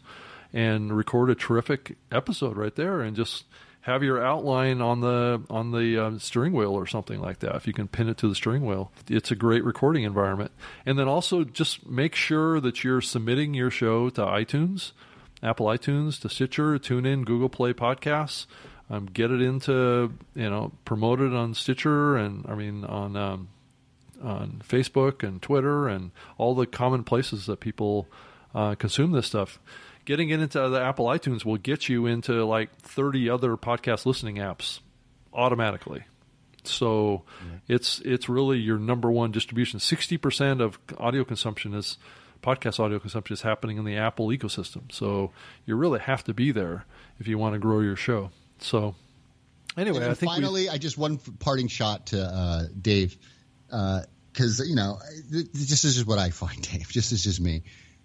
and 0.52 0.96
record 0.96 1.30
a 1.30 1.34
terrific 1.34 1.96
episode 2.12 2.56
right 2.56 2.74
there 2.74 3.00
and 3.00 3.16
just 3.16 3.44
have 3.82 4.02
your 4.02 4.22
outline 4.24 4.80
on 4.80 5.00
the 5.00 5.42
on 5.50 5.72
the 5.72 5.98
um, 6.04 6.18
steering 6.18 6.52
wheel 6.52 6.72
or 6.72 6.86
something 6.86 7.20
like 7.20 7.40
that. 7.40 7.56
If 7.56 7.66
you 7.66 7.72
can 7.72 7.88
pin 7.88 8.08
it 8.08 8.18
to 8.18 8.28
the 8.28 8.34
steering 8.34 8.66
wheel, 8.66 8.92
it's 9.08 9.30
a 9.30 9.36
great 9.36 9.64
recording 9.64 10.04
environment. 10.04 10.52
And 10.86 10.98
then 10.98 11.08
also 11.08 11.42
just 11.42 11.86
make 11.86 12.14
sure 12.14 12.60
that 12.60 12.84
you're 12.84 13.00
submitting 13.00 13.54
your 13.54 13.70
show 13.70 14.10
to 14.10 14.20
iTunes, 14.20 14.92
Apple 15.42 15.66
iTunes, 15.66 16.20
to 16.20 16.28
Stitcher, 16.28 16.78
TuneIn, 16.78 17.24
Google 17.24 17.48
Play 17.48 17.72
Podcasts. 17.72 18.46
Um, 18.90 19.06
get 19.06 19.30
it 19.30 19.42
into 19.42 20.12
you 20.34 20.48
know 20.48 20.72
promote 20.84 21.20
it 21.20 21.34
on 21.34 21.54
Stitcher 21.54 22.16
and 22.16 22.46
I 22.48 22.54
mean 22.54 22.84
on 22.84 23.16
um, 23.16 23.48
on 24.22 24.62
Facebook 24.66 25.26
and 25.26 25.42
Twitter 25.42 25.88
and 25.88 26.10
all 26.38 26.54
the 26.54 26.66
common 26.66 27.04
places 27.04 27.46
that 27.46 27.60
people 27.60 28.08
uh, 28.54 28.74
consume 28.76 29.12
this 29.12 29.26
stuff 29.26 29.58
getting 30.08 30.30
it 30.30 30.40
into 30.40 30.58
the 30.70 30.80
Apple 30.80 31.04
iTunes 31.04 31.44
will 31.44 31.58
get 31.58 31.90
you 31.90 32.06
into 32.06 32.42
like 32.42 32.74
30 32.80 33.28
other 33.28 33.58
podcast 33.58 34.06
listening 34.06 34.36
apps 34.36 34.80
automatically. 35.34 36.04
So 36.64 37.24
yeah. 37.44 37.76
it's 37.76 38.00
it's 38.00 38.26
really 38.26 38.56
your 38.56 38.78
number 38.78 39.10
one 39.10 39.32
distribution. 39.32 39.78
60% 39.80 40.62
of 40.62 40.78
audio 40.96 41.24
consumption 41.24 41.74
is 41.74 41.98
podcast 42.42 42.80
audio 42.80 42.98
consumption 42.98 43.34
is 43.34 43.42
happening 43.42 43.76
in 43.76 43.84
the 43.84 43.98
Apple 43.98 44.28
ecosystem. 44.28 44.90
So 44.90 45.30
you 45.66 45.76
really 45.76 46.00
have 46.00 46.24
to 46.24 46.32
be 46.32 46.52
there 46.52 46.86
if 47.20 47.28
you 47.28 47.36
want 47.36 47.52
to 47.52 47.58
grow 47.58 47.80
your 47.80 47.96
show. 47.96 48.30
So 48.60 48.94
anyway, 49.76 50.08
I 50.08 50.14
think 50.14 50.32
finally, 50.32 50.68
I 50.68 50.78
just 50.78 50.98
one 50.98 51.18
parting 51.18 51.68
shot 51.68 52.06
to 52.08 52.22
uh, 52.22 52.64
Dave 52.80 53.16
because 53.66 54.60
uh, 54.60 54.64
you 54.64 54.74
know 54.74 54.98
this 55.30 55.84
is 55.84 55.94
just 55.96 56.06
what 56.06 56.18
I 56.18 56.30
find, 56.30 56.62
Dave. 56.70 56.88
Just 56.88 57.10
This 57.10 57.12
is 57.12 57.24
just 57.24 57.40
me 57.40 57.62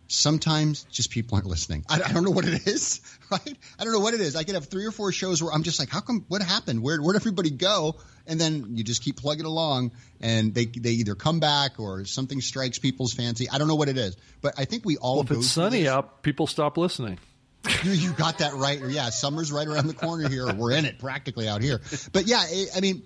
sometimes 0.08 0.84
just 0.91 1.10
people 1.10 1.36
aren't 1.36 1.47
listening. 1.47 1.84
I, 1.89 2.01
I, 2.01 2.12
don't 2.12 2.24
know 2.24 2.32
what 2.32 2.45
it 2.45 2.68
is, 2.68 3.01
right? 3.32 3.58
I 3.80 3.84
don't 3.84 3.93
know 3.93 3.99
what 3.99 4.14
it 4.14 4.22
is. 4.22 4.36
I 4.36 4.43
could 4.43 4.56
have 4.56 4.66
three 4.66 4.86
or 4.86 4.91
four 4.91 5.12
shows 5.12 5.41
where 5.41 5.51
I'm 5.51 5.64
just 5.64 5.80
like, 5.80 5.89
how 5.89 6.01
come, 6.01 6.26
what 6.28 6.41
happened? 6.41 6.84
Where, 6.84 7.01
where'd 7.01 7.16
everybody 7.16 7.49
go? 7.49 7.95
And 8.28 8.39
then 8.39 8.78
you 8.78 8.84
just 8.84 9.04
keep 9.04 9.18
plugging 9.18 9.45
along 9.45 9.91
and 10.22 10.54
they, 10.54 10.66
they 10.66 10.91
either 10.91 11.16
come 11.16 11.39
back 11.39 11.80
or 11.80 12.06
something 12.06 12.41
strikes 12.41 12.80
people's 12.80 13.14
fancy. 13.14 13.49
I 13.49 13.58
don't 13.58 13.68
know 13.68 13.76
what 13.76 13.89
it 13.89 13.97
is, 13.97 14.16
but 14.41 14.54
I 14.58 14.66
think 14.66 14.86
we 14.86 14.97
all, 14.97 15.16
well, 15.16 15.24
if 15.24 15.32
it's 15.32 15.47
sunny 15.47 15.88
out, 15.88 16.22
people 16.24 16.47
stop 16.47 16.78
listening. 16.78 17.20
You, 17.84 18.11
got 18.14 18.39
that 18.39 18.53
right. 18.53 18.80
Yeah. 18.89 19.09
Summer's 19.09 19.51
right 19.51 19.68
around 19.68 19.88
the 19.88 19.93
corner 19.93 20.28
here. 20.30 20.53
We're 20.53 20.72
in 20.72 20.86
it 20.86 20.99
practically 20.99 21.47
out 21.47 21.61
here. 21.61 21.82
But 22.11 22.28
yeah, 22.28 22.43
I 22.76 22.82
mean, 22.82 23.03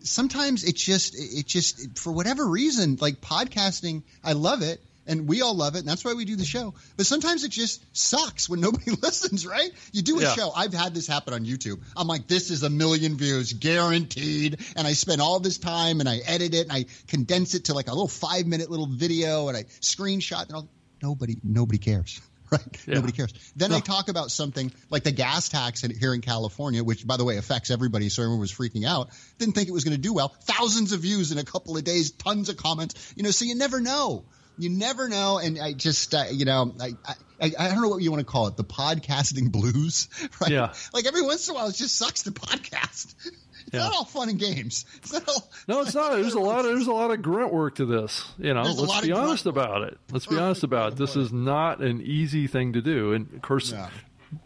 sometimes 0.00 0.64
it's 0.64 0.82
just, 0.82 1.14
it 1.18 1.46
just, 1.46 1.98
for 1.98 2.12
whatever 2.12 2.46
reason, 2.46 2.98
like 3.00 3.20
podcasting, 3.20 4.02
I 4.22 4.32
love 4.32 4.62
it 4.62 4.80
and 5.08 5.26
we 5.26 5.40
all 5.40 5.54
love 5.54 5.74
it, 5.74 5.80
and 5.80 5.88
that's 5.88 6.04
why 6.04 6.12
we 6.12 6.26
do 6.26 6.36
the 6.36 6.44
show. 6.44 6.74
But 6.96 7.06
sometimes 7.06 7.42
it 7.42 7.50
just 7.50 7.82
sucks 7.96 8.48
when 8.48 8.60
nobody 8.60 8.90
listens, 9.02 9.46
right? 9.46 9.70
You 9.90 10.02
do 10.02 10.18
a 10.18 10.22
yeah. 10.22 10.34
show. 10.34 10.52
I've 10.54 10.74
had 10.74 10.94
this 10.94 11.06
happen 11.06 11.32
on 11.32 11.44
YouTube. 11.44 11.80
I'm 11.96 12.06
like, 12.06 12.28
this 12.28 12.50
is 12.50 12.62
a 12.62 12.70
million 12.70 13.16
views 13.16 13.54
guaranteed, 13.54 14.60
and 14.76 14.86
I 14.86 14.92
spend 14.92 15.20
all 15.20 15.40
this 15.40 15.58
time 15.58 16.00
and 16.00 16.08
I 16.08 16.18
edit 16.18 16.54
it 16.54 16.68
and 16.68 16.72
I 16.72 16.84
condense 17.08 17.54
it 17.54 17.64
to 17.64 17.74
like 17.74 17.88
a 17.88 17.92
little 17.92 18.06
five 18.06 18.46
minute 18.46 18.70
little 18.70 18.86
video 18.86 19.48
and 19.48 19.56
I 19.56 19.64
screenshot 19.64 20.46
and 20.46 20.54
all. 20.54 20.68
Nobody, 21.02 21.38
nobody 21.42 21.78
cares. 21.78 22.20
Right? 22.52 22.86
Yeah. 22.86 22.94
Nobody 22.94 23.12
cares. 23.12 23.32
Then 23.56 23.70
no. 23.70 23.76
I 23.76 23.80
talk 23.80 24.08
about 24.08 24.30
something 24.30 24.72
like 24.90 25.02
the 25.02 25.12
gas 25.12 25.50
tax 25.50 25.82
here 25.82 26.14
in 26.14 26.22
California, 26.22 26.82
which, 26.82 27.06
by 27.06 27.18
the 27.18 27.24
way, 27.24 27.36
affects 27.36 27.70
everybody. 27.70 28.08
So 28.08 28.22
everyone 28.22 28.40
was 28.40 28.52
freaking 28.52 28.86
out. 28.86 29.10
Didn't 29.38 29.54
think 29.54 29.68
it 29.68 29.72
was 29.72 29.84
going 29.84 29.96
to 29.96 30.00
do 30.00 30.14
well. 30.14 30.28
Thousands 30.42 30.92
of 30.92 31.00
views 31.00 31.30
in 31.30 31.36
a 31.36 31.44
couple 31.44 31.76
of 31.76 31.84
days, 31.84 32.10
tons 32.10 32.48
of 32.48 32.56
comments. 32.56 33.12
You 33.16 33.22
know, 33.22 33.30
so 33.30 33.44
you 33.44 33.54
never 33.54 33.80
know 33.80 34.24
you 34.58 34.70
never 34.70 35.08
know. 35.08 35.38
And 35.38 35.58
I 35.58 35.72
just, 35.72 36.14
uh, 36.14 36.24
you 36.30 36.44
know, 36.44 36.74
I, 36.80 36.92
I, 37.40 37.52
I 37.58 37.68
don't 37.68 37.80
know 37.80 37.88
what 37.88 38.02
you 38.02 38.10
want 38.10 38.20
to 38.20 38.30
call 38.30 38.48
it, 38.48 38.56
the 38.56 38.64
podcasting 38.64 39.50
blues, 39.52 40.08
right? 40.40 40.50
Yeah. 40.50 40.72
Like 40.92 41.06
every 41.06 41.22
once 41.22 41.48
in 41.48 41.54
a 41.54 41.58
while, 41.58 41.68
it 41.68 41.76
just 41.76 41.96
sucks 41.96 42.24
to 42.24 42.32
podcast. 42.32 43.14
It's 43.68 43.74
yeah. 43.74 43.84
not 43.84 43.92
all 43.92 44.04
fun 44.04 44.30
and 44.30 44.38
games. 44.38 44.86
It's 44.98 45.14
all, 45.14 45.50
no, 45.68 45.80
it's 45.82 45.94
not. 45.94 46.12
There's 46.12 46.34
a 46.34 46.40
lot 46.40 46.60
of 46.60 46.66
there's 46.66 46.86
a 46.86 46.92
lot 46.92 47.10
of 47.10 47.20
grunt 47.20 47.52
work 47.52 47.76
to 47.76 47.86
this. 47.86 48.24
You 48.38 48.54
know, 48.54 48.64
there's 48.64 48.80
let's 48.80 49.06
be 49.06 49.12
honest 49.12 49.46
about 49.46 49.82
it. 49.82 49.98
Let's 50.10 50.26
be 50.26 50.36
honest 50.36 50.64
about 50.64 50.92
it. 50.92 50.98
This 50.98 51.16
is 51.16 51.32
not 51.32 51.80
an 51.80 52.00
easy 52.00 52.46
thing 52.46 52.72
to 52.72 52.82
do, 52.82 53.12
and 53.12 53.32
of 53.34 53.42
course. 53.42 53.74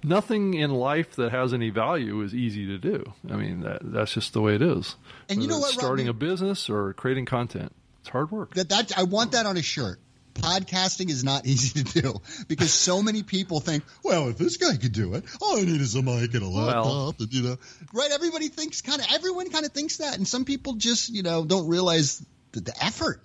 Nothing 0.05 0.55
in 0.55 0.71
life 0.71 1.17
that 1.17 1.33
has 1.33 1.53
any 1.53 1.71
value 1.71 2.21
is 2.21 2.33
easy 2.33 2.67
to 2.69 2.79
do. 2.79 3.05
I 3.29 3.35
mean, 3.35 3.63
that, 3.63 3.81
that's 3.83 4.13
just 4.13 4.33
the 4.33 4.41
way 4.41 4.55
it 4.55 4.63
is. 4.63 4.95
And 5.29 5.41
Whether 5.41 5.43
you 5.43 5.49
know 5.49 5.59
what? 5.59 5.73
Starting 5.73 6.07
a 6.07 6.13
business 6.13 6.71
or 6.71 6.93
creating 6.93 7.27
content, 7.27 7.75
it's 7.99 8.09
hard 8.09 8.31
work. 8.31 8.55
That, 8.55 8.69
that 8.69 8.97
I 8.97 9.03
want 9.03 9.33
that 9.33 9.45
on 9.45 9.57
a 9.57 9.63
shirt. 9.63 9.99
Podcasting 10.35 11.11
is 11.11 11.25
not 11.25 11.47
easy 11.47 11.85
to 11.85 12.03
do 12.03 12.15
because 12.49 12.73
so 12.73 13.03
many 13.03 13.23
people 13.23 13.61
think, 13.61 13.85
well, 14.03 14.29
if 14.29 14.39
this 14.39 14.57
guy 14.57 14.77
could 14.77 14.93
do 14.93 15.15
it, 15.15 15.25
all 15.41 15.59
I 15.59 15.63
need 15.63 15.81
is 15.81 15.95
a 15.95 16.03
mic 16.03 16.35
and 16.35 16.43
a 16.43 16.49
laptop, 16.49 16.85
well, 16.85 17.15
and, 17.19 17.33
you 17.33 17.43
know, 17.43 17.57
right? 17.93 18.11
Everybody 18.13 18.49
thinks 18.49 18.81
kind 18.81 19.01
of, 19.01 19.07
everyone 19.13 19.51
kind 19.51 19.65
of 19.65 19.73
thinks 19.73 19.99
that, 19.99 20.17
and 20.17 20.27
some 20.27 20.45
people 20.45 20.75
just, 20.75 21.11
you 21.11 21.23
know, 21.23 21.45
don't 21.45 21.69
realize 21.69 22.25
the, 22.53 22.61
the 22.61 22.85
effort 22.85 23.23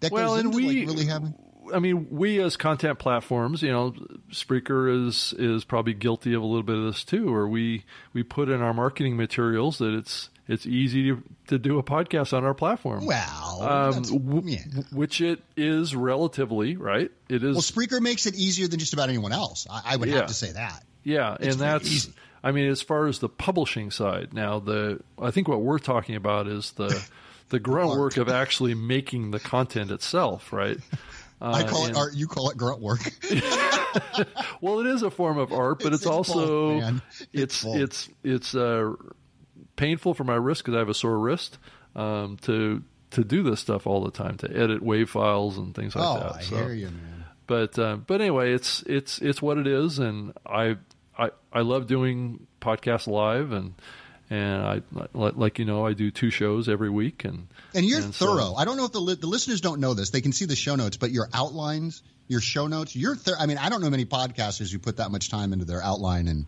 that 0.00 0.12
well, 0.12 0.34
goes 0.34 0.44
into 0.44 0.56
we, 0.56 0.80
like 0.80 0.88
really 0.88 1.06
having. 1.06 1.34
I 1.72 1.78
mean, 1.78 2.08
we 2.10 2.40
as 2.40 2.56
content 2.56 2.98
platforms, 2.98 3.62
you 3.62 3.70
know, 3.70 3.94
Spreaker 4.30 5.06
is 5.06 5.32
is 5.38 5.64
probably 5.64 5.94
guilty 5.94 6.34
of 6.34 6.42
a 6.42 6.44
little 6.44 6.64
bit 6.64 6.76
of 6.76 6.84
this 6.84 7.04
too, 7.04 7.32
where 7.32 7.46
we 7.46 7.84
we 8.12 8.22
put 8.22 8.48
in 8.48 8.60
our 8.60 8.74
marketing 8.74 9.16
materials 9.16 9.78
that 9.78 9.94
it's 9.94 10.28
it's 10.48 10.66
easy 10.66 11.10
to, 11.10 11.22
to 11.48 11.58
do 11.58 11.78
a 11.78 11.82
podcast 11.82 12.36
on 12.36 12.44
our 12.44 12.54
platform. 12.54 13.06
Well, 13.06 13.62
um, 13.62 14.02
w- 14.02 14.42
yeah. 14.44 14.82
which 14.92 15.20
it 15.20 15.40
is 15.56 15.94
relatively 15.94 16.76
right. 16.76 17.10
It 17.28 17.44
is. 17.44 17.54
Well, 17.54 17.62
Spreaker 17.62 18.00
makes 18.00 18.26
it 18.26 18.34
easier 18.34 18.68
than 18.68 18.78
just 18.78 18.92
about 18.92 19.08
anyone 19.08 19.32
else. 19.32 19.66
I, 19.70 19.82
I 19.84 19.96
would 19.96 20.08
yeah. 20.08 20.16
have 20.16 20.26
to 20.26 20.34
say 20.34 20.52
that. 20.52 20.84
Yeah, 21.04 21.36
it's 21.38 21.54
and 21.54 21.60
that's. 21.60 21.90
Easy. 21.90 22.12
I 22.44 22.50
mean, 22.50 22.68
as 22.68 22.82
far 22.82 23.06
as 23.06 23.20
the 23.20 23.28
publishing 23.28 23.90
side, 23.90 24.34
now 24.34 24.58
the 24.58 25.00
I 25.20 25.30
think 25.30 25.48
what 25.48 25.60
we're 25.60 25.78
talking 25.78 26.16
about 26.16 26.48
is 26.48 26.72
the 26.72 27.02
the 27.50 27.60
grunt 27.60 27.90
work 27.90 28.16
of 28.16 28.28
actually 28.28 28.74
making 28.74 29.30
the 29.30 29.40
content 29.40 29.90
itself, 29.90 30.52
right? 30.52 30.78
Uh, 31.40 31.50
I 31.50 31.64
call 31.64 31.86
and, 31.86 31.96
it 31.96 31.98
art. 31.98 32.14
You 32.14 32.26
call 32.26 32.50
it 32.50 32.56
grunt 32.56 32.80
work. 32.80 33.00
well, 34.60 34.80
it 34.80 34.86
is 34.86 35.02
a 35.02 35.10
form 35.10 35.38
of 35.38 35.52
art, 35.52 35.80
but 35.80 35.92
it's, 35.92 36.02
it's 36.02 36.06
also 36.06 36.80
both, 36.80 37.02
it's, 37.32 37.64
it's 37.64 37.64
it's 37.64 38.08
it's 38.24 38.54
uh, 38.54 38.92
painful 39.76 40.14
for 40.14 40.24
my 40.24 40.34
wrist 40.34 40.62
because 40.62 40.74
I 40.74 40.78
have 40.78 40.88
a 40.88 40.94
sore 40.94 41.18
wrist 41.18 41.58
um, 41.94 42.36
to 42.42 42.82
to 43.12 43.24
do 43.24 43.42
this 43.42 43.60
stuff 43.60 43.86
all 43.86 44.02
the 44.04 44.10
time 44.10 44.38
to 44.38 44.50
edit 44.50 44.82
wave 44.82 45.10
files 45.10 45.58
and 45.58 45.74
things 45.74 45.94
like 45.94 46.04
oh, 46.04 46.18
that. 46.18 46.36
I 46.36 46.42
so, 46.42 46.56
hear 46.56 46.72
you, 46.72 46.86
man. 46.86 47.24
But 47.46 47.78
uh, 47.78 47.96
but 47.96 48.20
anyway, 48.20 48.52
it's 48.52 48.82
it's 48.86 49.18
it's 49.18 49.42
what 49.42 49.58
it 49.58 49.66
is, 49.66 49.98
and 49.98 50.32
I 50.46 50.76
I 51.18 51.30
I 51.52 51.60
love 51.60 51.86
doing 51.86 52.46
podcasts 52.60 53.06
live 53.06 53.52
and. 53.52 53.74
And 54.30 54.62
I, 54.64 54.80
like 55.12 55.58
you 55.58 55.66
know, 55.66 55.84
I 55.84 55.92
do 55.92 56.10
two 56.10 56.30
shows 56.30 56.66
every 56.66 56.88
week, 56.88 57.26
and 57.26 57.48
and 57.74 57.84
you're 57.84 58.00
and 58.00 58.14
thorough. 58.14 58.54
So, 58.54 58.54
I 58.54 58.64
don't 58.64 58.78
know 58.78 58.86
if 58.86 58.92
the 58.92 59.00
li- 59.00 59.16
the 59.16 59.26
listeners 59.26 59.60
don't 59.60 59.78
know 59.78 59.92
this; 59.92 60.08
they 60.08 60.22
can 60.22 60.32
see 60.32 60.46
the 60.46 60.56
show 60.56 60.74
notes, 60.74 60.96
but 60.96 61.10
your 61.10 61.28
outlines, 61.34 62.02
your 62.28 62.40
show 62.40 62.66
notes, 62.66 62.96
you're. 62.96 63.14
Thir- 63.14 63.36
I 63.38 63.44
mean, 63.44 63.58
I 63.58 63.68
don't 63.68 63.82
know 63.82 63.90
many 63.90 64.06
podcasters 64.06 64.72
who 64.72 64.78
put 64.78 64.96
that 64.96 65.10
much 65.10 65.28
time 65.28 65.52
into 65.52 65.66
their 65.66 65.82
outline 65.82 66.28
and 66.28 66.46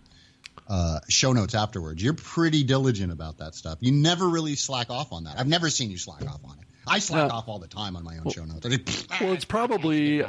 uh, 0.69 1.01
show 1.09 1.33
notes 1.33 1.55
afterwards. 1.55 2.03
You're 2.03 2.15
pretty 2.15 2.65
diligent 2.65 3.13
about 3.13 3.39
that 3.39 3.55
stuff. 3.55 3.79
You 3.81 3.93
never 3.93 4.29
really 4.29 4.57
slack 4.57 4.91
off 4.91 5.13
on 5.13 5.25
that. 5.25 5.39
I've 5.39 5.49
never 5.49 5.71
seen 5.71 5.91
you 5.91 5.99
slack 5.99 6.23
off 6.27 6.41
on 6.45 6.59
it. 6.59 6.65
I 6.87 6.99
slack 6.99 7.31
uh, 7.31 7.37
off 7.37 7.49
all 7.49 7.59
the 7.59 7.69
time 7.69 7.97
on 7.97 8.05
my 8.05 8.17
own 8.17 8.25
well, 8.25 8.35
show 8.35 8.45
notes. 8.45 9.07
well, 9.21 9.33
it's 9.33 9.45
probably 9.45 10.23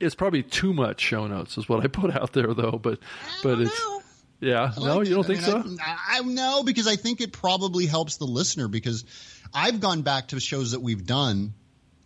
it's 0.00 0.14
probably 0.14 0.42
too 0.42 0.72
much 0.72 1.00
show 1.00 1.26
notes 1.26 1.56
is 1.58 1.68
what 1.68 1.84
I 1.84 1.86
put 1.86 2.14
out 2.14 2.32
there 2.32 2.54
though. 2.54 2.78
But 2.82 2.98
but 3.42 3.60
it's 3.60 3.80
know. 3.80 4.02
yeah. 4.40 4.72
no, 4.78 5.00
you 5.00 5.14
don't 5.14 5.26
think 5.26 5.46
I 5.46 5.52
mean, 5.62 5.76
so? 5.76 5.82
I, 5.82 6.18
I 6.18 6.20
know 6.20 6.62
because 6.62 6.86
I 6.86 6.96
think 6.96 7.20
it 7.20 7.32
probably 7.32 7.86
helps 7.86 8.16
the 8.16 8.26
listener 8.26 8.68
because 8.68 9.04
I've 9.52 9.80
gone 9.80 10.02
back 10.02 10.28
to 10.28 10.40
shows 10.40 10.72
that 10.72 10.80
we've 10.80 11.06
done 11.06 11.54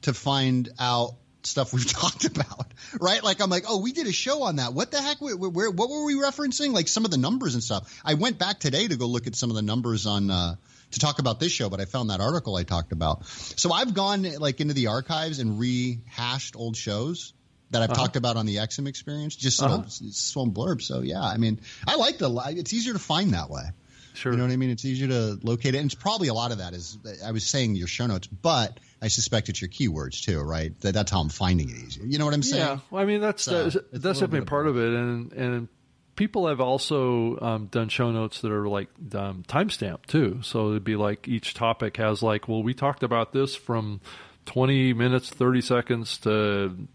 to 0.03 0.13
find 0.13 0.69
out 0.79 1.15
stuff 1.47 1.73
we've 1.73 1.91
talked 1.93 2.25
about, 2.25 2.73
right? 3.01 3.23
Like 3.23 3.41
I'm 3.41 3.51
like, 3.51 3.65
oh, 3.69 3.81
we 3.81 3.93
did 3.93 4.07
a 4.07 4.13
show 4.13 4.43
on 4.43 4.57
that. 4.57 4.73
What 4.73 4.91
the 4.91 5.01
heck? 5.01 5.21
Where, 5.21 5.37
where, 5.37 5.71
what 5.71 5.89
were 5.91 6.05
we 6.05 6.15
referencing? 6.15 6.73
Like 6.73 6.89
some 6.89 7.05
of 7.05 7.11
the 7.11 7.19
numbers 7.19 7.55
and 7.55 7.63
stuff. 7.63 8.01
I 8.05 8.15
went 8.15 8.39
back 8.39 8.59
today 8.59 8.87
to 8.87 8.97
go 8.97 9.07
look 9.07 9.27
at 9.27 9.35
some 9.35 9.51
of 9.51 9.57
the 9.57 9.63
numbers 9.63 10.07
on 10.07 10.31
uh, 10.31 10.57
to 10.93 11.01
talk 11.01 11.19
about 11.19 11.41
this 11.41 11.53
show, 11.53 11.71
but 11.71 11.81
I 11.81 11.85
found 11.85 12.11
that 12.11 12.21
article 12.21 12.57
I 12.57 12.65
talked 12.65 12.93
about. 12.93 13.27
So 13.27 13.73
I've 13.73 13.95
gone 13.95 14.23
like 14.39 14.61
into 14.61 14.75
the 14.75 14.89
archives 14.89 15.39
and 15.39 15.59
rehashed 15.59 16.57
old 16.57 16.77
shows 16.77 17.33
that 17.71 17.83
I've 17.83 17.91
uh-huh. 17.91 18.03
talked 18.03 18.17
about 18.17 18.37
on 18.37 18.47
the 18.47 18.57
Exum 18.57 18.87
experience, 18.87 19.35
just 19.35 19.63
uh-huh. 19.63 19.85
so, 19.89 20.47
blurb. 20.47 20.83
So 20.83 21.01
yeah, 21.01 21.23
I 21.23 21.37
mean, 21.37 21.61
I 21.87 21.97
like 21.97 22.19
the. 22.19 22.31
It's 22.51 22.73
easier 22.73 22.93
to 22.93 22.99
find 22.99 23.33
that 23.35 23.51
way. 23.51 23.65
Sure. 24.17 24.33
You 24.33 24.39
know 24.39 24.45
what 24.45 24.53
I 24.53 24.57
mean? 24.57 24.71
It's 24.71 24.85
easier 24.85 25.09
to 25.09 25.39
locate 25.43 25.75
it. 25.75 25.79
And 25.79 25.87
it's 25.87 25.95
probably 25.95 26.29
a 26.29 26.35
lot 26.35 26.51
of 26.51 26.59
that 26.59 26.73
is, 26.73 26.97
I 27.25 27.33
was 27.33 27.45
saying 27.45 27.75
your 27.77 27.87
show 27.87 28.07
notes, 28.07 28.27
but 28.27 28.81
I 29.01 29.09
suspect 29.09 29.49
it's 29.49 29.61
your 29.61 29.69
keywords 29.69 30.23
too, 30.23 30.41
right? 30.41 30.79
That, 30.81 30.95
that's 30.95 31.11
how 31.11 31.21
I'm 31.21 31.29
finding 31.29 31.69
it 31.69 31.77
easier. 31.77 32.05
You 32.05 32.19
know 32.19 32.25
what 32.25 32.35
I'm 32.35 32.43
saying? 32.43 32.63
Yeah. 32.63 32.79
Well, 32.91 33.03
I 33.03 33.05
mean, 33.07 33.21
that's, 33.21 33.43
so, 33.43 33.65
that's, 33.65 33.77
that's 33.93 34.21
definitely 34.21 34.47
part 34.47 34.67
of 34.67 34.77
it. 34.79 34.95
And, 34.95 35.33
and 35.33 35.69
people 36.17 36.49
have 36.49 36.61
also 36.61 37.39
um, 37.41 37.67
done 37.67 37.89
show 37.89 38.11
notes 38.11 38.41
that 38.41 38.51
are 38.51 38.67
like 38.69 38.89
um, 39.15 39.45
timestamp 39.47 40.07
too. 40.07 40.41
So 40.43 40.71
it'd 40.71 40.85
be 40.85 40.97
like 40.97 41.29
each 41.29 41.55
topic 41.55 41.99
has 41.99 42.23
like, 42.23 42.49
well, 42.49 42.63
we 42.63 42.75
talked 42.75 43.03
about 43.03 43.33
this 43.33 43.55
from 43.55 44.01
20 44.47 44.95
minutes, 44.95 45.31
30 45.31 45.61
seconds 45.61 46.19
to 46.19 46.89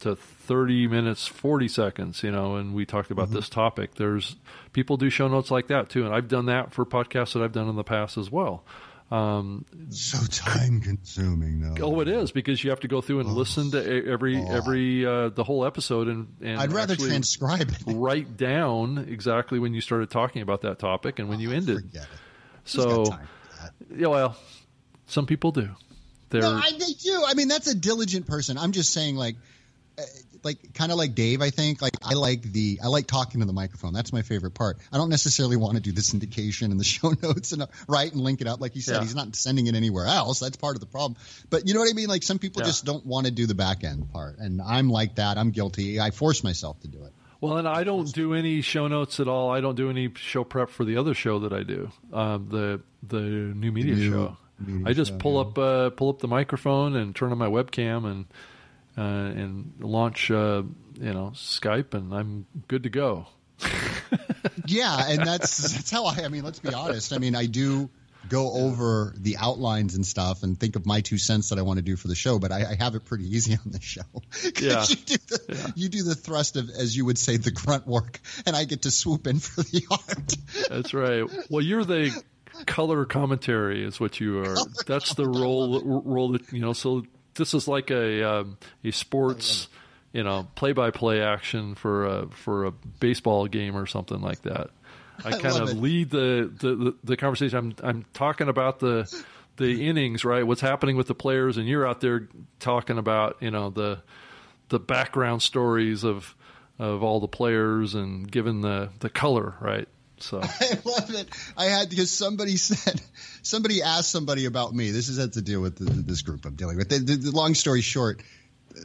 to 0.00 0.16
30 0.16 0.88
minutes 0.88 1.26
40 1.26 1.68
seconds 1.68 2.22
you 2.22 2.30
know 2.30 2.56
and 2.56 2.74
we 2.74 2.84
talked 2.84 3.10
about 3.10 3.26
mm-hmm. 3.26 3.36
this 3.36 3.48
topic 3.48 3.94
there's 3.94 4.36
people 4.72 4.98
do 4.98 5.08
show 5.08 5.28
notes 5.28 5.50
like 5.50 5.68
that 5.68 5.88
too 5.88 6.04
and 6.04 6.14
i've 6.14 6.28
done 6.28 6.46
that 6.46 6.74
for 6.74 6.84
podcasts 6.84 7.32
that 7.32 7.42
i've 7.42 7.52
done 7.52 7.68
in 7.68 7.76
the 7.76 7.84
past 7.84 8.18
as 8.18 8.30
well 8.30 8.64
um, 9.14 9.64
so 9.90 10.18
time 10.28 10.80
consuming 10.80 11.60
though. 11.60 11.84
Oh, 11.84 12.00
it 12.00 12.08
is 12.08 12.32
because 12.32 12.64
you 12.64 12.70
have 12.70 12.80
to 12.80 12.88
go 12.88 13.00
through 13.00 13.20
and 13.20 13.28
oh. 13.28 13.32
listen 13.32 13.70
to 13.70 14.10
every 14.10 14.36
oh. 14.38 14.50
every 14.50 15.06
uh, 15.06 15.28
the 15.28 15.44
whole 15.44 15.64
episode 15.64 16.08
and, 16.08 16.34
and 16.40 16.58
I'd 16.58 16.72
rather 16.72 16.96
transcribe 16.96 17.70
it. 17.70 17.82
Write 17.86 18.36
down 18.36 19.06
exactly 19.08 19.58
when 19.58 19.72
you 19.72 19.80
started 19.80 20.10
talking 20.10 20.42
about 20.42 20.62
that 20.62 20.80
topic 20.80 21.20
and 21.20 21.28
when 21.28 21.38
oh, 21.38 21.42
you 21.42 21.52
ended. 21.52 21.96
So, 22.64 23.04
yeah, 23.94 24.08
well, 24.08 24.36
some 25.06 25.26
people 25.26 25.52
do. 25.52 25.68
They're, 26.30 26.40
no, 26.40 26.52
I, 26.52 26.72
they 26.72 26.92
do. 26.94 27.24
I 27.26 27.34
mean, 27.34 27.48
that's 27.48 27.68
a 27.68 27.74
diligent 27.74 28.26
person. 28.26 28.58
I'm 28.58 28.72
just 28.72 28.92
saying, 28.92 29.16
like, 29.16 29.36
like 30.44 30.74
kind 30.74 30.92
of 30.92 30.98
like 30.98 31.14
Dave, 31.14 31.42
I 31.42 31.50
think. 31.50 31.82
Like 31.82 31.94
I 32.02 32.14
like 32.14 32.42
the 32.42 32.80
I 32.82 32.88
like 32.88 33.06
talking 33.06 33.40
to 33.40 33.46
the 33.46 33.52
microphone. 33.52 33.92
That's 33.92 34.12
my 34.12 34.22
favorite 34.22 34.54
part. 34.54 34.78
I 34.92 34.96
don't 34.96 35.10
necessarily 35.10 35.56
want 35.56 35.74
to 35.76 35.80
do 35.80 35.92
the 35.92 36.00
syndication 36.00 36.70
and 36.70 36.78
the 36.78 36.84
show 36.84 37.14
notes 37.22 37.52
and 37.52 37.62
uh, 37.62 37.66
write 37.88 38.12
and 38.12 38.20
link 38.20 38.40
it 38.40 38.46
up. 38.46 38.60
Like 38.60 38.74
you 38.74 38.82
said, 38.82 38.96
yeah. 38.96 39.02
he's 39.02 39.14
not 39.14 39.34
sending 39.36 39.66
it 39.66 39.74
anywhere 39.74 40.06
else. 40.06 40.40
That's 40.40 40.56
part 40.56 40.76
of 40.76 40.80
the 40.80 40.86
problem. 40.86 41.16
But 41.50 41.66
you 41.66 41.74
know 41.74 41.80
what 41.80 41.90
I 41.90 41.94
mean? 41.94 42.08
Like 42.08 42.22
some 42.22 42.38
people 42.38 42.62
yeah. 42.62 42.68
just 42.68 42.84
don't 42.84 43.04
want 43.06 43.26
to 43.26 43.32
do 43.32 43.46
the 43.46 43.54
back 43.54 43.84
end 43.84 44.12
part, 44.12 44.38
and 44.38 44.60
I'm 44.60 44.88
like 44.88 45.16
that. 45.16 45.38
I'm 45.38 45.50
guilty. 45.50 46.00
I 46.00 46.10
force 46.10 46.44
myself 46.44 46.80
to 46.80 46.88
do 46.88 47.04
it. 47.04 47.12
Well, 47.40 47.58
and 47.58 47.68
I 47.68 47.84
don't 47.84 48.10
do 48.10 48.32
any 48.32 48.62
show 48.62 48.88
notes 48.88 49.20
at 49.20 49.28
all. 49.28 49.50
I 49.50 49.60
don't 49.60 49.74
do 49.74 49.90
any 49.90 50.10
show 50.16 50.44
prep 50.44 50.70
for 50.70 50.84
the 50.84 50.96
other 50.96 51.12
show 51.12 51.40
that 51.40 51.52
I 51.52 51.62
do, 51.62 51.90
um, 52.12 52.48
the 52.50 52.80
the 53.06 53.20
new 53.20 53.70
media 53.70 53.94
new 53.94 54.10
show. 54.10 54.36
Media 54.58 54.88
I 54.88 54.92
just 54.94 55.12
show, 55.12 55.18
pull 55.18 55.34
yeah. 55.34 55.40
up 55.40 55.58
uh, 55.58 55.90
pull 55.90 56.08
up 56.08 56.20
the 56.20 56.28
microphone 56.28 56.96
and 56.96 57.14
turn 57.14 57.32
on 57.32 57.38
my 57.38 57.48
webcam 57.48 58.06
and 58.06 58.24
uh, 58.96 59.00
and 59.00 59.72
launch, 59.80 60.30
uh, 60.30 60.62
you 61.00 61.12
know, 61.12 61.32
Skype, 61.34 61.94
and 61.94 62.12
I'm 62.12 62.46
good 62.68 62.84
to 62.84 62.90
go. 62.90 63.26
yeah, 64.66 65.08
and 65.08 65.26
that's 65.26 65.72
that's 65.72 65.90
how 65.90 66.06
I. 66.06 66.24
I 66.24 66.28
mean, 66.28 66.44
let's 66.44 66.58
be 66.60 66.72
honest. 66.72 67.12
I 67.12 67.18
mean, 67.18 67.34
I 67.34 67.46
do 67.46 67.90
go 68.28 68.52
over 68.52 69.14
the 69.16 69.36
outlines 69.36 69.94
and 69.94 70.06
stuff 70.06 70.42
and 70.42 70.58
think 70.58 70.76
of 70.76 70.86
my 70.86 71.00
two 71.00 71.18
cents 71.18 71.50
that 71.50 71.58
I 71.58 71.62
want 71.62 71.78
to 71.78 71.82
do 71.82 71.96
for 71.96 72.08
the 72.08 72.14
show, 72.14 72.38
but 72.38 72.52
I, 72.52 72.70
I 72.70 72.74
have 72.78 72.94
it 72.94 73.04
pretty 73.04 73.24
easy 73.24 73.54
on 73.54 73.70
the 73.70 73.80
show. 73.80 74.02
Yeah. 74.60 74.84
you, 74.88 74.96
do 74.96 75.16
the, 75.28 75.44
yeah. 75.48 75.66
you 75.74 75.88
do 75.88 76.02
the 76.04 76.14
thrust 76.14 76.56
of, 76.56 76.70
as 76.70 76.96
you 76.96 77.04
would 77.04 77.18
say, 77.18 77.36
the 77.36 77.50
grunt 77.50 77.86
work, 77.86 78.20
and 78.46 78.54
I 78.54 78.64
get 78.64 78.82
to 78.82 78.90
swoop 78.90 79.26
in 79.26 79.40
for 79.40 79.62
the 79.62 79.84
art. 79.90 80.36
That's 80.68 80.94
right. 80.94 81.24
Well, 81.50 81.62
you're 81.62 81.84
the 81.84 82.22
color 82.66 83.04
commentary 83.04 83.84
is 83.84 83.98
what 84.00 84.20
you 84.20 84.40
are. 84.40 84.44
Color 84.54 84.70
That's 84.86 85.14
the 85.14 85.26
role 85.26 85.82
role 85.82 86.32
that 86.32 86.52
you 86.52 86.60
know. 86.60 86.72
So 86.72 87.04
this 87.34 87.54
is 87.54 87.68
like 87.68 87.90
a 87.90 88.22
um, 88.22 88.58
a 88.84 88.90
sports, 88.90 89.68
you 90.12 90.22
know, 90.22 90.48
play 90.54 90.72
by 90.72 90.90
play 90.90 91.20
action 91.20 91.74
for 91.74 92.06
a 92.06 92.26
for 92.28 92.66
a 92.66 92.70
baseball 92.70 93.46
game 93.46 93.76
or 93.76 93.86
something 93.86 94.20
like 94.20 94.42
that. 94.42 94.70
I, 95.24 95.28
I 95.28 95.32
kind 95.38 95.56
of 95.56 95.70
it. 95.70 95.76
lead 95.76 96.10
the, 96.10 96.50
the, 96.58 96.94
the 97.04 97.16
conversation. 97.16 97.56
I'm 97.56 97.74
I'm 97.82 98.04
talking 98.14 98.48
about 98.48 98.80
the 98.80 99.22
the 99.56 99.86
innings, 99.88 100.24
right? 100.24 100.46
What's 100.46 100.60
happening 100.60 100.96
with 100.96 101.06
the 101.06 101.14
players, 101.14 101.56
and 101.56 101.68
you're 101.68 101.86
out 101.86 102.00
there 102.00 102.28
talking 102.58 102.98
about 102.98 103.36
you 103.40 103.50
know 103.50 103.70
the 103.70 104.02
the 104.68 104.80
background 104.80 105.42
stories 105.42 106.04
of 106.04 106.34
of 106.78 107.02
all 107.02 107.20
the 107.20 107.28
players 107.28 107.94
and 107.94 108.30
giving 108.30 108.60
the 108.62 108.90
the 109.00 109.10
color, 109.10 109.54
right? 109.60 109.88
So 110.18 110.40
I 110.42 110.78
love 110.84 111.10
it. 111.10 111.28
I 111.56 111.64
had 111.64 111.90
because 111.90 112.10
somebody 112.10 112.56
said 112.56 113.00
somebody 113.42 113.82
asked 113.82 114.10
somebody 114.10 114.46
about 114.46 114.74
me. 114.74 114.90
This 114.90 115.08
is 115.08 115.18
had 115.18 115.34
to 115.34 115.42
deal 115.42 115.60
with 115.60 115.76
the, 115.76 115.84
this 115.84 116.22
group 116.22 116.44
I'm 116.44 116.54
dealing 116.54 116.76
with. 116.76 116.88
The, 116.88 116.98
the, 116.98 117.16
the, 117.16 117.30
long 117.30 117.54
story 117.54 117.80
short, 117.80 118.22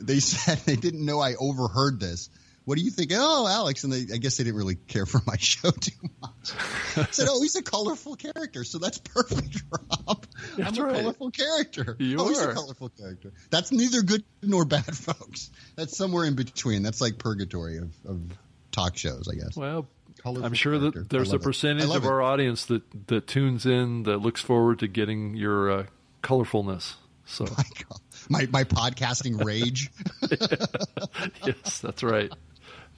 they 0.02 0.20
said 0.20 0.60
they 0.60 0.76
didn't 0.76 1.06
know 1.06 1.20
I 1.20 1.36
overheard 1.36 2.00
this. 2.00 2.30
What 2.66 2.78
do 2.78 2.84
you 2.84 2.92
think? 2.92 3.12
Oh, 3.16 3.48
Alex, 3.48 3.84
and 3.84 3.92
they, 3.92 4.14
I 4.14 4.18
guess 4.18 4.38
they 4.38 4.44
didn't 4.44 4.58
really 4.58 4.76
care 4.76 5.08
for 5.08 5.20
my 5.26 5.38
show 5.38 5.72
too 5.72 6.08
much. 6.22 6.54
I 6.98 7.08
said, 7.10 7.28
oh, 7.28 7.42
he's 7.42 7.56
a 7.56 7.64
colorful 7.64 8.16
character, 8.16 8.64
so 8.64 8.78
that's 8.78 9.00
perfect, 9.00 9.64
Rob. 9.72 10.24
That's 10.56 10.78
I'm 10.78 10.86
a 10.86 10.88
right. 10.88 10.96
colorful 10.98 11.32
character. 11.32 11.96
You 11.98 12.18
oh, 12.20 12.26
are. 12.26 12.30
he's 12.30 12.42
a 12.42 12.54
colorful 12.54 12.90
character. 12.90 13.34
That's 13.50 13.72
neither 13.72 14.04
good 14.04 14.24
nor 14.44 14.66
bad, 14.66 14.96
folks. 14.96 15.50
That's 15.78 15.98
somewhere 15.98 16.26
in 16.26 16.36
between. 16.36 16.84
That's 16.84 17.02
like 17.02 17.18
purgatory 17.18 17.78
of, 17.78 17.92
of 18.06 18.22
talk 18.72 18.98
shows, 18.98 19.28
I 19.28 19.34
guess. 19.34 19.56
Well, 19.56 19.88
I'm 20.26 20.54
sure 20.54 20.78
character. 20.78 21.00
that 21.00 21.10
there's 21.10 21.34
a 21.34 21.40
percentage 21.40 21.90
of 21.90 22.06
our 22.06 22.22
audience 22.22 22.66
that, 22.66 23.08
that 23.08 23.28
tunes 23.28 23.66
in 23.66 24.04
that 24.04 24.18
looks 24.18 24.42
forward 24.42 24.80
to 24.80 24.88
getting 24.88 25.36
your 25.36 25.72
uh, 25.72 25.86
colorfulness. 26.24 26.96
So 27.26 27.46
my, 28.30 28.46
my 28.46 28.48
my 28.52 28.64
podcasting 28.64 29.44
rage. 29.44 29.92
yes, 31.46 31.80
that's 31.80 32.04
right. 32.04 32.32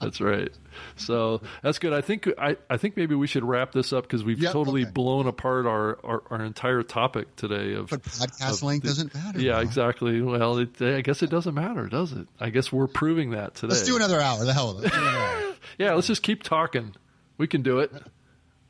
That's 0.02 0.20
right. 0.20 0.50
So 0.96 1.42
that's 1.62 1.78
good. 1.78 1.92
I 1.92 2.00
think 2.00 2.28
I, 2.36 2.56
I 2.68 2.76
think 2.76 2.96
maybe 2.96 3.14
we 3.14 3.26
should 3.26 3.44
wrap 3.44 3.72
this 3.72 3.92
up 3.92 4.02
because 4.02 4.24
we've 4.24 4.40
yep, 4.40 4.54
okay. 4.54 4.84
blown 4.84 5.28
apart 5.28 5.66
our, 5.66 5.98
our, 6.04 6.22
our, 6.28 6.42
entire 6.42 6.82
topic 6.82 7.34
today. 7.36 7.74
Of 7.74 7.88
but 7.88 8.02
podcast 8.02 8.50
of 8.50 8.62
length 8.64 8.82
the, 8.82 8.88
doesn't 8.88 9.14
matter. 9.14 9.40
Yeah, 9.40 9.60
exactly. 9.60 10.20
Well, 10.20 10.58
it, 10.58 10.82
I 10.82 11.02
guess 11.02 11.22
it 11.22 11.30
doesn't 11.30 11.54
matter, 11.54 11.86
does 11.86 12.12
it? 12.12 12.26
I 12.40 12.50
guess 12.50 12.72
we're 12.72 12.88
proving 12.88 13.30
that 13.30 13.54
today. 13.54 13.74
Let's 13.74 13.86
do 13.86 13.96
another 13.96 14.20
hour. 14.20 14.44
The 14.44 14.52
hell 14.52 14.74
with 14.74 14.86
it. 14.86 14.92
yeah, 15.78 15.94
let's 15.94 16.08
just 16.08 16.22
keep 16.22 16.42
talking. 16.42 16.94
We 17.42 17.48
can 17.48 17.62
do 17.62 17.80
it. 17.80 17.90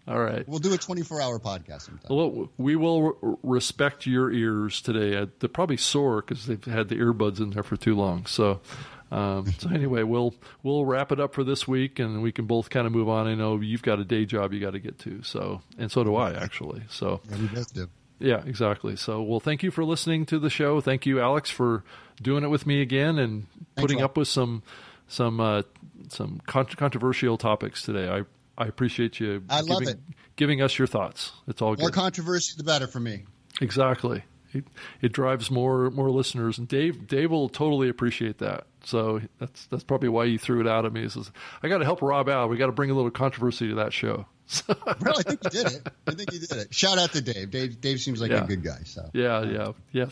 All 0.09 0.19
right. 0.19 0.49
We'll 0.49 0.59
do 0.59 0.73
a 0.73 0.79
24 0.79 1.21
hour 1.21 1.39
podcast 1.39 1.83
sometime. 1.83 2.17
Well, 2.17 2.49
we 2.57 2.75
will 2.75 3.39
respect 3.43 4.07
your 4.07 4.33
ears 4.33 4.81
today. 4.81 5.29
They're 5.39 5.49
probably 5.51 5.77
sore 5.77 6.23
because 6.23 6.47
they've 6.47 6.65
had 6.65 6.89
the 6.89 6.95
earbuds 6.95 7.39
in 7.39 7.51
there 7.51 7.63
for 7.63 7.77
too 7.77 7.95
long. 7.95 8.25
So, 8.25 8.63
um, 9.11 9.53
so 9.59 9.69
anyway, 9.69 10.05
we'll 10.05 10.35
we'll 10.63 10.87
wrap 10.87 11.13
it 11.13 11.21
up 11.21 11.35
for 11.35 11.45
this 11.45 11.69
week, 11.69 11.99
and 11.99 12.23
we 12.23 12.33
can 12.33 12.47
both 12.47 12.71
kind 12.71 12.87
of 12.87 12.95
move 12.95 13.11
on. 13.11 13.27
I 13.27 13.35
know 13.35 13.61
you've 13.61 13.83
got 13.83 13.99
a 13.99 14.07
day 14.07 14.25
job 14.25 14.55
you 14.55 14.61
got 14.61 14.71
to 14.71 14.81
get 14.81 14.99
to, 15.01 15.23
so 15.23 15.61
and 15.77 15.93
so 15.93 16.03
do 16.03 16.17
I 16.17 16.33
actually. 16.33 16.85
So 16.89 17.21
yeah, 17.29 17.37
we 17.37 17.47
both 17.49 17.75
do. 17.75 17.91
Yeah, 18.21 18.43
exactly. 18.47 18.97
So, 18.97 19.21
well, 19.21 19.41
thank 19.41 19.63
you 19.63 19.71
for 19.71 19.85
listening 19.85 20.25
to 20.27 20.39
the 20.39 20.49
show. 20.49 20.81
Thank 20.81 21.05
you, 21.05 21.21
Alex, 21.21 21.51
for 21.51 21.85
doing 22.23 22.43
it 22.43 22.49
with 22.49 22.67
me 22.67 22.81
again 22.81 23.19
and 23.19 23.49
putting 23.77 24.01
up 24.01 24.17
with 24.17 24.29
some 24.29 24.63
some 25.09 25.41
uh, 25.41 25.63
some 26.09 26.41
controversial 26.47 27.37
topics 27.37 27.83
today. 27.83 28.09
I 28.09 28.23
I 28.57 28.67
appreciate 28.67 29.21
you. 29.21 29.43
I 29.49 29.61
giving, 29.61 29.73
love 29.73 29.83
it. 29.83 29.99
Giving 30.37 30.63
us 30.63 30.79
your 30.79 30.87
thoughts. 30.87 31.33
It's 31.49 31.63
all 31.63 31.75
good. 31.75 31.83
more 31.83 31.91
controversy, 31.91 32.55
the 32.57 32.65
better 32.65 32.87
for 32.87 33.01
me. 33.01 33.25
Exactly. 33.61 34.25
It, 34.53 34.65
it, 35.01 35.13
drives 35.13 35.51
more 35.51 35.91
more 35.91 36.11
listeners, 36.11 36.59
and 36.59 36.69
Dave 36.69 37.07
Dave 37.07 37.31
will 37.31 37.49
totally 37.49 37.89
appreciate 37.89 38.39
that. 38.39 38.67
So 38.85 39.23
that's 39.39 39.67
that's 39.67 39.85
probably 39.85 40.11
why 40.11 40.27
he 40.27 40.37
threw 40.37 40.61
it 40.61 40.67
out 40.67 40.85
at 40.85 40.93
me. 40.93 41.03
He 41.03 41.09
says, 41.09 41.31
"I 41.63 41.69
got 41.69 41.79
to 41.79 41.85
help 41.85 42.03
Rob 42.03 42.29
out. 42.29 42.51
We 42.51 42.59
got 42.59 42.67
to 42.67 42.73
bring 42.73 42.91
a 42.91 42.95
little 42.95 43.11
controversy 43.11 43.69
to 43.69 43.77
that 43.77 43.95
show." 43.95 44.27
well, 44.69 44.77
I 45.19 45.23
think 45.23 45.45
you 45.45 45.51
did 45.51 45.67
it. 45.73 45.89
I 46.07 46.15
think 46.15 46.33
you 46.33 46.39
did 46.41 46.53
it. 46.53 46.75
Shout 46.75 46.99
out 46.99 47.13
to 47.13 47.23
Dave. 47.23 47.51
Dave 47.51 47.81
Dave 47.81 48.01
seems 48.01 48.21
like 48.21 48.31
yeah. 48.31 48.45
a 48.45 48.47
good 48.47 48.63
guy. 48.63 48.83
So 48.85 49.09
yeah, 49.15 49.43
yeah, 49.43 49.73
yeah. 49.93 50.07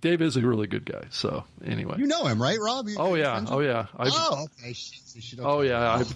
Dave 0.00 0.20
is 0.20 0.36
a 0.36 0.40
really 0.40 0.66
good 0.66 0.84
guy. 0.84 1.04
So 1.10 1.44
anyway, 1.64 1.96
you 1.98 2.06
know 2.06 2.26
him, 2.26 2.42
right, 2.42 2.58
Rob? 2.60 2.88
You, 2.88 2.96
oh 2.98 3.14
yeah, 3.14 3.44
oh 3.48 3.60
yeah. 3.60 3.86
I've, 3.96 4.12
oh 4.12 4.46
okay. 4.62 4.74
Oh 5.38 5.60
yeah, 5.62 5.92
I've 5.92 6.14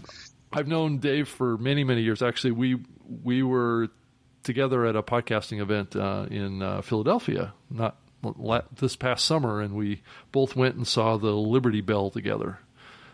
I've 0.53 0.69
known 0.69 0.99
Dave 0.99 1.29
for 1.29 1.57
many 1.59 1.85
many 1.85 2.03
years. 2.03 2.23
Actually, 2.23 2.53
we 2.53 2.79
we 3.23 3.43
were 3.43 3.89
together 4.43 4.87
at 4.87 4.97
a 4.97 5.03
podcasting 5.03 5.61
event 5.61 5.95
uh, 5.95 6.27
in 6.31 6.63
uh, 6.63 6.83
Philadelphia, 6.83 7.53
not 7.71 7.97
this 8.77 8.97
past 8.97 9.25
summer, 9.25 9.61
and 9.61 9.75
we 9.75 10.03
both 10.33 10.57
went 10.57 10.77
and 10.77 10.87
saw 10.87 11.17
the 11.17 11.33
Liberty 11.33 11.81
Bell 11.81 12.11
together. 12.11 12.59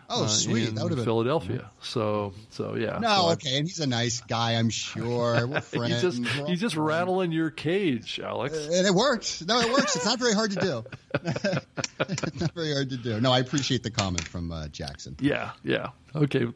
Oh, 0.09 0.23
uh, 0.23 0.27
sweet! 0.27 0.73
that 0.73 0.83
would 0.83 0.93
have 0.93 1.03
Philadelphia. 1.03 1.57
Been... 1.57 1.65
So, 1.81 2.33
so 2.51 2.75
yeah. 2.75 2.97
No, 2.99 3.23
so 3.23 3.29
okay, 3.31 3.57
and 3.57 3.67
he's 3.67 3.81
a 3.81 3.87
nice 3.87 4.21
guy, 4.21 4.53
I'm 4.53 4.69
sure. 4.69 5.45
We're 5.47 5.59
friends. 5.59 6.01
he's 6.01 6.19
just, 6.19 6.47
he's 6.47 6.61
just 6.61 6.77
rattling 6.77 7.33
your 7.33 7.49
cage, 7.49 8.19
Alex, 8.23 8.55
uh, 8.55 8.69
and 8.71 8.87
it 8.87 8.93
works. 8.93 9.43
No, 9.45 9.59
it 9.59 9.69
works. 9.69 9.97
It's 9.97 10.05
not 10.05 10.17
very 10.17 10.33
hard 10.33 10.51
to 10.51 10.59
do. 10.59 10.85
it's 11.25 12.39
not 12.39 12.53
very 12.53 12.71
hard 12.71 12.89
to 12.91 12.97
do. 12.97 13.19
No, 13.19 13.33
I 13.33 13.39
appreciate 13.39 13.83
the 13.83 13.91
comment 13.91 14.25
from 14.25 14.49
uh, 14.51 14.69
Jackson. 14.69 15.17
Yeah, 15.19 15.51
yeah. 15.63 15.89
Okay. 16.15 16.47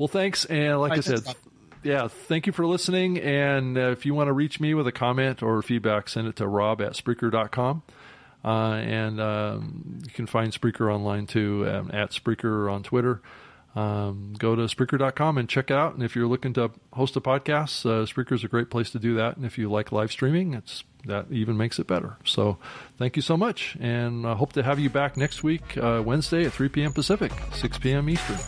Well, 0.00 0.08
thanks, 0.08 0.46
and 0.46 0.80
like 0.80 0.92
I, 0.92 0.96
I 0.96 1.00
said. 1.00 1.20
Yeah, 1.82 2.08
thank 2.08 2.46
you 2.46 2.54
for 2.54 2.64
listening. 2.66 3.18
And 3.18 3.76
uh, 3.76 3.90
if 3.90 4.06
you 4.06 4.14
want 4.14 4.28
to 4.28 4.32
reach 4.32 4.58
me 4.58 4.72
with 4.72 4.86
a 4.86 4.92
comment 4.92 5.42
or 5.42 5.60
feedback, 5.60 6.08
send 6.08 6.26
it 6.26 6.36
to 6.36 6.48
rob 6.48 6.80
at 6.80 6.92
Spreaker.com. 6.92 7.82
Uh, 8.42 8.48
and 8.48 9.20
um, 9.20 9.98
you 10.02 10.10
can 10.12 10.26
find 10.26 10.54
Spreaker 10.54 10.90
online 10.90 11.26
too 11.26 11.68
um, 11.68 11.90
at 11.92 12.12
Spreaker 12.12 12.72
on 12.72 12.82
Twitter. 12.82 13.20
Um, 13.76 14.32
go 14.38 14.56
to 14.56 14.62
Spreaker.com 14.62 15.36
and 15.36 15.46
check 15.50 15.70
it 15.70 15.76
out. 15.76 15.92
And 15.92 16.02
if 16.02 16.16
you're 16.16 16.26
looking 16.26 16.54
to 16.54 16.70
host 16.94 17.14
a 17.16 17.20
podcast, 17.20 17.84
uh, 17.84 18.06
Spreaker 18.06 18.32
is 18.32 18.42
a 18.42 18.48
great 18.48 18.70
place 18.70 18.88
to 18.92 18.98
do 18.98 19.16
that. 19.16 19.36
And 19.36 19.44
if 19.44 19.58
you 19.58 19.70
like 19.70 19.92
live 19.92 20.10
streaming, 20.10 20.54
it's 20.54 20.82
that 21.04 21.26
even 21.30 21.58
makes 21.58 21.78
it 21.78 21.86
better. 21.86 22.16
So 22.24 22.56
thank 22.96 23.16
you 23.16 23.22
so 23.22 23.36
much. 23.36 23.76
And 23.78 24.26
I 24.26 24.34
hope 24.34 24.54
to 24.54 24.62
have 24.62 24.78
you 24.78 24.88
back 24.88 25.18
next 25.18 25.42
week, 25.42 25.76
uh, 25.76 26.02
Wednesday 26.02 26.46
at 26.46 26.54
3 26.54 26.70
p.m. 26.70 26.94
Pacific, 26.94 27.32
6 27.52 27.76
p.m. 27.78 28.08
Eastern. 28.08 28.38